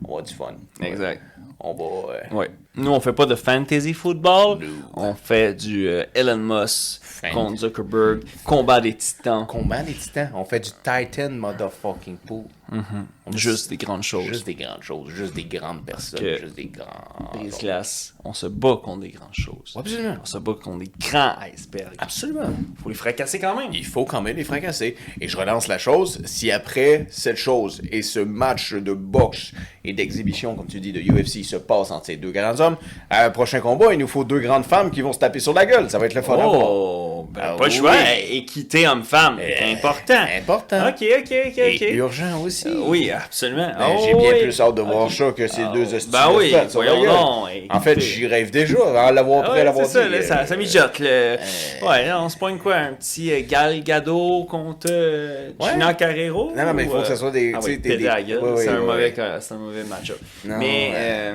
On 0.03 0.07
va 0.07 0.19
avoir 0.19 0.23
du 0.23 0.33
fun. 0.33 0.53
Exact. 0.81 1.21
On 1.59 1.73
va. 1.73 2.13
euh, 2.13 2.35
Ouais. 2.35 2.51
Nous, 2.75 2.91
on 2.91 2.99
fait 2.99 3.13
pas 3.13 3.25
de 3.25 3.35
fantasy 3.35 3.93
football. 3.93 4.59
No. 4.59 4.67
On 4.95 5.13
fait 5.15 5.53
du 5.55 5.87
euh, 5.87 6.03
Elon 6.13 6.37
Musk 6.37 7.01
contre 7.33 7.57
Zuckerberg, 7.57 8.23
combat 8.43 8.81
des 8.81 8.93
titans. 8.93 9.47
Combat 9.47 9.81
les 9.81 9.93
titans. 9.93 10.29
On 10.35 10.43
fait 10.43 10.59
du 10.59 10.69
Titan 10.83 11.29
motherfucking 11.31 12.17
pool. 12.17 12.43
On 12.71 13.31
Juste 13.31 13.69
des 13.69 13.77
grandes 13.77 14.03
choses. 14.03 14.23
Juste 14.25 14.45
des 14.45 14.55
grandes 14.55 14.81
choses, 14.81 15.09
juste 15.09 15.33
des 15.33 15.43
grandes 15.45 15.83
personnes, 15.85 16.19
juste 16.41 16.55
des 16.55 16.65
grands. 16.65 17.31
Brise-glace, 17.33 18.13
on 18.23 18.33
se 18.33 18.45
bat 18.47 18.77
contre 18.83 19.01
des 19.01 19.09
grandes 19.09 19.33
choses. 19.33 19.73
Absolument. 19.75 20.17
On 20.21 20.25
se 20.25 20.37
bat 20.37 20.53
contre 20.61 20.79
des 20.79 20.91
grands 20.99 21.35
icebergs. 21.53 21.95
Absolument. 21.97 22.49
Faut 22.81 22.89
les 22.89 22.95
fracasser 22.95 23.39
quand 23.39 23.55
même. 23.55 23.71
Il 23.73 23.85
faut 23.85 24.05
quand 24.05 24.21
même 24.21 24.37
les 24.37 24.43
fracasser. 24.43 24.95
Et 25.19 25.27
je 25.27 25.37
relance 25.37 25.67
la 25.67 25.77
chose. 25.77 26.21
Si 26.25 26.51
après 26.51 27.07
cette 27.09 27.37
chose 27.37 27.81
et 27.91 28.01
ce 28.01 28.19
match 28.19 28.73
de 28.73 28.93
boxe 28.93 29.51
et 29.83 29.93
d'exhibition, 29.93 30.55
comme 30.55 30.67
tu 30.67 30.79
dis, 30.79 30.91
de 30.93 31.01
UFC 31.01 31.43
se 31.43 31.55
passe 31.57 31.91
entre 31.91 32.05
ces 32.07 32.17
deux 32.17 32.31
grands 32.31 32.59
hommes, 32.59 32.77
à 33.09 33.25
un 33.25 33.29
prochain 33.31 33.59
combat, 33.59 33.93
il 33.93 33.99
nous 33.99 34.07
faut 34.07 34.23
deux 34.23 34.39
grandes 34.39 34.65
femmes 34.65 34.91
qui 34.91 35.01
vont 35.01 35.13
se 35.13 35.19
taper 35.19 35.39
sur 35.39 35.53
la 35.53 35.65
gueule. 35.65 35.89
Ça 35.89 35.97
va 35.99 36.05
être 36.05 36.13
le 36.15 36.21
fun. 36.21 36.37
Oh, 36.39 37.27
ben, 37.31 37.41
Ah 37.43 37.55
pas 37.57 37.65
le 37.67 37.71
oui. 37.71 37.77
choix. 37.77 37.95
Équité 38.29 38.87
homme-femme, 38.87 39.37
c'est 39.39 39.73
important. 39.73 40.25
Important. 40.37 40.87
Ok, 40.89 41.03
ok, 41.19 41.33
ok, 41.47 41.51
ok. 41.57 41.81
Et 41.81 41.93
urgent 41.95 42.41
aussi. 42.41 42.54
Euh, 42.65 42.83
oui, 42.85 43.11
absolument. 43.11 43.67
Ben, 43.77 43.85
Oh, 43.97 44.01
J'ai 44.05 44.13
bien 44.13 44.31
oui. 44.33 44.41
plus 44.43 44.61
hâte 44.61 44.75
de 44.75 44.81
voir 44.81 45.11
ça 45.11 45.31
que 45.31 45.47
ces 45.47 45.61
Ah, 45.63 45.71
deux 45.73 45.93
hosties 45.93 46.09
Ben 46.11 46.29
oui, 46.35 46.51
la 46.51 46.63
voyons 46.65 47.03
donc. 47.03 47.49
En 47.69 47.79
fait, 47.81 47.99
j'y 47.99 48.27
rêve 48.27 48.51
déjà, 48.51 48.77
avant 48.87 49.11
l'avoir 49.11 49.41
Ah 49.45 49.49
prêt, 49.49 49.57
ouais, 49.59 49.63
l'avoir 49.63 49.85
ça, 49.85 50.07
là, 50.07 50.17
euh, 50.17 50.21
ça, 50.21 50.45
ça 50.45 50.55
mijote. 50.55 50.99
le- 50.99 51.37
Ouais, 51.85 52.05
là, 52.05 52.21
on 52.21 52.29
se 52.29 52.37
pointe 52.37 52.59
quoi? 52.59 52.75
Un 52.75 52.93
petit 52.93 53.31
euh, 53.31 53.41
Gal 53.47 53.81
Gadot 53.83 54.43
contre 54.45 54.87
euh, 54.91 55.49
Ouais. 55.59 55.71
Gina 55.71 55.93
Carrero? 55.93 56.51
Non, 56.55 56.65
non, 56.65 56.73
mais 56.73 56.83
il 56.83 56.89
faut 56.89 56.99
que 56.99 57.07
ça 57.07 57.15
soit 57.15 57.31
des- 57.31 57.53
Ah 57.55 57.59
oui, 57.63 57.77
des- 57.79 57.97
c'est 57.97 58.69
un, 58.69 58.79
mauvais 58.79 58.93
ouais. 59.05 59.13
ca- 59.15 59.41
c'est 59.41 59.53
un 59.53 59.57
mauvais 59.57 59.83
match-up. 59.83 60.19
Non, 60.45 60.57
mais 60.57 60.91
euh, 60.95 61.33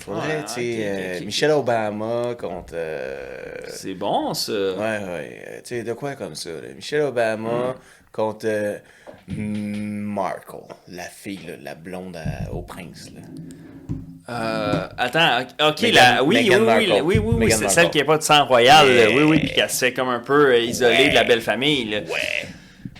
Faudrait, 0.00 0.44
tu 0.46 0.52
sais, 0.54 0.76
euh. 0.80 1.20
Michelle 1.24 1.50
Obama 1.52 2.34
contre. 2.38 2.74
euh, 2.74 3.54
c'est 3.68 3.94
bon, 3.94 4.34
ça. 4.34 4.52
Ouais, 4.52 4.78
ouais. 4.78 5.42
euh, 5.48 5.56
Tu 5.64 5.76
sais, 5.76 5.82
de 5.82 5.92
quoi 5.92 6.14
comme 6.14 6.34
ça? 6.34 6.50
Michelle 6.74 7.02
Obama 7.02 7.74
contre 8.16 8.46
euh, 8.46 8.78
Markle, 9.28 10.56
la 10.88 11.02
fille, 11.04 11.40
là, 11.46 11.52
la 11.62 11.74
blonde 11.74 12.16
à- 12.16 12.52
au 12.52 12.62
prince. 12.62 13.10
Là. 13.14 13.20
Euh, 14.28 14.88
attends, 14.98 15.42
ok, 15.68 15.80
Meghan- 15.82 15.92
la, 15.94 16.24
oui, 16.24 16.34
Meghan 16.36 16.54
oui, 16.54 16.58
oui, 16.60 16.66
Markle. 16.66 16.88
la- 16.88 16.94
oui, 17.04 17.18
oui, 17.18 17.18
oui, 17.24 17.34
Meghan 17.36 17.56
c'est 17.56 17.60
Markle. 17.64 17.74
celle 17.74 17.90
qui 17.90 17.98
n'a 17.98 18.04
pas 18.04 18.18
de 18.18 18.22
sang 18.22 18.44
royal, 18.46 18.88
là. 18.92 19.04
oui, 19.14 19.22
oui, 19.22 19.38
puis 19.40 19.50
qu'elle 19.52 19.70
se 19.70 19.78
fait 19.78 19.92
comme 19.92 20.08
un 20.08 20.18
peu 20.20 20.46
euh, 20.52 20.58
isolée 20.58 20.96
Ouais. 20.96 21.08
de 21.10 21.14
la 21.14 21.24
belle 21.24 21.40
famille, 21.42 21.84
là. 21.90 21.98
Ouais. 22.00 22.48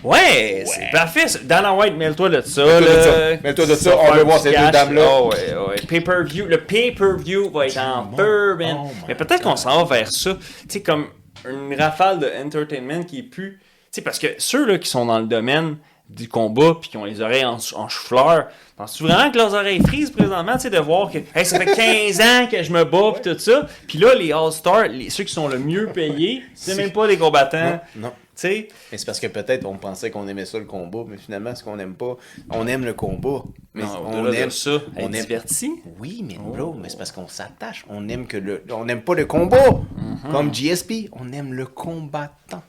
Ouais, 0.03 0.63
c'est 0.67 0.91
parfait. 0.91 1.27
ça. 1.27 1.39
Dana 1.43 1.73
White, 1.73 1.95
mêle-toi 1.97 2.29
de 2.29 2.41
ça. 2.41 2.63
Mets-toi 2.63 2.79
de 2.81 2.85
là. 2.85 3.03
ça. 3.03 3.41
Mets-toi 3.43 3.65
de 3.65 3.75
ça, 3.75 3.97
on 3.97 4.11
veut 4.13 4.23
voir 4.23 4.39
ces 4.39 4.51
deux 4.51 4.71
dames-là. 4.71 5.01
Oh, 5.21 5.31
ouais, 5.33 5.55
ouais. 5.69 5.75
Pay-per-view. 5.87 6.45
Le 6.45 6.59
pay-per-view 6.59 7.49
va 7.49 7.65
être 7.65 7.77
en 7.79 8.03
Bon. 8.05 8.15
feu, 8.17 8.55
man. 8.57 8.75
Oh 8.79 8.85
my 8.85 8.91
Mais 9.07 9.15
peut-être 9.15 9.41
qu'on 9.41 9.55
s'en 9.55 9.83
va 9.83 9.95
vers 9.97 10.11
ça. 10.11 10.35
Tu 10.35 10.39
sais, 10.69 10.81
comme 10.83 11.07
une 11.49 11.73
rafale 11.77 12.19
de 12.19 12.29
entertainment 12.45 13.03
qui 13.03 13.19
est 13.19 13.23
plus. 13.23 13.59
Sais, 13.91 14.01
parce 14.01 14.19
que 14.19 14.27
ceux 14.37 14.65
là, 14.65 14.77
qui 14.77 14.89
sont 14.89 15.05
dans 15.05 15.19
le 15.19 15.25
domaine 15.25 15.77
du 16.09 16.29
combat 16.29 16.75
puis 16.79 16.89
qui 16.89 16.95
ont 16.97 17.03
les 17.03 17.19
oreilles 17.19 17.43
en, 17.43 17.57
en 17.75 17.89
chou-fleur. 17.89 18.47
Penses-tu 18.77 19.03
vraiment 19.03 19.29
que 19.29 19.37
leurs 19.37 19.53
oreilles 19.53 19.81
frisent 19.85 20.11
présentement, 20.11 20.53
tu 20.53 20.61
sais, 20.61 20.69
de 20.69 20.77
voir 20.79 21.11
que 21.11 21.17
hey, 21.35 21.45
ça 21.45 21.59
fait 21.59 21.65
15 21.75 22.21
ans 22.21 22.47
que 22.49 22.63
je 22.63 22.71
me 22.71 22.85
bats 22.85 23.11
puis 23.19 23.29
tout 23.33 23.37
ça? 23.39 23.67
Puis 23.87 23.97
là, 23.97 24.13
les 24.15 24.31
All-Stars, 24.31 24.87
les- 24.87 25.09
ceux 25.09 25.25
qui 25.25 25.33
sont 25.33 25.49
le 25.49 25.59
mieux 25.59 25.87
payés, 25.87 26.43
c'est 26.55 26.75
même 26.75 26.91
pas 26.93 27.07
des 27.07 27.17
combattants. 27.17 27.81
Non, 27.97 28.13
Mais 28.43 28.67
c'est 28.93 29.05
parce 29.05 29.19
que 29.19 29.27
peut-être 29.27 29.65
on 29.65 29.75
pensait 29.77 30.09
qu'on 30.11 30.27
aimait 30.29 30.45
ça 30.45 30.59
le 30.59 30.65
combat, 30.65 30.99
mais 31.05 31.17
finalement, 31.17 31.53
ce 31.55 31.63
qu'on 31.63 31.75
n'aime 31.75 31.95
pas, 31.95 32.15
on 32.51 32.67
aime 32.67 32.85
le 32.85 32.93
combat. 32.93 33.43
Mais 33.73 33.83
non, 33.83 34.03
on 34.05 34.31
aime 34.31 34.51
ça, 34.51 34.77
on 34.95 35.11
aime- 35.11 35.21
diverti. 35.25 35.71
Oui, 35.99 36.23
mais 36.25 36.37
Oh. 36.39 36.51
bro, 36.55 36.73
mais 36.79 36.87
c'est 36.87 36.97
parce 36.97 37.11
qu'on 37.11 37.27
s'attache. 37.27 37.83
On 37.89 38.07
aime 38.07 38.27
que 38.27 38.37
le. 38.37 38.63
On 38.71 38.85
n'aime 38.85 39.01
pas 39.01 39.15
le 39.15 39.25
combat. 39.25 39.57
Mm-hmm. 39.57 40.31
Comme 40.31 40.53
GSP, 40.53 41.09
on 41.11 41.33
aime 41.33 41.53
le 41.53 41.65
combattant. 41.65 42.63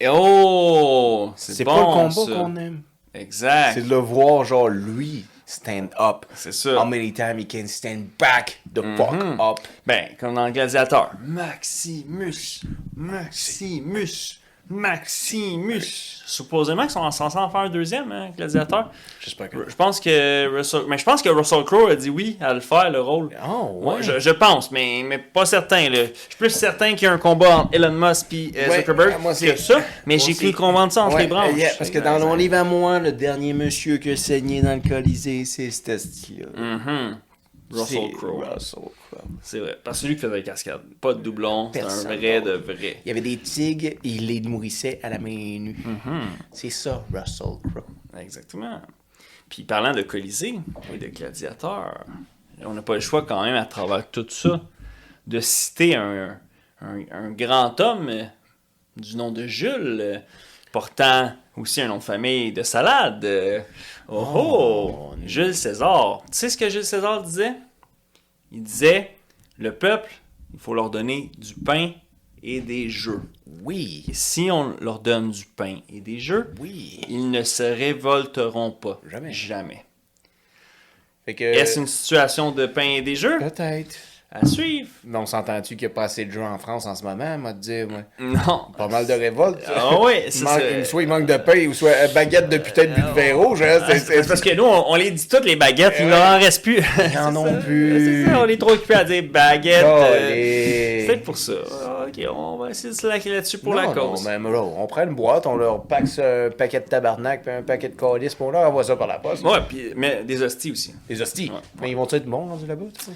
Et 0.00 0.08
oh, 0.10 1.32
c'est 1.36 1.54
C'est 1.54 1.64
bon, 1.64 1.74
pas 1.74 1.80
le 1.80 1.86
combat 1.86 2.10
ça. 2.10 2.40
qu'on 2.42 2.56
aime. 2.56 2.82
Exact. 3.14 3.74
C'est 3.74 3.82
de 3.82 3.88
le 3.90 3.96
voir, 3.96 4.44
genre, 4.44 4.68
lui, 4.68 5.24
stand 5.46 5.90
up. 6.00 6.26
C'est 6.34 6.52
ça. 6.52 6.80
How 6.82 6.84
many 6.84 7.12
times 7.12 7.38
he 7.38 7.46
can 7.46 7.66
stand 7.68 8.08
back 8.18 8.60
the 8.74 8.80
Mm-hmm. 8.80 8.96
fuck 8.96 9.40
up? 9.40 9.66
Ben, 9.86 10.08
comme 10.18 10.34
dans 10.34 10.46
le 10.46 10.52
Gladiateur. 10.52 11.12
Maximus, 11.24 12.62
Maximus, 12.96 14.40
Maximus. 14.70 16.22
Supposément 16.26 16.82
qu'ils 16.82 16.90
sont 16.92 17.10
censés 17.10 17.36
en 17.38 17.50
faire 17.50 17.60
un 17.62 17.68
deuxième, 17.68 18.10
hein, 18.10 18.30
Gladiateur. 18.36 18.90
J'espère 19.20 19.50
que. 19.50 19.68
Je 19.68 19.74
pense 19.76 20.00
que 20.00 20.56
Russell, 20.56 20.82
mais 20.88 20.96
je 20.96 21.04
pense 21.04 21.20
que 21.20 21.28
Russell 21.28 21.64
Crowe 21.64 21.88
a 21.90 21.96
dit 21.96 22.08
oui 22.08 22.38
à 22.40 22.54
le 22.54 22.60
faire, 22.60 22.90
le 22.90 23.00
rôle. 23.00 23.28
Oh, 23.46 23.70
Ouais, 23.82 23.96
ouais. 23.96 24.02
je, 24.02 24.18
je 24.18 24.30
pense, 24.30 24.70
mais, 24.70 25.02
mais 25.04 25.18
pas 25.18 25.44
certain. 25.44 25.90
Là. 25.90 26.04
Je 26.04 26.12
suis 26.14 26.36
plus 26.38 26.50
certain 26.50 26.94
qu'il 26.94 27.02
y 27.02 27.06
a 27.06 27.12
un 27.12 27.18
combat 27.18 27.58
entre 27.58 27.74
Elon 27.74 27.92
Musk 27.92 28.32
et 28.32 28.52
Ouais, 28.68 28.78
Zuckerberg 28.78 29.20
moi 29.20 29.32
aussi. 29.32 29.46
que 29.46 29.56
ça, 29.56 29.80
mais 30.06 30.18
j'ai 30.18 30.32
combat 30.52 30.86
de 30.86 30.92
ça 30.92 31.04
entre 31.04 31.16
Ouais, 31.16 31.22
les 31.22 31.28
branches. 31.28 31.56
yeah, 31.56 31.70
parce 31.76 31.90
que 31.90 31.98
dans 31.98 32.18
mon 32.20 32.34
livre 32.34 32.56
à 32.56 32.64
moi, 32.64 32.98
le 32.98 33.12
dernier 33.12 33.52
monsieur 33.52 33.98
qui 33.98 34.10
a 34.12 34.16
saigné 34.16 34.62
dans 34.62 34.74
le 34.74 34.88
Colisée, 34.88 35.44
c'est 35.44 35.70
Mhm. 36.56 36.56
Russell 36.56 36.80
Crowe. 36.80 37.18
Russell 37.70 38.12
Crowe. 38.12 38.44
C'est 39.42 39.58
vrai. 39.58 39.78
Parce 39.82 39.98
que 39.98 40.02
c'est 40.02 40.08
lui 40.08 40.14
qui 40.16 40.20
faisait 40.22 40.36
les 40.36 40.42
cascades. 40.42 40.82
Pas 41.00 41.14
de 41.14 41.20
doublon, 41.22 41.70
c'est 41.72 41.80
un 41.82 42.02
vrai 42.04 42.40
de 42.40 42.52
vrai. 42.52 43.00
Il 43.04 43.08
y 43.08 43.10
avait 43.10 43.20
des 43.20 43.38
tigres 43.38 43.86
et 43.88 43.98
il 44.04 44.26
les 44.26 44.40
nourrissait 44.40 45.00
à 45.02 45.10
la 45.10 45.18
main 45.18 45.58
nue. 45.58 45.76
Mhm. 45.84 46.22
C'est 46.52 46.70
ça, 46.70 47.04
Russell 47.12 47.58
Crowe. 47.70 47.84
Exactement. 48.18 48.80
Puis 49.48 49.64
parlant 49.64 49.92
de 49.92 50.02
Colisée 50.02 50.54
et 50.92 50.98
de 50.98 51.06
gladiateurs, 51.08 52.04
on 52.62 52.74
n'a 52.74 52.82
pas 52.82 52.94
le 52.94 53.00
choix 53.00 53.22
quand 53.22 53.42
même 53.42 53.56
à 53.56 53.64
travers 53.66 54.08
tout 54.10 54.26
ça 54.28 54.60
de 55.26 55.40
citer 55.40 55.96
un, 55.96 56.38
un, 56.80 57.00
un 57.10 57.30
grand 57.30 57.78
homme 57.80 58.08
euh, 58.08 58.24
du 58.96 59.16
nom 59.16 59.32
de 59.32 59.46
Jules, 59.46 59.98
euh, 60.00 60.18
portant 60.70 61.32
aussi 61.56 61.80
un 61.80 61.88
nom 61.88 61.98
de 61.98 62.02
famille 62.02 62.52
de 62.52 62.62
salade. 62.62 63.24
Oh, 64.08 64.26
oh, 64.34 64.90
Oh, 64.96 65.14
Jules 65.24 65.54
César. 65.54 66.22
Tu 66.30 66.38
sais 66.38 66.50
ce 66.50 66.56
que 66.56 66.68
Jules 66.68 66.84
César 66.84 67.22
disait? 67.22 67.52
Il 68.52 68.62
disait, 68.62 69.16
le 69.58 69.74
peuple, 69.74 70.12
il 70.52 70.60
faut 70.60 70.74
leur 70.74 70.90
donner 70.90 71.30
du 71.38 71.54
pain 71.54 71.92
et 72.42 72.60
des 72.60 72.90
jeux. 72.90 73.22
Oui, 73.62 74.04
Et 74.08 74.14
si 74.14 74.50
on 74.50 74.76
leur 74.80 75.00
donne 75.00 75.30
du 75.30 75.46
pain 75.46 75.78
et 75.88 76.00
des 76.00 76.20
jeux, 76.20 76.52
oui. 76.60 77.00
ils 77.08 77.30
ne 77.30 77.42
se 77.42 77.62
révolteront 77.62 78.70
pas. 78.70 79.00
Jamais. 79.08 79.32
Jamais. 79.32 79.84
Fait 81.24 81.34
que. 81.34 81.44
Est-ce 81.44 81.80
une 81.80 81.86
situation 81.86 82.52
de 82.52 82.66
pain 82.66 82.90
et 82.96 83.02
des 83.02 83.16
jeux? 83.16 83.38
Peut-être. 83.38 83.96
À 84.36 84.44
suivre. 84.46 84.88
Mais 85.04 85.16
on 85.18 85.26
s'entend-tu 85.26 85.76
qu'il 85.76 85.86
n'y 85.86 85.92
a 85.92 85.94
pas 85.94 86.02
assez 86.04 86.24
de 86.24 86.32
jeux 86.32 86.42
en 86.42 86.58
France 86.58 86.86
en 86.86 86.94
ce 86.96 87.04
moment, 87.04 87.38
moi, 87.38 87.52
te 87.52 87.58
dire, 87.58 87.86
moi. 87.88 88.00
Non. 88.18 88.62
Pas 88.76 88.88
mal 88.88 89.06
de 89.06 89.12
révoltes. 89.12 89.60
Ah 89.72 90.00
ouais, 90.00 90.24
Il 90.26 90.32
ça, 90.32 90.58
c'est- 90.58 90.84
soit 90.84 91.02
il 91.02 91.08
manque 91.08 91.26
de 91.26 91.36
pain, 91.36 91.66
ou 91.68 91.72
soit 91.72 91.90
euh, 91.90 92.08
baguette 92.08 92.48
de 92.48 92.58
putain 92.58 92.86
de 92.86 92.94
but 92.94 93.02
de 93.02 93.10
vin 93.12 93.34
rouge. 93.36 93.62
hein, 93.62 93.78
c'est- 93.88 93.98
C'est 94.00 94.22
c'est- 94.22 94.28
parce 94.28 94.40
que 94.40 94.52
nous, 94.54 94.64
on, 94.64 94.90
on 94.90 94.96
les 94.96 95.12
dit 95.12 95.28
toutes 95.28 95.44
les 95.44 95.54
baguettes, 95.54 95.94
il 96.00 96.06
Ouais. 96.06 96.10
n'en 96.10 96.38
reste 96.38 96.62
plus. 96.64 96.78
Ils 96.98 97.18
en 97.18 97.30
C'est 97.30 97.36
ont 97.38 97.46
ça. 97.46 97.52
plus. 97.64 98.24
C'est 98.24 98.30
ça, 98.32 98.42
on 98.42 98.48
est 98.48 98.60
trop 98.60 98.72
occupés 98.72 98.94
à 98.94 99.04
dire 99.04 99.22
baguette. 99.30 99.84
Oh, 99.86 100.02
euh, 100.04 101.04
C'est 101.06 101.16
pour 101.22 101.38
ça. 101.38 101.52
Ah, 101.84 101.90
Ok, 102.08 102.24
on 102.32 102.56
va 102.58 102.70
essayer 102.70 102.90
de 102.92 102.98
se 102.98 103.06
laquer 103.06 103.30
là-dessus 103.30 103.58
pour 103.58 103.74
non, 103.74 103.80
la 103.80 103.86
non, 103.88 103.92
cause. 104.10 104.24
mais 104.26 104.38
bro, 104.38 104.74
on 104.78 104.86
prend 104.86 105.02
une 105.04 105.14
boîte, 105.14 105.46
on 105.46 105.56
leur 105.56 105.82
pack 105.84 106.04
un 106.18 106.50
paquet 106.50 106.80
de 106.80 106.84
tabarnak 106.86 107.42
puis 107.42 107.50
un 107.52 107.62
paquet 107.62 107.88
de 107.88 107.94
calices, 107.96 108.34
puis 108.34 108.44
on 108.44 108.50
leur 108.50 108.68
envoie 108.68 108.84
ça 108.84 108.94
par 108.96 109.06
la 109.06 109.18
poste. 109.18 109.42
Ouais, 109.44 109.58
puis, 109.68 109.92
mais 109.96 110.22
des 110.24 110.42
hosties 110.42 110.70
aussi. 110.72 110.94
Les 111.08 111.20
hosties? 111.22 111.50
Ouais. 111.50 111.60
Mais 111.80 111.90
ils 111.90 111.96
vont 111.96 112.06
être 112.10 112.24
bons 112.26 112.46
rendus 112.46 112.66
là-bas, 112.66 112.84
tu 112.96 113.04
sais? 113.04 113.10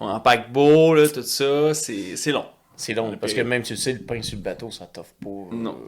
En 0.00 0.18
paquebot, 0.20 0.94
là, 0.94 1.08
tout 1.08 1.22
ça, 1.22 1.74
c'est 1.74 2.16
c'est 2.16 2.32
long. 2.32 2.46
C'est 2.74 2.94
long, 2.94 3.14
parce 3.18 3.34
que 3.34 3.42
même 3.42 3.62
tu 3.62 3.76
sais, 3.76 3.92
le 3.92 3.98
pain 4.00 4.22
sur 4.22 4.36
le 4.38 4.42
bateau, 4.42 4.70
ça 4.70 4.86
t'offre 4.86 5.12
pas. 5.22 5.28
euh, 5.28 5.54
Non. 5.54 5.78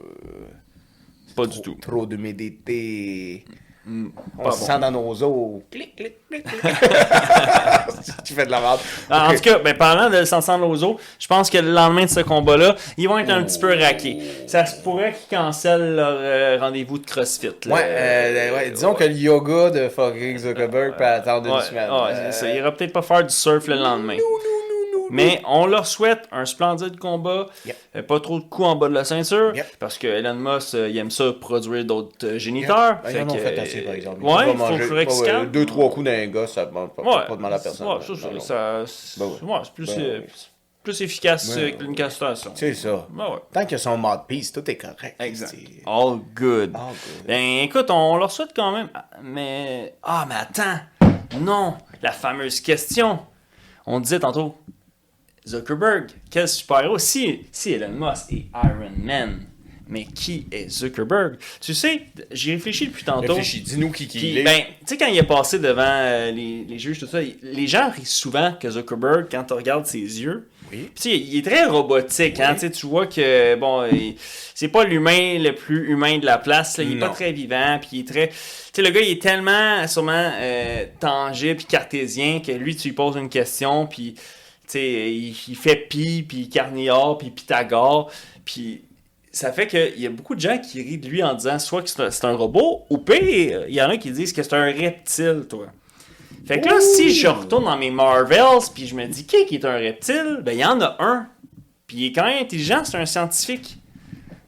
Pas 1.34 1.46
du 1.46 1.62
tout. 1.62 1.74
Trop 1.76 2.04
d'humidité. 2.04 3.44
Mm, 3.84 4.10
On 4.38 4.50
se 4.52 4.60
bon. 4.60 4.66
sent 4.66 4.78
dans 4.78 4.90
nos 4.92 5.22
os. 5.24 5.62
Clic, 5.70 5.96
clic, 5.96 6.14
clic, 6.30 6.44
clic. 6.44 6.62
tu 8.24 8.32
fais 8.34 8.46
de 8.46 8.50
la 8.50 8.60
merde. 8.60 8.78
Ah, 9.10 9.28
En 9.30 9.34
tout 9.34 9.40
cas, 9.40 9.58
ben, 9.58 9.76
parlant 9.76 10.08
de 10.08 10.24
Sansan 10.24 10.58
Lozo, 10.58 10.98
je 11.18 11.26
pense 11.26 11.50
que 11.50 11.58
le 11.58 11.72
lendemain 11.72 12.04
de 12.04 12.10
ce 12.10 12.20
combat-là, 12.20 12.76
ils 12.96 13.08
vont 13.08 13.18
être 13.18 13.30
un 13.30 13.42
petit 13.42 13.58
peu 13.58 13.76
raqués. 13.76 14.18
Ça 14.46 14.64
se 14.66 14.80
pourrait 14.82 15.12
qu'ils 15.14 15.36
cancellent 15.36 15.96
leur 15.96 16.16
euh, 16.16 16.58
rendez-vous 16.60 16.98
de 16.98 17.06
CrossFit. 17.06 17.50
là. 17.66 17.74
Ouais, 17.74 17.80
euh, 17.84 18.54
ouais, 18.56 18.70
disons 18.70 18.94
que 18.94 19.02
le 19.04 19.14
yoga 19.14 19.70
de 19.70 19.88
fucking 19.88 20.38
Zuckerberg 20.38 20.96
peut 20.96 21.04
attendre 21.04 21.52
une 21.52 21.62
semaine. 21.62 21.90
ouais, 21.90 21.96
Euh, 22.12 22.28
c'est 22.30 22.40
ça. 22.40 22.48
Il 22.50 22.56
ira 22.56 22.70
peut-être 22.72 22.92
pas 22.92 23.02
faire 23.02 23.24
du 23.24 23.34
surf 23.34 23.66
le 23.66 23.74
lendemain. 23.76 24.16
Mais 25.12 25.40
on 25.46 25.66
leur 25.66 25.86
souhaite 25.86 26.26
un 26.32 26.44
splendide 26.46 26.98
combat, 26.98 27.46
Yep. 27.66 27.76
euh, 27.96 28.02
pas 28.02 28.18
trop 28.18 28.40
de 28.40 28.44
coups 28.44 28.66
en 28.66 28.76
bas 28.76 28.88
de 28.88 28.94
la 28.94 29.04
ceinture, 29.04 29.54
Yep. 29.54 29.76
parce 29.78 29.98
que 29.98 30.06
Elon 30.06 30.34
Musk, 30.34 30.74
euh, 30.74 30.88
il 30.88 30.96
aime 30.98 31.10
ça 31.10 31.32
produire 31.32 31.84
d'autres 31.84 32.26
euh, 32.26 32.38
géniteurs. 32.38 33.00
Ben, 33.04 33.10
Fait 33.10 33.18
ils 33.18 33.22
en 33.22 33.28
ont 33.30 33.34
fait 33.38 33.58
assez, 33.58 33.80
par 33.82 33.94
exemple. 33.94 34.22
Ouais, 34.24 34.32
il 34.46 34.52
faut 34.52 34.54
manger- 34.58 35.06
qu'ils. 35.06 35.50
Deux, 35.52 35.66
trois 35.66 35.90
coups 35.90 36.06
d'un 36.06 36.26
gars, 36.26 36.46
ça 36.46 36.64
demande 36.66 36.94
pas, 36.94 37.02
Ouais, 37.02 37.26
pas 37.28 37.36
de 37.36 37.40
mal 37.42 37.52
à 37.52 37.58
personne. 37.58 37.86
Ouais, 37.86 38.00
ça, 38.00 38.08
Non, 38.12 38.16
ça, 38.18 38.30
non. 38.30 38.40
ça- 38.40 38.82
c'est 38.86 39.20
Ben 39.20 39.26
ouais. 39.26 39.60
c'est 39.64 39.72
plus, 39.74 39.86
Ben 39.96 40.00
euh, 40.00 40.20
plus 40.82 41.00
efficace 41.02 41.54
ouais. 41.56 41.72
qu'une 41.78 41.94
castration. 41.94 42.50
C'est 42.54 42.74
ça. 42.74 43.06
Tant 43.52 43.66
que 43.66 43.76
son 43.76 43.96
mouthpiece, 43.98 44.50
tout 44.50 44.68
est 44.70 44.76
correct. 44.76 45.14
Exact. 45.20 45.54
All 45.86 46.18
good. 46.34 46.72
Ah, 46.74 46.88
good. 46.90 47.26
Ben 47.26 47.58
écoute, 47.62 47.90
on 47.90 48.16
leur 48.16 48.30
souhaite 48.32 48.50
quand 48.56 48.72
même. 48.72 48.88
Mais. 49.22 49.94
Ah, 50.02 50.26
mais 50.28 50.34
attends! 50.36 50.80
Non! 51.40 51.74
La 52.02 52.10
fameuse 52.12 52.60
question! 52.60 53.20
On 53.86 54.00
disait 54.00 54.20
tantôt. 54.20 54.54
Zuckerberg, 55.46 56.06
quel 56.30 56.48
super-héros? 56.48 56.98
Si, 56.98 57.40
si 57.50 57.72
Elon 57.72 57.90
Musk 57.90 58.32
est 58.32 58.46
Iron 58.54 58.90
Man, 58.96 59.46
mais 59.88 60.04
qui 60.04 60.46
est 60.52 60.68
Zuckerberg? 60.70 61.36
Tu 61.60 61.74
sais, 61.74 62.02
j'y 62.30 62.52
réfléchis 62.52 62.86
depuis 62.86 63.04
tantôt. 63.04 63.34
Réfléchis, 63.34 63.60
dis-nous 63.60 63.90
qui, 63.90 64.06
qui 64.06 64.30
il 64.30 64.38
est. 64.38 64.42
ben, 64.44 64.60
tu 64.80 64.86
sais, 64.86 64.96
quand 64.96 65.06
il 65.08 65.18
est 65.18 65.22
passé 65.24 65.58
devant 65.58 65.82
euh, 65.84 66.30
les, 66.30 66.64
les 66.68 66.78
juges, 66.78 67.00
tout 67.00 67.06
ça, 67.06 67.20
il- 67.20 67.36
les 67.42 67.66
gens 67.66 67.90
rient 67.90 68.06
souvent 68.06 68.52
que 68.52 68.70
Zuckerberg, 68.70 69.26
quand 69.30 69.42
tu 69.44 69.52
regardes 69.54 69.84
ses 69.86 69.98
yeux, 69.98 70.48
Oui. 70.70 70.88
sais, 70.94 71.18
il 71.18 71.36
est 71.36 71.42
très 71.44 71.66
robotique, 71.66 72.38
hein, 72.40 72.56
Oui. 72.62 72.70
tu 72.70 72.86
vois 72.86 73.06
que, 73.08 73.56
bon, 73.56 73.84
c'est 74.54 74.68
pas 74.68 74.84
l'humain 74.84 75.38
le 75.40 75.54
plus 75.54 75.90
humain 75.90 76.18
de 76.18 76.24
la 76.26 76.38
place, 76.38 76.78
là, 76.78 76.84
il 76.84 76.96
est 76.96 77.00
pas 77.00 77.08
très 77.10 77.32
vivant, 77.32 77.78
puis 77.80 77.88
il 77.94 78.00
est 78.00 78.08
très... 78.08 78.28
Tu 78.28 78.34
sais, 78.76 78.82
le 78.82 78.90
gars, 78.90 79.00
il 79.00 79.10
est 79.10 79.20
tellement, 79.20 79.86
sûrement, 79.88 80.30
euh, 80.40 80.84
tangible 81.00 81.56
puis 81.56 81.66
cartésien 81.66 82.40
que 82.40 82.52
lui, 82.52 82.76
tu 82.76 82.88
lui 82.88 82.94
poses 82.94 83.16
une 83.16 83.28
question, 83.28 83.86
puis, 83.86 84.14
sais, 84.72 85.12
il, 85.12 85.36
il 85.48 85.56
fait 85.56 85.76
pi, 85.76 86.24
puis 86.26 86.48
carnivore, 86.48 87.18
puis 87.18 87.30
Pythagore, 87.30 88.10
puis 88.44 88.82
ça 89.32 89.50
fait 89.50 89.66
qu'il 89.66 89.98
y 89.98 90.06
a 90.06 90.10
beaucoup 90.10 90.34
de 90.34 90.40
gens 90.40 90.58
qui 90.58 90.82
rient 90.82 90.98
de 90.98 91.08
lui 91.08 91.22
en 91.22 91.34
disant 91.34 91.58
soit 91.58 91.82
que 91.82 91.88
c'est 91.88 92.24
un, 92.24 92.34
robot, 92.34 92.84
ou 92.90 92.98
pire, 92.98 93.64
il 93.66 93.74
y 93.74 93.82
en 93.82 93.88
a 93.88 93.96
qui 93.96 94.10
disent 94.10 94.32
que 94.32 94.42
c'est 94.42 94.54
un 94.54 94.66
reptile, 94.66 95.46
toi. 95.48 95.66
Fait 96.46 96.60
que 96.60 96.68
là, 96.68 96.80
si 96.80 97.14
je 97.14 97.28
retourne 97.28 97.64
dans 97.64 97.78
mes 97.78 97.90
Marvels, 97.90 98.68
puis 98.74 98.86
je 98.86 98.94
me 98.94 99.06
dis 99.06 99.24
qui 99.24 99.46
qui 99.46 99.54
est 99.54 99.64
un 99.64 99.76
reptile, 99.76 100.40
ben 100.42 100.52
il 100.52 100.60
y 100.60 100.64
en 100.64 100.80
a 100.80 100.96
un. 100.98 101.28
Puis 101.86 101.98
il 101.98 102.06
est 102.06 102.12
quand 102.12 102.24
même 102.24 102.42
intelligent, 102.42 102.84
c'est 102.84 102.98
un 102.98 103.06
scientifique. 103.06 103.78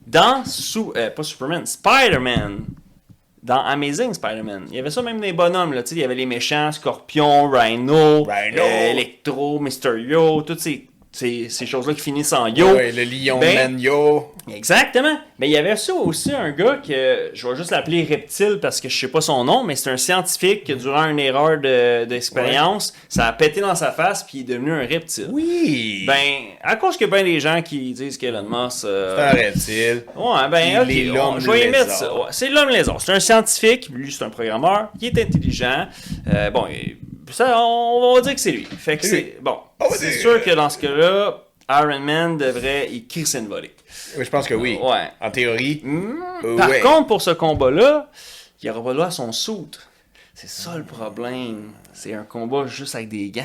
Dans, 0.06 0.44
sous, 0.44 0.92
euh, 0.96 1.10
pas 1.10 1.22
Superman, 1.22 1.64
Spider-Man. 1.64 2.64
Dans 3.44 3.60
Amazing 3.62 4.14
Spider-Man. 4.14 4.68
Il 4.70 4.76
y 4.76 4.78
avait 4.78 4.90
ça 4.90 5.02
même 5.02 5.20
des 5.20 5.34
bonhommes, 5.34 5.74
là. 5.74 5.82
Tu 5.82 5.90
sais, 5.90 5.94
il 5.96 6.00
y 6.00 6.04
avait 6.04 6.14
les 6.14 6.24
méchants, 6.24 6.72
Scorpion, 6.72 7.50
Rhino, 7.50 8.22
Rhino. 8.24 8.62
euh, 8.62 8.90
Electro, 8.90 9.60
Mysterio, 9.60 10.40
toutes 10.40 10.60
ces, 10.60 10.86
ces, 11.14 11.48
ces 11.48 11.64
choses-là 11.66 11.94
qui 11.94 12.00
finissent 12.00 12.32
en 12.32 12.48
yo. 12.48 12.72
Ouais, 12.74 12.90
le 12.92 13.04
lion 13.04 13.38
Ben- 13.38 13.54
man 13.72 13.80
yo. 13.80 14.32
Exactement. 14.52 15.16
Mais 15.38 15.48
il 15.48 15.52
y 15.52 15.56
avait 15.56 15.76
ça 15.76 15.94
aussi 15.94 16.30
un 16.32 16.50
gars 16.50 16.78
que 16.86 17.30
je 17.32 17.48
vais 17.48 17.56
juste 17.56 17.70
l'appeler 17.70 18.04
Reptile 18.04 18.58
parce 18.60 18.78
que 18.80 18.88
je 18.90 18.98
sais 18.98 19.08
pas 19.08 19.20
son 19.22 19.42
nom, 19.44 19.64
mais 19.64 19.74
c'est 19.74 19.90
un 19.90 19.96
scientifique 19.96 20.64
qui, 20.64 20.74
durant 20.74 21.06
une 21.06 21.18
erreur 21.18 21.58
de- 21.60 22.04
d'expérience, 22.04 22.92
ça 23.08 23.26
a 23.28 23.32
pété 23.32 23.60
dans 23.62 23.74
sa 23.74 23.90
face 23.92 24.22
puis 24.22 24.38
il 24.38 24.40
est 24.42 24.54
devenu 24.54 24.72
un 24.72 24.86
reptile. 24.86 25.28
Oui. 25.30 26.04
Ben, 26.06 26.56
à 26.62 26.76
cause 26.76 26.98
a 27.00 27.06
bien 27.06 27.22
des 27.24 27.40
gens 27.40 27.62
qui 27.62 27.92
disent 27.92 28.18
qu'Elon 28.18 28.42
Musk. 28.42 28.84
euh, 28.84 29.16
c'est 29.16 29.22
un 29.22 29.42
reptile. 29.44 30.02
Ouais, 30.16 30.48
ben, 30.50 30.66
Il 30.66 30.78
ok, 30.80 30.90
est 30.90 31.10
on- 31.10 31.14
l'homme 31.14 31.40
je 31.40 31.50
vais 31.50 31.66
y 31.66 31.70
mettre 31.70 31.90
ça. 31.90 32.14
Ouais, 32.14 32.26
c'est 32.30 32.50
l'homme 32.50 32.68
lézard. 32.68 33.00
C'est 33.00 33.12
un 33.12 33.20
scientifique, 33.20 33.88
lui, 33.90 34.12
c'est 34.12 34.24
un 34.24 34.30
programmeur, 34.30 34.88
qui 34.98 35.06
est 35.06 35.18
intelligent. 35.18 35.86
Euh, 36.32 36.50
bon, 36.50 36.66
et 36.66 36.96
ça, 37.32 37.58
on, 37.58 38.14
va 38.14 38.20
dire 38.20 38.34
que 38.34 38.40
c'est 38.40 38.52
lui. 38.52 38.64
Fait 38.64 38.96
que 38.96 39.06
C'est. 39.06 39.38
Bon, 39.40 39.58
c'est 39.90 40.12
sûr 40.12 40.42
que 40.42 40.50
dans 40.50 40.68
ce 40.70 40.78
cas-là, 40.78 41.38
Iron 41.70 42.00
Man 42.00 42.36
devrait 42.36 42.90
y 42.90 43.06
crisser 43.06 43.38
une 43.38 43.48
volée. 43.48 43.74
Oui, 44.16 44.24
je 44.24 44.30
pense 44.30 44.46
que 44.46 44.54
oui. 44.54 44.78
Ouais. 44.82 45.08
En 45.20 45.30
théorie. 45.30 45.82
euh, 45.86 46.56
Par 46.56 46.68
ouais. 46.68 46.80
contre, 46.80 47.06
pour 47.06 47.22
ce 47.22 47.30
combat-là, 47.30 48.10
il 48.62 48.70
aura 48.70 48.82
pas 48.82 48.88
le 48.90 48.94
droit 48.96 49.06
à 49.06 49.10
son 49.10 49.32
soude. 49.32 49.76
C'est 50.34 50.48
ça 50.48 50.76
le 50.76 50.84
problème. 50.84 51.72
C'est 51.92 52.12
un 52.12 52.24
combat 52.24 52.66
juste 52.66 52.94
avec 52.94 53.08
des 53.08 53.30
gants. 53.30 53.42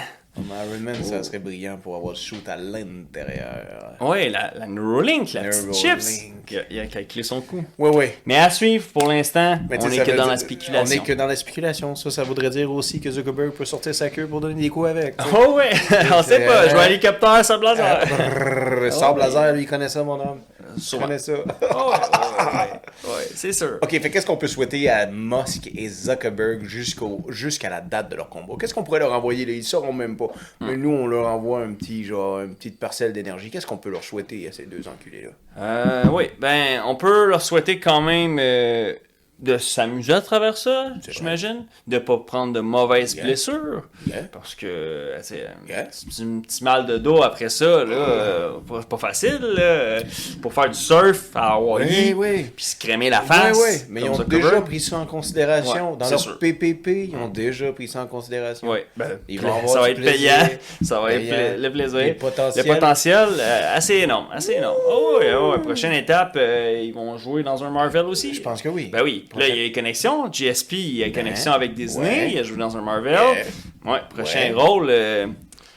Iron 0.47 0.79
Man, 0.81 0.95
Oh. 0.99 1.03
ça 1.03 1.23
serait 1.23 1.39
brillant 1.39 1.77
pour 1.81 1.95
avoir 1.95 2.13
le 2.13 2.17
shoot 2.19 2.47
à 2.47 2.55
l'intérieur. 2.57 3.95
Ouais, 4.01 4.29
la, 4.29 4.51
la 4.55 4.67
Neuralink, 4.67 5.33
la 5.33 5.41
petite 5.43 5.73
chips. 5.73 6.23
Il 6.71 6.79
a, 6.79 6.87
calculé 6.87 7.21
son 7.23 7.41
coup. 7.41 7.63
Ouais, 7.77 7.89
ouais. 7.95 8.17
Mais 8.25 8.35
à 8.37 8.49
suivre 8.49 8.85
pour 8.91 9.07
l'instant, 9.07 9.59
on 9.71 9.79
sais, 9.81 9.87
est 9.95 9.97
ça 9.99 10.05
que 10.05 10.09
dans 10.11 10.15
dire- 10.23 10.27
la 10.27 10.37
spéculation. 10.37 10.95
On 10.97 11.01
est 11.03 11.05
que 11.05 11.13
dans 11.13 11.27
la 11.27 11.35
spéculation. 11.35 11.95
Ça, 11.95 12.09
ça 12.09 12.23
voudrait 12.23 12.49
dire 12.49 12.71
aussi 12.71 12.99
que 12.99 13.11
Zuckerberg 13.11 13.51
peut 13.51 13.65
sortir 13.65 13.93
sa 13.93 14.09
queue 14.09 14.25
pour 14.25 14.41
donner 14.41 14.59
des 14.59 14.69
coups 14.69 14.89
avec. 14.89 15.15
Oh 15.31 15.53
ouais, 15.53 15.69
on 16.11 16.23
sait 16.23 16.45
pas. 16.47 16.67
Je 16.67 16.73
vois 16.73 16.83
un 16.83 16.87
hélicoptère, 16.87 17.45
ça 17.45 17.57
blazer. 17.57 17.99
Brrr, 18.09 18.91
Sable 18.91 19.19
laser, 19.19 19.53
lui, 19.53 19.61
il 19.63 19.67
connaît 19.67 19.89
ça, 19.89 20.03
mon 20.03 20.19
homme. 20.19 20.39
Sûrement. 20.79 21.05
connaît 21.07 21.19
ça. 21.19 21.33
Oh, 21.75 21.91
ouais, 21.91 23.09
ouais, 23.11 23.27
c'est 23.35 23.51
sûr. 23.53 23.77
Ok, 23.81 23.89
fait 23.91 24.09
qu'est-ce 24.09 24.25
qu'on 24.25 24.37
peut 24.37 24.47
souhaiter 24.47 24.89
à 24.89 25.05
Musk 25.05 25.69
et 25.75 25.87
Zuckerberg 25.89 26.63
jusqu'au 26.63 27.21
jusqu'à 27.29 27.69
la 27.69 27.81
date 27.81 28.09
de 28.09 28.15
leur 28.15 28.29
combat? 28.29 28.53
Qu'est-ce 28.59 28.73
qu'on 28.73 28.83
pourrait 28.83 28.99
leur 28.99 29.13
envoyer 29.13 29.45
là? 29.45 29.51
Ils 29.53 29.63
sauront 29.63 29.93
même 29.93 30.17
pas. 30.17 30.27
Mais 30.61 30.75
nous, 30.77 30.89
on 30.91 31.07
leur 31.07 31.27
envoie 31.27 31.61
un 31.61 31.73
petit 31.73 32.03
genre 32.05 32.39
une 32.41 32.55
petite 32.55 32.79
parcelle 32.79 33.13
d'énergie. 33.13 33.49
Qu'est-ce 33.51 33.67
qu'on 33.67 33.77
peut 33.77 33.89
leur 33.89 34.03
souhaiter 34.03 34.47
à 34.47 34.51
ces 34.51 34.65
deux 34.65 34.87
enculés 34.87 35.23
là 35.23 35.29
Euh, 35.57 36.03
oui, 36.11 36.25
ben, 36.39 36.81
on 36.85 36.95
peut 36.95 37.25
leur 37.25 37.41
souhaiter 37.41 37.79
quand 37.79 38.01
même 38.01 38.37
euh, 38.39 38.93
de 39.41 39.57
s'amuser 39.57 40.11
à 40.13 40.21
travers 40.21 40.57
ça, 40.57 40.87
j'imagine. 41.07 41.65
De 41.87 41.97
pas 41.97 42.17
prendre 42.17 42.51
de 42.53 42.59
mauvaises 42.59 43.13
Yeah. 43.15 43.23
blessures. 43.23 43.83
Yeah. 44.07 44.23
Parce 44.31 44.53
que 44.53 44.65
euh, 44.67 45.21
c'est 45.21 45.45
Yeah. 45.67 45.87
un 46.21 46.39
petit, 46.41 46.63
mal 46.63 46.85
de 46.85 46.97
dos 46.97 47.23
après 47.23 47.47
ça, 47.49 47.85
là, 47.85 47.95
euh, 47.95 48.49
pas, 48.67 48.81
pas 48.83 48.97
facile, 48.97 49.39
là, 49.41 49.61
euh, 49.61 50.01
pour 50.41 50.53
faire 50.53 50.67
du 50.69 50.77
surf 50.77 51.29
à 51.35 51.53
Hawaii, 51.53 52.13
Oui, 52.13 52.13
oui. 52.17 52.43
puis 52.55 52.65
se 52.65 52.75
crémer 52.77 53.09
la 53.09 53.21
face. 53.21 53.55
Ouais, 53.57 53.63
ouais. 53.63 53.81
Mais 53.89 54.01
ils 54.01 54.09
ont 54.09 54.19
déjà 54.27 54.59
pris 54.61 54.79
ça 54.81 54.97
en 54.97 55.05
considération. 55.05 55.91
Ouais, 55.91 55.97
Dans 55.97 56.09
leur 56.09 56.19
sûr. 56.19 56.37
PPP, 56.37 57.09
ils 57.09 57.15
ont 57.15 57.29
déjà 57.29 57.71
pris 57.71 57.87
ça 57.87 58.01
en 58.03 58.07
considération. 58.07 58.67
Ouais, 58.67 58.87
ben, 58.97 59.19
Ils 59.29 59.39
vont 59.39 59.53
avoir 59.53 59.69
ça 59.69 59.79
va 59.81 59.89
être 59.91 60.01
plaisir. 60.01 60.31
payant, 60.35 60.57
ça 60.81 60.99
va 60.99 61.13
être 61.13 61.29
Payant. 61.29 61.57
le 61.61 61.69
plaisir. 61.71 61.99
Le 62.07 62.13
potentiel. 62.15 62.65
Le 62.67 62.73
potentiel, 62.73 63.29
euh, 63.39 63.75
assez 63.77 63.95
énorme, 63.95 64.27
assez 64.33 64.53
énorme. 64.53 64.77
Oh, 64.89 65.19
oh, 65.39 65.59
prochaine 65.59 65.93
étape, 65.93 66.33
euh, 66.35 66.81
ils 66.83 66.93
vont 66.93 67.17
jouer 67.17 67.43
dans 67.43 67.63
un 67.63 67.69
Marvel 67.69 68.05
aussi. 68.05 68.33
Je 68.33 68.41
pense 68.41 68.61
que 68.61 68.67
oui. 68.69 68.89
Ben 68.91 69.01
oui. 69.03 69.27
Là, 69.35 69.47
il 69.47 69.55
y 69.55 69.59
a 69.59 69.63
les 69.63 69.71
connexions. 69.71 70.27
GSP, 70.31 70.73
il 70.73 70.95
y 70.97 71.03
a 71.03 71.07
une 71.07 71.13
connexion 71.13 71.51
avec 71.51 71.73
Disney. 71.73 72.07
ouais. 72.07 72.31
Il 72.31 72.39
a 72.39 72.43
joué 72.43 72.57
dans 72.57 72.75
un 72.77 72.81
Marvel. 72.81 73.13
Ouais. 73.15 73.45
Ouais, 73.91 73.99
prochain 74.09 74.39
Ouais. 74.39 74.53
rôle, 74.53 74.87
euh, 74.89 75.27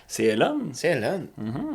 c'est 0.06 0.24
Elon. 0.24 0.58
C'est 0.72 0.88
Elon. 0.88 1.26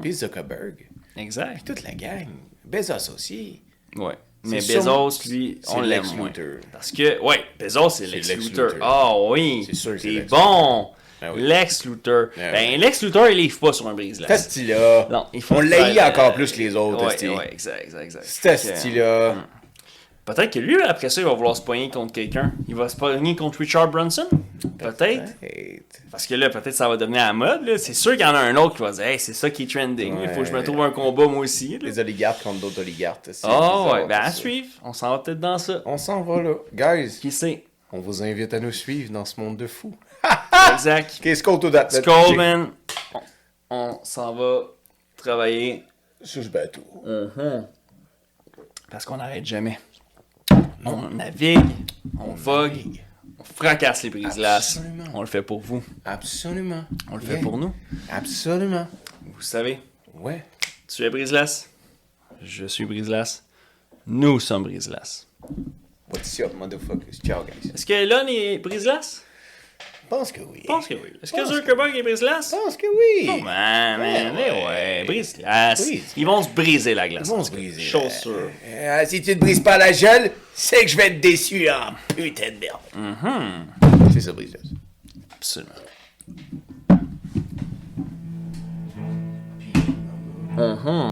Puis 0.01 0.13
Zuckerberg. 0.13 0.87
Exact. 1.15 1.65
Toute 1.65 1.83
la 1.83 1.93
gang. 1.93 2.27
Bezos 2.65 3.11
aussi. 3.13 3.61
Ouais. 3.95 4.13
Mais 4.43 4.57
Bezos, 4.59 5.09
lui, 5.29 5.59
on 5.75 5.81
l'aime 5.81 6.05
moins. 6.15 6.31
Parce 6.71 6.91
que, 6.91 7.19
ouais, 7.21 7.43
Bezos, 7.59 7.89
c'est 7.89 8.05
Lex 8.07 8.27
Lex 8.29 8.45
Luthor. 8.49 8.71
Ah 8.81 9.13
oui. 9.29 9.63
C'est 9.67 9.75
sûr 9.75 9.93
que 9.93 9.99
c'est 9.99 10.21
bon. 10.29 10.89
Oui. 11.21 11.41
Lex 11.41 11.85
Luthor. 11.85 12.27
Ben, 12.37 12.73
oui. 12.73 12.77
Lex 12.77 13.01
Luthor, 13.01 13.29
il 13.29 13.37
livre 13.37 13.59
pas 13.59 13.73
sur 13.73 13.87
un 13.87 13.93
brise-glace. 13.95 14.27
Testi-là. 14.27 15.07
Non, 15.09 15.25
il 15.33 15.41
faut 15.41 15.55
On 15.55 15.61
faire, 15.63 16.07
encore 16.07 16.25
euh, 16.29 16.33
plus 16.33 16.51
que 16.51 16.57
les 16.59 16.75
autres, 16.75 17.03
Ouais, 17.03 17.09
Testi. 17.11 17.29
ouais, 17.29 17.51
exact, 17.51 17.83
exact, 17.83 18.03
exact. 18.03 18.23
Ce 18.25 18.39
Fait 18.39 18.49
que, 18.49 18.67
Testi-là. 18.67 19.35
Peut-être 20.27 20.51
que 20.53 20.59
lui, 20.59 20.79
après 20.83 21.07
ça, 21.09 21.21
il 21.21 21.23
va 21.25 21.33
vouloir 21.33 21.55
se 21.55 21.61
poigner 21.61 21.89
contre 21.89 22.11
quelqu'un. 22.11 22.51
Il 22.67 22.75
va 22.75 22.89
se 22.89 22.97
poigner 22.97 23.33
contre 23.35 23.59
Richard 23.59 23.89
Brunson. 23.89 24.27
Peut-être. 24.77 25.31
Parce 26.11 26.27
que 26.27 26.35
là, 26.35 26.49
peut-être 26.49 26.73
ça 26.75 26.89
va 26.89 26.97
devenir 26.97 27.21
à 27.23 27.27
la 27.27 27.33
mode. 27.33 27.77
C'est 27.77 27.93
sûr 27.93 28.11
qu'il 28.11 28.21
y 28.21 28.25
en 28.25 28.35
a 28.35 28.39
un 28.39 28.55
autre 28.57 28.75
qui 28.75 28.81
va 28.81 28.91
dire 28.91 29.05
Hey, 29.05 29.19
c'est 29.19 29.33
ça 29.33 29.49
qui 29.49 29.63
est 29.63 29.71
trending. 29.71 30.17
Il 30.21 30.27
faut 30.29 30.41
que 30.41 30.45
je 30.45 30.51
me 30.51 30.61
trouve 30.63 30.81
un 30.81 30.91
combat 30.91 31.27
moi 31.27 31.39
aussi. 31.39 31.77
là. 31.77 31.87
Les 31.87 31.97
oligarques 31.97 32.43
contre 32.43 32.59
d'autres 32.59 32.81
oligarques. 32.81 33.25
bizarre, 33.27 33.93
ouais, 33.93 34.05
ben 34.05 34.19
à 34.19 34.29
suivre. 34.31 34.67
On 34.83 34.91
s'en 34.91 35.11
va 35.11 35.19
peut-être 35.19 35.39
dans 35.39 35.57
ça. 35.57 35.81
On 35.85 35.97
s'en 35.97 36.21
va 36.23 36.41
là. 36.43 36.55
Guys, 36.73 37.19
Qui 37.21 37.31
sait? 37.31 37.63
on 37.93 37.99
vous 37.99 38.21
invite 38.21 38.53
à 38.53 38.59
nous 38.59 38.73
suivre 38.73 39.09
dans 39.13 39.23
ce 39.23 39.39
monde 39.39 39.55
de 39.55 39.65
fous. 39.65 39.95
Exact. 40.73 41.19
Qu'est-ce 41.21 41.41
qu'on 41.41 41.57
t'a 41.57 41.69
date 41.69 41.91
Skull, 41.93 42.35
man. 42.35 42.67
On, 43.13 43.19
on 43.69 43.99
s'en 44.03 44.35
va 44.35 44.59
travailler. 45.15 45.85
Sur 46.21 46.43
ce 46.43 46.49
bateau. 46.49 46.83
Parce 48.91 49.05
qu'on 49.05 49.17
n'arrête 49.17 49.45
jamais. 49.45 49.79
On 50.87 51.09
navigue, 51.09 51.59
on 52.19 52.33
vogue, 52.33 52.77
on 53.39 53.43
fracasse 53.43 54.03
les 54.03 54.09
brises-glaces. 54.09 54.77
Absolument. 54.77 55.05
On 55.13 55.21
le 55.21 55.27
fait 55.27 55.41
pour 55.41 55.59
vous. 55.59 55.83
Absolument. 56.05 56.85
On 57.11 57.17
le 57.17 57.23
Yeah. 57.23 57.35
fait 57.35 57.41
pour 57.41 57.57
nous. 57.57 57.73
Absolument. 58.09 58.87
Vous 59.25 59.41
savez, 59.41 59.79
Ouais. 60.13 60.45
tu 60.87 61.03
es 61.03 61.09
brise-glace? 61.09 61.69
Je 62.41 62.65
suis 62.65 62.85
brise-glace. 62.85 63.43
Nous 64.05 64.39
sommes 64.39 64.63
brise-glace. 64.63 65.27
What's 66.13 66.39
up, 66.39 66.53
motherfuckers? 66.57 67.19
Ciao, 67.25 67.43
guys. 67.43 67.71
Est-ce 67.73 67.85
que 67.85 67.93
Elon 67.93 68.25
est 68.27 68.59
brise-glace? 68.59 69.23
Je 70.09 70.15
pense 70.15 70.31
que 70.31 70.39
oui. 70.39 70.59
Je 70.61 70.67
pense 70.67 70.87
que 70.87 70.93
oui. 70.93 71.09
Est-ce 71.21 71.33
que 71.33 71.37
Pense 71.37 71.49
que- 71.49 71.55
Zuckerberg 71.57 71.93
est 71.97 72.01
brise-glace? 72.01 72.51
Je 72.51 72.63
pense 72.63 72.77
que 72.77 72.85
oui. 72.87 73.29
Oh 73.29 73.43
man, 73.43 73.99
man, 73.99 73.99
Ouais, 73.99 74.31
mais 74.33 74.65
ouais, 74.65 75.03
brise-glace. 75.05 75.85
Brise. 75.85 76.13
Ils 76.15 76.25
vont 76.25 76.41
se 76.41 76.47
briser 76.49 76.93
la 76.93 77.09
glace. 77.09 77.27
Ils 77.27 77.31
vont 77.35 77.43
se 77.43 77.51
briser. 77.51 77.81
Chose 77.81 78.13
sûre. 78.13 78.49
Euh, 78.65 79.03
si 79.05 79.21
tu 79.21 79.33
te 79.35 79.39
brises 79.39 79.59
pas 79.59 79.77
la 79.77 79.91
gueule, 79.91 80.31
c'est 80.53 80.79
que 80.85 80.87
je 80.87 80.95
vais 80.95 81.07
être 81.07 81.19
déçu 81.19 81.69
en 81.69 81.91
putain 82.15 82.51
de 82.51 82.57
merde. 82.57 82.79
Mhm. 82.95 83.65
C'est 84.13 84.21
ça, 84.21 84.31
brise 84.31 84.53
Absolument. 85.35 85.73
Mhm. 90.57 91.11